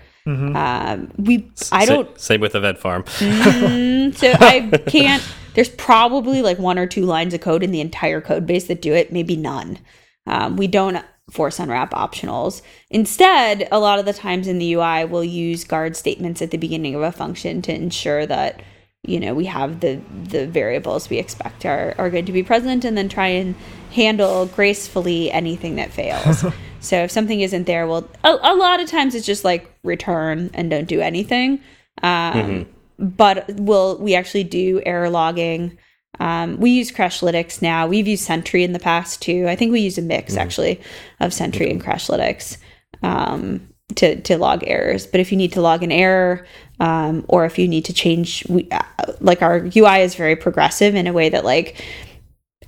Um, 0.55 1.11
we, 1.17 1.51
I 1.71 1.85
don't, 1.85 2.19
Same 2.19 2.41
with 2.41 2.55
Event 2.55 2.77
Farm. 2.77 3.03
Mm, 3.19 4.15
so 4.15 4.31
I 4.39 4.69
can't. 4.87 5.23
There's 5.53 5.69
probably 5.69 6.41
like 6.41 6.59
one 6.59 6.77
or 6.77 6.87
two 6.87 7.05
lines 7.05 7.33
of 7.33 7.41
code 7.41 7.63
in 7.63 7.71
the 7.71 7.81
entire 7.81 8.21
code 8.21 8.45
base 8.45 8.65
that 8.67 8.81
do 8.81 8.93
it, 8.93 9.11
maybe 9.11 9.35
none. 9.35 9.79
Um, 10.25 10.55
we 10.55 10.67
don't 10.67 11.03
force 11.31 11.59
unwrap 11.59 11.91
optionals. 11.91 12.61
Instead, 12.89 13.67
a 13.71 13.79
lot 13.79 13.99
of 13.99 14.05
the 14.05 14.13
times 14.13 14.47
in 14.47 14.59
the 14.59 14.73
UI, 14.73 15.05
we'll 15.05 15.23
use 15.23 15.63
guard 15.63 15.95
statements 15.95 16.41
at 16.41 16.51
the 16.51 16.57
beginning 16.57 16.95
of 16.95 17.01
a 17.01 17.11
function 17.11 17.61
to 17.63 17.73
ensure 17.73 18.25
that 18.25 18.61
you 19.03 19.19
know 19.19 19.33
we 19.33 19.45
have 19.45 19.79
the 19.79 20.01
the 20.23 20.47
variables 20.47 21.09
we 21.09 21.17
expect 21.17 21.65
are 21.65 21.95
are 21.97 22.09
going 22.09 22.25
to 22.25 22.31
be 22.31 22.43
present, 22.43 22.85
and 22.85 22.97
then 22.97 23.09
try 23.09 23.27
and 23.27 23.55
handle 23.91 24.45
gracefully 24.47 25.31
anything 25.31 25.75
that 25.75 25.91
fails. 25.91 26.45
so 26.79 27.03
if 27.03 27.11
something 27.11 27.41
isn't 27.41 27.65
there, 27.65 27.87
well, 27.87 28.09
a, 28.23 28.37
a 28.41 28.55
lot 28.55 28.79
of 28.81 28.89
times 28.89 29.15
it's 29.15 29.25
just 29.25 29.43
like 29.43 29.71
return 29.83 30.49
and 30.53 30.69
don't 30.69 30.87
do 30.87 31.01
anything. 31.01 31.61
Um, 32.03 32.67
but 32.97 33.49
we'll 33.55 33.97
we 33.97 34.15
actually 34.15 34.43
do 34.43 34.81
error 34.85 35.09
logging. 35.09 35.77
Um, 36.19 36.57
we 36.59 36.71
use 36.71 36.91
Crashlytics 36.91 37.61
now. 37.61 37.87
We've 37.87 38.07
used 38.07 38.25
Sentry 38.25 38.63
in 38.63 38.73
the 38.73 38.79
past 38.79 39.21
too. 39.21 39.47
I 39.47 39.55
think 39.55 39.71
we 39.71 39.79
use 39.79 39.97
a 39.97 40.01
mix 40.01 40.35
actually 40.35 40.81
of 41.19 41.33
Sentry 41.33 41.69
and 41.71 41.81
Crashlytics 41.81 42.57
um, 43.01 43.69
to 43.95 44.19
to 44.21 44.37
log 44.37 44.63
errors. 44.67 45.07
But 45.07 45.21
if 45.21 45.31
you 45.31 45.37
need 45.37 45.53
to 45.53 45.61
log 45.61 45.83
an 45.83 45.91
error, 45.91 46.45
um, 46.79 47.25
or 47.27 47.45
if 47.45 47.57
you 47.59 47.67
need 47.67 47.85
to 47.85 47.93
change, 47.93 48.45
we, 48.47 48.67
uh, 48.71 48.81
like 49.19 49.41
our 49.41 49.57
UI 49.75 50.01
is 50.01 50.15
very 50.15 50.35
progressive 50.35 50.95
in 50.95 51.07
a 51.07 51.13
way 51.13 51.29
that 51.29 51.43
like 51.43 51.83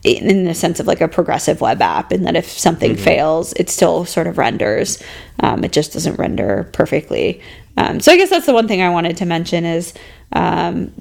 in 0.04 0.30
in 0.30 0.44
the 0.46 0.54
sense 0.54 0.80
of 0.80 0.88
like 0.88 1.00
a 1.02 1.08
progressive 1.08 1.62
web 1.62 1.82
app, 1.82 2.12
and 2.12 2.26
that 2.26 2.36
if 2.36 2.50
something 2.50 2.96
fails, 2.96 3.54
it 3.54 3.70
still 3.70 4.04
sort 4.06 4.28
of 4.28 4.38
renders. 4.38 5.02
Um, 5.40 5.64
it 5.64 5.72
just 5.72 5.94
doesn't 5.94 6.18
render 6.20 6.70
perfectly. 6.74 7.42
Um, 7.78 8.00
so 8.00 8.12
I 8.12 8.18
guess 8.18 8.30
that's 8.30 8.46
the 8.46 8.54
one 8.54 8.68
thing 8.68 8.82
I 8.82 8.90
wanted 8.90 9.18
to 9.18 9.26
mention 9.26 9.64
is, 9.64 9.94
um, 10.34 10.92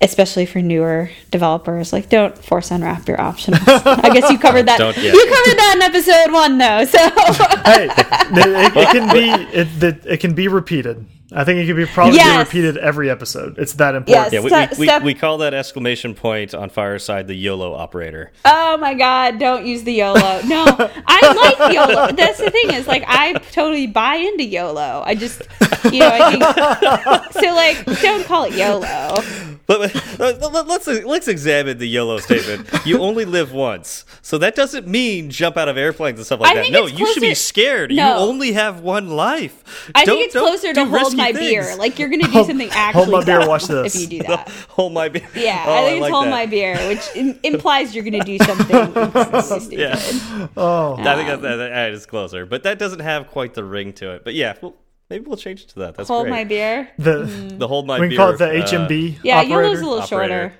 especially 0.00 0.44
for 0.46 0.60
newer 0.60 1.10
developers, 1.30 1.92
like 1.92 2.08
don't 2.08 2.36
force 2.36 2.70
unwrap 2.70 3.06
your 3.06 3.20
options. 3.20 3.58
I 3.66 4.10
guess 4.12 4.30
you 4.30 4.38
covered 4.38 4.66
that. 4.68 4.78
Don't- 4.78 4.96
yeah. 4.96 5.12
You 5.12 5.24
covered 5.26 5.58
that 5.58 5.74
in 5.76 5.82
episode 5.82 6.32
one, 6.32 6.58
though. 6.58 6.84
So 6.84 6.98
hey, 7.64 7.88
it, 8.40 8.76
it 8.76 8.88
can 8.90 9.12
be 9.12 9.56
it, 9.56 9.82
it, 9.82 10.06
it 10.06 10.16
can 10.20 10.34
be 10.34 10.48
repeated. 10.48 11.06
I 11.32 11.42
think 11.42 11.58
it 11.58 11.66
could 11.66 11.74
be 11.76 11.86
probably 11.86 12.16
Yes. 12.16 12.46
repeated 12.46 12.76
every 12.78 13.10
episode. 13.10 13.58
It's 13.58 13.72
that 13.74 13.96
important. 13.96 14.32
Yeah, 14.32 14.40
we, 14.40 14.86
we, 14.86 14.86
we, 14.98 15.04
we 15.06 15.14
call 15.14 15.38
that 15.38 15.54
exclamation 15.54 16.14
point 16.14 16.54
on 16.54 16.70
Fireside 16.70 17.26
the 17.26 17.34
YOLO 17.34 17.74
operator. 17.74 18.30
Oh 18.44 18.76
my 18.76 18.94
god, 18.94 19.40
don't 19.40 19.66
use 19.66 19.82
the 19.82 19.92
YOLO. 19.94 20.40
No, 20.46 20.64
I 21.06 21.56
like 21.58 21.72
YOLO. 21.74 22.12
That's 22.12 22.38
the 22.38 22.50
thing 22.50 22.70
is 22.72 22.86
like 22.86 23.02
I 23.08 23.32
totally 23.50 23.88
buy 23.88 24.16
into 24.16 24.44
YOLO. 24.44 25.02
I 25.04 25.16
just 25.16 25.42
you 25.92 25.98
know, 26.00 26.10
I 26.12 26.30
think 26.30 27.44
so 27.44 27.54
like 27.54 28.00
don't 28.02 28.24
call 28.24 28.44
it 28.44 28.52
YOLO. 28.54 29.22
But 29.66 29.92
but 30.16 30.40
let- 30.52 30.66
let's 30.68 30.86
let's 30.86 31.26
examine 31.26 31.78
the 31.78 31.88
YOLO 31.88 32.18
statement. 32.18 32.68
You 32.86 33.00
only 33.00 33.24
live 33.24 33.52
once, 33.52 34.04
so 34.22 34.38
that 34.38 34.54
doesn't 34.54 34.86
mean 34.86 35.28
jump 35.30 35.56
out 35.56 35.68
of 35.68 35.76
airplanes 35.76 36.20
and 36.20 36.26
stuff 36.26 36.38
like 36.38 36.56
I 36.56 36.62
that. 36.62 36.70
No, 36.70 36.86
you 36.86 37.04
should 37.12 37.20
be 37.20 37.28
closer- 37.28 37.34
scared. 37.34 37.90
You 37.90 38.00
only 38.02 38.52
have 38.52 38.78
one 38.80 39.08
life. 39.08 39.90
I 39.92 40.04
Don't- 40.04 40.14
think 40.18 40.26
it's 40.26 40.34
don't 40.34 40.46
closer 40.46 40.72
to 40.72 40.80
hold 40.84 40.92
risky 40.92 41.15
my 41.16 41.32
things. 41.32 41.38
beer. 41.50 41.76
Like 41.76 41.98
you're 41.98 42.08
gonna 42.08 42.24
do 42.30 42.44
something 42.44 42.68
actually 42.70 43.04
hold 43.04 43.10
my 43.12 43.24
beer, 43.24 43.48
watch 43.48 43.64
this. 43.66 43.94
if 43.94 44.00
you 44.00 44.20
do 44.20 44.26
that. 44.26 44.48
hold 44.68 44.92
my 44.92 45.08
beer. 45.08 45.26
Yeah, 45.34 45.64
Oh, 45.66 45.74
I 45.74 45.80
think 45.84 45.92
it's 45.96 46.02
like 46.02 46.12
hold 46.12 46.26
that. 46.26 46.30
my 46.30 46.46
beer, 46.46 46.76
which 46.88 47.00
im- 47.16 47.38
implies 47.42 47.94
you're 47.94 48.04
gonna 48.04 48.24
do 48.24 48.38
something 48.38 48.66
stupid. 49.42 49.78
Yeah. 49.78 50.48
Oh, 50.56 50.94
I 50.98 51.14
think 51.16 51.28
that, 51.28 51.42
that, 51.42 51.56
that 51.56 51.92
is 51.92 52.06
closer, 52.06 52.46
but 52.46 52.62
that 52.64 52.78
doesn't 52.78 53.00
have 53.00 53.28
quite 53.28 53.54
the 53.54 53.64
ring 53.64 53.92
to 53.94 54.12
it. 54.12 54.24
But 54.24 54.34
yeah, 54.34 54.54
well, 54.60 54.74
maybe 55.10 55.24
we'll 55.26 55.36
change 55.36 55.62
it 55.62 55.68
to 55.70 55.78
that. 55.80 55.94
That's 55.94 56.08
Hold 56.08 56.24
great. 56.24 56.30
my 56.30 56.44
beer. 56.44 56.88
the 56.98 57.24
the 57.58 57.68
hold 57.68 57.86
my 57.86 57.98
we 58.00 58.08
beer. 58.08 58.16
can 58.18 58.24
call 58.26 58.34
it 58.34 58.38
the 58.38 58.62
uh, 58.62 58.66
HMB. 58.66 59.18
Yeah, 59.22 59.38
operator. 59.40 59.62
YOLO's 59.62 59.80
a 59.80 59.84
little 59.84 60.00
operator. 60.02 60.32
shorter. 60.48 60.54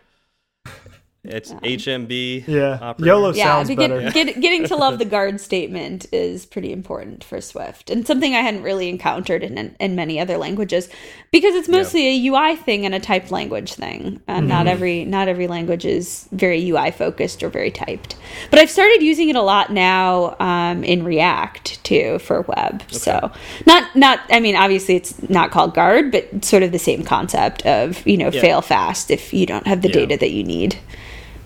It's 1.29 1.53
HMB. 1.53 2.45
Yeah, 2.47 2.79
operator. 2.81 3.07
YOLO 3.07 3.33
Yeah, 3.33 3.45
sounds 3.45 3.69
to 3.69 3.75
get, 3.75 3.91
better. 3.91 4.11
get, 4.11 4.41
getting 4.41 4.65
to 4.67 4.77
love 4.77 4.99
the 5.01 5.05
guard 5.05 5.41
statement 5.41 6.07
is 6.13 6.47
pretty 6.47 6.73
important 6.73 7.25
for 7.25 7.41
Swift, 7.41 7.91
and 7.91 8.07
something 8.07 8.35
I 8.35 8.41
hadn't 8.41 8.63
really 8.63 8.89
encountered 8.89 9.43
in 9.43 9.75
in 9.81 9.95
many 9.97 10.21
other 10.21 10.37
languages, 10.39 10.89
because 11.31 11.55
it's 11.55 11.69
mostly 11.69 12.07
a 12.09 12.29
UI 12.31 12.57
thing 12.57 12.85
and 12.87 12.95
a 12.95 13.01
typed 13.01 13.31
language 13.31 13.75
thing. 13.75 14.21
And 14.27 14.37
Mm-hmm. 14.47 14.49
not 14.49 14.67
every 14.67 15.05
not 15.05 15.29
every 15.29 15.47
language 15.49 15.85
is 15.85 16.29
very 16.33 16.69
UI 16.71 16.91
focused 16.91 17.43
or 17.43 17.49
very 17.49 17.71
typed. 17.71 18.17
But 18.51 18.59
I've 18.61 18.71
started 18.71 19.03
using 19.03 19.29
it 19.29 19.37
a 19.37 19.43
lot 19.43 19.73
now 19.73 20.37
um, 20.41 20.85
in 20.85 21.05
React 21.05 21.83
too 21.85 22.19
for 22.21 22.43
web. 22.43 22.83
So 22.91 23.33
not 23.67 23.95
not 23.97 24.21
I 24.31 24.41
mean 24.41 24.57
obviously 24.57 24.97
it's 24.97 25.21
not 25.29 25.51
called 25.51 25.75
guard, 25.75 26.13
but 26.13 26.45
sort 26.45 26.63
of 26.63 26.73
the 26.73 26.79
same 26.79 27.03
concept 27.05 27.65
of 27.67 28.07
you 28.07 28.17
know 28.17 28.31
fail 28.31 28.63
fast 28.63 29.11
if 29.11 29.33
you 29.33 29.47
don't 29.47 29.67
have 29.67 29.83
the 29.83 29.89
Yeah. 29.89 29.95
data 30.07 30.17
that 30.19 30.31
you 30.31 30.45
need. 30.45 30.79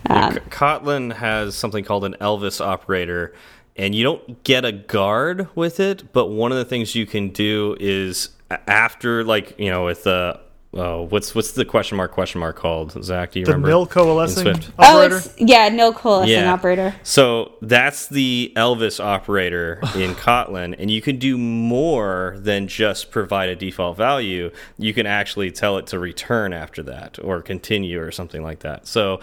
Um, 0.09 0.33
K- 0.33 0.39
Kotlin 0.49 1.13
has 1.15 1.55
something 1.55 1.83
called 1.83 2.05
an 2.05 2.15
Elvis 2.21 2.59
operator, 2.65 3.33
and 3.75 3.93
you 3.95 4.03
don't 4.03 4.43
get 4.43 4.65
a 4.65 4.71
guard 4.71 5.47
with 5.55 5.79
it. 5.79 6.11
But 6.13 6.27
one 6.27 6.51
of 6.51 6.57
the 6.57 6.65
things 6.65 6.95
you 6.95 7.05
can 7.05 7.29
do 7.29 7.75
is 7.79 8.29
after, 8.67 9.23
like 9.23 9.57
you 9.59 9.69
know, 9.69 9.85
with 9.85 10.03
the 10.03 10.39
uh, 10.73 10.99
what's 11.03 11.35
what's 11.35 11.51
the 11.51 11.65
question 11.65 11.97
mark 11.97 12.11
question 12.11 12.39
mark 12.39 12.55
called? 12.55 13.01
Zach, 13.03 13.31
do 13.31 13.39
you 13.39 13.45
the 13.45 13.51
remember? 13.51 13.67
nil 13.69 13.85
coalescing 13.85 14.43
Swift? 14.55 14.71
Oh, 14.79 15.01
it's 15.01 15.33
yeah, 15.37 15.67
nil 15.69 15.93
coalescing 15.93 16.31
operator. 16.47 16.95
So 17.03 17.53
that's 17.61 18.07
the 18.07 18.53
Elvis 18.55 19.03
operator 19.03 19.79
in 19.95 20.15
Kotlin, 20.15 20.73
and 20.79 20.89
you 20.89 21.01
can 21.01 21.17
do 21.19 21.37
more 21.37 22.37
than 22.39 22.67
just 22.67 23.11
provide 23.11 23.49
a 23.49 23.55
default 23.55 23.97
value. 23.97 24.49
You 24.77 24.93
can 24.93 25.05
actually 25.05 25.51
tell 25.51 25.77
it 25.77 25.87
to 25.87 25.99
return 25.99 26.53
after 26.53 26.81
that 26.83 27.19
or 27.21 27.41
continue 27.41 28.01
or 28.01 28.11
something 28.11 28.41
like 28.41 28.59
that. 28.59 28.87
So 28.87 29.15
i- 29.15 29.19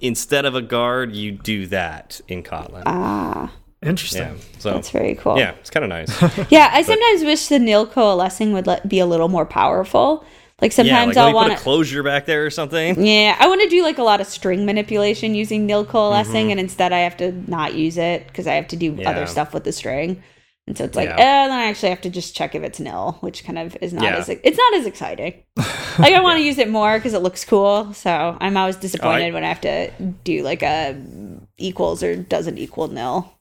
instead 0.00 0.44
of 0.44 0.54
a 0.54 0.62
guard, 0.62 1.14
you 1.14 1.32
do 1.32 1.66
that 1.68 2.20
in 2.28 2.42
Kotlin. 2.42 2.82
Ah. 2.86 3.52
Interesting. 3.82 4.22
yeah. 4.22 4.34
So 4.60 4.74
That's 4.74 4.90
very 4.90 5.16
cool. 5.16 5.36
yeah, 5.36 5.52
it's 5.58 5.70
kind 5.70 5.82
of 5.82 5.88
nice. 5.88 6.10
Yeah, 6.52 6.70
I 6.72 6.82
sometimes 6.82 7.24
wish 7.24 7.48
the 7.48 7.58
nil 7.58 7.84
coalescing 7.86 8.52
would 8.52 8.66
let, 8.68 8.88
be 8.88 9.00
a 9.00 9.06
little 9.06 9.28
more 9.28 9.44
powerful. 9.44 10.24
Like 10.60 10.70
yeah, 10.70 10.76
sometimes 10.76 11.16
like 11.16 11.26
I'll 11.26 11.34
want 11.34 11.52
a 11.52 11.56
to. 11.56 11.60
closure 11.60 12.04
back 12.04 12.24
there 12.26 12.46
or 12.46 12.50
something. 12.50 13.04
Yeah, 13.04 13.36
I 13.40 13.48
want 13.48 13.60
to 13.62 13.68
do 13.68 13.82
like 13.82 13.98
a 13.98 14.04
lot 14.04 14.20
of 14.20 14.28
string 14.28 14.64
manipulation 14.64 15.34
using 15.34 15.66
nil 15.66 15.84
coalescing, 15.84 16.32
Mm-hmm. 16.44 16.50
and 16.52 16.60
instead 16.60 16.92
I 16.92 17.00
have 17.00 17.16
to 17.16 17.32
not 17.50 17.74
use 17.74 17.98
it 17.98 18.28
because 18.28 18.46
I 18.46 18.54
have 18.54 18.68
to 18.68 18.76
do 18.76 18.94
Yeah. 18.96 19.10
other 19.10 19.26
stuff 19.26 19.52
with 19.52 19.64
the 19.64 19.72
string. 19.72 20.22
And 20.68 20.78
so 20.78 20.84
it's 20.84 20.96
like, 20.96 21.08
Yeah. 21.08 21.16
eh, 21.16 21.46
then 21.48 21.50
I 21.50 21.64
actually 21.64 21.88
have 21.90 22.00
to 22.02 22.10
just 22.10 22.36
check 22.36 22.54
if 22.54 22.62
it's 22.62 22.78
nil, 22.78 23.16
which 23.20 23.44
kind 23.44 23.58
of 23.58 23.76
is 23.80 23.92
not 23.92 24.04
Yeah. 24.04 24.16
as 24.18 24.28
it's 24.28 24.56
not 24.58 24.74
as 24.74 24.86
exciting. 24.86 25.42
like 25.98 26.14
I 26.14 26.20
want 26.20 26.38
to 26.38 26.44
use 26.44 26.58
it 26.58 26.68
more 26.70 26.96
because 26.98 27.14
it 27.14 27.22
looks 27.22 27.44
cool. 27.44 27.92
So 27.94 28.36
I'm 28.40 28.56
always 28.56 28.76
disappointed 28.76 29.34
when 29.34 29.42
I 29.44 29.48
have 29.48 29.60
to 29.62 29.90
do 30.24 30.42
like 30.42 30.62
a 30.62 30.96
equals 31.58 32.02
or 32.02 32.14
doesn't 32.16 32.58
equal 32.58 32.88
nil. 32.88 33.32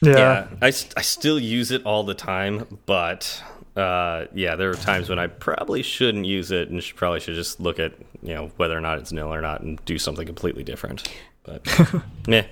Yeah. 0.00 0.16
Yeah, 0.18 0.46
I, 0.62 0.66
I 0.68 1.02
still 1.02 1.38
use 1.38 1.70
it 1.70 1.84
all 1.86 2.02
the 2.02 2.14
time, 2.14 2.78
but 2.86 3.42
uh, 3.76 4.26
yeah, 4.34 4.54
there 4.56 4.70
are 4.70 4.74
times 4.74 5.08
when 5.08 5.18
I 5.18 5.26
probably 5.28 5.82
shouldn't 5.82 6.26
use 6.26 6.50
it, 6.50 6.68
and 6.68 6.82
should, 6.82 6.96
probably 6.96 7.20
should 7.20 7.34
just 7.36 7.58
look 7.58 7.78
at 7.78 7.92
you 8.22 8.34
know 8.34 8.50
whether 8.56 8.76
or 8.76 8.80
not 8.80 8.98
it's 8.98 9.12
nil 9.12 9.32
or 9.32 9.40
not, 9.40 9.62
and 9.62 9.82
do 9.84 9.98
something 9.98 10.26
completely 10.26 10.62
different. 10.62 11.08
But 11.44 11.66
meh, 12.28 12.44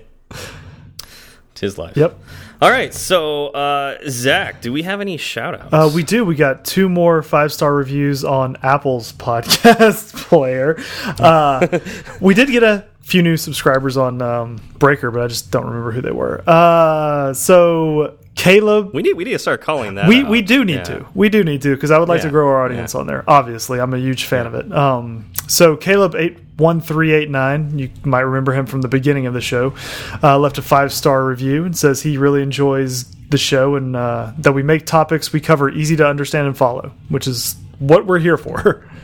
tis 1.62 1.78
life. 1.78 1.96
Yep. 1.96 2.18
All 2.60 2.70
right, 2.70 2.92
so 2.92 3.48
uh, 3.48 3.98
Zach, 4.08 4.60
do 4.60 4.72
we 4.72 4.82
have 4.82 5.00
any 5.00 5.16
shout 5.16 5.58
outs? 5.58 5.72
Uh, 5.72 5.90
we 5.94 6.02
do. 6.02 6.24
We 6.24 6.34
got 6.34 6.64
two 6.64 6.88
more 6.88 7.22
five 7.22 7.52
star 7.52 7.72
reviews 7.72 8.24
on 8.24 8.56
Apple's 8.62 9.12
podcast 9.14 10.14
player. 10.14 10.76
Uh, 11.06 11.78
we 12.20 12.34
did 12.34 12.48
get 12.48 12.62
a 12.62 12.84
few 13.00 13.22
new 13.22 13.36
subscribers 13.36 13.96
on 13.96 14.20
um, 14.22 14.60
Breaker, 14.78 15.10
but 15.10 15.22
I 15.22 15.28
just 15.28 15.50
don't 15.50 15.66
remember 15.66 15.92
who 15.92 16.02
they 16.02 16.10
were. 16.10 16.42
Uh, 16.46 17.32
so 17.32 18.18
Caleb. 18.42 18.90
We 18.92 19.02
need 19.02 19.12
we 19.14 19.24
need 19.24 19.32
to 19.32 19.38
start 19.38 19.60
calling 19.60 19.94
that. 19.94 20.08
We 20.08 20.22
out. 20.22 20.28
we 20.30 20.42
do 20.42 20.64
need 20.64 20.74
Yeah. 20.76 20.82
to. 20.84 21.06
We 21.14 21.28
do 21.28 21.44
need 21.44 21.62
to 21.62 21.74
because 21.74 21.90
I 21.90 21.98
would 21.98 22.08
like 22.08 22.22
to 22.22 22.30
grow 22.30 22.48
our 22.48 22.64
audience 22.64 22.94
on 22.94 23.06
there. 23.06 23.22
Obviously, 23.28 23.78
I'm 23.80 23.94
a 23.94 23.98
huge 23.98 24.24
fan 24.24 24.46
of 24.46 24.54
it. 24.54 24.72
Um, 24.72 25.30
so 25.46 25.76
Caleb 25.76 26.14
eight 26.16 26.38
one 26.56 26.80
three 26.80 27.12
eight 27.12 27.30
nine, 27.30 27.78
you 27.78 27.90
might 28.04 28.20
remember 28.20 28.52
him 28.52 28.66
from 28.66 28.80
the 28.82 28.88
beginning 28.88 29.26
of 29.26 29.34
the 29.34 29.40
show, 29.40 29.74
uh, 30.22 30.38
left 30.38 30.58
a 30.58 30.62
five 30.62 30.92
star 30.92 31.24
review 31.24 31.64
and 31.64 31.76
says 31.76 32.02
he 32.02 32.18
really 32.18 32.42
enjoys 32.42 33.04
the 33.30 33.38
show 33.38 33.76
and 33.76 33.94
uh, 33.96 34.32
that 34.38 34.52
we 34.52 34.62
make 34.62 34.86
topics 34.86 35.32
we 35.32 35.40
cover 35.40 35.70
easy 35.70 35.96
to 35.96 36.06
understand 36.06 36.46
and 36.46 36.56
follow, 36.56 36.92
which 37.08 37.26
is 37.26 37.56
what 37.78 38.06
we're 38.06 38.18
here 38.18 38.36
for. 38.36 38.84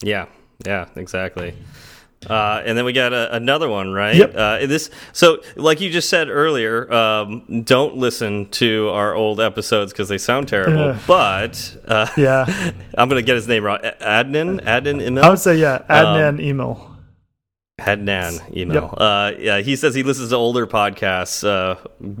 Yeah, 0.00 0.26
yeah, 0.64 0.86
exactly. 0.94 1.54
Uh, 2.26 2.62
and 2.64 2.76
then 2.76 2.84
we 2.84 2.92
got 2.92 3.12
a, 3.12 3.34
another 3.34 3.68
one, 3.68 3.92
right? 3.92 4.16
Yep. 4.16 4.34
Uh, 4.34 4.66
this 4.66 4.90
so, 5.12 5.40
like 5.54 5.80
you 5.80 5.88
just 5.88 6.08
said 6.08 6.28
earlier, 6.28 6.92
um, 6.92 7.62
don't 7.62 7.96
listen 7.96 8.48
to 8.50 8.88
our 8.90 9.14
old 9.14 9.40
episodes 9.40 9.92
because 9.92 10.08
they 10.08 10.18
sound 10.18 10.48
terrible. 10.48 10.86
Yeah. 10.86 10.98
But 11.06 11.76
uh, 11.86 12.08
yeah, 12.16 12.44
I'm 12.98 13.08
gonna 13.08 13.22
get 13.22 13.36
his 13.36 13.46
name 13.46 13.64
wrong. 13.64 13.78
Adnan, 13.78 14.60
Adnan 14.64 15.00
Emil, 15.00 15.24
I 15.24 15.30
would 15.30 15.38
say 15.38 15.56
yeah. 15.56 15.84
Adnan 15.88 16.40
Adnan 17.78 18.40
Emil. 18.56 18.74
Yep. 18.82 18.94
Uh, 18.96 19.32
yeah, 19.38 19.58
he 19.60 19.76
says 19.76 19.94
he 19.94 20.02
listens 20.02 20.30
to 20.30 20.36
older 20.36 20.66
podcasts 20.66 21.46
uh, 21.46 21.76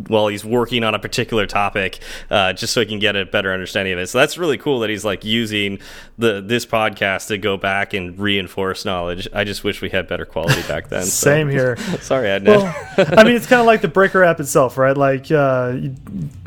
while 0.06 0.28
he's 0.28 0.44
working 0.44 0.84
on 0.84 0.94
a 0.94 0.98
particular 0.98 1.46
topic, 1.46 1.98
uh, 2.30 2.52
just 2.52 2.72
so 2.72 2.80
he 2.80 2.86
can 2.86 2.98
get 3.00 3.16
a 3.16 3.26
better 3.26 3.52
understanding 3.52 3.92
of 3.94 3.98
it. 3.98 4.06
So 4.08 4.18
that's 4.18 4.38
really 4.38 4.56
cool 4.56 4.80
that 4.80 4.90
he's 4.90 5.04
like 5.04 5.24
using 5.24 5.80
the 6.16 6.40
this 6.40 6.64
podcast 6.64 7.26
to 7.28 7.38
go 7.38 7.56
back 7.56 7.92
and 7.92 8.16
reinforce 8.18 8.84
knowledge. 8.84 9.26
I 9.34 9.44
just 9.44 9.64
wish 9.64 9.82
we 9.82 9.90
had 9.90 10.06
better 10.06 10.24
quality 10.24 10.62
back 10.68 10.88
then. 10.88 11.02
so- 11.02 11.28
Same 11.28 11.48
here. 11.48 11.76
Sorry, 12.00 12.28
Adnan. 12.28 12.46
Well, 12.46 12.74
I 13.18 13.24
mean, 13.24 13.34
it's 13.34 13.46
kind 13.46 13.60
of 13.60 13.66
like 13.66 13.80
the 13.80 13.88
Breaker 13.88 14.22
app 14.22 14.38
itself, 14.40 14.78
right? 14.78 14.96
Like 14.96 15.30
uh, 15.32 15.76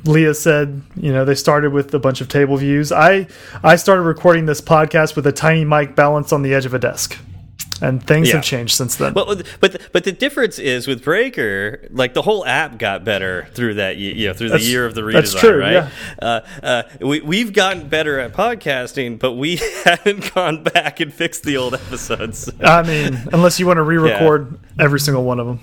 Leah 0.06 0.34
said, 0.34 0.82
you 0.96 1.12
know, 1.12 1.26
they 1.26 1.36
started 1.36 1.74
with 1.74 1.94
a 1.94 2.00
bunch 2.00 2.22
of 2.22 2.30
table 2.30 2.56
views. 2.58 2.92
I 2.92 3.28
I 3.62 3.76
started 3.76 4.04
recording 4.04 4.46
this 4.46 4.62
podcast 4.62 5.16
with 5.18 5.28
a 5.28 5.32
tiny 5.34 5.66
mic 5.66 5.96
balanced 5.96 6.32
on 6.32 6.42
the 6.44 6.54
edge 6.54 6.66
of 6.66 6.74
a 6.74 6.80
desk, 6.80 7.18
and 7.82 8.06
things 8.06 8.30
Yeah. 8.30 8.36
have 8.36 8.44
changed 8.44 8.76
since 8.76 8.96
then. 8.96 9.14
But 9.14 9.46
but 9.60 9.82
but 9.92 10.04
the 10.04 10.12
difference 10.12 10.60
is 10.60 10.88
with 10.88 11.04
Breaker, 11.04 11.88
like 11.92 12.14
the 12.14 12.22
whole 12.22 12.46
app 12.46 12.78
got 12.78 13.04
better 13.04 13.48
through 13.54 13.76
that 13.76 13.98
you 13.98 14.28
know 14.28 14.34
through 14.34 14.50
the 14.50 14.60
year 14.62 14.86
of 14.86 14.96
the 14.96 15.02
redesign, 15.02 15.14
that's 15.14 15.34
true, 15.34 15.60
right? 15.60 15.72
yeah. 15.74 15.90
Uh, 16.22 16.40
uh, 16.64 16.84
we 17.02 17.22
we've 17.22 17.54
gotten 17.54 17.88
better 17.90 18.20
at 18.20 18.34
podcasting, 18.34 19.20
but 19.20 19.34
we 19.34 19.56
haven't 19.84 20.34
gone 20.34 20.64
back 20.64 21.00
and 21.00 21.14
fixed 21.14 21.44
the 21.44 21.58
old 21.58 21.74
episodes. 21.74 22.50
I 22.62 22.84
mean, 22.84 23.20
unless 23.34 23.60
you 23.60 23.66
want 23.68 23.78
to 23.78 23.84
re-record 23.84 24.60
every 24.80 25.00
single 25.00 25.24
one 25.24 25.40
of 25.40 25.48
them. 25.48 25.60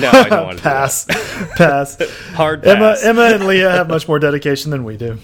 No, 0.00 0.10
I 0.10 0.28
don't 0.28 0.46
want 0.46 0.58
to 0.58 0.62
Pass, 0.64 1.04
pass. 1.56 1.96
Hard 2.34 2.66
Emma, 2.66 2.90
pass. 2.94 3.04
Emma, 3.04 3.22
and 3.22 3.46
Leah 3.46 3.70
have 3.70 3.88
much 3.88 4.08
more 4.08 4.18
dedication 4.18 4.72
than 4.72 4.82
we 4.84 4.96
do, 4.96 5.16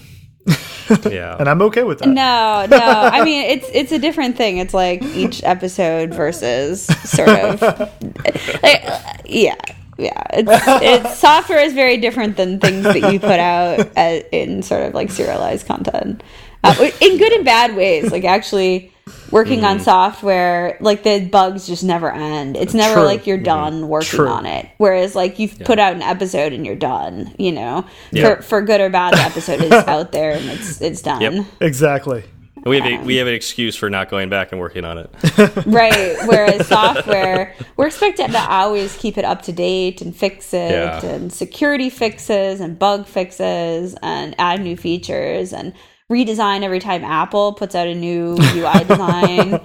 yeah, 1.10 1.36
and 1.38 1.48
I'm 1.48 1.62
okay 1.62 1.82
with 1.82 1.98
that. 2.00 2.08
No, 2.08 2.66
no. 2.68 2.78
I 2.78 3.24
mean, 3.24 3.44
it's 3.46 3.68
it's 3.72 3.92
a 3.92 3.98
different 3.98 4.36
thing. 4.36 4.58
It's 4.58 4.74
like 4.74 5.02
each 5.02 5.42
episode 5.42 6.14
versus 6.14 6.84
sort 6.84 7.28
of, 7.28 7.60
like, 8.62 8.84
yeah, 9.24 9.56
yeah. 9.98 10.22
It's, 10.32 10.50
it's 10.82 11.18
software 11.18 11.60
is 11.60 11.72
very 11.72 11.96
different 11.96 12.36
than 12.36 12.60
things 12.60 12.84
that 12.84 13.12
you 13.12 13.18
put 13.18 13.40
out 13.40 13.90
as, 13.96 14.24
in 14.32 14.62
sort 14.62 14.82
of 14.82 14.94
like 14.94 15.10
serialized 15.10 15.66
content, 15.66 16.22
uh, 16.64 16.90
in 17.00 17.18
good 17.18 17.32
and 17.32 17.44
bad 17.44 17.76
ways. 17.76 18.12
Like 18.12 18.24
actually 18.24 18.92
working 19.30 19.60
Mm. 19.60 19.64
on 19.70 19.80
software, 19.80 20.76
like 20.80 21.02
the 21.02 21.20
bugs 21.26 21.66
just 21.66 21.84
never 21.84 22.10
end. 22.10 22.56
It's 22.56 22.74
never 22.74 22.94
True. 22.94 23.02
Mm-hmm. 23.02 23.06
like 23.06 23.26
you're 23.26 23.38
done 23.38 23.88
working 23.88 24.08
True. 24.08 24.28
on 24.28 24.46
it. 24.46 24.66
Whereas 24.78 25.14
like 25.14 25.38
you've 25.38 25.58
put 25.60 25.78
out 25.78 25.94
an 25.94 26.02
episode 26.02 26.52
and 26.52 26.64
you're 26.66 26.74
done. 26.76 27.34
You 27.38 27.52
know, 27.52 27.84
Yeah. 28.12 28.36
for 28.36 28.42
for 28.42 28.62
good 28.62 28.80
or 28.80 28.90
bad, 28.90 29.14
the 29.14 29.20
episode 29.22 29.62
is 29.62 29.72
out 29.72 30.12
there 30.12 30.32
and 30.32 30.44
it's 30.50 30.80
it's 30.80 31.02
done. 31.02 31.20
Yep. 31.20 31.44
Exactly. 31.60 32.24
we 32.64 32.80
have 32.80 32.86
a, 32.86 33.04
we 33.04 33.16
have 33.16 33.28
an 33.28 33.34
excuse 33.34 33.76
for 33.76 33.88
not 33.88 34.10
going 34.10 34.28
back 34.28 34.50
and 34.50 34.60
working 34.60 34.84
on 34.84 34.98
it. 34.98 35.10
Right. 35.66 36.16
Whereas 36.26 36.66
software, 36.66 37.54
we're 37.76 37.86
expected 37.86 38.32
to 38.32 38.38
always 38.50 38.96
keep 38.96 39.16
it 39.18 39.24
up 39.24 39.42
to 39.42 39.52
date 39.52 40.00
and 40.02 40.16
fix 40.16 40.52
it, 40.52 40.72
Yeah. 40.72 41.04
and 41.04 41.32
security 41.32 41.90
fixes 41.90 42.60
and 42.60 42.76
bug 42.76 43.06
fixes 43.06 43.94
and 44.02 44.34
add 44.38 44.62
new 44.62 44.76
features 44.76 45.52
and 45.52 45.74
redesign 46.10 46.62
every 46.62 46.78
time 46.80 47.04
Apple 47.04 47.52
puts 47.52 47.74
out 47.74 47.86
a 47.88 47.94
new 47.94 48.36
UI 48.54 48.84
design. 48.88 49.60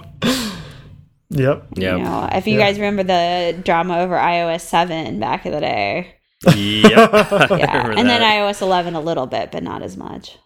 Yep. 1.30 1.66
Yeah, 1.76 1.96
You 1.96 2.02
know, 2.02 2.28
if 2.32 2.46
you 2.46 2.58
Yeah. 2.58 2.66
guys 2.66 2.76
remember 2.78 3.02
the 3.04 3.58
drama 3.62 3.98
over 4.00 4.14
iOS 4.16 4.60
7 4.62 5.18
back 5.18 5.46
in 5.46 5.52
the 5.52 5.60
day. 5.60 6.14
yep. 6.54 7.10
Yeah. 7.50 7.76
remember 7.78 7.92
And 7.98 8.08
then 8.08 8.20
iOS 8.22 8.60
11 8.60 8.94
a 8.94 9.00
little 9.00 9.26
bit, 9.26 9.50
but 9.50 9.62
not 9.62 9.82
as 9.82 9.96
much. 9.96 10.36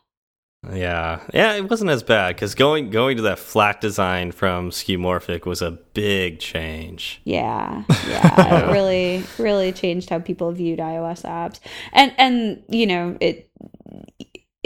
Yeah, 0.72 1.20
yeah, 1.32 1.52
it 1.54 1.70
wasn't 1.70 1.90
as 1.90 2.02
bad 2.02 2.34
because 2.34 2.56
going 2.56 2.90
going 2.90 3.16
to 3.18 3.22
that 3.24 3.38
flat 3.38 3.80
design 3.80 4.32
from 4.32 4.70
Skeuomorphic 4.70 5.46
was 5.46 5.62
a 5.62 5.70
big 5.94 6.40
change. 6.40 7.20
Yeah, 7.24 7.84
yeah, 8.08 8.64
it 8.68 8.72
really, 8.72 9.22
really 9.38 9.70
changed 9.70 10.10
how 10.10 10.18
people 10.18 10.50
viewed 10.50 10.80
iOS 10.80 11.22
apps, 11.22 11.60
and 11.92 12.12
and 12.18 12.64
you 12.68 12.86
know 12.88 13.16
it. 13.20 13.45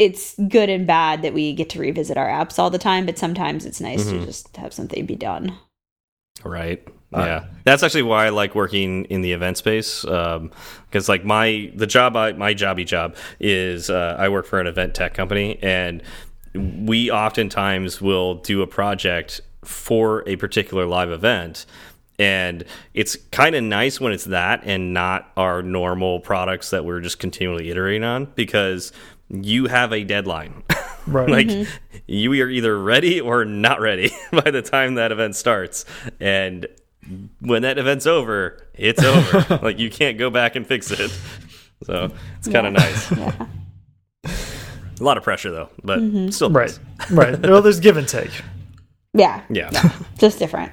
It's 0.01 0.35
good 0.49 0.71
and 0.71 0.87
bad 0.87 1.21
that 1.23 1.35
we 1.35 1.53
get 1.53 1.69
to 1.71 1.79
revisit 1.79 2.17
our 2.17 2.29
apps 2.29 2.59
all 2.59 2.71
the 2.71 2.79
time, 2.79 3.05
but 3.05 3.19
sometimes 3.19 3.67
it's 3.67 3.81
nice 3.83 4.05
Mm-hmm. 4.07 4.21
to 4.21 4.25
just 4.25 4.57
have 4.57 4.73
something 4.73 5.05
be 5.05 5.15
done. 5.15 5.59
Right. 6.43 6.87
Yeah, 7.13 7.47
that's 7.65 7.83
actually 7.83 8.05
why 8.05 8.27
I 8.27 8.29
like 8.29 8.55
working 8.55 9.05
in 9.07 9.21
the 9.21 9.33
event 9.33 9.59
space 9.59 10.03
because, 10.03 11.09
like, 11.09 11.25
my 11.25 11.71
the 11.75 11.87
job 11.87 12.17
I 12.17 12.33
my 12.33 12.55
jobby 12.55 12.87
job 12.87 13.17
is 13.41 13.91
uh, 13.91 14.15
I 14.17 14.29
work 14.29 14.47
for 14.47 14.61
an 14.61 14.69
event 14.69 14.95
tech 14.95 15.13
company, 15.13 15.59
and 15.61 16.03
we 16.55 17.11
oftentimes 17.11 18.01
will 18.01 18.37
do 18.37 18.63
a 18.63 18.67
project 18.67 19.41
for 19.65 20.23
a 20.29 20.37
particular 20.37 20.87
live 20.87 21.11
event, 21.11 21.67
and 22.19 22.65
it's 22.95 23.17
kind 23.33 23.57
of 23.57 23.65
nice 23.65 24.01
when 24.01 24.13
it's 24.13 24.27
that 24.27 24.63
and 24.65 24.95
not 24.95 25.31
our 25.37 25.63
normal 25.63 26.21
products 26.21 26.71
that 26.71 26.85
we're 26.85 27.01
just 27.01 27.19
continually 27.19 27.71
iterating 27.71 28.05
on 28.05 28.27
because 28.37 28.93
you 29.31 29.67
have 29.67 29.93
a 29.93 30.05
deadline. 30.05 30.63
Right. 31.07 31.31
like 31.31 31.47
mm-hmm. 31.47 31.97
you 32.07 32.31
are 32.43 32.49
either 32.49 32.79
ready 32.79 33.23
or 33.23 33.47
not 33.47 33.81
ready 33.81 34.13
by 34.33 34.51
the 34.51 34.61
time 34.61 34.97
that 34.97 35.11
event 35.11 35.35
starts. 35.35 35.87
And 36.21 36.67
when 37.41 37.63
that 37.63 37.79
event's 37.79 38.07
over 38.07 38.69
it's 38.75 39.03
over. 39.03 39.59
Like 39.63 39.79
you 39.79 39.89
can't 39.89 40.19
go 40.19 40.29
back 40.29 40.57
and 40.57 40.67
fix 40.67 40.91
it. 40.91 41.11
So 41.85 42.13
it's 42.37 42.49
kind 42.49 42.67
of 42.67 42.75
nice. 42.75 43.11
Yeah, 43.11 43.47
a 45.01 45.03
lot 45.03 45.17
of 45.17 45.25
pressure 45.25 45.51
though 45.51 45.71
but 45.83 46.01
mm-hmm. 46.01 46.29
still 46.29 46.51
right. 46.51 46.79
Right. 47.11 47.41
Well, 47.41 47.63
there's 47.63 47.81
give 47.81 47.97
and 47.97 48.07
take. 48.07 48.31
yeah, 49.15 49.43
yeah. 49.49 49.71
Just 50.19 50.39
different. 50.39 50.71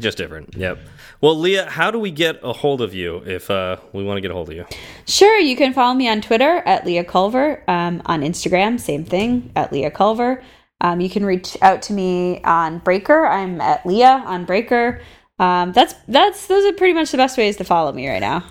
just 0.00 0.16
different. 0.16 0.56
Yep 0.56 0.78
well 1.22 1.34
leah 1.34 1.70
how 1.70 1.90
do 1.90 1.98
we 1.98 2.10
get 2.10 2.38
a 2.42 2.52
hold 2.52 2.82
of 2.82 2.94
you 2.94 3.22
if 3.24 3.50
uh, 3.50 3.78
we 3.94 4.04
want 4.04 4.18
to 4.18 4.20
get 4.20 4.30
a 4.30 4.34
hold 4.34 4.50
of 4.50 4.54
you 4.54 4.66
Sure, 5.06 5.38
you 5.38 5.56
can 5.56 5.72
follow 5.72 5.94
me 5.94 6.08
on 6.08 6.20
Twitter 6.20 6.62
at 6.64 6.86
Leah 6.86 7.04
Culver. 7.04 7.62
Um, 7.68 8.02
on 8.06 8.22
Instagram, 8.22 8.78
same 8.78 9.04
thing 9.04 9.50
at 9.56 9.72
Leah 9.72 9.90
Culver. 9.90 10.42
Um, 10.80 11.00
you 11.00 11.10
can 11.10 11.24
reach 11.24 11.56
out 11.60 11.82
to 11.82 11.92
me 11.92 12.40
on 12.44 12.78
Breaker. 12.78 13.26
I'm 13.26 13.60
at 13.60 13.84
Leah 13.84 14.22
on 14.26 14.44
Breaker. 14.44 15.00
Um, 15.38 15.72
that's 15.72 15.94
that's 16.08 16.46
those 16.46 16.64
are 16.64 16.72
pretty 16.72 16.94
much 16.94 17.10
the 17.10 17.16
best 17.16 17.36
ways 17.36 17.56
to 17.56 17.64
follow 17.64 17.92
me 17.92 18.08
right 18.08 18.20
now. 18.20 18.44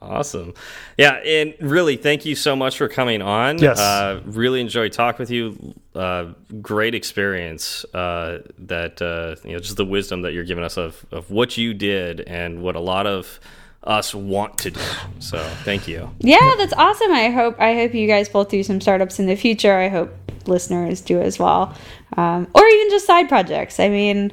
Awesome. 0.00 0.54
Yeah, 0.98 1.14
and 1.14 1.54
really, 1.60 1.96
thank 1.96 2.24
you 2.24 2.36
so 2.36 2.54
much 2.54 2.76
for 2.76 2.86
coming 2.86 3.22
on. 3.22 3.58
Yes. 3.58 3.80
Uh, 3.80 4.20
really 4.26 4.60
enjoyed 4.60 4.92
talking 4.92 5.18
with 5.18 5.30
you. 5.30 5.74
Uh, 5.96 6.34
great 6.60 6.94
experience. 6.94 7.84
Uh, 7.94 8.38
that 8.58 9.00
uh, 9.00 9.36
you 9.48 9.54
know, 9.54 9.58
just 9.60 9.76
the 9.76 9.84
wisdom 9.84 10.22
that 10.22 10.32
you're 10.32 10.44
giving 10.44 10.64
us 10.64 10.76
of 10.76 11.04
of 11.10 11.30
what 11.30 11.56
you 11.56 11.72
did 11.74 12.20
and 12.20 12.62
what 12.62 12.76
a 12.76 12.80
lot 12.80 13.06
of 13.06 13.40
us 13.82 14.14
want 14.14 14.58
to 14.58 14.70
do. 14.72 14.80
So, 15.20 15.38
thank 15.64 15.86
you. 15.88 16.10
Yeah, 16.18 16.54
that's 16.58 16.72
awesome. 16.74 17.12
I 17.12 17.30
hope 17.30 17.58
I 17.60 17.74
hope 17.74 17.94
you 17.94 18.06
guys 18.06 18.28
both 18.28 18.48
do 18.50 18.62
some 18.62 18.80
startups 18.80 19.18
in 19.18 19.26
the 19.26 19.36
future. 19.36 19.74
I 19.78 19.88
hope 19.88 20.12
listeners 20.46 21.00
do 21.00 21.20
as 21.20 21.38
well, 21.38 21.74
um, 22.16 22.46
or 22.54 22.66
even 22.66 22.90
just 22.90 23.06
side 23.06 23.28
projects. 23.28 23.80
I 23.80 23.88
mean, 23.88 24.32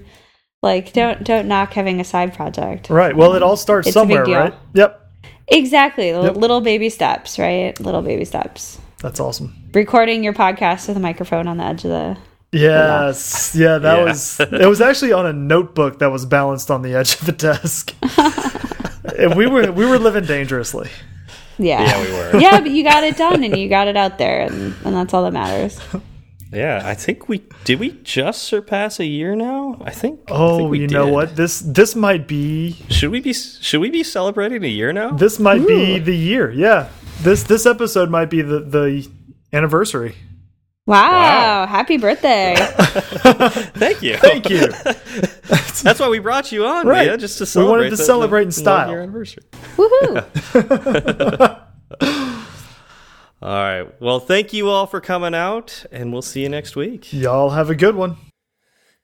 like 0.61 0.93
don't 0.93 1.23
don't 1.23 1.47
knock 1.47 1.73
having 1.73 2.01
a 2.01 2.03
side 2.03 2.33
project. 2.33 2.89
Right. 2.89 3.15
Well, 3.15 3.33
it 3.35 3.43
all 3.43 3.57
starts 3.57 3.87
It's 3.87 3.93
somewhere, 3.93 4.25
right? 4.25 4.53
Yep. 4.73 4.99
Exactly, 5.49 6.13
li- 6.13 6.23
Yep. 6.23 6.35
little 6.37 6.61
baby 6.61 6.89
steps, 6.89 7.37
right? 7.37 7.77
Little 7.79 8.01
baby 8.01 8.25
steps. 8.25 8.79
That's 8.99 9.19
awesome. 9.19 9.53
Recording 9.73 10.23
your 10.23 10.33
podcast 10.33 10.87
with 10.87 10.97
a 10.97 10.99
microphone 10.99 11.47
on 11.47 11.57
the 11.57 11.63
edge 11.63 11.83
of 11.85 11.89
the. 11.91 12.17
Yes. 12.51 13.55
Yeah, 13.55 13.79
that 13.79 13.97
Yeah. 13.97 14.03
was 14.03 14.39
it 14.39 14.67
was 14.67 14.81
actually 14.81 15.11
on 15.13 15.25
a 15.25 15.33
notebook 15.33 15.99
that 15.99 16.11
was 16.11 16.25
balanced 16.25 16.69
on 16.69 16.83
the 16.83 16.93
edge 16.93 17.15
of 17.15 17.25
the 17.25 17.31
desk. 17.31 17.93
and 19.17 19.35
we 19.35 19.47
were 19.47 19.71
we 19.71 19.85
were 19.85 19.97
living 19.97 20.25
dangerously. 20.25 20.89
Yeah, 21.57 21.81
Yeah, 21.83 22.01
we 22.05 22.11
were. 22.11 22.39
yeah, 22.39 22.59
but 22.61 22.71
you 22.71 22.83
got 22.83 23.03
it 23.03 23.17
done 23.17 23.43
and 23.43 23.57
you 23.57 23.69
got 23.69 23.87
it 23.87 23.95
out 23.97 24.17
there, 24.17 24.41
and, 24.41 24.73
and 24.85 24.95
that's 24.95 25.13
all 25.13 25.23
that 25.23 25.33
matters. 25.33 25.79
Yeah, 26.51 26.81
I 26.85 26.93
think 26.93 27.27
we 27.27 27.43
did. 27.63 27.79
We 27.79 27.91
just 28.03 28.43
surpass 28.43 28.99
a 28.99 29.05
year 29.05 29.35
now. 29.35 29.77
I 29.83 29.89
think. 29.91 30.19
I 30.27 30.33
Oh, 30.33 30.57
think 30.59 30.69
we 30.71 30.79
you 30.81 30.87
know 30.87 31.07
what? 31.07 31.35
This 31.35 31.59
this 31.59 31.95
might 31.95 32.27
be 32.27 32.73
Should 32.89 33.09
we 33.09 33.21
be 33.21 33.33
Should 33.33 33.81
we 33.81 33.89
be 33.89 34.03
celebrating 34.03 34.63
a 34.63 34.67
year 34.67 34.93
now? 34.93 35.09
this 35.11 35.39
might 35.39 35.65
be 35.65 35.97
the 35.97 36.15
year. 36.15 36.51
Yeah. 36.51 36.89
this 37.23 37.41
this 37.43 37.65
episode 37.65 38.11
might 38.11 38.29
be 38.29 38.43
the 38.43 38.59
the 38.59 39.07
anniversary. 39.53 40.15
Wow, 40.85 41.01
Wow. 41.11 41.65
happy 41.67 41.95
birthday. 41.97 42.55
Thank 42.59 44.01
you. 44.01 44.17
Thank 44.17 44.49
you. 44.49 44.67
That's 45.81 45.99
why 45.99 46.09
we 46.09 46.19
brought 46.19 46.51
you 46.51 46.65
on, 46.65 46.85
Right. 46.85 47.07
Leah, 47.07 47.17
just 47.17 47.37
to 47.37 47.45
celebrate. 47.45 47.71
We 47.71 47.77
wanted 47.77 47.89
to 47.91 47.95
the- 47.95 48.03
celebrate 48.03 48.41
the 48.43 48.47
in 48.47 48.51
style. 48.51 48.87
one-year 48.87 49.01
anniversary. 49.03 49.43
Woohoo. 49.77 51.61
All 53.41 53.49
right. 53.49 54.01
Well, 54.01 54.19
thank 54.19 54.53
you 54.53 54.69
all 54.69 54.85
for 54.87 55.01
coming 55.01 55.35
out, 55.35 55.85
and 55.91 56.13
we'll 56.13 56.21
see 56.21 56.43
you 56.43 56.49
next 56.49 56.75
week. 56.77 57.11
Y'all 57.11 57.49
have 57.49 57.69
a 57.69 57.75
good 57.75 57.95
one. 57.95 58.15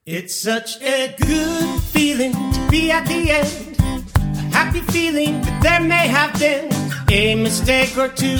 It's 0.06 0.34
such 0.34 0.82
a 0.82 1.14
good 1.20 1.82
feeling 1.82 2.32
to 2.32 2.68
be 2.70 2.90
at 2.90 3.06
the 3.06 3.32
end. 3.32 3.76
A 4.16 4.42
happy 4.56 4.80
feeling 4.80 5.42
that 5.42 5.62
there 5.62 5.82
may 5.82 6.08
have 6.08 6.40
been 6.40 6.72
a 7.12 7.36
mistake 7.36 7.98
or 7.98 8.08
two. 8.08 8.40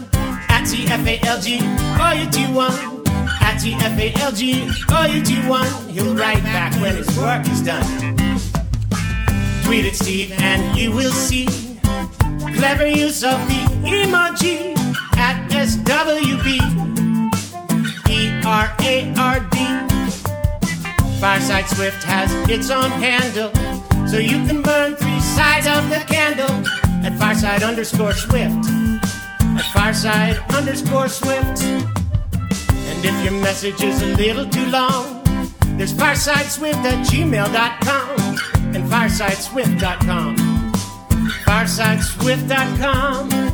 At 0.61 0.67
TFALG, 0.67 1.47
or 1.97 2.13
you 2.21 2.29
do 2.29 2.53
one. 2.53 2.71
At 3.41 3.57
TFALG, 3.57 4.41
or 4.93 5.07
you 5.11 5.23
do 5.23 5.49
one. 5.49 5.89
He'll 5.89 6.13
write 6.13 6.43
back 6.43 6.79
when 6.79 6.97
his 6.97 7.17
work 7.17 7.47
is 7.47 7.63
done. 7.63 7.83
Tweet 9.63 9.85
at 9.85 9.95
Steve 9.95 10.31
and 10.33 10.77
you 10.77 10.91
will 10.91 11.11
see 11.11 11.47
clever 12.53 12.85
use 12.85 13.23
of 13.23 13.39
the 13.47 13.61
emoji 13.89 14.77
at 15.17 15.49
SWB. 15.49 16.61
E 18.07 18.41
R 18.45 18.71
A 18.81 19.13
R 19.17 19.39
D. 19.39 19.57
Fireside 21.19 21.69
Swift 21.69 22.03
has 22.03 22.31
its 22.47 22.69
own 22.69 22.91
handle, 22.91 23.51
so 24.07 24.19
you 24.19 24.45
can 24.45 24.61
burn 24.61 24.95
three 24.95 25.21
sides 25.21 25.65
of 25.65 25.89
the 25.89 26.05
candle 26.05 26.51
at 27.03 27.17
Fireside 27.17 27.63
underscore 27.63 28.13
Swift. 28.13 28.80
At 29.61 29.67
Fireside 29.73 30.37
underscore 30.55 31.07
Swift. 31.07 31.61
And 31.61 33.05
if 33.05 33.23
your 33.23 33.33
message 33.43 33.83
is 33.83 34.01
a 34.01 34.07
little 34.07 34.49
too 34.49 34.65
long, 34.71 35.21
there's 35.77 35.93
firesideswift 35.93 36.83
at 36.83 37.05
gmail.com 37.05 38.39
and 38.73 38.89
firesideswift.com. 38.89 40.35
Firesideswift.com. 41.45 43.50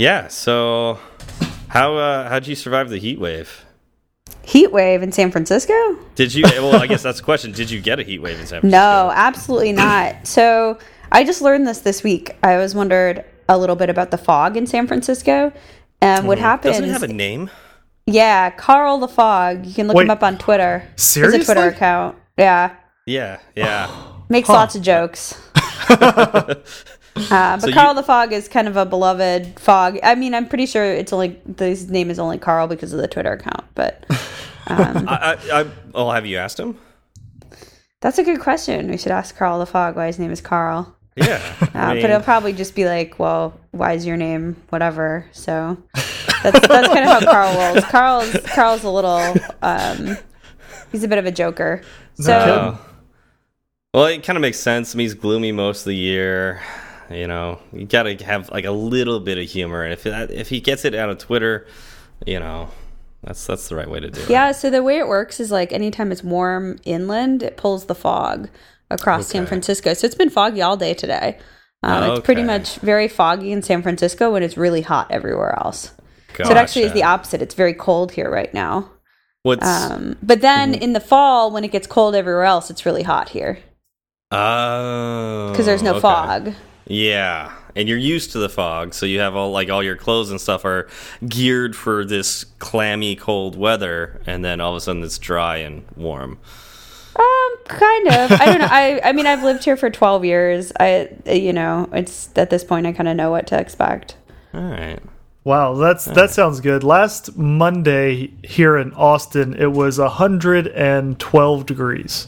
Yeah. 0.00 0.28
So, 0.28 0.98
how 1.68 1.96
uh, 1.96 2.30
how'd 2.30 2.46
you 2.46 2.54
survive 2.54 2.88
the 2.88 2.96
heat 2.96 3.20
wave? 3.20 3.66
Heat 4.42 4.72
wave 4.72 5.02
in 5.02 5.12
San 5.12 5.30
Francisco? 5.30 5.74
Did 6.14 6.32
you? 6.32 6.44
Well, 6.44 6.80
I 6.80 6.86
guess 6.86 7.02
that's 7.02 7.18
the 7.18 7.24
question. 7.24 7.52
Did 7.52 7.70
you 7.70 7.82
get 7.82 8.00
a 8.00 8.02
heat 8.02 8.22
wave 8.22 8.40
in 8.40 8.46
San 8.46 8.62
Francisco? 8.62 8.68
No, 8.78 9.12
absolutely 9.14 9.72
not. 9.72 10.26
So 10.26 10.78
I 11.12 11.22
just 11.22 11.42
learned 11.42 11.66
this 11.66 11.80
this 11.80 12.02
week. 12.02 12.34
I 12.42 12.54
always 12.54 12.74
wondered 12.74 13.26
a 13.46 13.58
little 13.58 13.76
bit 13.76 13.90
about 13.90 14.10
the 14.10 14.16
fog 14.16 14.56
in 14.56 14.66
San 14.66 14.86
Francisco. 14.86 15.52
And 16.00 16.26
what 16.26 16.38
happens? 16.38 16.76
Doesn't 16.76 16.88
it 16.88 16.92
have 16.92 17.02
a 17.02 17.08
name? 17.08 17.50
yeah, 18.06 18.48
Carl 18.48 18.96
the 19.00 19.08
Fog. 19.08 19.66
You 19.66 19.74
can 19.74 19.86
look 19.86 19.96
Wait, 19.96 20.04
him 20.04 20.10
up 20.10 20.22
on 20.22 20.38
Twitter. 20.38 20.82
There's 20.86 21.02
seriously? 21.02 21.40
a 21.42 21.44
Twitter 21.44 21.68
account. 21.68 22.16
Yeah, 22.38 22.74
Yeah. 23.04 23.38
Yeah. 23.54 23.94
makes 24.30 24.48
lots 24.48 24.74
of 24.74 24.80
jokes. 24.80 25.38
uh, 27.30 27.56
but 27.56 27.60
So 27.60 27.66
you- 27.68 27.74
Carl 27.74 27.94
the 27.94 28.02
Fog 28.02 28.32
is 28.32 28.48
kind 28.48 28.68
of 28.68 28.76
a 28.76 28.84
beloved 28.86 29.58
fog. 29.58 29.98
I 30.02 30.14
mean, 30.14 30.34
I'm 30.34 30.48
pretty 30.48 30.66
sure 30.66 30.84
it's 30.84 31.12
only 31.12 31.40
his 31.58 31.88
name 31.90 32.10
is 32.10 32.18
only 32.18 32.38
Carl 32.38 32.66
because 32.66 32.92
of 32.92 33.00
the 33.00 33.08
Twitter 33.08 33.32
account. 33.32 33.64
But 33.74 34.04
I, 34.66 35.36
I, 35.52 35.60
I, 35.60 35.66
oh, 35.94 36.10
have 36.10 36.26
you 36.26 36.36
asked 36.38 36.58
him? 36.60 36.78
that's 38.00 38.18
a 38.18 38.22
good 38.24 38.40
question. 38.40 38.88
We 38.90 38.96
should 38.96 39.12
ask 39.12 39.36
Carl 39.36 39.58
the 39.58 39.66
Fog 39.66 39.94
why 39.96 40.06
his 40.06 40.18
name 40.18 40.30
is 40.30 40.40
Carl. 40.40 40.96
Yeah. 41.16 41.40
Uh, 41.72 41.78
I 41.78 41.94
mean, 41.94 42.02
but 42.02 42.10
it'll 42.10 42.22
probably 42.22 42.52
just 42.52 42.74
be 42.74 42.84
like, 42.86 43.18
well, 43.20 43.58
why 43.70 43.92
is 43.92 44.04
your 44.04 44.16
name 44.16 44.56
whatever? 44.70 45.24
So 45.32 45.76
that's 46.42 46.66
that's 46.66 46.88
kind 46.88 47.08
of 47.08 47.10
how 47.10 47.20
Carl 47.30 47.74
rolls. 47.74 47.84
Carl's 47.84 48.36
Carl's 48.46 48.82
a 48.84 48.90
little 48.90 49.34
um 49.62 50.16
he's 50.90 51.04
a 51.04 51.08
bit 51.08 51.18
of 51.18 51.26
a 51.26 51.30
joker. 51.30 51.82
So 52.14 52.76
well, 53.94 54.06
it 54.06 54.24
kind 54.24 54.36
of 54.36 54.40
makes 54.40 54.58
sense. 54.58 54.94
I 54.94 54.98
mean, 54.98 55.04
he's 55.04 55.14
gloomy 55.14 55.52
most 55.52 55.80
of 55.82 55.86
the 55.86 55.96
year. 55.96 56.60
You 57.10 57.26
know, 57.26 57.58
you 57.72 57.86
got 57.86 58.04
to 58.04 58.16
have 58.24 58.50
like 58.50 58.64
a 58.64 58.70
little 58.70 59.20
bit 59.20 59.36
of 59.38 59.48
humor, 59.48 59.82
and 59.82 59.92
if 59.92 60.04
that, 60.04 60.30
if 60.30 60.48
he 60.48 60.60
gets 60.60 60.84
it 60.84 60.94
out 60.94 61.10
of 61.10 61.18
Twitter, 61.18 61.66
you 62.24 62.38
know, 62.38 62.68
that's 63.24 63.46
that's 63.46 63.68
the 63.68 63.76
right 63.76 63.90
way 63.90 64.00
to 64.00 64.10
do 64.10 64.20
it. 64.20 64.30
yeah, 64.30 64.52
so 64.52 64.70
the 64.70 64.82
way 64.82 64.98
it 64.98 65.08
works 65.08 65.40
is 65.40 65.50
like 65.50 65.72
anytime 65.72 66.12
it's 66.12 66.22
warm 66.22 66.78
inland, 66.84 67.42
it 67.42 67.56
pulls 67.56 67.86
the 67.86 67.94
fog 67.94 68.48
across 68.90 69.26
San 69.28 69.46
Francisco. 69.46 69.94
So 69.94 70.06
it's 70.06 70.14
been 70.14 70.30
foggy 70.30 70.62
all 70.62 70.76
day 70.76 70.94
today. 70.94 71.38
Um, 71.82 72.10
It's 72.12 72.24
pretty 72.24 72.42
much 72.42 72.76
very 72.76 73.08
foggy 73.08 73.52
in 73.52 73.62
San 73.62 73.82
Francisco 73.82 74.32
when 74.32 74.42
it's 74.42 74.56
really 74.56 74.82
hot 74.82 75.10
everywhere 75.10 75.58
else. 75.64 75.92
So 76.36 76.50
it 76.50 76.56
actually 76.56 76.84
is 76.84 76.92
the 76.92 77.02
opposite. 77.04 77.42
It's 77.42 77.54
very 77.54 77.74
cold 77.74 78.12
here 78.12 78.30
right 78.30 78.52
now. 78.54 78.90
What's 79.42 79.66
Um, 79.66 80.16
but 80.22 80.42
then 80.42 80.72
Mm-hmm. 80.74 80.82
in 80.82 80.92
the 80.92 81.00
fall, 81.00 81.50
when 81.50 81.64
it 81.64 81.72
gets 81.72 81.86
cold 81.86 82.14
everywhere 82.14 82.44
else, 82.44 82.70
it's 82.70 82.84
really 82.84 83.02
hot 83.02 83.30
here 83.30 83.58
oh 84.30 85.48
because 85.50 85.66
there's 85.66 85.82
no 85.82 85.92
okay. 85.92 86.00
fog. 86.00 86.52
Yeah, 86.90 87.52
and 87.76 87.88
you're 87.88 87.96
used 87.96 88.32
to 88.32 88.40
the 88.40 88.48
fog, 88.48 88.94
so 88.94 89.06
you 89.06 89.20
have 89.20 89.36
all 89.36 89.52
like 89.52 89.70
all 89.70 89.80
your 89.80 89.94
clothes 89.94 90.32
and 90.32 90.40
stuff 90.40 90.64
are 90.64 90.88
geared 91.26 91.76
for 91.76 92.04
this 92.04 92.44
clammy 92.58 93.14
cold 93.14 93.54
weather, 93.56 94.20
and 94.26 94.44
then 94.44 94.60
all 94.60 94.72
of 94.72 94.76
a 94.76 94.80
sudden 94.80 95.04
it's 95.04 95.16
dry 95.16 95.58
and 95.58 95.84
warm. 95.96 96.40
Um, 97.14 97.56
kind 97.66 98.08
of. 98.08 98.32
I 98.32 98.44
don't 98.46 98.58
know. 98.58 98.68
I 98.68 99.00
I 99.04 99.12
mean, 99.12 99.26
I've 99.26 99.44
lived 99.44 99.64
here 99.64 99.76
for 99.76 99.88
twelve 99.88 100.24
years. 100.24 100.72
I 100.80 101.10
you 101.26 101.52
know, 101.52 101.88
it's 101.92 102.28
at 102.34 102.50
this 102.50 102.64
point 102.64 102.88
I 102.88 102.92
kind 102.92 103.08
of 103.08 103.16
know 103.16 103.30
what 103.30 103.46
to 103.48 103.58
expect. 103.58 104.16
All 104.52 104.60
right. 104.60 105.00
Wow, 105.44 105.74
that's 105.74 106.06
that 106.06 106.30
sounds 106.30 106.60
good. 106.60 106.82
Last 106.82 107.36
Monday 107.36 108.32
here 108.42 108.76
in 108.76 108.92
Austin, 108.94 109.54
it 109.54 109.72
was 109.72 109.98
112 109.98 111.66
degrees, 111.66 112.26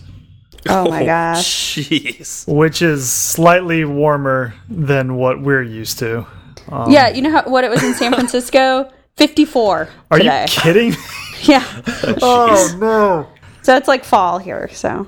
Oh 0.69 0.89
my 0.91 1.05
gosh. 1.07 1.77
Jeez. 1.77 2.47
which 2.53 2.83
is 2.83 3.11
slightly 3.11 3.85
warmer 3.85 4.55
than 4.69 5.17
what 5.17 5.41
we're 5.43 5.63
used 5.63 5.99
to. 6.01 6.27
yeah, 6.89 7.09
you 7.09 7.23
know 7.23 7.31
how 7.31 7.43
what 7.45 7.65
it 7.65 7.71
was 7.71 7.83
in 7.83 7.95
San 7.95 8.13
Francisco? 8.13 8.91
Fifty 9.17 9.45
four 9.45 9.89
Are 10.11 10.19
today. 10.19 10.43
you 10.43 10.49
kidding? 10.49 10.93
yeah. 11.43 11.65
oh 12.23 12.77
no. 12.81 13.29
So 13.63 13.77
it's 13.77 13.87
like 13.89 14.05
fall 14.05 14.39
here. 14.39 14.69
So 14.73 15.07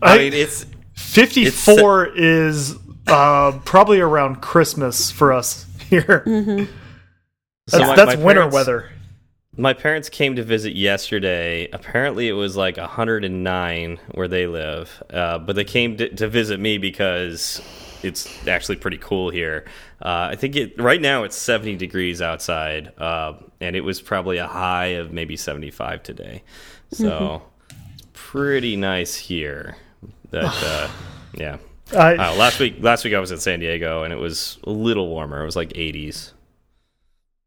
I 0.00 0.14
I- 0.14 0.18
mean, 0.18 0.32
it's 0.32 0.64
54 0.94 2.06
is 2.16 2.74
uh, 3.06 3.58
probably 3.64 4.00
around 4.00 4.36
Christmas 4.42 5.10
for 5.10 5.32
us 5.32 5.66
here. 5.90 6.22
Mm-hmm. 6.26 6.64
so 7.68 7.78
That's, 7.78 7.88
my- 7.88 7.96
that's 7.96 8.16
my 8.18 8.24
winter 8.24 8.40
parents- 8.42 8.54
weather. 8.54 8.90
My 9.58 9.72
parents 9.72 10.10
came 10.10 10.36
to 10.36 10.42
visit 10.42 10.76
yesterday. 10.76 11.68
Apparently, 11.72 12.28
it 12.28 12.34
was 12.34 12.56
like 12.56 12.76
109 12.76 13.98
where 14.12 14.28
they 14.28 14.46
live, 14.46 15.02
uh, 15.10 15.38
but 15.38 15.56
they 15.56 15.64
came 15.64 15.96
to, 15.96 16.14
to 16.16 16.28
visit 16.28 16.60
me 16.60 16.76
because 16.76 17.62
it's 18.02 18.46
actually 18.46 18.76
pretty 18.76 18.98
cool 18.98 19.30
here. 19.30 19.64
Uh, 20.02 20.28
I 20.30 20.36
think 20.36 20.56
it 20.56 20.78
right 20.80 21.00
now 21.00 21.22
it's 21.24 21.36
70 21.36 21.76
degrees 21.76 22.20
outside, 22.20 22.92
uh, 22.98 23.34
and 23.60 23.74
it 23.74 23.80
was 23.80 24.02
probably 24.02 24.36
a 24.36 24.46
high 24.46 24.96
of 24.98 25.10
maybe 25.12 25.36
75 25.36 26.02
today. 26.02 26.42
So 26.90 27.42
it's 27.94 28.02
pretty 28.12 28.76
nice 28.76 29.16
here. 29.16 29.76
That 30.30 30.44
uh, 30.44 30.88
yeah. 31.34 31.56
I, 31.96 32.16
Uh, 32.16 32.34
last 32.34 32.58
week, 32.58 32.76
last 32.80 33.04
week 33.04 33.14
I 33.14 33.20
was 33.20 33.30
in 33.30 33.38
San 33.38 33.60
Diego, 33.60 34.02
and 34.02 34.12
it 34.12 34.16
was 34.16 34.58
a 34.64 34.70
little 34.70 35.08
warmer. 35.08 35.40
It 35.40 35.46
was 35.46 35.56
like 35.56 35.70
80s. 35.70 36.32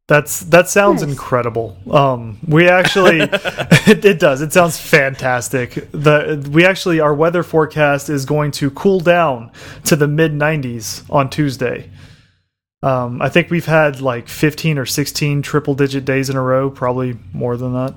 That's 0.10 0.40
that 0.46 0.68
sounds 0.68 1.04
Nice. 1.04 1.12
incredible. 1.12 1.78
Um, 1.92 2.40
we 2.48 2.68
actually, 2.68 3.20
it, 3.32 4.04
it 4.04 4.20
does. 4.20 4.42
It 4.42 4.52
sounds 4.52 4.76
fantastic. 4.80 5.88
The 5.92 6.44
we 6.52 6.66
actually 6.66 7.00
our 7.00 7.14
weather 7.14 7.44
forecast 7.44 8.10
is 8.10 8.26
going 8.26 8.50
to 8.54 8.72
cool 8.72 9.00
down 9.02 9.52
to 9.84 9.96
the 9.96 10.08
mid 10.08 10.32
90s 10.34 11.06
on 11.12 11.30
Tuesday. 11.30 11.92
Um, 12.82 13.22
I 13.22 13.30
think 13.30 13.52
we've 13.52 13.68
had 13.68 14.02
like 14.02 14.28
15 14.28 14.80
or 14.80 14.88
16 14.88 15.44
triple 15.44 15.76
digit 15.76 16.06
days 16.06 16.30
in 16.32 16.36
a 16.38 16.42
row, 16.42 16.72
probably 16.72 17.16
more 17.32 17.56
than 17.56 17.74
that. 17.74 17.94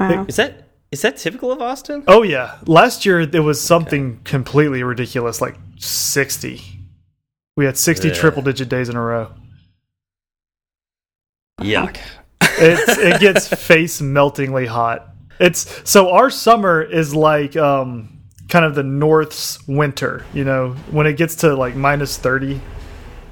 Wow. 0.00 0.24
Is 0.26 0.34
that 0.36 0.64
is 0.90 1.02
that 1.02 1.18
typical 1.18 1.52
of 1.52 1.62
Austin? 1.62 2.02
Oh 2.08 2.22
yeah, 2.24 2.58
last 2.66 3.06
year 3.06 3.20
it 3.20 3.44
was 3.44 3.62
something 3.62 4.18
completely 4.24 4.82
ridiculous, 4.82 5.40
like 5.40 5.54
60. 5.78 6.62
We 7.56 7.64
had 7.64 7.76
60 7.78 8.08
Yeah. 8.08 8.14
triple 8.14 8.42
digit 8.42 8.68
days 8.68 8.88
in 8.88 8.96
a 8.96 9.00
row. 9.02 9.30
Yuck. 11.60 11.98
It's, 12.42 12.98
it 12.98 13.20
gets 13.20 13.48
face 13.66 14.00
meltingly 14.00 14.66
hot. 14.66 15.10
It's 15.38 15.88
so 15.88 16.10
our 16.10 16.30
summer 16.30 16.82
is 16.82 17.14
like 17.14 17.56
um, 17.56 18.20
kind 18.48 18.64
of 18.64 18.74
the 18.74 18.82
North's 18.82 19.66
winter. 19.68 20.24
You 20.32 20.44
know, 20.44 20.70
when 20.90 21.06
it 21.06 21.16
gets 21.16 21.36
to 21.36 21.54
like 21.54 21.76
minus 21.76 22.16
30 22.16 22.60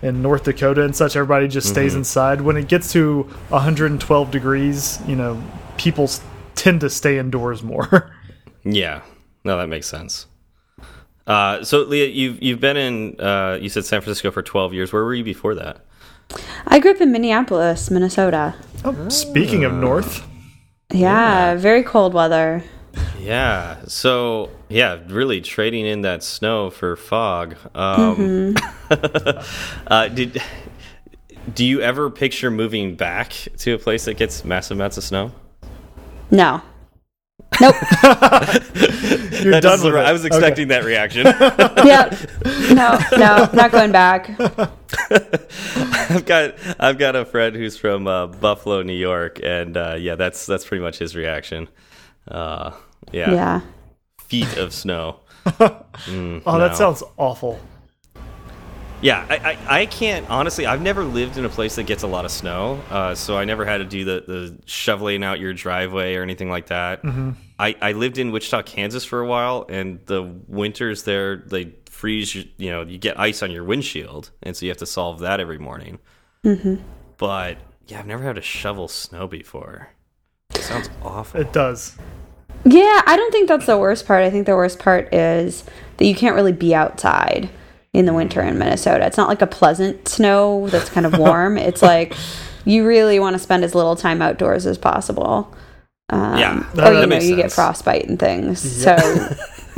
in 0.03 0.21
North 0.21 0.45
Dakota 0.45 0.83
and 0.83 0.95
such, 0.95 1.17
everybody 1.17 1.49
just 1.49 1.69
stays 1.69 1.95
inside. 1.95 2.41
When 2.43 2.57
it 2.57 2.69
gets 2.69 2.93
to 2.93 3.23
112 3.49 4.31
degrees, 4.31 4.99
you 5.07 5.17
know, 5.17 5.43
people 5.79 6.11
tend 6.55 6.81
to 6.81 6.91
stay 6.91 7.19
indoors 7.19 7.63
more. 7.63 8.11
Yeah, 8.67 9.03
no, 9.45 9.59
that 9.59 9.67
makes 9.67 9.87
sense. 9.87 10.27
Uh, 11.27 11.63
so, 11.63 11.83
Leah, 11.83 12.07
you've 12.09 12.43
you've 12.43 12.61
been 12.61 12.79
in 12.79 13.21
uh, 13.21 13.59
you 13.61 13.69
said 13.69 13.85
San 13.85 14.01
Francisco 14.01 14.31
for 14.31 14.41
twelve 14.41 14.73
years. 14.73 14.91
Where 14.91 15.05
were 15.05 15.13
you 15.13 15.23
before 15.23 15.55
that? 15.57 15.85
I 16.67 16.79
grew 16.79 16.93
up 16.93 17.01
in 17.01 17.13
Minneapolis, 17.13 17.91
Minnesota. 17.91 18.55
oh, 18.85 19.09
speaking 19.09 19.65
of 19.65 19.73
North. 19.73 20.27
Yeah, 20.93 21.55
very 21.57 21.83
cold 21.83 22.15
weather. 22.15 22.63
Yeah. 23.19 23.79
So, 23.87 24.51
yeah, 24.69 25.01
really 25.09 25.41
trading 25.41 25.87
in 25.87 26.03
that 26.03 26.23
snow 26.23 26.71
for 26.71 26.97
fog. 26.97 27.57
Um, 27.75 28.55
uh, 29.87 30.09
did 30.09 30.41
do 31.53 31.65
you 31.65 31.81
ever 31.81 32.11
picture 32.11 32.51
moving 32.51 32.97
back 32.97 33.33
to 33.59 33.75
a 33.75 33.79
place 33.79 34.07
that 34.07 34.15
gets 34.15 34.45
massive 34.45 34.77
amounts 34.77 34.97
of 34.97 35.05
snow? 35.05 35.33
No. 36.31 36.63
Nope. 37.61 37.75
You're 39.43 39.61
done 39.61 39.81
with 39.83 39.93
the- 39.93 39.99
it. 40.01 40.07
I 40.07 40.13
was 40.13 40.25
Okay. 40.25 40.35
expecting 40.37 40.69
that 40.69 40.85
reaction. 40.85 41.27
yep. 41.85 42.15
No, 42.75 42.99
no, 43.17 43.49
not 43.53 43.71
going 43.73 43.93
back. 43.93 44.31
I've 46.11 46.25
got 46.27 46.55
I've 46.81 46.99
got 46.99 47.17
a 47.17 47.25
friend 47.25 47.55
who's 47.57 47.77
from 47.77 48.07
uh, 48.07 48.27
Buffalo, 48.29 48.83
New 48.83 48.93
York, 48.95 49.41
and 49.43 49.77
uh, 49.77 49.97
yeah, 49.99 50.15
that's 50.15 50.47
that's 50.47 50.65
pretty 50.67 50.83
much 50.83 50.99
his 50.99 51.15
reaction. 51.17 51.69
Uh, 52.29 52.73
yeah, 53.13 53.31
Yeah. 53.33 53.61
feet 54.27 54.57
of 54.57 54.73
snow. 54.73 55.21
Oh, 55.61 55.85
No. 56.11 56.41
that 56.59 56.77
sounds 56.77 57.03
awful. 57.17 57.61
Yeah, 59.01 59.27
I, 59.29 59.37
I, 59.37 59.81
I 59.81 59.87
can't 59.87 60.29
honestly. 60.31 60.65
I've 60.65 60.81
never 60.81 61.05
lived 61.05 61.37
in 61.37 61.45
a 61.45 61.49
place 61.49 61.77
that 61.77 61.83
gets 61.85 62.05
a 62.05 62.07
lot 62.07 62.25
of 62.25 62.31
snow, 62.31 62.81
uh, 62.91 63.15
so 63.15 63.37
I 63.37 63.45
never 63.45 63.67
had 63.67 63.79
to 63.79 63.85
do 63.85 64.05
the, 64.05 64.25
the 64.27 64.59
shoveling 64.65 65.23
out 65.23 65.41
your 65.41 65.53
driveway 65.53 66.15
or 66.15 66.23
anything 66.23 66.49
like 66.49 66.67
that. 66.67 67.01
I, 67.59 67.77
I 67.81 67.93
lived 67.93 68.19
in 68.19 68.33
Wichita, 68.33 68.63
Kansas 68.63 69.05
for 69.05 69.21
a 69.21 69.27
while, 69.27 69.67
and 69.69 70.01
the 70.07 70.23
winters 70.49 71.03
there 71.03 71.37
they 71.37 71.75
freeze. 71.91 72.35
You, 72.35 72.45
you 72.57 72.71
know, 72.71 72.83
you 72.83 72.97
get 72.97 73.21
ice 73.21 73.43
on 73.43 73.51
your 73.51 73.65
windshield, 73.65 74.31
and 74.43 74.57
so 74.57 74.65
you 74.65 74.71
have 74.71 74.79
to 74.79 74.87
solve 74.87 75.21
that 75.21 75.39
every 75.39 75.59
morning. 75.59 75.99
But 77.19 77.59
yeah, 77.87 77.99
I've 77.99 78.07
never 78.07 78.23
had 78.23 78.37
to 78.37 78.43
shovel 78.43 78.89
snow 78.89 79.27
before. 79.29 79.89
It 80.55 80.63
sounds 80.63 80.89
awful. 81.03 81.41
It 81.41 81.53
does. 81.53 81.97
Yeah, 82.65 83.03
I 83.07 83.17
don't 83.17 83.33
think 83.33 83.49
that's 83.49 83.67
the 83.67 83.77
worst 83.77 84.07
part. 84.07 84.25
I 84.25 84.31
think 84.31 84.47
the 84.47 84.57
worst 84.57 84.79
part 84.79 85.13
is 85.13 85.65
that 85.99 86.07
you 86.07 86.15
can't 86.15 86.35
really 86.35 86.53
be 86.53 86.75
outside 86.75 87.51
in 87.95 88.05
the 88.05 88.13
winter 88.13 88.43
in 88.43 88.59
Minnesota. 88.59 89.07
It's 89.07 89.17
not 89.17 89.29
like 89.29 89.41
a 89.41 89.47
pleasant 89.47 90.07
snow 90.09 90.69
that's 90.69 90.91
kind 90.91 91.07
of 91.07 91.17
warm. 91.19 91.57
it's 91.57 91.81
like 91.81 92.15
you 92.67 92.87
really 92.87 93.19
want 93.21 93.35
to 93.35 93.39
spend 93.39 93.65
as 93.65 93.75
little 93.75 93.97
time 93.97 94.21
outdoors 94.21 94.67
as 94.67 94.77
possible. 94.77 95.55
Um, 96.11 96.39
Yeah, 96.39 96.67
that- 96.75 96.87
or 96.89 96.95
you 96.95 97.01
that 97.01 97.07
know, 97.07 97.07
makes 97.07 97.27
you 97.27 97.37
get 97.37 97.53
frostbite 97.53 98.07
and 98.09 98.19
things. 98.19 98.61
So 98.61 98.91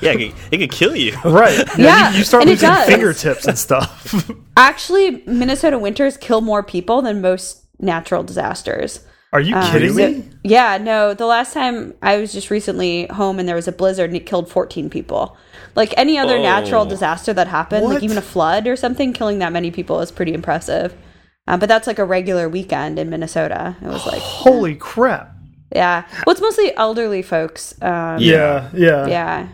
yeah, 0.00 0.12
it 0.12 0.18
could, 0.32 0.34
it 0.52 0.58
could 0.58 0.72
kill 0.72 0.96
you. 0.96 1.14
Right. 1.24 1.58
Yeah. 1.58 1.64
Yeah, 1.78 2.10
you, 2.12 2.18
you 2.18 2.24
start 2.24 2.42
and 2.42 2.50
losing 2.50 2.68
does. 2.68 2.86
fingertips 2.88 3.46
and 3.46 3.58
stuff. 3.58 4.30
actually, 4.56 5.22
Minnesota 5.26 5.78
winters 5.78 6.16
kill 6.16 6.40
more 6.40 6.62
people 6.62 7.02
than 7.02 7.20
most 7.20 7.64
natural 7.80 8.22
disasters. 8.22 9.04
Are 9.32 9.40
you 9.40 9.54
Um, 9.54 9.70
kidding 9.72 9.92
so- 9.92 10.08
me? 10.08 10.24
Yeah, 10.42 10.78
no. 10.78 11.12
The 11.14 11.26
last 11.26 11.52
time 11.52 11.94
I 12.02 12.16
was 12.16 12.32
just 12.32 12.50
recently 12.50 13.06
home 13.08 13.38
and 13.38 13.46
there 13.48 13.56
was 13.56 13.68
a 13.68 13.72
blizzard 13.72 14.08
and 14.10 14.16
it 14.16 14.24
killed 14.26 14.48
14 14.50 14.88
people. 14.88 15.36
Like 15.76 15.92
any 15.96 16.18
other 16.18 16.38
natural 16.38 16.82
Oh. 16.86 16.88
disaster 16.88 17.32
that 17.34 17.46
happened, 17.48 17.84
What? 17.84 17.94
like 17.94 18.02
even 18.02 18.16
a 18.16 18.22
flood 18.22 18.66
or 18.66 18.74
something, 18.74 19.12
killing 19.12 19.38
that 19.40 19.52
many 19.52 19.70
people 19.70 20.00
is 20.00 20.10
pretty 20.10 20.32
impressive. 20.32 20.94
Uh, 21.46 21.56
but 21.56 21.68
that's 21.68 21.86
like 21.86 21.98
a 21.98 22.04
regular 22.04 22.48
weekend 22.48 22.98
in 22.98 23.10
Minnesota. 23.10 23.76
It 23.82 23.88
was 23.88 24.06
like, 24.06 24.20
Holy 24.22 24.74
crap. 24.74 25.34
yeah. 25.74 26.04
Well, 26.26 26.32
it's 26.32 26.40
mostly 26.40 26.74
elderly 26.76 27.20
folks. 27.22 27.74
Um, 27.82 28.18
Yeah. 28.18 28.68
Yeah. 28.74 29.06
yeah. 29.06 29.46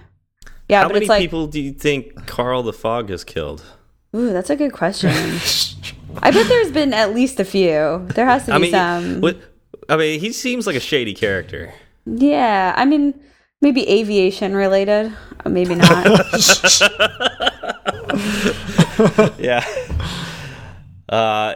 Yeah, 0.69 0.81
How 0.83 0.89
but 0.89 0.95
many 0.95 1.05
it's 1.07 1.11
like, 1.11 1.21
people 1.21 1.47
do 1.47 1.61
you 1.61 1.73
think 1.73 2.27
Carl 2.27 2.63
the 2.63 2.73
Fog 2.73 3.11
has 3.11 3.23
killed? 3.25 3.63
ooh, 4.17 4.33
that's 4.33 4.49
a 4.51 4.57
good 4.57 4.73
question. 4.73 5.11
I 6.23 6.31
bet 6.31 6.47
there's 6.49 6.71
been 6.71 6.95
at 6.95 7.13
least 7.13 7.39
a 7.41 7.45
few. 7.45 8.07
There 8.15 8.25
has 8.25 8.43
to 8.47 8.53
be 8.53 8.55
I 8.55 8.59
mean, 8.59 8.71
some. 8.71 9.21
what, 9.21 9.37
I 9.89 9.97
mean, 9.97 10.21
he 10.21 10.33
seems 10.33 10.67
like 10.67 10.77
a 10.77 10.81
shady 10.81 11.15
character. 11.15 11.73
Yeah, 12.07 12.75
I 12.77 12.85
mean, 12.85 13.19
maybe 13.61 13.89
aviation 13.89 14.55
related, 14.55 15.13
Uh, 15.45 15.49
maybe 15.49 15.75
not. 15.75 16.07
yeah. 19.39 19.65
Uh, 21.09 21.55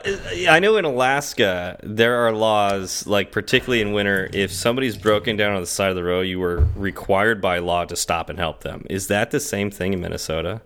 I 0.49 0.59
know 0.61 0.77
in 0.77 0.85
Alaska 0.85 1.79
there 1.83 2.27
are 2.27 2.33
laws, 2.33 3.07
like 3.07 3.33
particularly 3.33 3.81
in 3.81 3.93
winter, 3.93 4.29
if 4.33 4.53
somebody's 4.53 4.97
broken 4.97 5.37
down 5.37 5.55
on 5.55 5.61
the 5.61 5.67
side 5.67 5.91
of 5.91 5.97
the 5.97 6.05
road, 6.05 6.23
you 6.23 6.39
were 6.39 6.67
required 6.77 7.41
by 7.41 7.59
law 7.59 7.85
to 7.87 7.97
stop 7.97 8.29
and 8.29 8.39
help 8.39 8.63
them. 8.63 8.85
Is 8.91 9.09
that 9.09 9.31
the 9.31 9.41
same 9.41 9.71
thing 9.71 9.93
in 9.95 10.01
Minnesota? 10.01 10.63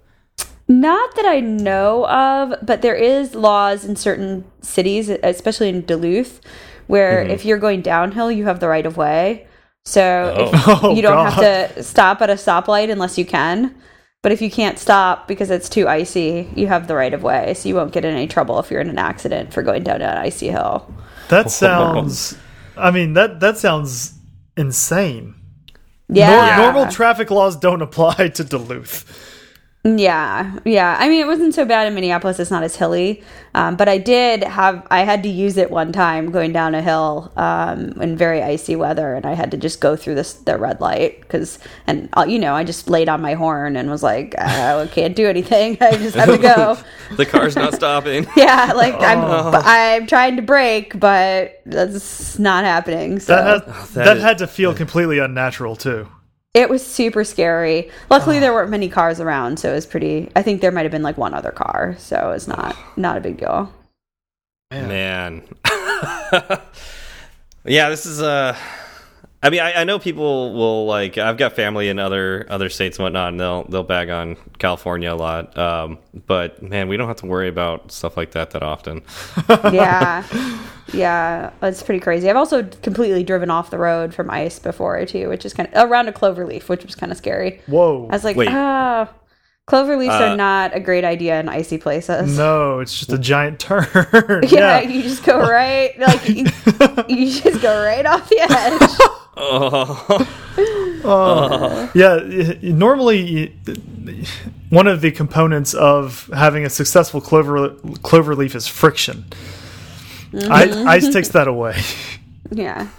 not 0.68 1.16
that 1.16 1.26
I 1.26 1.40
know 1.40 2.06
of, 2.06 2.54
but 2.62 2.82
there 2.82 2.94
is 2.94 3.34
laws 3.34 3.84
in 3.84 3.96
certain 3.96 4.44
cities, 4.60 5.08
especially 5.08 5.68
in 5.68 5.82
Duluth, 5.82 6.40
where 6.86 7.22
mm-hmm. 7.22 7.30
if 7.30 7.44
you're 7.44 7.58
going 7.58 7.80
downhill, 7.82 8.30
you 8.30 8.44
have 8.46 8.60
the 8.60 8.68
right 8.68 8.86
of 8.86 8.96
way. 8.96 9.46
So 9.84 10.34
if 10.38 10.68
Oh, 10.68 10.80
oh 10.84 10.94
you 10.94 11.02
don't 11.02 11.14
God. 11.16 11.32
have 11.32 11.74
to 11.74 11.82
stop 11.82 12.22
at 12.22 12.30
a 12.30 12.34
stoplight 12.34 12.90
unless 12.90 13.18
you 13.18 13.24
can. 13.24 13.74
But 14.22 14.30
if 14.30 14.40
you 14.40 14.50
can't 14.50 14.78
stop 14.78 15.26
because 15.26 15.50
it's 15.50 15.68
too 15.68 15.88
icy, 15.88 16.48
you 16.54 16.68
have 16.68 16.86
the 16.86 16.94
right 16.94 17.12
of 17.12 17.24
way. 17.24 17.54
So 17.54 17.68
you 17.68 17.74
won't 17.74 17.92
get 17.92 18.04
in 18.04 18.14
any 18.14 18.28
trouble 18.28 18.60
if 18.60 18.70
you're 18.70 18.80
in 18.80 18.88
an 18.88 18.98
accident 18.98 19.52
for 19.52 19.62
going 19.62 19.82
down 19.82 20.00
an 20.00 20.16
icy 20.16 20.48
hill. 20.48 20.92
That 21.28 21.50
sounds. 21.62 22.36
I 22.76 22.90
mean 22.92 23.14
that 23.14 23.40
that 23.40 23.58
sounds 23.58 24.14
insane. 24.56 25.34
Nor- 26.08 26.18
Yeah. 26.18 26.56
normal 26.58 26.86
traffic 26.92 27.30
laws 27.30 27.56
don't 27.56 27.82
apply 27.82 28.28
to 28.28 28.44
Duluth. 28.44 29.30
Yeah, 29.84 30.60
yeah. 30.64 30.96
I 31.00 31.08
mean, 31.08 31.20
it 31.20 31.26
wasn't 31.26 31.54
so 31.54 31.64
bad 31.64 31.88
in 31.88 31.94
Minneapolis. 31.94 32.38
It's 32.38 32.52
not 32.52 32.62
as 32.62 32.76
hilly, 32.76 33.20
um, 33.52 33.74
but 33.74 33.88
I 33.88 33.98
did 33.98 34.44
have 34.44 34.86
I 34.92 35.00
had 35.00 35.24
to 35.24 35.28
use 35.28 35.56
it 35.56 35.72
one 35.72 35.90
time 35.90 36.30
going 36.30 36.52
down 36.52 36.76
a 36.76 36.80
hill 36.82 37.32
um, 37.36 38.00
in 38.00 38.16
very 38.16 38.40
icy 38.44 38.76
weather, 38.76 39.14
and 39.14 39.26
I 39.26 39.32
had 39.34 39.50
to 39.50 39.56
just 39.56 39.80
go 39.80 39.96
through 39.96 40.14
this 40.14 40.34
the 40.34 40.56
red 40.56 40.80
light 40.80 41.20
because, 41.22 41.58
and 41.88 42.08
uh, 42.16 42.24
you 42.28 42.38
know, 42.38 42.54
I 42.54 42.62
just 42.62 42.88
laid 42.88 43.08
on 43.08 43.20
my 43.20 43.34
horn 43.34 43.74
and 43.74 43.90
was 43.90 44.04
like, 44.04 44.38
I 44.38 44.86
can't 44.92 45.16
do 45.16 45.26
anything. 45.28 45.78
I 45.80 45.96
just 45.96 46.14
have 46.14 46.28
to 46.28 46.38
go. 46.38 46.78
The 47.16 47.26
car's 47.26 47.56
not 47.56 47.74
stopping. 47.74 48.26
yeah, 48.36 48.72
like 48.74 48.94
I'm 48.94 49.18
Oh. 49.18 49.50
I'm 49.64 50.06
trying 50.06 50.36
to 50.36 50.42
brake, 50.42 50.98
but 50.98 51.60
that's 51.66 52.38
not 52.38 52.64
happening. 52.64 53.18
So 53.20 53.34
That 53.34 53.66
has, 53.66 53.90
that 53.90 54.04
that, 54.04 54.16
is- 54.18 54.22
had 54.22 54.38
to 54.38 54.46
feel 54.46 54.72
completely 54.74 55.18
unnatural 55.18 55.74
too. 55.76 56.06
It 56.54 56.68
was 56.68 56.86
super 56.86 57.24
scary. 57.24 57.90
Luckily, 58.10 58.38
there 58.38 58.52
weren't 58.52 58.70
many 58.70 58.88
cars 58.88 59.20
around, 59.20 59.58
so 59.58 59.70
it 59.70 59.74
was 59.74 59.86
pretty. 59.86 60.30
I 60.36 60.42
think 60.42 60.60
there 60.60 60.70
might 60.70 60.82
have 60.82 60.92
been 60.92 61.02
like 61.02 61.16
one 61.16 61.34
other 61.34 61.50
car, 61.50 61.96
so 61.98 62.32
it's 62.32 62.46
not 62.46 62.76
not 62.96 63.16
a 63.16 63.20
big 63.20 63.38
deal. 63.38 63.72
Man. 64.70 65.42
yeah, 67.64 67.88
this 67.90 68.06
is 68.06 68.20
uh 68.22 68.56
I 69.44 69.50
mean, 69.50 69.60
I, 69.60 69.80
I 69.80 69.84
know 69.84 69.98
people 69.98 70.54
will 70.54 70.86
like. 70.86 71.18
I've 71.18 71.36
got 71.36 71.54
family 71.54 71.88
in 71.88 71.98
other 71.98 72.46
other 72.48 72.68
states 72.68 72.98
and 72.98 73.04
whatnot, 73.04 73.30
and 73.30 73.40
they'll 73.40 73.64
they'll 73.64 73.82
bag 73.82 74.08
on 74.08 74.36
California 74.58 75.12
a 75.12 75.16
lot. 75.16 75.58
Um, 75.58 75.98
but 76.26 76.62
man, 76.62 76.86
we 76.88 76.96
don't 76.96 77.08
have 77.08 77.16
to 77.18 77.26
worry 77.26 77.48
about 77.48 77.90
stuff 77.90 78.16
like 78.16 78.30
that 78.32 78.52
that 78.52 78.62
often. 78.62 79.02
yeah 79.72 80.24
yeah 80.92 81.50
it's 81.62 81.82
pretty 81.82 82.00
crazy 82.00 82.28
i've 82.28 82.36
also 82.36 82.62
completely 82.82 83.22
driven 83.24 83.50
off 83.50 83.70
the 83.70 83.78
road 83.78 84.12
from 84.12 84.28
ice 84.30 84.58
before 84.58 85.06
too 85.06 85.28
which 85.28 85.46
is 85.46 85.54
kind 85.54 85.68
of 85.72 85.88
around 85.90 86.06
a 86.08 86.12
clover 86.12 86.44
leaf 86.44 86.68
which 86.68 86.84
was 86.84 86.94
kind 86.94 87.10
of 87.10 87.16
scary 87.16 87.60
Whoa. 87.66 88.08
i 88.10 88.14
was 88.14 88.24
like 88.24 88.36
Wait. 88.36 88.48
ah 88.50 89.08
clover 89.66 89.96
leaves 89.96 90.12
Uh, 90.12 90.24
are 90.32 90.36
not 90.36 90.76
a 90.76 90.80
great 90.80 91.04
idea 91.04 91.38
in 91.40 91.48
icy 91.48 91.78
places 91.78 92.36
no, 92.36 92.80
it's 92.80 92.98
just 92.98 93.12
a 93.12 93.18
giant 93.32 93.58
turn. 93.60 93.86
yeah, 94.48 94.80
you 94.80 95.02
just 95.02 95.24
go 95.24 95.38
right 95.40 95.98
like 95.98 96.28
you, 96.28 96.44
you 97.08 97.30
just 97.40 97.62
go 97.62 97.82
right 97.82 98.04
off 98.04 98.28
the 98.28 98.40
edge 98.40 98.90
Uh, 101.04 101.08
uh. 101.08 101.88
Yeah, 101.94 102.20
normally 102.62 103.56
one 104.70 104.86
of 104.86 105.00
the 105.00 105.10
components 105.10 105.74
of 105.74 106.30
having 106.32 106.64
a 106.64 106.70
successful 106.70 107.20
clover 107.20 107.70
clover 108.02 108.36
leaf 108.36 108.54
is 108.54 108.68
friction. 108.68 109.24
I, 110.32 110.66
mm-hmm. 110.66 110.88
ice 110.88 111.12
takes 111.12 111.28
that 111.30 111.48
away. 111.48 111.80
Yeah. 112.50 112.86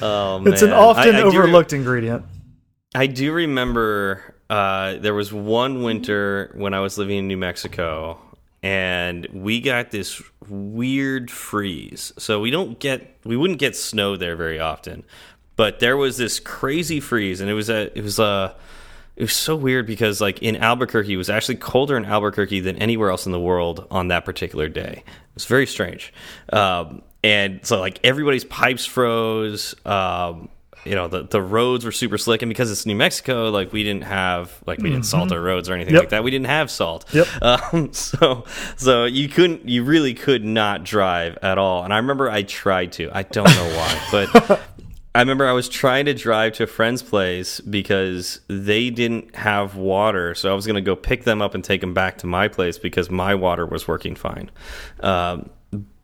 Oh, 0.00 0.44
It's 0.46 0.62
an 0.62 0.72
often 0.72 1.14
I- 1.16 1.20
I 1.20 1.22
overlooked 1.22 1.72
ingredient. 1.72 2.24
I 2.94 3.06
do 3.06 3.32
remember 3.32 4.34
uh, 4.50 4.96
there 4.96 5.14
was 5.14 5.32
one 5.32 5.82
winter 5.82 6.52
when 6.54 6.74
I 6.74 6.80
was 6.80 6.98
living 6.98 7.18
in 7.18 7.28
New 7.28 7.36
Mexico, 7.36 8.18
and 8.64 9.28
we 9.30 9.60
got 9.60 9.90
this 9.90 10.22
weird 10.48 11.30
freeze. 11.30 12.14
So 12.16 12.40
we 12.40 12.50
don't 12.50 12.78
get 12.80 13.18
we 13.22 13.36
wouldn't 13.36 13.58
get 13.58 13.76
snow 13.76 14.16
there 14.16 14.36
very 14.36 14.58
often, 14.58 15.04
but 15.54 15.80
there 15.80 15.98
was 15.98 16.16
this 16.16 16.40
crazy 16.40 16.98
freeze, 16.98 17.42
and 17.42 17.50
it 17.50 17.54
was 17.54 17.68
a 17.68 17.96
it 17.96 18.02
was 18.02 18.18
a 18.18 18.56
it 19.16 19.22
was 19.22 19.34
so 19.34 19.54
weird 19.54 19.86
because 19.86 20.22
like 20.22 20.42
in 20.42 20.56
Albuquerque, 20.56 21.12
it 21.12 21.18
was 21.18 21.28
actually 21.28 21.56
colder 21.56 21.94
in 21.98 22.06
Albuquerque 22.06 22.60
than 22.60 22.76
anywhere 22.78 23.10
else 23.10 23.26
in 23.26 23.32
the 23.32 23.40
world 23.40 23.86
on 23.90 24.08
that 24.08 24.24
particular 24.24 24.70
day. 24.70 25.04
It 25.06 25.34
was 25.34 25.44
very 25.44 25.66
strange, 25.66 26.14
um, 26.50 27.02
and 27.22 27.60
so 27.66 27.78
like 27.80 28.00
everybody's 28.02 28.44
pipes 28.44 28.86
froze. 28.86 29.74
Um, 29.84 30.48
you 30.84 30.94
know 30.94 31.08
the 31.08 31.22
the 31.22 31.40
roads 31.40 31.84
were 31.84 31.92
super 31.92 32.18
slick, 32.18 32.42
and 32.42 32.48
because 32.50 32.70
it's 32.70 32.86
New 32.86 32.94
Mexico, 32.96 33.50
like 33.50 33.72
we 33.72 33.82
didn't 33.82 34.04
have 34.04 34.52
like 34.66 34.78
we 34.80 34.90
didn't 34.90 35.06
salt 35.06 35.32
our 35.32 35.40
roads 35.40 35.68
or 35.68 35.74
anything 35.74 35.94
Yep. 35.94 36.02
like 36.02 36.08
that. 36.10 36.24
We 36.24 36.30
didn't 36.30 36.46
have 36.46 36.70
salt. 36.70 37.04
Yep. 37.12 37.26
Um, 37.42 37.92
so 37.92 38.44
so 38.76 39.04
you 39.04 39.28
couldn't 39.28 39.68
you 39.68 39.84
really 39.84 40.14
could 40.14 40.44
not 40.44 40.84
drive 40.84 41.38
at 41.42 41.58
all. 41.58 41.84
And 41.84 41.92
I 41.92 41.96
remember 41.98 42.30
I 42.30 42.42
tried 42.42 42.92
to. 42.92 43.10
I 43.12 43.22
don't 43.22 43.46
know 43.48 43.76
why, 43.76 44.08
but 44.10 44.60
I 45.14 45.20
remember 45.20 45.46
I 45.46 45.52
was 45.52 45.68
trying 45.68 46.06
to 46.06 46.14
drive 46.14 46.54
to 46.54 46.64
a 46.64 46.66
friend's 46.66 47.02
place 47.02 47.60
because 47.60 48.40
they 48.48 48.90
didn't 48.90 49.36
have 49.36 49.76
water. 49.76 50.34
So 50.34 50.50
I 50.50 50.54
was 50.54 50.66
going 50.66 50.74
to 50.74 50.80
go 50.82 50.96
pick 50.96 51.22
them 51.24 51.40
up 51.40 51.54
and 51.54 51.62
take 51.62 51.80
them 51.80 51.94
back 51.94 52.18
to 52.18 52.26
my 52.26 52.48
place 52.48 52.78
because 52.78 53.10
my 53.10 53.34
water 53.36 53.64
was 53.64 53.86
working 53.86 54.16
fine. 54.16 54.50
Um, 55.00 55.50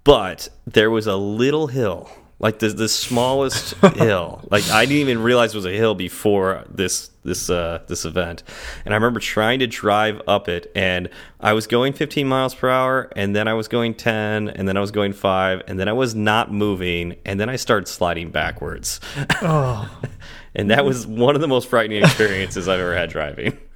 but 0.04 0.48
there 0.66 0.90
was 0.90 1.06
a 1.08 1.16
little 1.16 1.66
hill, 1.66 2.08
like 2.40 2.58
the, 2.58 2.68
the 2.70 2.88
smallest 2.88 3.74
hill. 3.96 4.40
Like 4.50 4.68
I 4.70 4.86
didn't 4.86 4.98
even 5.00 5.22
realize 5.22 5.54
it 5.54 5.58
was 5.58 5.66
a 5.66 5.72
hill 5.72 5.94
before 5.94 6.64
this 6.68 7.10
this 7.22 7.50
uh, 7.50 7.82
this 7.86 8.04
event. 8.06 8.42
And 8.84 8.94
I 8.94 8.96
remember 8.96 9.20
trying 9.20 9.58
to 9.60 9.66
drive 9.66 10.20
up 10.26 10.48
it, 10.48 10.72
and 10.74 11.10
I 11.38 11.52
was 11.52 11.66
going 11.66 11.92
15 11.92 12.26
miles 12.26 12.54
per 12.54 12.68
hour, 12.70 13.12
and 13.14 13.36
then 13.36 13.46
I 13.46 13.52
was 13.54 13.68
going 13.68 13.94
10, 13.94 14.48
and 14.48 14.66
then 14.66 14.76
I 14.76 14.80
was 14.80 14.90
going 14.90 15.12
five, 15.12 15.62
and 15.68 15.78
then 15.78 15.86
I 15.88 15.92
was 15.92 16.14
not 16.14 16.50
moving, 16.50 17.16
and 17.26 17.38
then 17.38 17.50
I 17.50 17.56
started 17.56 17.86
sliding 17.88 18.30
backwards. 18.30 19.00
and 20.54 20.70
that 20.70 20.84
was 20.84 21.06
one 21.06 21.34
of 21.34 21.40
the 21.40 21.48
most 21.48 21.68
frightening 21.68 22.02
experiences 22.02 22.68
I've 22.68 22.80
ever 22.80 22.94
had 22.94 23.10
driving. 23.10 23.56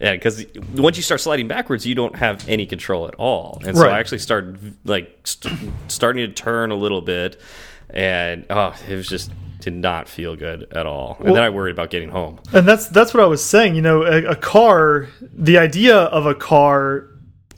Yeah, 0.00 0.12
because 0.12 0.46
once 0.76 0.96
you 0.96 1.02
start 1.02 1.20
sliding 1.20 1.48
backwards, 1.48 1.84
you 1.84 1.96
don't 1.96 2.14
have 2.14 2.48
any 2.48 2.66
control 2.66 3.08
at 3.08 3.16
all, 3.16 3.60
and 3.66 3.76
so 3.76 3.82
Right. 3.82 3.94
I 3.94 3.98
actually 3.98 4.18
started 4.20 4.76
like 4.84 5.10
st 5.24 5.52
starting 5.88 6.24
to 6.24 6.32
turn 6.32 6.70
a 6.70 6.76
little 6.76 7.00
bit, 7.00 7.40
and 7.90 8.46
oh, 8.50 8.74
it 8.88 8.94
was 8.94 9.08
just 9.08 9.30
did 9.60 9.74
not 9.74 10.08
feel 10.08 10.36
good 10.36 10.72
at 10.72 10.86
all. 10.86 11.16
And 11.20 11.34
then 11.34 11.42
I 11.42 11.50
worried 11.50 11.72
about 11.72 11.90
getting 11.90 12.10
home. 12.10 12.40
And 12.52 12.66
that's 12.66 12.88
that's 12.88 13.12
what 13.12 13.22
I 13.22 13.26
was 13.26 13.44
saying. 13.44 13.74
You 13.74 13.82
know, 13.82 14.02
a, 14.02 14.30
a 14.30 14.36
car. 14.36 15.08
The 15.20 15.58
idea 15.58 15.96
of 15.96 16.26
a 16.26 16.34
car 16.34 17.08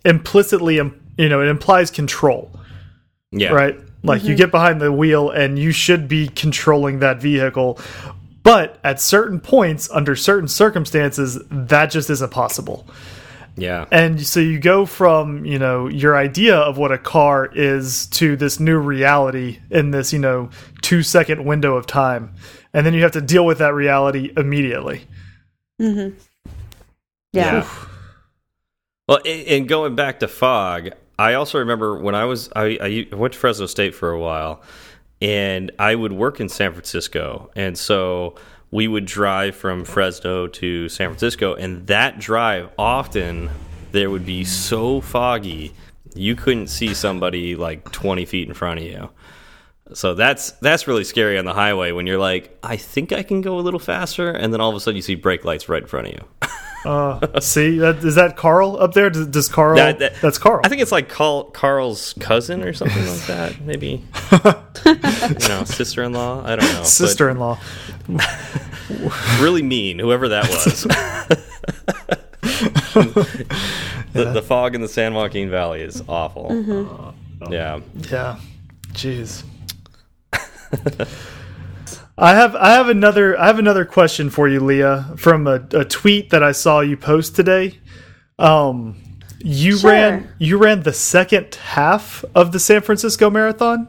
implicitly, 0.05 0.77
you 0.77 1.29
know, 1.29 1.43
it 1.43 1.49
implies 1.49 1.91
control, 1.91 2.51
Yeah, 3.31 3.53
right? 3.53 3.79
Like 4.03 4.23
you 4.23 4.31
mm-hmm. 4.31 4.37
get 4.37 4.51
behind 4.51 4.81
the 4.81 4.91
wheel 4.91 5.31
and 5.31 5.59
you 5.59 5.73
should 5.73 6.09
be 6.09 6.29
controlling 6.29 7.01
that 7.01 7.21
vehicle. 7.21 7.79
But 8.43 8.79
at 8.83 9.01
certain 9.01 9.39
points, 9.39 9.91
under 9.91 10.17
certain 10.17 10.49
circumstances, 10.49 11.39
that 11.51 11.91
just 11.91 12.09
isn't 12.09 12.31
possible. 12.31 12.87
Yeah, 13.57 13.87
And 13.91 14.21
so 14.25 14.41
you 14.41 14.59
go 14.59 14.87
from, 14.87 15.45
you 15.45 15.59
know, 15.59 15.87
your 15.89 16.17
idea 16.17 16.57
of 16.57 16.79
what 16.79 16.93
a 16.93 16.99
car 16.99 17.51
is 17.53 18.07
to 18.07 18.37
this 18.37 18.59
new 18.59 18.79
reality 18.79 19.59
in 19.71 19.91
this, 19.91 20.13
you 20.13 20.19
know, 20.19 20.51
two 20.81 21.03
second 21.03 21.45
window 21.45 21.77
of 21.77 21.87
time. 21.87 22.33
And 22.73 22.87
then 22.87 22.95
you 22.95 23.03
have 23.03 23.13
to 23.13 23.21
deal 23.21 23.45
with 23.45 23.59
that 23.59 23.75
reality 23.75 24.33
immediately. 24.37 25.07
Mm 25.81 26.13
hmm. 26.13 26.19
Yeah. 27.33 27.69
Well, 29.09 29.19
a- 29.25 29.57
and 29.57 29.69
going 29.69 29.95
back 29.95 30.21
to 30.21 30.29
fog, 30.29 30.91
I 31.19 31.35
also 31.35 31.59
remember 31.59 31.99
when 31.99 32.15
I 32.15 32.25
was 32.25 32.49
I, 32.55 33.07
I 33.11 33.15
went 33.15 33.35
to 33.35 33.39
Fresno 33.39 33.67
State 33.67 33.95
for 33.95 34.11
a 34.11 34.19
while, 34.19 34.63
and 35.21 35.71
I 35.79 35.95
would 35.95 36.13
work 36.13 36.41
in 36.41 36.49
San 36.49 36.73
Francisco, 36.73 37.51
and 37.55 37.77
so 37.77 38.37
we 38.71 38.87
would 38.89 39.05
drive 39.05 39.57
from 39.57 39.85
Fresno 39.85 40.47
to 40.47 40.89
San 40.89 41.09
Francisco, 41.09 41.55
and 41.55 41.87
that 41.89 42.19
drive 42.19 42.71
often 42.79 43.51
there 43.93 44.11
would 44.11 44.25
be 44.25 44.45
so 44.45 45.01
foggy 45.01 45.73
you 46.15 46.35
couldn't 46.35 46.69
see 46.69 46.95
somebody 46.95 47.57
like 47.57 47.91
20 47.93 48.25
feet 48.25 48.49
in 48.49 48.55
front 48.55 48.81
of 48.81 48.87
you. 48.87 49.11
So 49.93 50.15
that's 50.15 50.53
that's 50.53 50.87
really 50.87 51.05
scary 51.05 51.37
on 51.39 51.45
the 51.45 51.55
highway 51.55 51.91
when 51.91 52.07
you're 52.07 52.19
like, 52.19 52.57
I 52.63 52.77
think 52.77 53.13
I 53.13 53.23
can 53.23 53.41
go 53.41 53.59
a 53.59 53.61
little 53.61 53.81
faster, 53.81 54.31
and 54.31 54.53
then 54.53 54.61
all 54.61 54.71
of 54.71 54.77
a 54.77 54.81
sudden 54.81 54.97
you 54.97 55.03
see 55.03 55.17
brake 55.17 55.45
lights 55.45 55.69
right 55.69 55.83
in 55.83 55.89
front 55.89 56.09
of 56.09 56.13
you. 56.13 56.40
Uh, 56.85 57.41
see, 57.41 57.79
that, 57.79 57.97
is 57.99 58.15
that 58.15 58.37
Carl 58.37 58.77
up 58.81 58.95
there? 58.95 59.11
Does, 59.11 59.27
does 59.27 59.49
Carl? 59.49 59.77
That- 59.77 59.99
that- 59.99 60.21
that's 60.21 60.39
Carl. 60.39 60.61
I 60.65 60.69
think 60.69 60.83
it's 60.83 60.93
like 60.93 61.09
Carl, 61.09 61.45
Carl's 61.45 62.15
cousin 62.21 62.63
or 62.63 62.73
something 62.73 63.07
like 63.07 63.27
that. 63.27 63.61
Maybe, 63.61 64.05
you 64.87 65.49
know, 65.49 65.65
sister-in-law. 65.65 66.45
I 66.45 66.57
don't 66.57 66.73
know. 66.73 66.83
sister-in-law. 66.83 67.59
really 69.41 69.63
mean, 69.63 69.99
whoever 69.99 70.29
that 70.29 70.49
was. 70.49 70.83
the, 74.13 74.25
the 74.33 74.43
fog 74.43 74.75
in 74.75 74.81
the 74.81 74.89
San 74.89 75.15
Joaquin 75.15 75.51
Valley 75.51 75.83
is 75.83 76.03
awful. 76.09 77.15
Yeah. 77.51 77.81
Yeah. 78.11 78.39
Jeez. 78.93 79.45
I 82.21 82.35
have 82.35 82.55
I 82.55 82.73
have 82.73 82.89
another 82.89 83.39
I 83.41 83.47
have 83.47 83.59
another 83.59 83.85
question 83.85 84.29
for 84.31 84.47
you, 84.47 84.61
Leah, 84.61 85.15
from 85.17 85.47
a, 85.47 85.67
a 85.73 85.85
tweet 85.85 86.31
that 86.31 86.43
I 86.43 86.53
saw 86.53 86.81
you 86.81 86.97
post 86.97 87.35
today. 87.35 87.79
Um, 88.39 88.97
you 89.39 89.79
Sure. 89.79 89.91
ran 89.91 90.29
you 90.39 90.59
ran 90.59 90.83
the 90.83 90.93
second 90.93 91.55
half 91.55 92.25
of 92.35 92.53
the 92.53 92.61
San 92.61 92.83
Francisco 92.83 93.31
Marathon. 93.31 93.89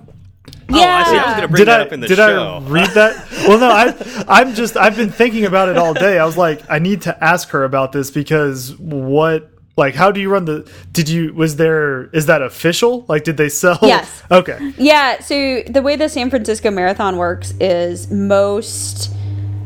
Oh, 0.74 0.82
I 0.82 1.04
see. 1.04 1.18
I 1.18 1.26
was 1.26 1.34
going 1.34 1.42
to 1.42 1.48
bring 1.50 1.58
did 1.60 1.68
that 1.68 1.80
I 1.82 1.84
up 1.84 1.92
in 1.92 2.00
the 2.00 2.08
did 2.08 2.16
show. 2.18 2.64
I 2.66 2.70
read 2.70 2.90
that? 2.92 3.28
Well, 3.48 3.60
no, 3.60 3.70
I 3.70 4.24
I'm 4.28 4.54
just 4.54 4.78
I've 4.78 4.96
been 4.96 5.10
thinking 5.12 5.46
about 5.46 5.68
it 5.68 5.78
all 5.78 5.94
day. 5.94 6.18
I 6.20 6.26
was 6.26 6.38
like, 6.38 6.62
I 6.70 6.80
need 6.80 7.02
to 7.04 7.24
ask 7.24 7.50
her 7.50 7.64
about 7.64 7.92
this 7.92 8.12
because 8.12 8.78
what 8.78 9.51
like 9.78 9.96
how 9.96 10.12
do 10.12 10.20
you 10.20 10.30
run 10.30 10.46
the 10.46 10.70
did 10.92 11.08
you 11.10 11.34
was 11.34 11.56
there 11.56 12.06
is 12.08 12.26
that 12.26 12.42
official? 12.42 13.06
Like 13.08 13.24
did 13.24 13.38
they 13.38 13.50
sell 13.50 13.80
Yes. 13.82 14.24
Okay. 14.32 14.74
Yeah, 14.78 15.20
so 15.20 15.62
the 15.68 15.82
way 15.82 15.96
the 15.98 16.08
San 16.08 16.30
Francisco 16.30 16.72
Marathon 16.72 17.18
works 17.18 17.54
is 17.60 18.10
most 18.10 19.14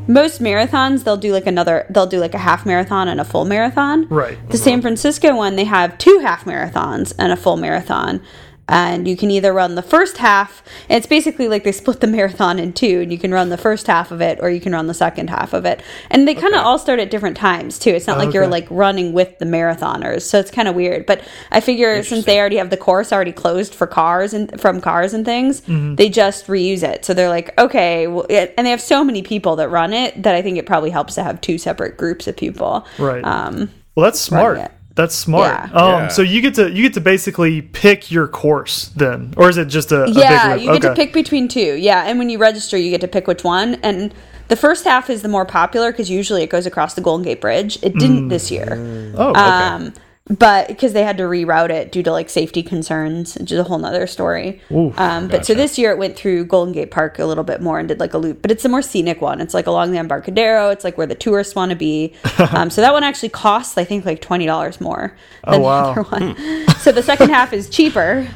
most 0.07 0.41
marathons 0.41 1.03
they'll 1.03 1.17
do 1.17 1.31
like 1.31 1.47
another 1.47 1.85
they'll 1.89 2.07
do 2.07 2.19
like 2.19 2.33
a 2.33 2.39
half 2.39 2.65
marathon 2.65 3.07
and 3.07 3.19
a 3.19 3.25
full 3.25 3.45
marathon. 3.45 4.07
Right. 4.07 4.37
The 4.49 4.57
San 4.57 4.81
Francisco 4.81 5.35
one 5.35 5.55
they 5.55 5.65
have 5.65 5.97
two 5.97 6.19
half 6.19 6.45
marathons 6.45 7.13
and 7.17 7.31
a 7.31 7.35
full 7.37 7.57
marathon. 7.57 8.21
And 8.67 9.07
you 9.07 9.15
can 9.15 9.29
either 9.29 9.53
run 9.53 9.75
the 9.75 9.83
first 9.83 10.17
half, 10.17 10.63
and 10.89 10.97
it's 10.97 11.05
basically 11.05 11.47
like 11.47 11.63
they 11.63 11.71
split 11.71 11.99
the 11.99 12.07
marathon 12.17 12.57
in 12.57 12.73
two, 12.73 13.01
and 13.01 13.11
you 13.11 13.19
can 13.19 13.31
run 13.31 13.49
the 13.49 13.57
first 13.57 13.85
half 13.85 14.09
of 14.11 14.21
it, 14.21 14.39
or 14.41 14.49
you 14.49 14.59
can 14.59 14.71
run 14.73 14.87
the 14.87 14.93
second 14.95 15.29
half 15.29 15.53
of 15.53 15.65
it. 15.65 15.83
And 16.09 16.27
they 16.27 16.33
kind 16.33 16.55
of 16.55 16.61
all 16.65 16.79
start 16.79 16.99
at 16.99 17.11
different 17.11 17.37
times 17.37 17.77
too. 17.77 17.91
It's 17.91 18.07
not 18.07 18.17
like 18.17 18.33
you're 18.33 18.47
like 18.47 18.67
running 18.71 19.13
with 19.13 19.37
the 19.37 19.45
marathoners, 19.45 20.23
so 20.23 20.39
it's 20.39 20.49
kind 20.49 20.67
of 20.67 20.73
weird. 20.73 21.05
But 21.05 21.21
I 21.51 21.59
figure 21.61 22.01
since 22.01 22.25
they 22.25 22.39
already 22.39 22.55
have 22.55 22.71
the 22.71 22.77
course 22.77 23.13
already 23.13 23.31
closed 23.31 23.75
for 23.75 23.85
cars 23.85 24.33
and 24.33 24.59
from 24.59 24.81
cars 24.81 25.13
and 25.13 25.23
things, 25.25 25.61
Mm-hmm. 25.61 25.95
they 25.95 26.09
just 26.09 26.47
reuse 26.47 26.81
it. 26.81 27.05
So 27.05 27.13
they're 27.13 27.29
like, 27.29 27.55
okay, 27.59 28.07
well, 28.07 28.25
and 28.29 28.65
they 28.65 28.71
have 28.71 28.81
so 28.81 29.03
many 29.03 29.21
people 29.21 29.55
that 29.57 29.69
run 29.69 29.93
it 29.93 30.23
that 30.23 30.33
I 30.33 30.41
think 30.41 30.57
it 30.57 30.65
probably 30.65 30.89
helps 30.89 31.13
to 31.15 31.23
have 31.23 31.39
two 31.39 31.57
separate 31.59 31.97
groups 31.97 32.25
of 32.27 32.35
people. 32.35 32.85
Right. 32.97 33.23
Um, 33.23 33.69
Well, 33.95 34.05
that's 34.05 34.19
smart. 34.19 34.57
It. 34.95 35.01
That's 35.01 35.15
smart. 35.15 35.51
Yeah. 35.51 35.63
Um, 35.73 35.89
Yeah. 35.89 36.07
so 36.07 36.21
you 36.21 36.41
get 36.41 36.55
to 36.55 36.71
you 36.71 36.83
get 36.83 36.93
to 36.93 37.01
basically 37.01 37.61
pick 37.61 38.11
your 38.11 38.27
course 38.27 38.89
then, 38.95 39.33
or 39.37 39.49
is 39.49 39.57
it 39.57 39.65
just 39.65 39.91
a, 39.91 40.03
a 40.03 40.09
yeah, 40.09 40.55
big 40.55 40.65
you 40.65 40.71
get 40.71 40.81
to 40.83 40.95
pick 40.95 41.13
between 41.13 41.47
two. 41.47 41.75
Yeah, 41.75 42.03
and 42.05 42.17
when 42.17 42.29
you 42.29 42.37
register, 42.37 42.77
you 42.77 42.89
get 42.89 43.01
to 43.01 43.07
pick 43.07 43.27
which 43.27 43.43
one. 43.43 43.75
And 43.83 44.13
the 44.47 44.55
first 44.55 44.85
half 44.85 45.09
is 45.09 45.21
the 45.21 45.27
more 45.27 45.45
popular 45.45 45.91
because 45.91 46.09
usually 46.09 46.43
it 46.43 46.49
goes 46.49 46.65
across 46.65 46.93
the 46.93 47.01
Golden 47.01 47.23
Gate 47.23 47.41
Bridge. 47.41 47.77
It 47.83 47.93
didn't 47.95 48.27
this 48.29 48.51
year. 48.51 49.13
Oh, 49.15 49.31
okay. 49.31 49.39
um, 49.39 49.93
but 50.27 50.67
because 50.67 50.93
they 50.93 51.03
had 51.03 51.17
to 51.17 51.23
reroute 51.23 51.69
it 51.69 51.91
due 51.91 52.01
to 52.01 52.11
like 52.11 52.29
safety 52.31 52.63
concerns, 52.63 53.35
which 53.35 53.51
is 53.51 53.59
a 53.59 53.63
whole 53.63 53.77
nother 53.77 54.07
story. 54.07 54.59
Ooh, 54.71 54.91
um, 54.97 55.27
but 55.27 55.45
so 55.45 55.53
this 55.53 55.77
year 55.77 55.91
it 55.91 55.97
went 55.99 56.15
through 56.15 56.45
Golden 56.45 56.73
Gate 56.73 56.89
Park 56.89 57.19
a 57.19 57.25
little 57.25 57.43
bit 57.43 57.61
more 57.61 57.77
and 57.77 57.87
did 57.87 57.99
like 57.99 58.13
a 58.15 58.17
loop, 58.17 58.41
but 58.41 58.49
it's 58.49 58.65
a 58.65 58.69
more 58.69 58.81
scenic 58.81 59.21
one. 59.21 59.39
It's 59.39 59.53
like 59.53 59.67
along 59.67 59.91
the 59.91 59.99
Embarcadero. 59.99 60.69
It's 60.71 60.83
like 60.83 60.97
where 60.97 61.05
the 61.07 61.13
tourists 61.15 61.53
want 61.53 61.69
to 61.69 61.75
be. 61.75 62.13
um, 62.51 62.69
so 62.71 62.81
that 62.81 62.91
one 62.93 63.03
actually 63.03 63.29
costs, 63.29 63.77
I 63.77 63.83
think, 63.83 64.03
like 64.05 64.19
twenty 64.21 64.45
dollars 64.47 64.81
more 64.81 65.15
than 65.45 65.53
Oh, 65.55 65.59
wow. 65.59 65.93
the 65.93 66.01
other 66.01 66.09
one. 66.09 66.67
so 66.79 66.91
the 66.91 67.03
second 67.03 67.29
half 67.29 67.53
is 67.53 67.69
cheaper. 67.69 68.27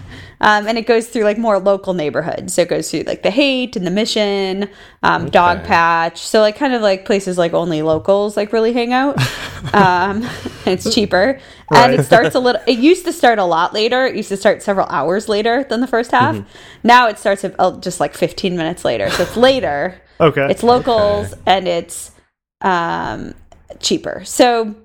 Um, 0.41 0.67
and 0.67 0.77
it 0.77 0.85
goes 0.85 1.07
through 1.07 1.23
like 1.23 1.37
more 1.37 1.59
local 1.59 1.93
neighborhoods. 1.93 2.53
So 2.53 2.61
it 2.61 2.69
goes 2.69 2.89
through 2.89 3.01
like 3.01 3.23
the 3.23 3.31
Haight 3.31 3.75
and 3.75 3.85
the 3.85 3.91
Mission, 3.91 4.69
um, 5.03 5.29
Dog 5.29 5.63
Patch. 5.63 6.19
So 6.19 6.39
like 6.39 6.55
kind 6.55 6.73
of 6.73 6.81
like 6.81 7.05
places 7.05 7.37
like 7.37 7.53
only 7.53 7.81
locals 7.81 8.37
like 8.37 8.53
really 8.53 8.71
hang 8.71 8.93
out. 8.93 9.17
um, 9.73 10.27
it's 10.65 10.93
cheaper. 10.93 11.39
And 11.71 11.93
it 11.93 12.05
starts 12.05 12.35
a 12.35 12.39
little, 12.39 12.61
it 12.67 12.79
used 12.79 13.05
to 13.05 13.13
start 13.13 13.37
a 13.37 13.43
lot 13.43 13.73
later. 13.73 14.05
It 14.05 14.15
used 14.15 14.29
to 14.29 14.37
start 14.37 14.63
several 14.63 14.87
hours 14.87 15.27
later 15.27 15.65
than 15.65 15.81
the 15.81 15.87
first 15.87 16.11
half. 16.11 16.39
Now 16.83 17.07
it 17.07 17.19
starts 17.19 17.43
uh, 17.43 17.77
just 17.79 17.99
like 17.99 18.15
15 18.15 18.55
minutes 18.55 18.85
later. 18.85 19.09
So 19.09 19.23
it's 19.23 19.37
later. 19.37 20.01
Okay. 20.21 20.47
It's 20.51 20.63
locals 20.63 21.33
and 21.45 21.65
it's 21.65 22.11
um, 22.59 23.33
cheaper. 23.79 24.23
So, 24.25 24.75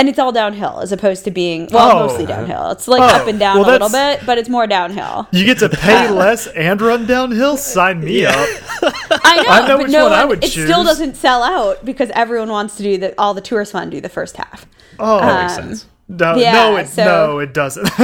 and 0.00 0.08
it's 0.08 0.18
all 0.18 0.32
downhill 0.32 0.80
as 0.80 0.90
opposed 0.92 1.24
to 1.24 1.30
being 1.30 1.68
well, 1.70 1.90
Oh. 1.96 2.06
mostly 2.06 2.24
downhill. 2.26 2.70
It's 2.70 2.88
like 2.88 3.02
Oh, 3.02 3.06
up 3.20 3.26
and 3.28 3.38
down 3.38 3.58
well, 3.60 3.68
a 3.68 3.72
little 3.72 3.90
bit, 3.90 4.20
but 4.26 4.38
it's 4.38 4.48
more 4.48 4.66
downhill. 4.66 5.28
you 5.30 5.44
get 5.44 5.58
to 5.58 5.68
pay 5.68 6.08
less 6.24 6.46
and 6.48 6.80
run 6.80 7.06
downhill. 7.06 7.56
Sign 7.58 8.00
me 8.00 8.24
up. 8.24 8.34
I 8.82 9.42
know, 9.42 9.50
I 9.50 9.60
know 9.68 9.76
but 9.76 9.78
which 9.84 9.92
no 9.92 10.04
one 10.04 10.12
I 10.14 10.24
would 10.24 10.42
it 10.42 10.50
still 10.50 10.82
doesn't 10.84 11.16
sell 11.16 11.42
out 11.42 11.84
because 11.84 12.10
everyone 12.14 12.48
wants 12.48 12.76
to 12.78 12.82
do 12.82 12.96
the 12.98 13.14
all 13.20 13.34
the 13.34 13.40
tourists 13.42 13.74
want 13.74 13.90
to 13.90 13.96
do 13.96 14.00
the 14.00 14.08
first 14.08 14.36
half. 14.38 14.66
Oh, 14.98 15.20
Makes 15.20 15.58
Um, 15.58 15.64
sense. 15.68 15.86
no, 16.08 16.34
yeah, 16.36 16.52
no, 16.52 16.76
it, 16.78 16.88
so- 16.88 17.04
no, 17.04 17.38
it 17.38 17.52
doesn't. 17.54 17.86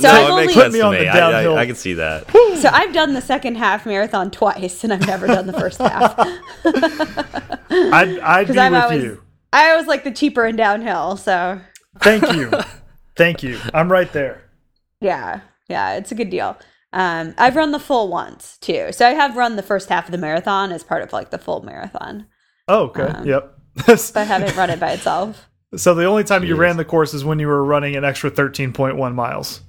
no, 0.02 0.10
I've 0.10 0.24
it 0.24 0.30
only 0.30 0.42
makes 0.46 0.54
Put 0.54 0.62
sense 0.62 0.72
me 0.74 0.78
to 0.80 0.84
on 0.86 0.92
me. 0.92 0.98
the 0.98 1.04
downhill. 1.04 1.56
I, 1.56 1.60
I 1.62 1.66
can 1.66 1.74
see 1.74 1.94
that. 1.94 2.30
so 2.60 2.68
I've 2.72 2.92
done 2.92 3.14
the 3.14 3.20
second 3.22 3.56
half 3.56 3.86
marathon 3.86 4.30
twice, 4.30 4.82
and 4.84 4.92
I've 4.92 5.06
never 5.06 5.26
done 5.26 5.46
the 5.46 5.52
first 5.54 5.78
half 5.78 6.14
I'd, 7.70 8.18
I'd 8.18 8.48
be 8.48 8.58
I'm 8.58 8.72
with 8.72 8.82
always 8.82 9.02
you. 9.04 9.22
I 9.52 9.70
always 9.70 9.86
like 9.86 10.04
the 10.04 10.10
cheaper 10.12 10.44
and 10.44 10.56
downhill. 10.56 11.16
So 11.16 11.60
Thank 12.00 12.32
you. 12.32 12.50
Thank 13.16 13.42
you. 13.42 13.58
I'm 13.74 13.90
right 13.90 14.10
there. 14.12 14.42
Yeah, 15.00 15.40
yeah, 15.68 15.94
it's 15.94 16.12
a 16.12 16.14
good 16.14 16.30
deal. 16.30 16.56
Um, 16.92 17.34
I've 17.38 17.56
run 17.56 17.72
the 17.72 17.78
full 17.78 18.08
once 18.08 18.58
too, 18.58 18.88
so 18.92 19.06
I 19.06 19.10
have 19.10 19.36
run 19.36 19.56
the 19.56 19.62
first 19.62 19.88
half 19.88 20.06
of 20.06 20.12
the 20.12 20.18
marathon 20.18 20.72
as 20.72 20.82
part 20.82 21.02
of 21.02 21.12
like 21.12 21.30
the 21.30 21.38
full 21.38 21.62
marathon, 21.62 22.26
Oh, 22.68 22.84
okay. 22.84 23.02
Um, 23.02 23.26
yep. 23.26 23.54
but 23.86 24.12
I 24.16 24.24
haven't 24.24 24.56
run 24.56 24.70
it 24.70 24.80
by 24.80 24.92
itself. 24.92 25.48
so 25.76 25.94
the 25.94 26.04
only 26.04 26.24
time 26.24 26.44
you 26.44 26.56
ran 26.56 26.76
the 26.76 26.84
course 26.84 27.14
is 27.14 27.24
when 27.24 27.38
you 27.38 27.46
were 27.46 27.64
running 27.64 27.96
an 27.96 28.04
extra 28.04 28.30
13.1 28.30 29.14
miles. 29.14 29.60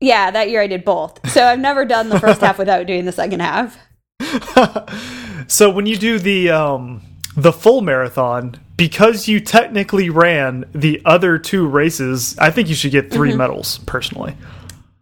Yeah, 0.00 0.30
that 0.30 0.48
year 0.50 0.62
I 0.62 0.66
did 0.66 0.84
both, 0.84 1.28
so 1.30 1.44
I've 1.44 1.58
never 1.60 1.84
done 1.84 2.08
the 2.08 2.20
first 2.20 2.40
half 2.40 2.58
without 2.58 2.86
doing 2.86 3.04
the 3.04 3.12
second 3.12 3.40
half. 3.40 3.78
So 5.48 5.68
when 5.68 5.86
you 5.86 5.96
do 5.96 6.18
the 6.18 6.50
um 6.50 7.02
the 7.36 7.52
full 7.52 7.80
marathon, 7.80 8.54
because 8.80 9.28
you 9.28 9.40
technically 9.40 10.08
ran 10.08 10.64
the 10.72 11.02
other 11.04 11.36
two 11.38 11.66
races, 11.66 12.34
I 12.38 12.50
think 12.50 12.70
you 12.70 12.74
should 12.74 12.92
get 12.92 13.10
Mm-hmm. 13.10 13.14
3 13.14 13.34
medals 13.34 13.78
personally. 13.84 14.34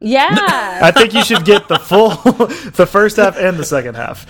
Yeah, 0.00 0.28
I 0.82 0.90
think 0.90 1.14
you 1.14 1.22
should 1.24 1.44
get 1.44 1.68
the 1.68 1.78
full 1.78 2.08
the 2.80 2.86
first 2.90 3.16
half 3.16 3.36
and 3.36 3.56
the 3.56 3.64
second 3.64 3.94
half. 3.94 4.26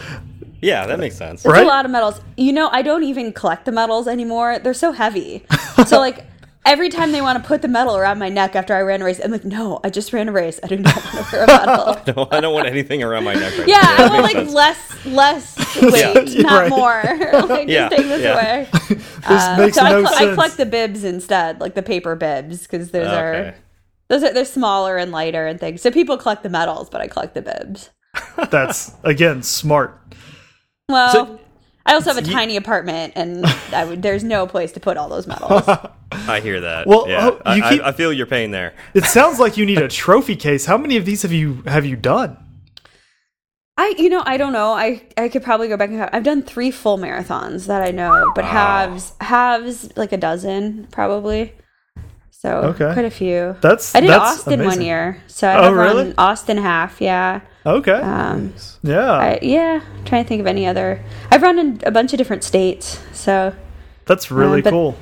Yeah, 0.61 0.87
that 0.87 0.99
makes 0.99 1.17
sense. 1.17 1.45
it's 1.45 1.53
right? 1.53 1.65
a 1.65 1.67
lot 1.67 1.85
of 1.87 1.91
medals. 1.91 2.21
You 2.37 2.53
know, 2.53 2.69
I 2.71 2.83
don't 2.83 3.05
even 3.05 3.33
collect 3.33 3.65
the 3.65 3.73
medals 3.73 4.07
anymore; 4.07 4.59
they're 4.59 4.75
so 4.75 4.93
heavy. 4.93 5.47
so 5.87 5.99
like. 5.99 6.27
Every 6.69 6.91
time 6.91 7.13
they 7.13 7.23
want 7.23 7.43
to 7.43 7.49
put 7.49 7.63
the 7.63 7.69
medal 7.69 7.97
around 7.97 8.19
my 8.19 8.29
neck 8.29 8.55
after 8.55 8.75
I 8.75 8.83
ran 8.83 9.01
a 9.01 9.05
race, 9.07 9.21
I'm 9.25 9.31
like, 9.33 9.45
no, 9.45 9.81
I 9.83 9.89
just 9.89 10.13
ran 10.13 10.29
a 10.29 10.33
race. 10.33 10.61
I 10.63 10.67
do 10.67 10.77
not 10.77 10.95
want 10.97 11.07
to 11.27 11.33
wear 11.33 11.45
a 11.45 11.47
medal. 12.07 12.15
No, 12.15 12.29
I 12.31 12.41
don't 12.41 12.53
want 12.53 12.67
anything 12.67 13.03
around 13.03 13.25
my 13.25 13.33
neck 13.33 13.57
right 13.59 13.67
Yeah, 13.67 13.81
now. 13.81 13.97
I 14.05 14.09
want 14.11 14.23
like 14.23 14.37
sense. 14.37 14.53
less 14.53 15.05
less 15.07 15.57
weight, 15.83 16.29
you're 16.29 16.43
not 16.43 16.61
right. 16.71 16.71
more. 16.71 17.47
like 17.49 17.69
Yeah, 17.69 17.89
just 17.89 17.97
take 17.97 18.07
this 18.07 18.23
yeah. 18.23 18.35
away. 18.35 18.69
This 18.89 19.27
uh, 19.27 19.57
makes 19.59 19.77
so 19.77 19.83
I, 19.83 19.91
no 19.91 20.05
cl- 20.05 20.31
I 20.31 20.35
collect 20.35 20.57
the 20.59 20.67
bibs 20.67 21.05
instead, 21.05 21.59
like 21.61 21.75
the 21.75 21.83
paper 21.83 22.15
bibs, 22.17 22.63
because 22.63 22.91
those 22.91 23.07
are 23.09 23.55
those 24.09 24.23
are 24.23 24.33
they're 24.35 24.45
smaller 24.45 24.99
and 24.99 25.11
lighter 25.11 25.47
and 25.47 25.59
things. 25.59 25.81
So 25.81 25.91
people 25.91 26.19
collect 26.19 26.43
the 26.43 26.51
medals, 26.51 26.91
but 26.91 27.01
I 27.01 27.07
collect 27.09 27.33
the 27.35 27.43
bibs. 27.43 27.91
That's 28.51 28.93
again 29.05 29.43
smart. 29.43 29.99
Well, 30.91 31.13
So- 31.13 31.41
I 31.89 31.95
also 31.95 32.13
have 32.13 32.23
a 32.23 32.27
tiny 32.27 32.57
apartment, 32.57 33.15
and 33.17 33.47
I 33.73 33.85
would, 33.85 34.03
there's 34.03 34.23
no 34.23 34.47
place 34.47 34.73
to 34.73 34.81
put 34.81 34.97
all 34.97 35.09
those 35.09 35.27
medals. 35.27 35.63
I 36.13 36.41
hear 36.41 36.61
that. 36.61 36.87
Well, 36.87 37.09
yeah. 37.09 37.31
oh, 37.31 37.43
I, 37.45 37.57
you 37.57 37.63
I- 37.65 37.71
keep- 37.71 37.83
I 37.83 37.93
feel 37.93 38.13
your 38.13 38.27
pain 38.27 38.51
there. 38.51 38.75
It 38.95 39.05
sounds 39.05 39.41
like 39.41 39.57
you 39.57 39.65
need 39.67 39.79
a 39.79 39.89
trophy 40.05 40.37
case. 40.37 40.67
How 40.67 40.77
many 40.79 40.97
of 40.97 41.05
these 41.07 41.23
have 41.23 41.33
you 41.33 41.63
have 41.67 41.85
you 41.87 41.97
done? 41.97 42.37
I, 43.79 43.95
you 43.97 44.09
know, 44.09 44.23
I 44.27 44.37
don't 44.37 44.53
know. 44.53 44.73
I 44.73 45.03
I 45.17 45.29
could 45.29 45.43
probably 45.45 45.69
go 45.69 45.77
back 45.77 45.89
and 45.91 45.99
have, 45.99 46.11
I've 46.13 46.25
done 46.25 46.43
three 46.43 46.71
full 46.73 46.99
marathons 46.99 47.67
that 47.69 47.81
I 47.81 47.91
know, 47.93 48.33
but 48.35 48.45
halves 48.45 49.13
halves 49.21 49.97
like 49.97 50.13
a 50.13 50.17
dozen 50.17 50.89
probably. 50.91 51.55
So 52.41 52.51
Okay. 52.71 52.93
quite 52.93 53.05
a 53.05 53.11
few. 53.11 53.57
That's 53.61 53.97
I 53.97 54.01
did 54.01 54.11
that's 54.11 54.39
Austin 54.47 54.65
one 54.65 54.81
year, 54.81 55.21
so 55.27 55.49
Oh, 55.49 55.61
I've 55.61 55.75
run 55.75 55.97
really? 55.97 56.15
Austin 56.17 56.57
half. 56.59 57.01
Yeah, 57.01 57.41
Okay. 57.67 57.91
um, 57.91 58.55
yeah. 58.85 59.11
I, 59.11 59.39
yeah. 59.43 59.81
trying 60.05 60.23
to 60.23 60.29
think 60.29 60.39
of 60.41 60.47
any 60.47 60.65
other. 60.65 61.03
I've 61.33 61.43
run 61.43 61.59
in 61.59 61.81
a 61.85 61.91
bunch 61.91 62.13
of 62.13 62.19
different 62.19 62.45
states, 62.45 63.01
so 63.13 63.55
that's 64.07 64.31
really 64.31 64.63
uh, 64.65 64.71
cool. 64.71 64.97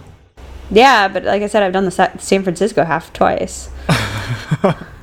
Yeah. 0.70 1.09
But 1.09 1.24
like 1.24 1.43
I 1.43 1.47
said, 1.47 1.62
I've 1.62 1.72
done 1.72 1.84
the 1.84 1.90
Sa- 1.90 2.16
San 2.18 2.43
Francisco 2.43 2.84
half 2.84 3.12
twice. 3.12 3.70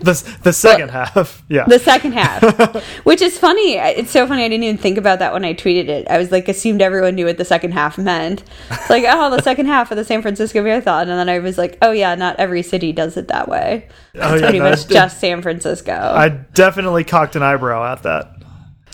The 0.03 0.37
the 0.43 0.51
second 0.51 0.89
half. 0.91 1.43
Yeah. 1.47 1.63
The 1.65 1.79
second 1.79 2.11
half, 2.11 2.75
which 3.05 3.21
is 3.21 3.37
funny. 3.37 3.75
It's 3.77 4.11
so 4.11 4.27
funny. 4.27 4.43
I 4.43 4.49
didn't 4.49 4.65
even 4.65 4.77
think 4.77 4.97
about 4.97 5.19
that 5.19 5.31
when 5.31 5.45
I 5.45 5.53
tweeted 5.53 5.87
it. 5.87 6.07
I 6.09 6.17
was 6.17 6.29
like, 6.29 6.49
assumed 6.49 6.81
everyone 6.81 7.15
knew 7.15 7.25
what 7.25 7.37
the 7.37 7.45
second 7.45 7.71
half 7.71 7.97
meant. 7.97 8.43
It's 8.69 8.89
like, 8.89 9.05
oh, 9.07 9.29
the 9.33 9.41
second 9.41 9.67
half 9.67 9.91
of 9.91 9.97
the 9.97 10.03
San 10.03 10.21
Francisco 10.21 10.61
Marathon, 10.61 11.07
and 11.07 11.17
then 11.17 11.29
I 11.29 11.39
was 11.39 11.57
like, 11.57 11.77
oh 11.81 11.91
yeah, 11.91 12.15
not 12.15 12.35
every 12.37 12.63
city 12.63 12.91
does 12.91 13.15
it 13.15 13.29
that 13.29 13.47
way. 13.47 13.87
oh, 14.15 14.35
yeah, 14.35 14.41
Pretty 14.41 14.59
no, 14.59 14.71
much 14.71 14.81
it- 14.85 14.89
just 14.89 15.21
San 15.21 15.41
Francisco. 15.41 15.93
I 15.93 16.27
definitely 16.27 17.05
cocked 17.05 17.37
an 17.37 17.43
eyebrow 17.43 17.89
at 17.93 18.03
that. 18.03 18.35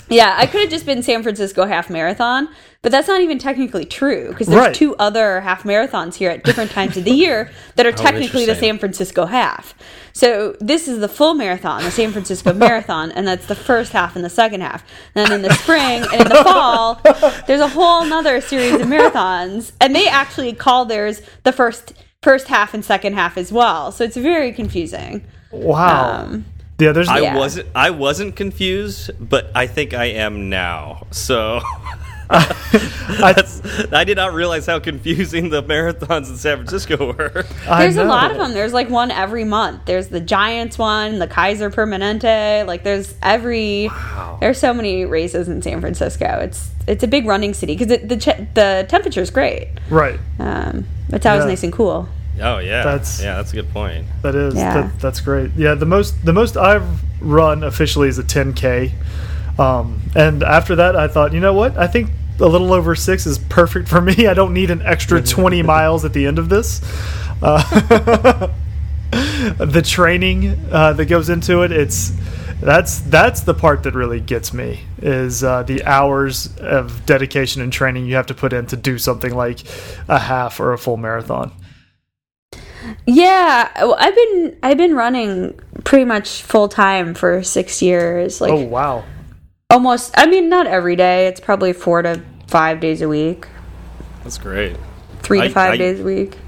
Yeah, 0.08 0.32
I 0.38 0.46
could 0.46 0.60
have 0.60 0.70
just 0.70 0.86
been 0.86 1.02
San 1.02 1.24
Francisco 1.24 1.66
half 1.66 1.90
marathon, 1.90 2.48
but 2.82 2.90
that's 2.92 3.08
not 3.08 3.20
even 3.20 3.38
technically 3.38 3.84
true 3.84 4.28
because 4.28 4.46
there's 4.46 4.58
Right. 4.60 4.74
two 4.74 4.96
other 4.96 5.40
half 5.40 5.64
marathons 5.64 6.14
here 6.14 6.30
at 6.30 6.44
different 6.44 6.70
times 6.70 6.96
of 6.96 7.04
the 7.04 7.10
year 7.10 7.50
that 7.76 7.84
are 7.86 7.92
technically 7.92 8.46
the. 8.46 8.54
San 8.54 8.78
Francisco 8.78 9.26
half. 9.26 9.74
So 10.12 10.56
this 10.60 10.88
is 10.88 10.98
the 11.00 11.08
full 11.08 11.34
marathon, 11.34 11.82
the 11.84 11.90
San 11.90 12.10
Francisco 12.12 12.52
marathon, 12.66 13.12
and 13.12 13.26
that's 13.28 13.46
the 13.46 13.54
first 13.54 13.92
half 13.92 14.16
and 14.16 14.24
the 14.24 14.30
second 14.30 14.60
half. 14.62 14.82
then 15.14 15.30
in 15.32 15.42
the 15.42 15.52
spring 15.54 16.02
and 16.12 16.22
in 16.22 16.28
the 16.28 16.42
fall, 16.44 17.00
there's 17.46 17.60
a 17.60 17.68
whole 17.68 18.04
nother 18.04 18.40
series 18.40 18.74
of 18.74 18.82
marathons, 18.82 19.72
and 19.80 19.94
they 19.94 20.08
actually 20.08 20.52
call 20.52 20.84
theirs 20.84 21.22
the 21.44 21.52
first 21.52 21.92
first 22.22 22.48
half 22.48 22.74
and 22.74 22.84
second 22.84 23.14
half 23.14 23.36
as 23.38 23.50
well. 23.52 23.92
So 23.92 24.04
it's 24.04 24.16
very 24.16 24.52
confusing. 24.52 25.24
Wow. 25.52 26.20
Um, 26.22 26.44
yeah. 26.78 26.92
There's. 26.92 27.08
I 27.08 27.20
Yeah. 27.20 27.36
wasn't. 27.36 27.68
I 27.74 27.90
wasn't 27.90 28.36
confused, 28.36 29.10
but 29.20 29.50
I 29.54 29.66
think 29.66 29.94
I 29.94 30.06
am 30.06 30.48
now. 30.50 31.06
So 31.10 31.60
I, 32.30 33.88
I 33.92 34.04
did 34.04 34.16
not 34.16 34.32
realize 34.34 34.66
how 34.66 34.78
confusing 34.78 35.50
the 35.50 35.62
marathons 35.62 36.30
in 36.30 36.36
San 36.36 36.56
Francisco 36.58 37.12
were. 37.12 37.44
I 37.68 37.82
There's 37.82 37.96
a 37.96 38.04
lot 38.04 38.30
of 38.30 38.38
them. 38.38 38.52
There's 38.52 38.72
like 38.72 38.88
one 38.88 39.10
every 39.10 39.44
month. 39.44 39.84
There's 39.86 40.08
the 40.08 40.20
Giants 40.20 40.78
one, 40.78 41.18
the 41.18 41.26
Kaiser 41.26 41.70
Permanente. 41.70 42.66
Like 42.66 42.84
there's 42.84 43.14
every. 43.22 43.88
Wow. 43.88 44.38
There's 44.40 44.58
so 44.58 44.72
many 44.72 45.04
races 45.04 45.48
in 45.48 45.60
San 45.62 45.80
Francisco. 45.80 46.38
It's 46.40 46.70
it's 46.86 47.02
a 47.02 47.08
big 47.08 47.26
running 47.26 47.54
city 47.54 47.76
because 47.76 47.88
the 48.06 48.16
ch- 48.16 48.54
the 48.54 48.86
temperature's 48.88 49.30
great. 49.30 49.68
Right. 49.90 50.18
Um, 50.38 50.86
it's 51.08 51.26
always 51.26 51.42
Yeah. 51.44 51.48
nice 51.48 51.62
and 51.64 51.72
cool. 51.72 52.08
Oh 52.40 52.58
yeah, 52.58 52.84
That's- 52.84 53.20
yeah. 53.22 53.36
That's 53.36 53.52
a 53.52 53.56
good 53.56 53.70
point. 53.70 54.06
That 54.22 54.34
is. 54.34 54.54
Yeah. 54.54 54.82
That, 54.82 55.00
that's 55.00 55.20
great. 55.20 55.50
Yeah. 55.56 55.74
The 55.74 55.86
most 55.86 56.24
the 56.24 56.32
most 56.32 56.56
I've 56.56 56.86
run 57.20 57.64
officially 57.64 58.08
is 58.08 58.18
a 58.18 58.22
10k, 58.22 58.92
um, 59.58 60.00
and 60.14 60.42
after 60.42 60.74
that 60.76 60.96
I 60.96 61.06
thought, 61.08 61.32
you 61.34 61.40
know 61.40 61.52
what? 61.52 61.76
I 61.76 61.86
think 61.86 62.08
a 62.40 62.46
little 62.46 62.72
over 62.72 62.94
six 62.94 63.26
is 63.26 63.38
perfect 63.38 63.88
for 63.88 64.00
me. 64.00 64.26
I 64.26 64.34
don't 64.34 64.52
need 64.52 64.70
an 64.70 64.82
extra 64.82 65.22
20 65.22 65.62
miles 65.62 66.04
at 66.04 66.12
the 66.12 66.26
end 66.26 66.38
of 66.38 66.48
this. 66.48 66.80
Uh, 67.42 68.48
the 69.10 69.82
training 69.84 70.58
uh, 70.70 70.92
that 70.94 71.06
goes 71.06 71.28
into 71.28 71.62
it, 71.62 71.72
it's 71.72 72.12
that's 72.60 73.00
that's 73.00 73.40
the 73.40 73.54
part 73.54 73.84
that 73.84 73.94
really 73.94 74.20
gets 74.20 74.52
me 74.52 74.80
is 75.00 75.42
uh, 75.42 75.62
the 75.62 75.82
hours 75.84 76.54
of 76.58 77.06
dedication 77.06 77.62
and 77.62 77.72
training 77.72 78.04
you 78.04 78.16
have 78.16 78.26
to 78.26 78.34
put 78.34 78.52
in 78.52 78.66
to 78.66 78.76
do 78.76 78.98
something 78.98 79.34
like 79.34 79.60
a 80.08 80.18
half 80.18 80.60
or 80.60 80.72
a 80.72 80.78
full 80.78 80.98
marathon. 80.98 81.52
Yeah, 83.06 83.70
I've 83.74 84.14
been 84.14 84.58
I've 84.62 84.76
been 84.76 84.94
running 84.94 85.58
pretty 85.84 86.04
much 86.04 86.42
full 86.42 86.68
time 86.68 87.14
for 87.14 87.42
six 87.42 87.80
years. 87.80 88.40
Like 88.40 88.52
Oh 88.52 88.64
wow. 88.64 89.04
Almost. 89.70 90.12
I 90.16 90.26
mean, 90.26 90.48
not 90.48 90.66
every 90.66 90.96
day. 90.96 91.26
It's 91.26 91.40
probably 91.40 91.72
four 91.72 92.02
to 92.02 92.22
five 92.46 92.80
days 92.80 93.00
a 93.02 93.08
week, 93.08 93.46
That's 94.24 94.38
great. 94.38 94.76
three 95.22 95.40
I- 95.40 95.48
to 95.48 95.52
five 95.54 95.72
I- 95.72 95.76
days 95.76 96.00
a 96.00 96.04
week. 96.04 96.38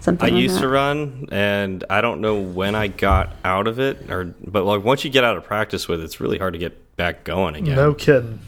Something. 0.00 0.30
I 0.30 0.32
like 0.32 0.40
used 0.42 0.56
that. 0.56 0.60
to 0.62 0.68
run, 0.68 1.28
and 1.30 1.84
I 1.90 2.00
don't 2.00 2.22
know 2.22 2.36
when 2.40 2.74
I 2.74 2.86
got 2.88 3.34
out 3.44 3.66
of 3.66 3.78
it, 3.78 4.10
or 4.10 4.34
but 4.46 4.64
like 4.64 4.82
once 4.82 5.04
you 5.04 5.10
get 5.10 5.24
out 5.24 5.36
of 5.36 5.44
practice 5.44 5.88
with 5.88 6.00
it, 6.00 6.04
it's 6.04 6.20
really 6.20 6.38
hard 6.38 6.54
to 6.54 6.58
get 6.58 6.96
back 6.96 7.22
going 7.24 7.54
again. 7.54 7.76
No 7.76 7.92
kidding. 7.92 8.38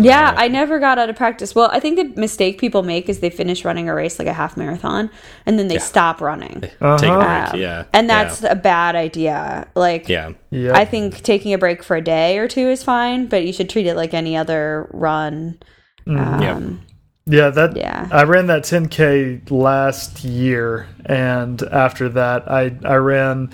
Yeah, 0.00 0.34
I 0.36 0.48
never 0.48 0.78
got 0.78 0.98
out 0.98 1.10
of 1.10 1.16
practice. 1.16 1.54
Well, 1.54 1.68
I 1.72 1.80
think 1.80 1.96
the 1.96 2.20
mistake 2.20 2.58
people 2.58 2.82
make 2.82 3.08
is 3.08 3.20
they 3.20 3.30
finish 3.30 3.64
running 3.64 3.88
a 3.88 3.94
race 3.94 4.18
like 4.18 4.28
a 4.28 4.32
half 4.32 4.56
marathon 4.56 5.10
and 5.46 5.58
then 5.58 5.68
they 5.68 5.78
stop 5.78 6.20
running. 6.20 6.60
Take 6.60 6.72
a 6.80 6.96
break. 6.98 7.54
Um, 7.54 7.60
yeah. 7.60 7.84
And 7.92 8.08
that's 8.08 8.42
a 8.42 8.54
bad 8.54 8.96
idea. 8.96 9.68
Like, 9.74 10.08
yeah. 10.08 10.32
Yeah. 10.50 10.76
I 10.76 10.84
think 10.84 11.22
taking 11.22 11.52
a 11.52 11.58
break 11.58 11.82
for 11.82 11.96
a 11.96 12.00
day 12.02 12.38
or 12.38 12.48
two 12.48 12.68
is 12.68 12.82
fine, 12.82 13.26
but 13.26 13.44
you 13.44 13.52
should 13.52 13.68
treat 13.68 13.86
it 13.86 13.96
like 13.96 14.14
any 14.14 14.36
other 14.36 14.88
run. 14.92 15.58
Yeah. 16.06 16.54
Um, 16.54 16.80
Yeah, 17.26 17.50
that 17.50 17.76
Yeah. 17.76 18.08
I 18.10 18.22
ran 18.24 18.46
that 18.46 18.62
10k 18.64 19.50
last 19.50 20.24
year, 20.24 20.86
and 21.04 21.62
after 21.70 22.08
that, 22.08 22.50
I 22.50 22.72
I 22.84 22.94
ran 22.96 23.50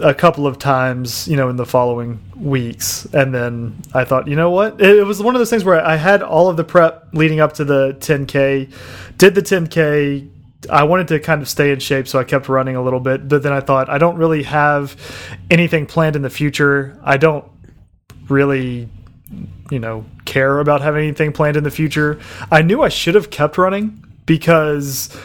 a 0.00 0.14
couple 0.14 0.46
of 0.46 0.58
times, 0.58 1.26
you 1.28 1.36
know, 1.36 1.48
in 1.48 1.56
the 1.56 1.66
following 1.66 2.20
weeks, 2.36 3.06
and 3.12 3.34
then 3.34 3.80
I 3.94 4.04
thought, 4.04 4.28
you 4.28 4.36
know 4.36 4.50
what, 4.50 4.80
it, 4.80 4.98
it 4.98 5.04
was 5.04 5.22
one 5.22 5.34
of 5.34 5.38
those 5.38 5.50
things 5.50 5.64
where 5.64 5.84
I 5.84 5.96
had 5.96 6.22
all 6.22 6.48
of 6.48 6.56
the 6.56 6.64
prep 6.64 7.08
leading 7.12 7.40
up 7.40 7.54
to 7.54 7.64
the 7.64 7.96
10k, 8.00 8.72
did 9.18 9.34
the 9.34 9.42
10k. 9.42 10.30
I 10.70 10.82
wanted 10.84 11.08
to 11.08 11.20
kind 11.20 11.42
of 11.42 11.48
stay 11.48 11.70
in 11.70 11.78
shape, 11.78 12.08
so 12.08 12.18
I 12.18 12.24
kept 12.24 12.48
running 12.48 12.76
a 12.76 12.82
little 12.82 13.00
bit. 13.00 13.28
But 13.28 13.42
then 13.42 13.52
I 13.52 13.60
thought, 13.60 13.88
I 13.88 13.98
don't 13.98 14.16
really 14.16 14.42
have 14.44 14.96
anything 15.50 15.86
planned 15.86 16.16
in 16.16 16.22
the 16.22 16.30
future. 16.30 16.98
I 17.04 17.18
don't 17.18 17.44
really 18.28 18.88
you 19.70 19.78
know 19.78 20.04
care 20.24 20.58
about 20.58 20.80
having 20.80 21.02
anything 21.04 21.32
planned 21.32 21.56
in 21.56 21.64
the 21.64 21.70
future. 21.70 22.20
I 22.50 22.62
knew 22.62 22.82
I 22.82 22.88
should 22.88 23.14
have 23.14 23.30
kept 23.30 23.58
running 23.58 24.04
because 24.26 25.16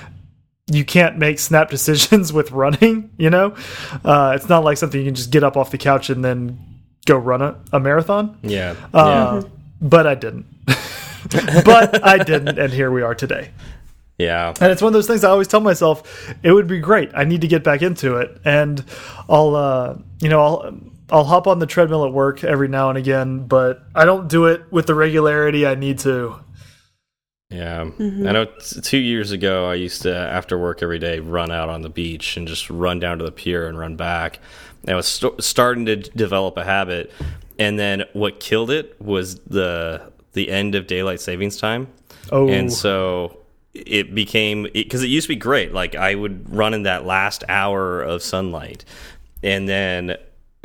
you 0.67 0.85
can't 0.85 1.17
make 1.17 1.39
snap 1.39 1.69
decisions 1.77 2.31
with 2.33 2.51
running. 2.51 3.09
You 3.17 3.29
know, 3.29 3.55
uh, 4.03 4.33
it's 4.35 4.49
not 4.49 4.63
like 4.63 4.77
something 4.77 4.99
you 4.99 5.05
can 5.07 5.15
just 5.15 5.31
get 5.31 5.43
up 5.43 5.57
off 5.57 5.71
the 5.71 5.77
couch 5.77 6.09
and 6.09 6.23
then 6.23 6.59
go 7.05 7.17
run 7.17 7.41
a, 7.41 7.59
a 7.73 7.79
marathon. 7.79 8.37
Yeah. 8.43 8.75
Uh, 8.93 9.43
But 9.81 10.05
I 10.07 10.15
didn't. 10.15 10.45
but 11.65 12.03
I 12.05 12.17
didn't, 12.23 12.57
and 12.59 12.71
here 12.71 12.91
we 12.91 13.01
are 13.01 13.15
today. 13.15 13.49
yeah. 14.17 14.53
And 14.61 14.71
it's 14.71 14.81
one 14.81 14.89
of 14.89 14.93
those 14.93 15.07
things 15.07 15.23
I 15.23 15.29
always 15.29 15.47
tell 15.47 15.59
myself 15.61 16.31
it 16.43 16.51
would 16.51 16.67
be 16.67 16.79
great. 16.79 17.09
I 17.15 17.23
need 17.23 17.41
to 17.41 17.47
get 17.47 17.63
back 17.63 17.81
into 17.81 18.17
it, 18.17 18.39
and 18.45 18.83
I'll, 19.29 19.55
uh, 19.55 19.97
you 20.19 20.29
know, 20.29 20.41
I'll. 20.41 20.73
I'll 21.13 21.25
hop 21.25 21.45
on 21.45 21.59
the 21.59 21.65
treadmill 21.65 22.05
at 22.05 22.13
work 22.13 22.41
every 22.45 22.69
now 22.69 22.87
and 22.87 22.97
again, 22.97 23.45
but 23.45 23.83
I 23.93 24.05
don't 24.05 24.29
do 24.29 24.45
it 24.45 24.71
with 24.71 24.85
the 24.87 24.95
regularity 24.95 25.67
I 25.67 25.75
need 25.75 25.99
to. 25.99 26.35
Yeah, 27.51 27.83
mm-hmm. 27.83 28.27
I 28.27 28.31
know. 28.31 28.45
T 28.45 28.81
two 28.81 28.97
years 28.97 29.31
ago, 29.31 29.69
I 29.69 29.73
used 29.73 30.03
to 30.03 30.15
after 30.15 30.57
work 30.57 30.81
every 30.81 30.99
day 30.99 31.19
run 31.19 31.51
out 31.51 31.67
on 31.67 31.81
the 31.81 31.89
beach 31.89 32.37
and 32.37 32.47
just 32.47 32.69
run 32.69 32.99
down 32.99 33.17
to 33.17 33.25
the 33.25 33.31
pier 33.31 33.67
and 33.67 33.77
run 33.77 33.97
back. 33.97 34.39
And 34.83 34.91
I 34.91 34.95
was 34.95 35.07
st 35.07 35.43
starting 35.43 35.85
to 35.87 35.97
develop 35.97 36.55
a 36.55 36.63
habit, 36.63 37.11
and 37.59 37.77
then 37.77 38.05
what 38.13 38.39
killed 38.39 38.71
it 38.71 38.99
was 39.01 39.35
the 39.39 40.11
the 40.31 40.49
end 40.49 40.75
of 40.75 40.87
daylight 40.87 41.19
savings 41.19 41.57
time. 41.57 41.89
Oh. 42.31 42.47
and 42.47 42.71
so 42.71 43.41
it 43.73 44.15
became 44.15 44.67
because 44.73 45.03
it, 45.03 45.07
used 45.07 45.25
to 45.25 45.33
be 45.33 45.39
great. 45.39 45.73
Like 45.73 45.95
I 45.95 46.15
would 46.15 46.53
run 46.53 46.73
in 46.73 46.83
that 46.83 47.05
last 47.05 47.43
hour 47.49 48.01
of 48.01 48.23
sunlight, 48.23 48.85
and 49.43 49.67
then 49.67 50.15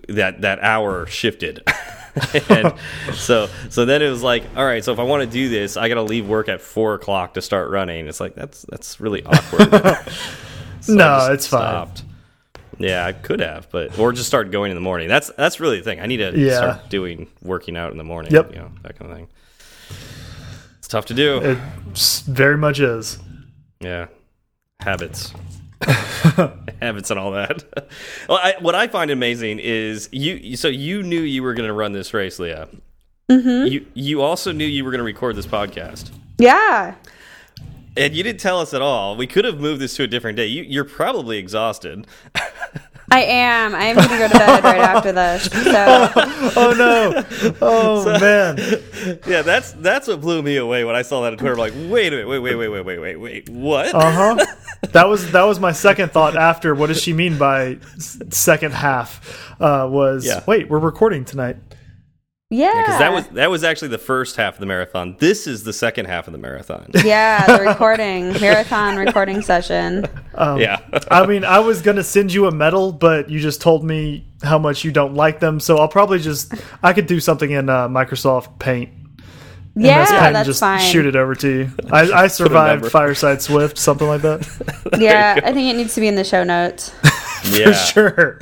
that 0.09 0.43
that 0.43 0.61
hour 0.63 1.07
shifted. 1.07 1.63
and 2.49 2.73
so 3.15 3.49
so 3.69 3.85
then 3.85 4.01
it 4.03 4.09
was 4.09 4.23
like 4.23 4.45
all 4.57 4.65
right 4.65 4.83
so 4.85 4.93
if 4.93 4.99
i 4.99 5.03
want 5.03 5.23
to 5.23 5.27
do 5.29 5.49
this 5.49 5.77
i 5.77 5.89
gotta 5.89 6.03
leave 6.03 6.27
work 6.27 6.49
at 6.49 6.61
four 6.61 6.95
o'clock 6.95 7.35
to 7.35 7.43
start 7.43 7.71
running. 7.71 8.07
It's 8.09 8.21
like 8.21 8.35
that's 8.35 8.63
that's 8.69 9.01
really 9.01 9.23
awkward. 9.25 9.71
So 10.81 10.95
No, 10.95 11.29
it's 11.33 11.47
fine. 11.49 11.89
yeah 12.79 13.05
i 13.07 13.13
could 13.13 13.41
have 13.41 13.69
but 13.71 13.99
or 13.99 14.13
just 14.13 14.29
start 14.29 14.51
going 14.53 14.71
in 14.71 14.77
the 14.77 14.81
morning. 14.83 15.09
That's 15.09 15.31
that's 15.37 15.59
really 15.61 15.79
the 15.79 15.85
thing. 15.85 16.01
I 16.01 16.07
need 16.07 16.19
to 16.19 16.33
Yeah. 16.39 16.57
start 16.57 16.89
doing 16.91 17.27
working 17.43 17.77
out 17.77 17.91
in 17.93 17.99
the 17.99 18.05
morning 18.05 18.33
Yep. 18.33 18.53
you 18.53 18.59
know 18.59 18.71
that 18.83 18.99
kind 18.99 19.11
of 19.11 19.17
thing. 19.17 19.29
It's 20.79 20.89
tough 20.89 21.07
to 21.07 21.15
do. 21.15 21.39
It 21.43 21.59
very 22.27 22.57
much 22.57 22.79
is. 22.81 23.19
yeah. 23.81 24.07
Habits 24.81 25.33
habits 26.83 27.11
and 27.11 27.19
all 27.21 27.33
that. 27.33 27.65
Well 28.29 28.39
I, 28.43 28.55
what 28.61 28.75
i 28.75 28.87
find 28.89 29.11
amazing 29.11 29.59
is 29.61 30.09
you 30.13 30.57
so 30.57 30.69
you 30.69 31.03
knew 31.03 31.21
you 31.21 31.43
were 31.43 31.55
going 31.55 31.69
to 31.69 31.73
run 31.73 31.93
this 31.93 32.13
race 32.13 32.39
leah. 32.39 32.69
Mm-hmm. 33.31 33.67
you 33.67 33.87
you 33.95 34.23
also 34.23 34.53
knew 34.53 34.65
you 34.65 34.85
were 34.85 34.91
going 34.91 34.99
to 34.99 35.05
record 35.05 35.37
this 35.37 35.47
podcast. 35.47 36.11
Yeah. 36.39 36.95
and 37.97 38.15
you 38.15 38.23
didn't 38.23 38.41
tell 38.41 38.61
us 38.61 38.75
at 38.75 38.83
all. 38.83 39.17
We 39.17 39.27
could 39.27 39.45
have 39.45 39.59
moved 39.59 39.81
this 39.81 39.97
to 39.97 40.03
a 40.05 40.07
different 40.07 40.37
day 40.37 40.47
you, 40.47 40.63
you're 40.65 40.85
probably 40.85 41.39
exhausted 41.39 42.07
I 43.11 43.23
am. 43.23 43.75
I 43.75 43.85
am 43.85 43.97
going 43.97 44.09
to 44.09 44.19
go 44.19 44.29
to 44.29 44.39
bed 44.39 44.65
right 44.65 44.81
after 44.81 45.13
this. 45.13 45.45
So, 45.45 46.11
Oh 46.61 46.75
no! 46.77 47.55
Oh 47.61 48.05
man! 48.21 48.57
yeah 49.27 49.43
that's 49.43 49.73
that's 49.73 50.09
what 50.09 50.21
blew 50.21 50.43
me 50.43 50.57
away 50.57 50.85
when 50.85 50.97
i 50.97 51.03
saw 51.03 51.23
that 51.23 51.33
on 51.33 51.39
twitter 51.39 51.53
I'm 51.53 51.59
like 51.59 51.73
wait 51.91 52.09
a 52.13 52.17
minute 52.17 52.29
wait 52.29 52.41
wait 52.41 52.57
wait 52.57 52.69
wait 52.69 52.85
wait 52.85 52.99
wait 52.99 53.17
wait 53.21 53.49
what 53.49 53.95
Uh 53.95 54.11
huh. 54.37 54.47
That 54.93 55.09
was 55.09 55.31
that 55.33 55.43
was 55.45 55.59
my 55.59 55.73
second 55.73 56.13
thought 56.13 56.37
after. 56.37 56.75
What 56.75 56.89
does 56.89 57.01
she 57.03 57.13
mean 57.13 57.39
by 57.39 57.79
second 57.99 58.73
half? 58.73 59.55
Uh, 59.61 59.89
was 59.91 60.25
Yeah. 60.27 60.43
wait, 60.47 60.69
we're 60.69 60.79
recording 60.79 61.25
tonight. 61.25 61.57
Yeah. 62.51 62.81
because 62.83 62.99
that 62.99 63.13
was 63.13 63.27
that 63.29 63.51
was 63.51 63.65
actually 63.65 63.89
the 63.89 63.99
first 63.99 64.37
half 64.37 64.55
of 64.55 64.61
the 64.61 64.67
marathon 64.67 65.17
this 65.19 65.47
is 65.47 65.65
the 65.65 65.73
second 65.73 66.07
half 66.07 66.27
of 66.29 66.33
the 66.33 66.39
marathon 66.39 66.91
Yeah, 67.05 67.45
the 67.47 67.63
recording, 67.65 68.33
marathon 68.41 68.97
recording 68.97 69.43
session. 69.43 70.07
yeah 70.35 70.79
I 71.11 71.27
mean, 71.27 71.45
I 71.45 71.59
was 71.59 71.83
gonna 71.83 72.05
send 72.05 72.33
you 72.33 72.47
a 72.47 72.53
medal, 72.53 72.93
but 72.93 73.29
you 73.31 73.41
just 73.41 73.61
told 73.61 73.85
me 73.85 74.27
how 74.43 74.59
much 74.59 74.85
you 74.85 74.93
don't 74.93 75.15
like 75.15 75.41
them, 75.41 75.59
so 75.61 75.79
I'll 75.79 75.89
probably 75.89 76.19
just 76.19 76.55
I 76.83 76.93
could 76.93 77.07
do 77.07 77.21
something 77.21 77.51
in 77.51 77.69
uh, 77.69 77.89
Microsoft 77.89 78.59
Paint. 78.59 78.91
Yeah, 79.79 80.01
this 80.01 80.11
pen 80.11 80.27
and 80.29 80.37
that's 80.37 80.47
just 80.47 80.61
fine. 80.61 80.81
shoot 80.81 81.05
it 81.05 81.17
over 81.17 81.35
to 81.35 81.49
you. 81.49 81.71
I, 81.93 82.11
I 82.25 82.27
survived. 82.29 82.91
Fireside 82.91 83.43
Swift, 83.43 83.77
something 83.77 84.07
like 84.07 84.23
that. 84.23 84.47
Yeah, 84.99 85.39
I 85.45 85.53
think 85.53 85.75
it 85.75 85.77
needs 85.77 85.95
to 85.97 86.01
be 86.01 86.09
in 86.09 86.15
the 86.15 86.25
show 86.25 86.45
notes. 86.45 86.95
yeah 87.51 87.67
For 87.67 87.75
sure. 87.75 88.39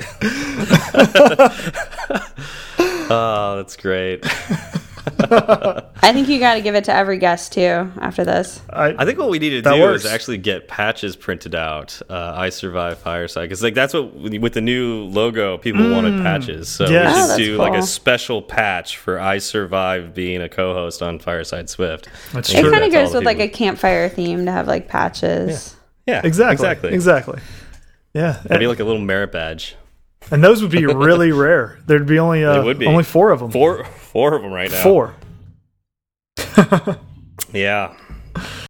Oh 3.09 3.55
that's 3.57 3.75
great 3.77 4.23
I 5.17 6.11
think 6.13 6.27
you 6.29 6.39
got 6.39 6.55
to 6.55 6.61
give 6.61 6.73
it 6.75 6.83
to 6.85 6.93
every 6.93 7.17
guest 7.19 7.53
too 7.53 7.91
after 8.01 8.23
this. 8.25 8.59
I, 8.71 8.95
I 8.97 9.05
think 9.05 9.19
what 9.19 9.29
we 9.29 9.37
need 9.39 9.51
to 9.51 9.61
do 9.61 9.79
works. 9.81 10.03
is 10.03 10.11
actually 10.11 10.37
get 10.39 10.67
patches 10.67 11.15
printed 11.15 11.53
out. 11.55 11.99
Uh, 12.09 12.33
I 12.35 12.49
survive 12.49 12.97
fireside 12.99 13.43
because 13.43 13.61
like 13.63 13.75
that's 13.75 13.93
what 13.93 14.13
with 14.15 14.53
the 14.53 14.61
new 14.61 15.03
logo 15.03 15.57
people 15.59 15.89
wanted 15.91 16.21
patches. 16.23 16.69
So 16.69 16.87
yes. 16.89 16.91
we 16.91 16.97
Oh, 17.11 17.21
should 17.21 17.29
that's 17.29 17.37
do 17.37 17.57
like 17.57 17.73
a 17.75 17.83
special 17.83 18.41
patch 18.41 18.97
for 18.97 19.19
I 19.19 19.37
survive 19.37 20.13
being 20.15 20.41
a 20.41 20.49
co-host 20.49 21.01
on 21.03 21.19
Fireside 21.19 21.69
Swift. 21.69 22.09
That's 22.33 22.49
And 22.49 22.57
It 22.59 22.61
true. 22.61 22.71
give 22.71 22.71
kind 22.71 22.83
of 22.85 22.91
that 22.91 22.97
to 22.97 22.97
all 22.97 23.03
goes 23.05 23.11
the 23.13 23.17
with 23.19 23.25
like 23.25 23.39
a 23.39 23.47
campfire 23.47 24.09
theme 24.09 24.45
to 24.45 24.51
have 24.51 24.67
like 24.67 24.87
patches. 24.87 25.75
yeah 26.07 26.21
exactly. 26.23 26.53
exactly 26.53 26.93
Exactly. 26.93 27.39
Yeah. 28.13 28.41
It'd 28.45 28.59
be 28.59 28.67
like 28.67 28.79
a 28.79 28.83
little 28.85 29.01
merit 29.01 29.31
badge. 29.31 29.75
And 30.31 30.43
those 30.43 30.61
would 30.61 30.71
be 30.71 30.85
really 30.85 31.31
rare. 31.47 31.79
There'd 31.85 32.07
be 32.07 32.19
only 32.19 32.43
uh, 32.43 32.63
would 32.63 32.79
be. 32.79 32.87
only 32.87 33.03
four 33.03 33.31
of 33.31 33.39
them. 33.39 33.51
Four 33.51 33.85
four 33.85 34.35
of 34.35 34.41
them 34.41 34.51
right 34.51 34.71
now. 34.71 34.83
Four. 34.83 35.15
Yeah. 37.53 37.95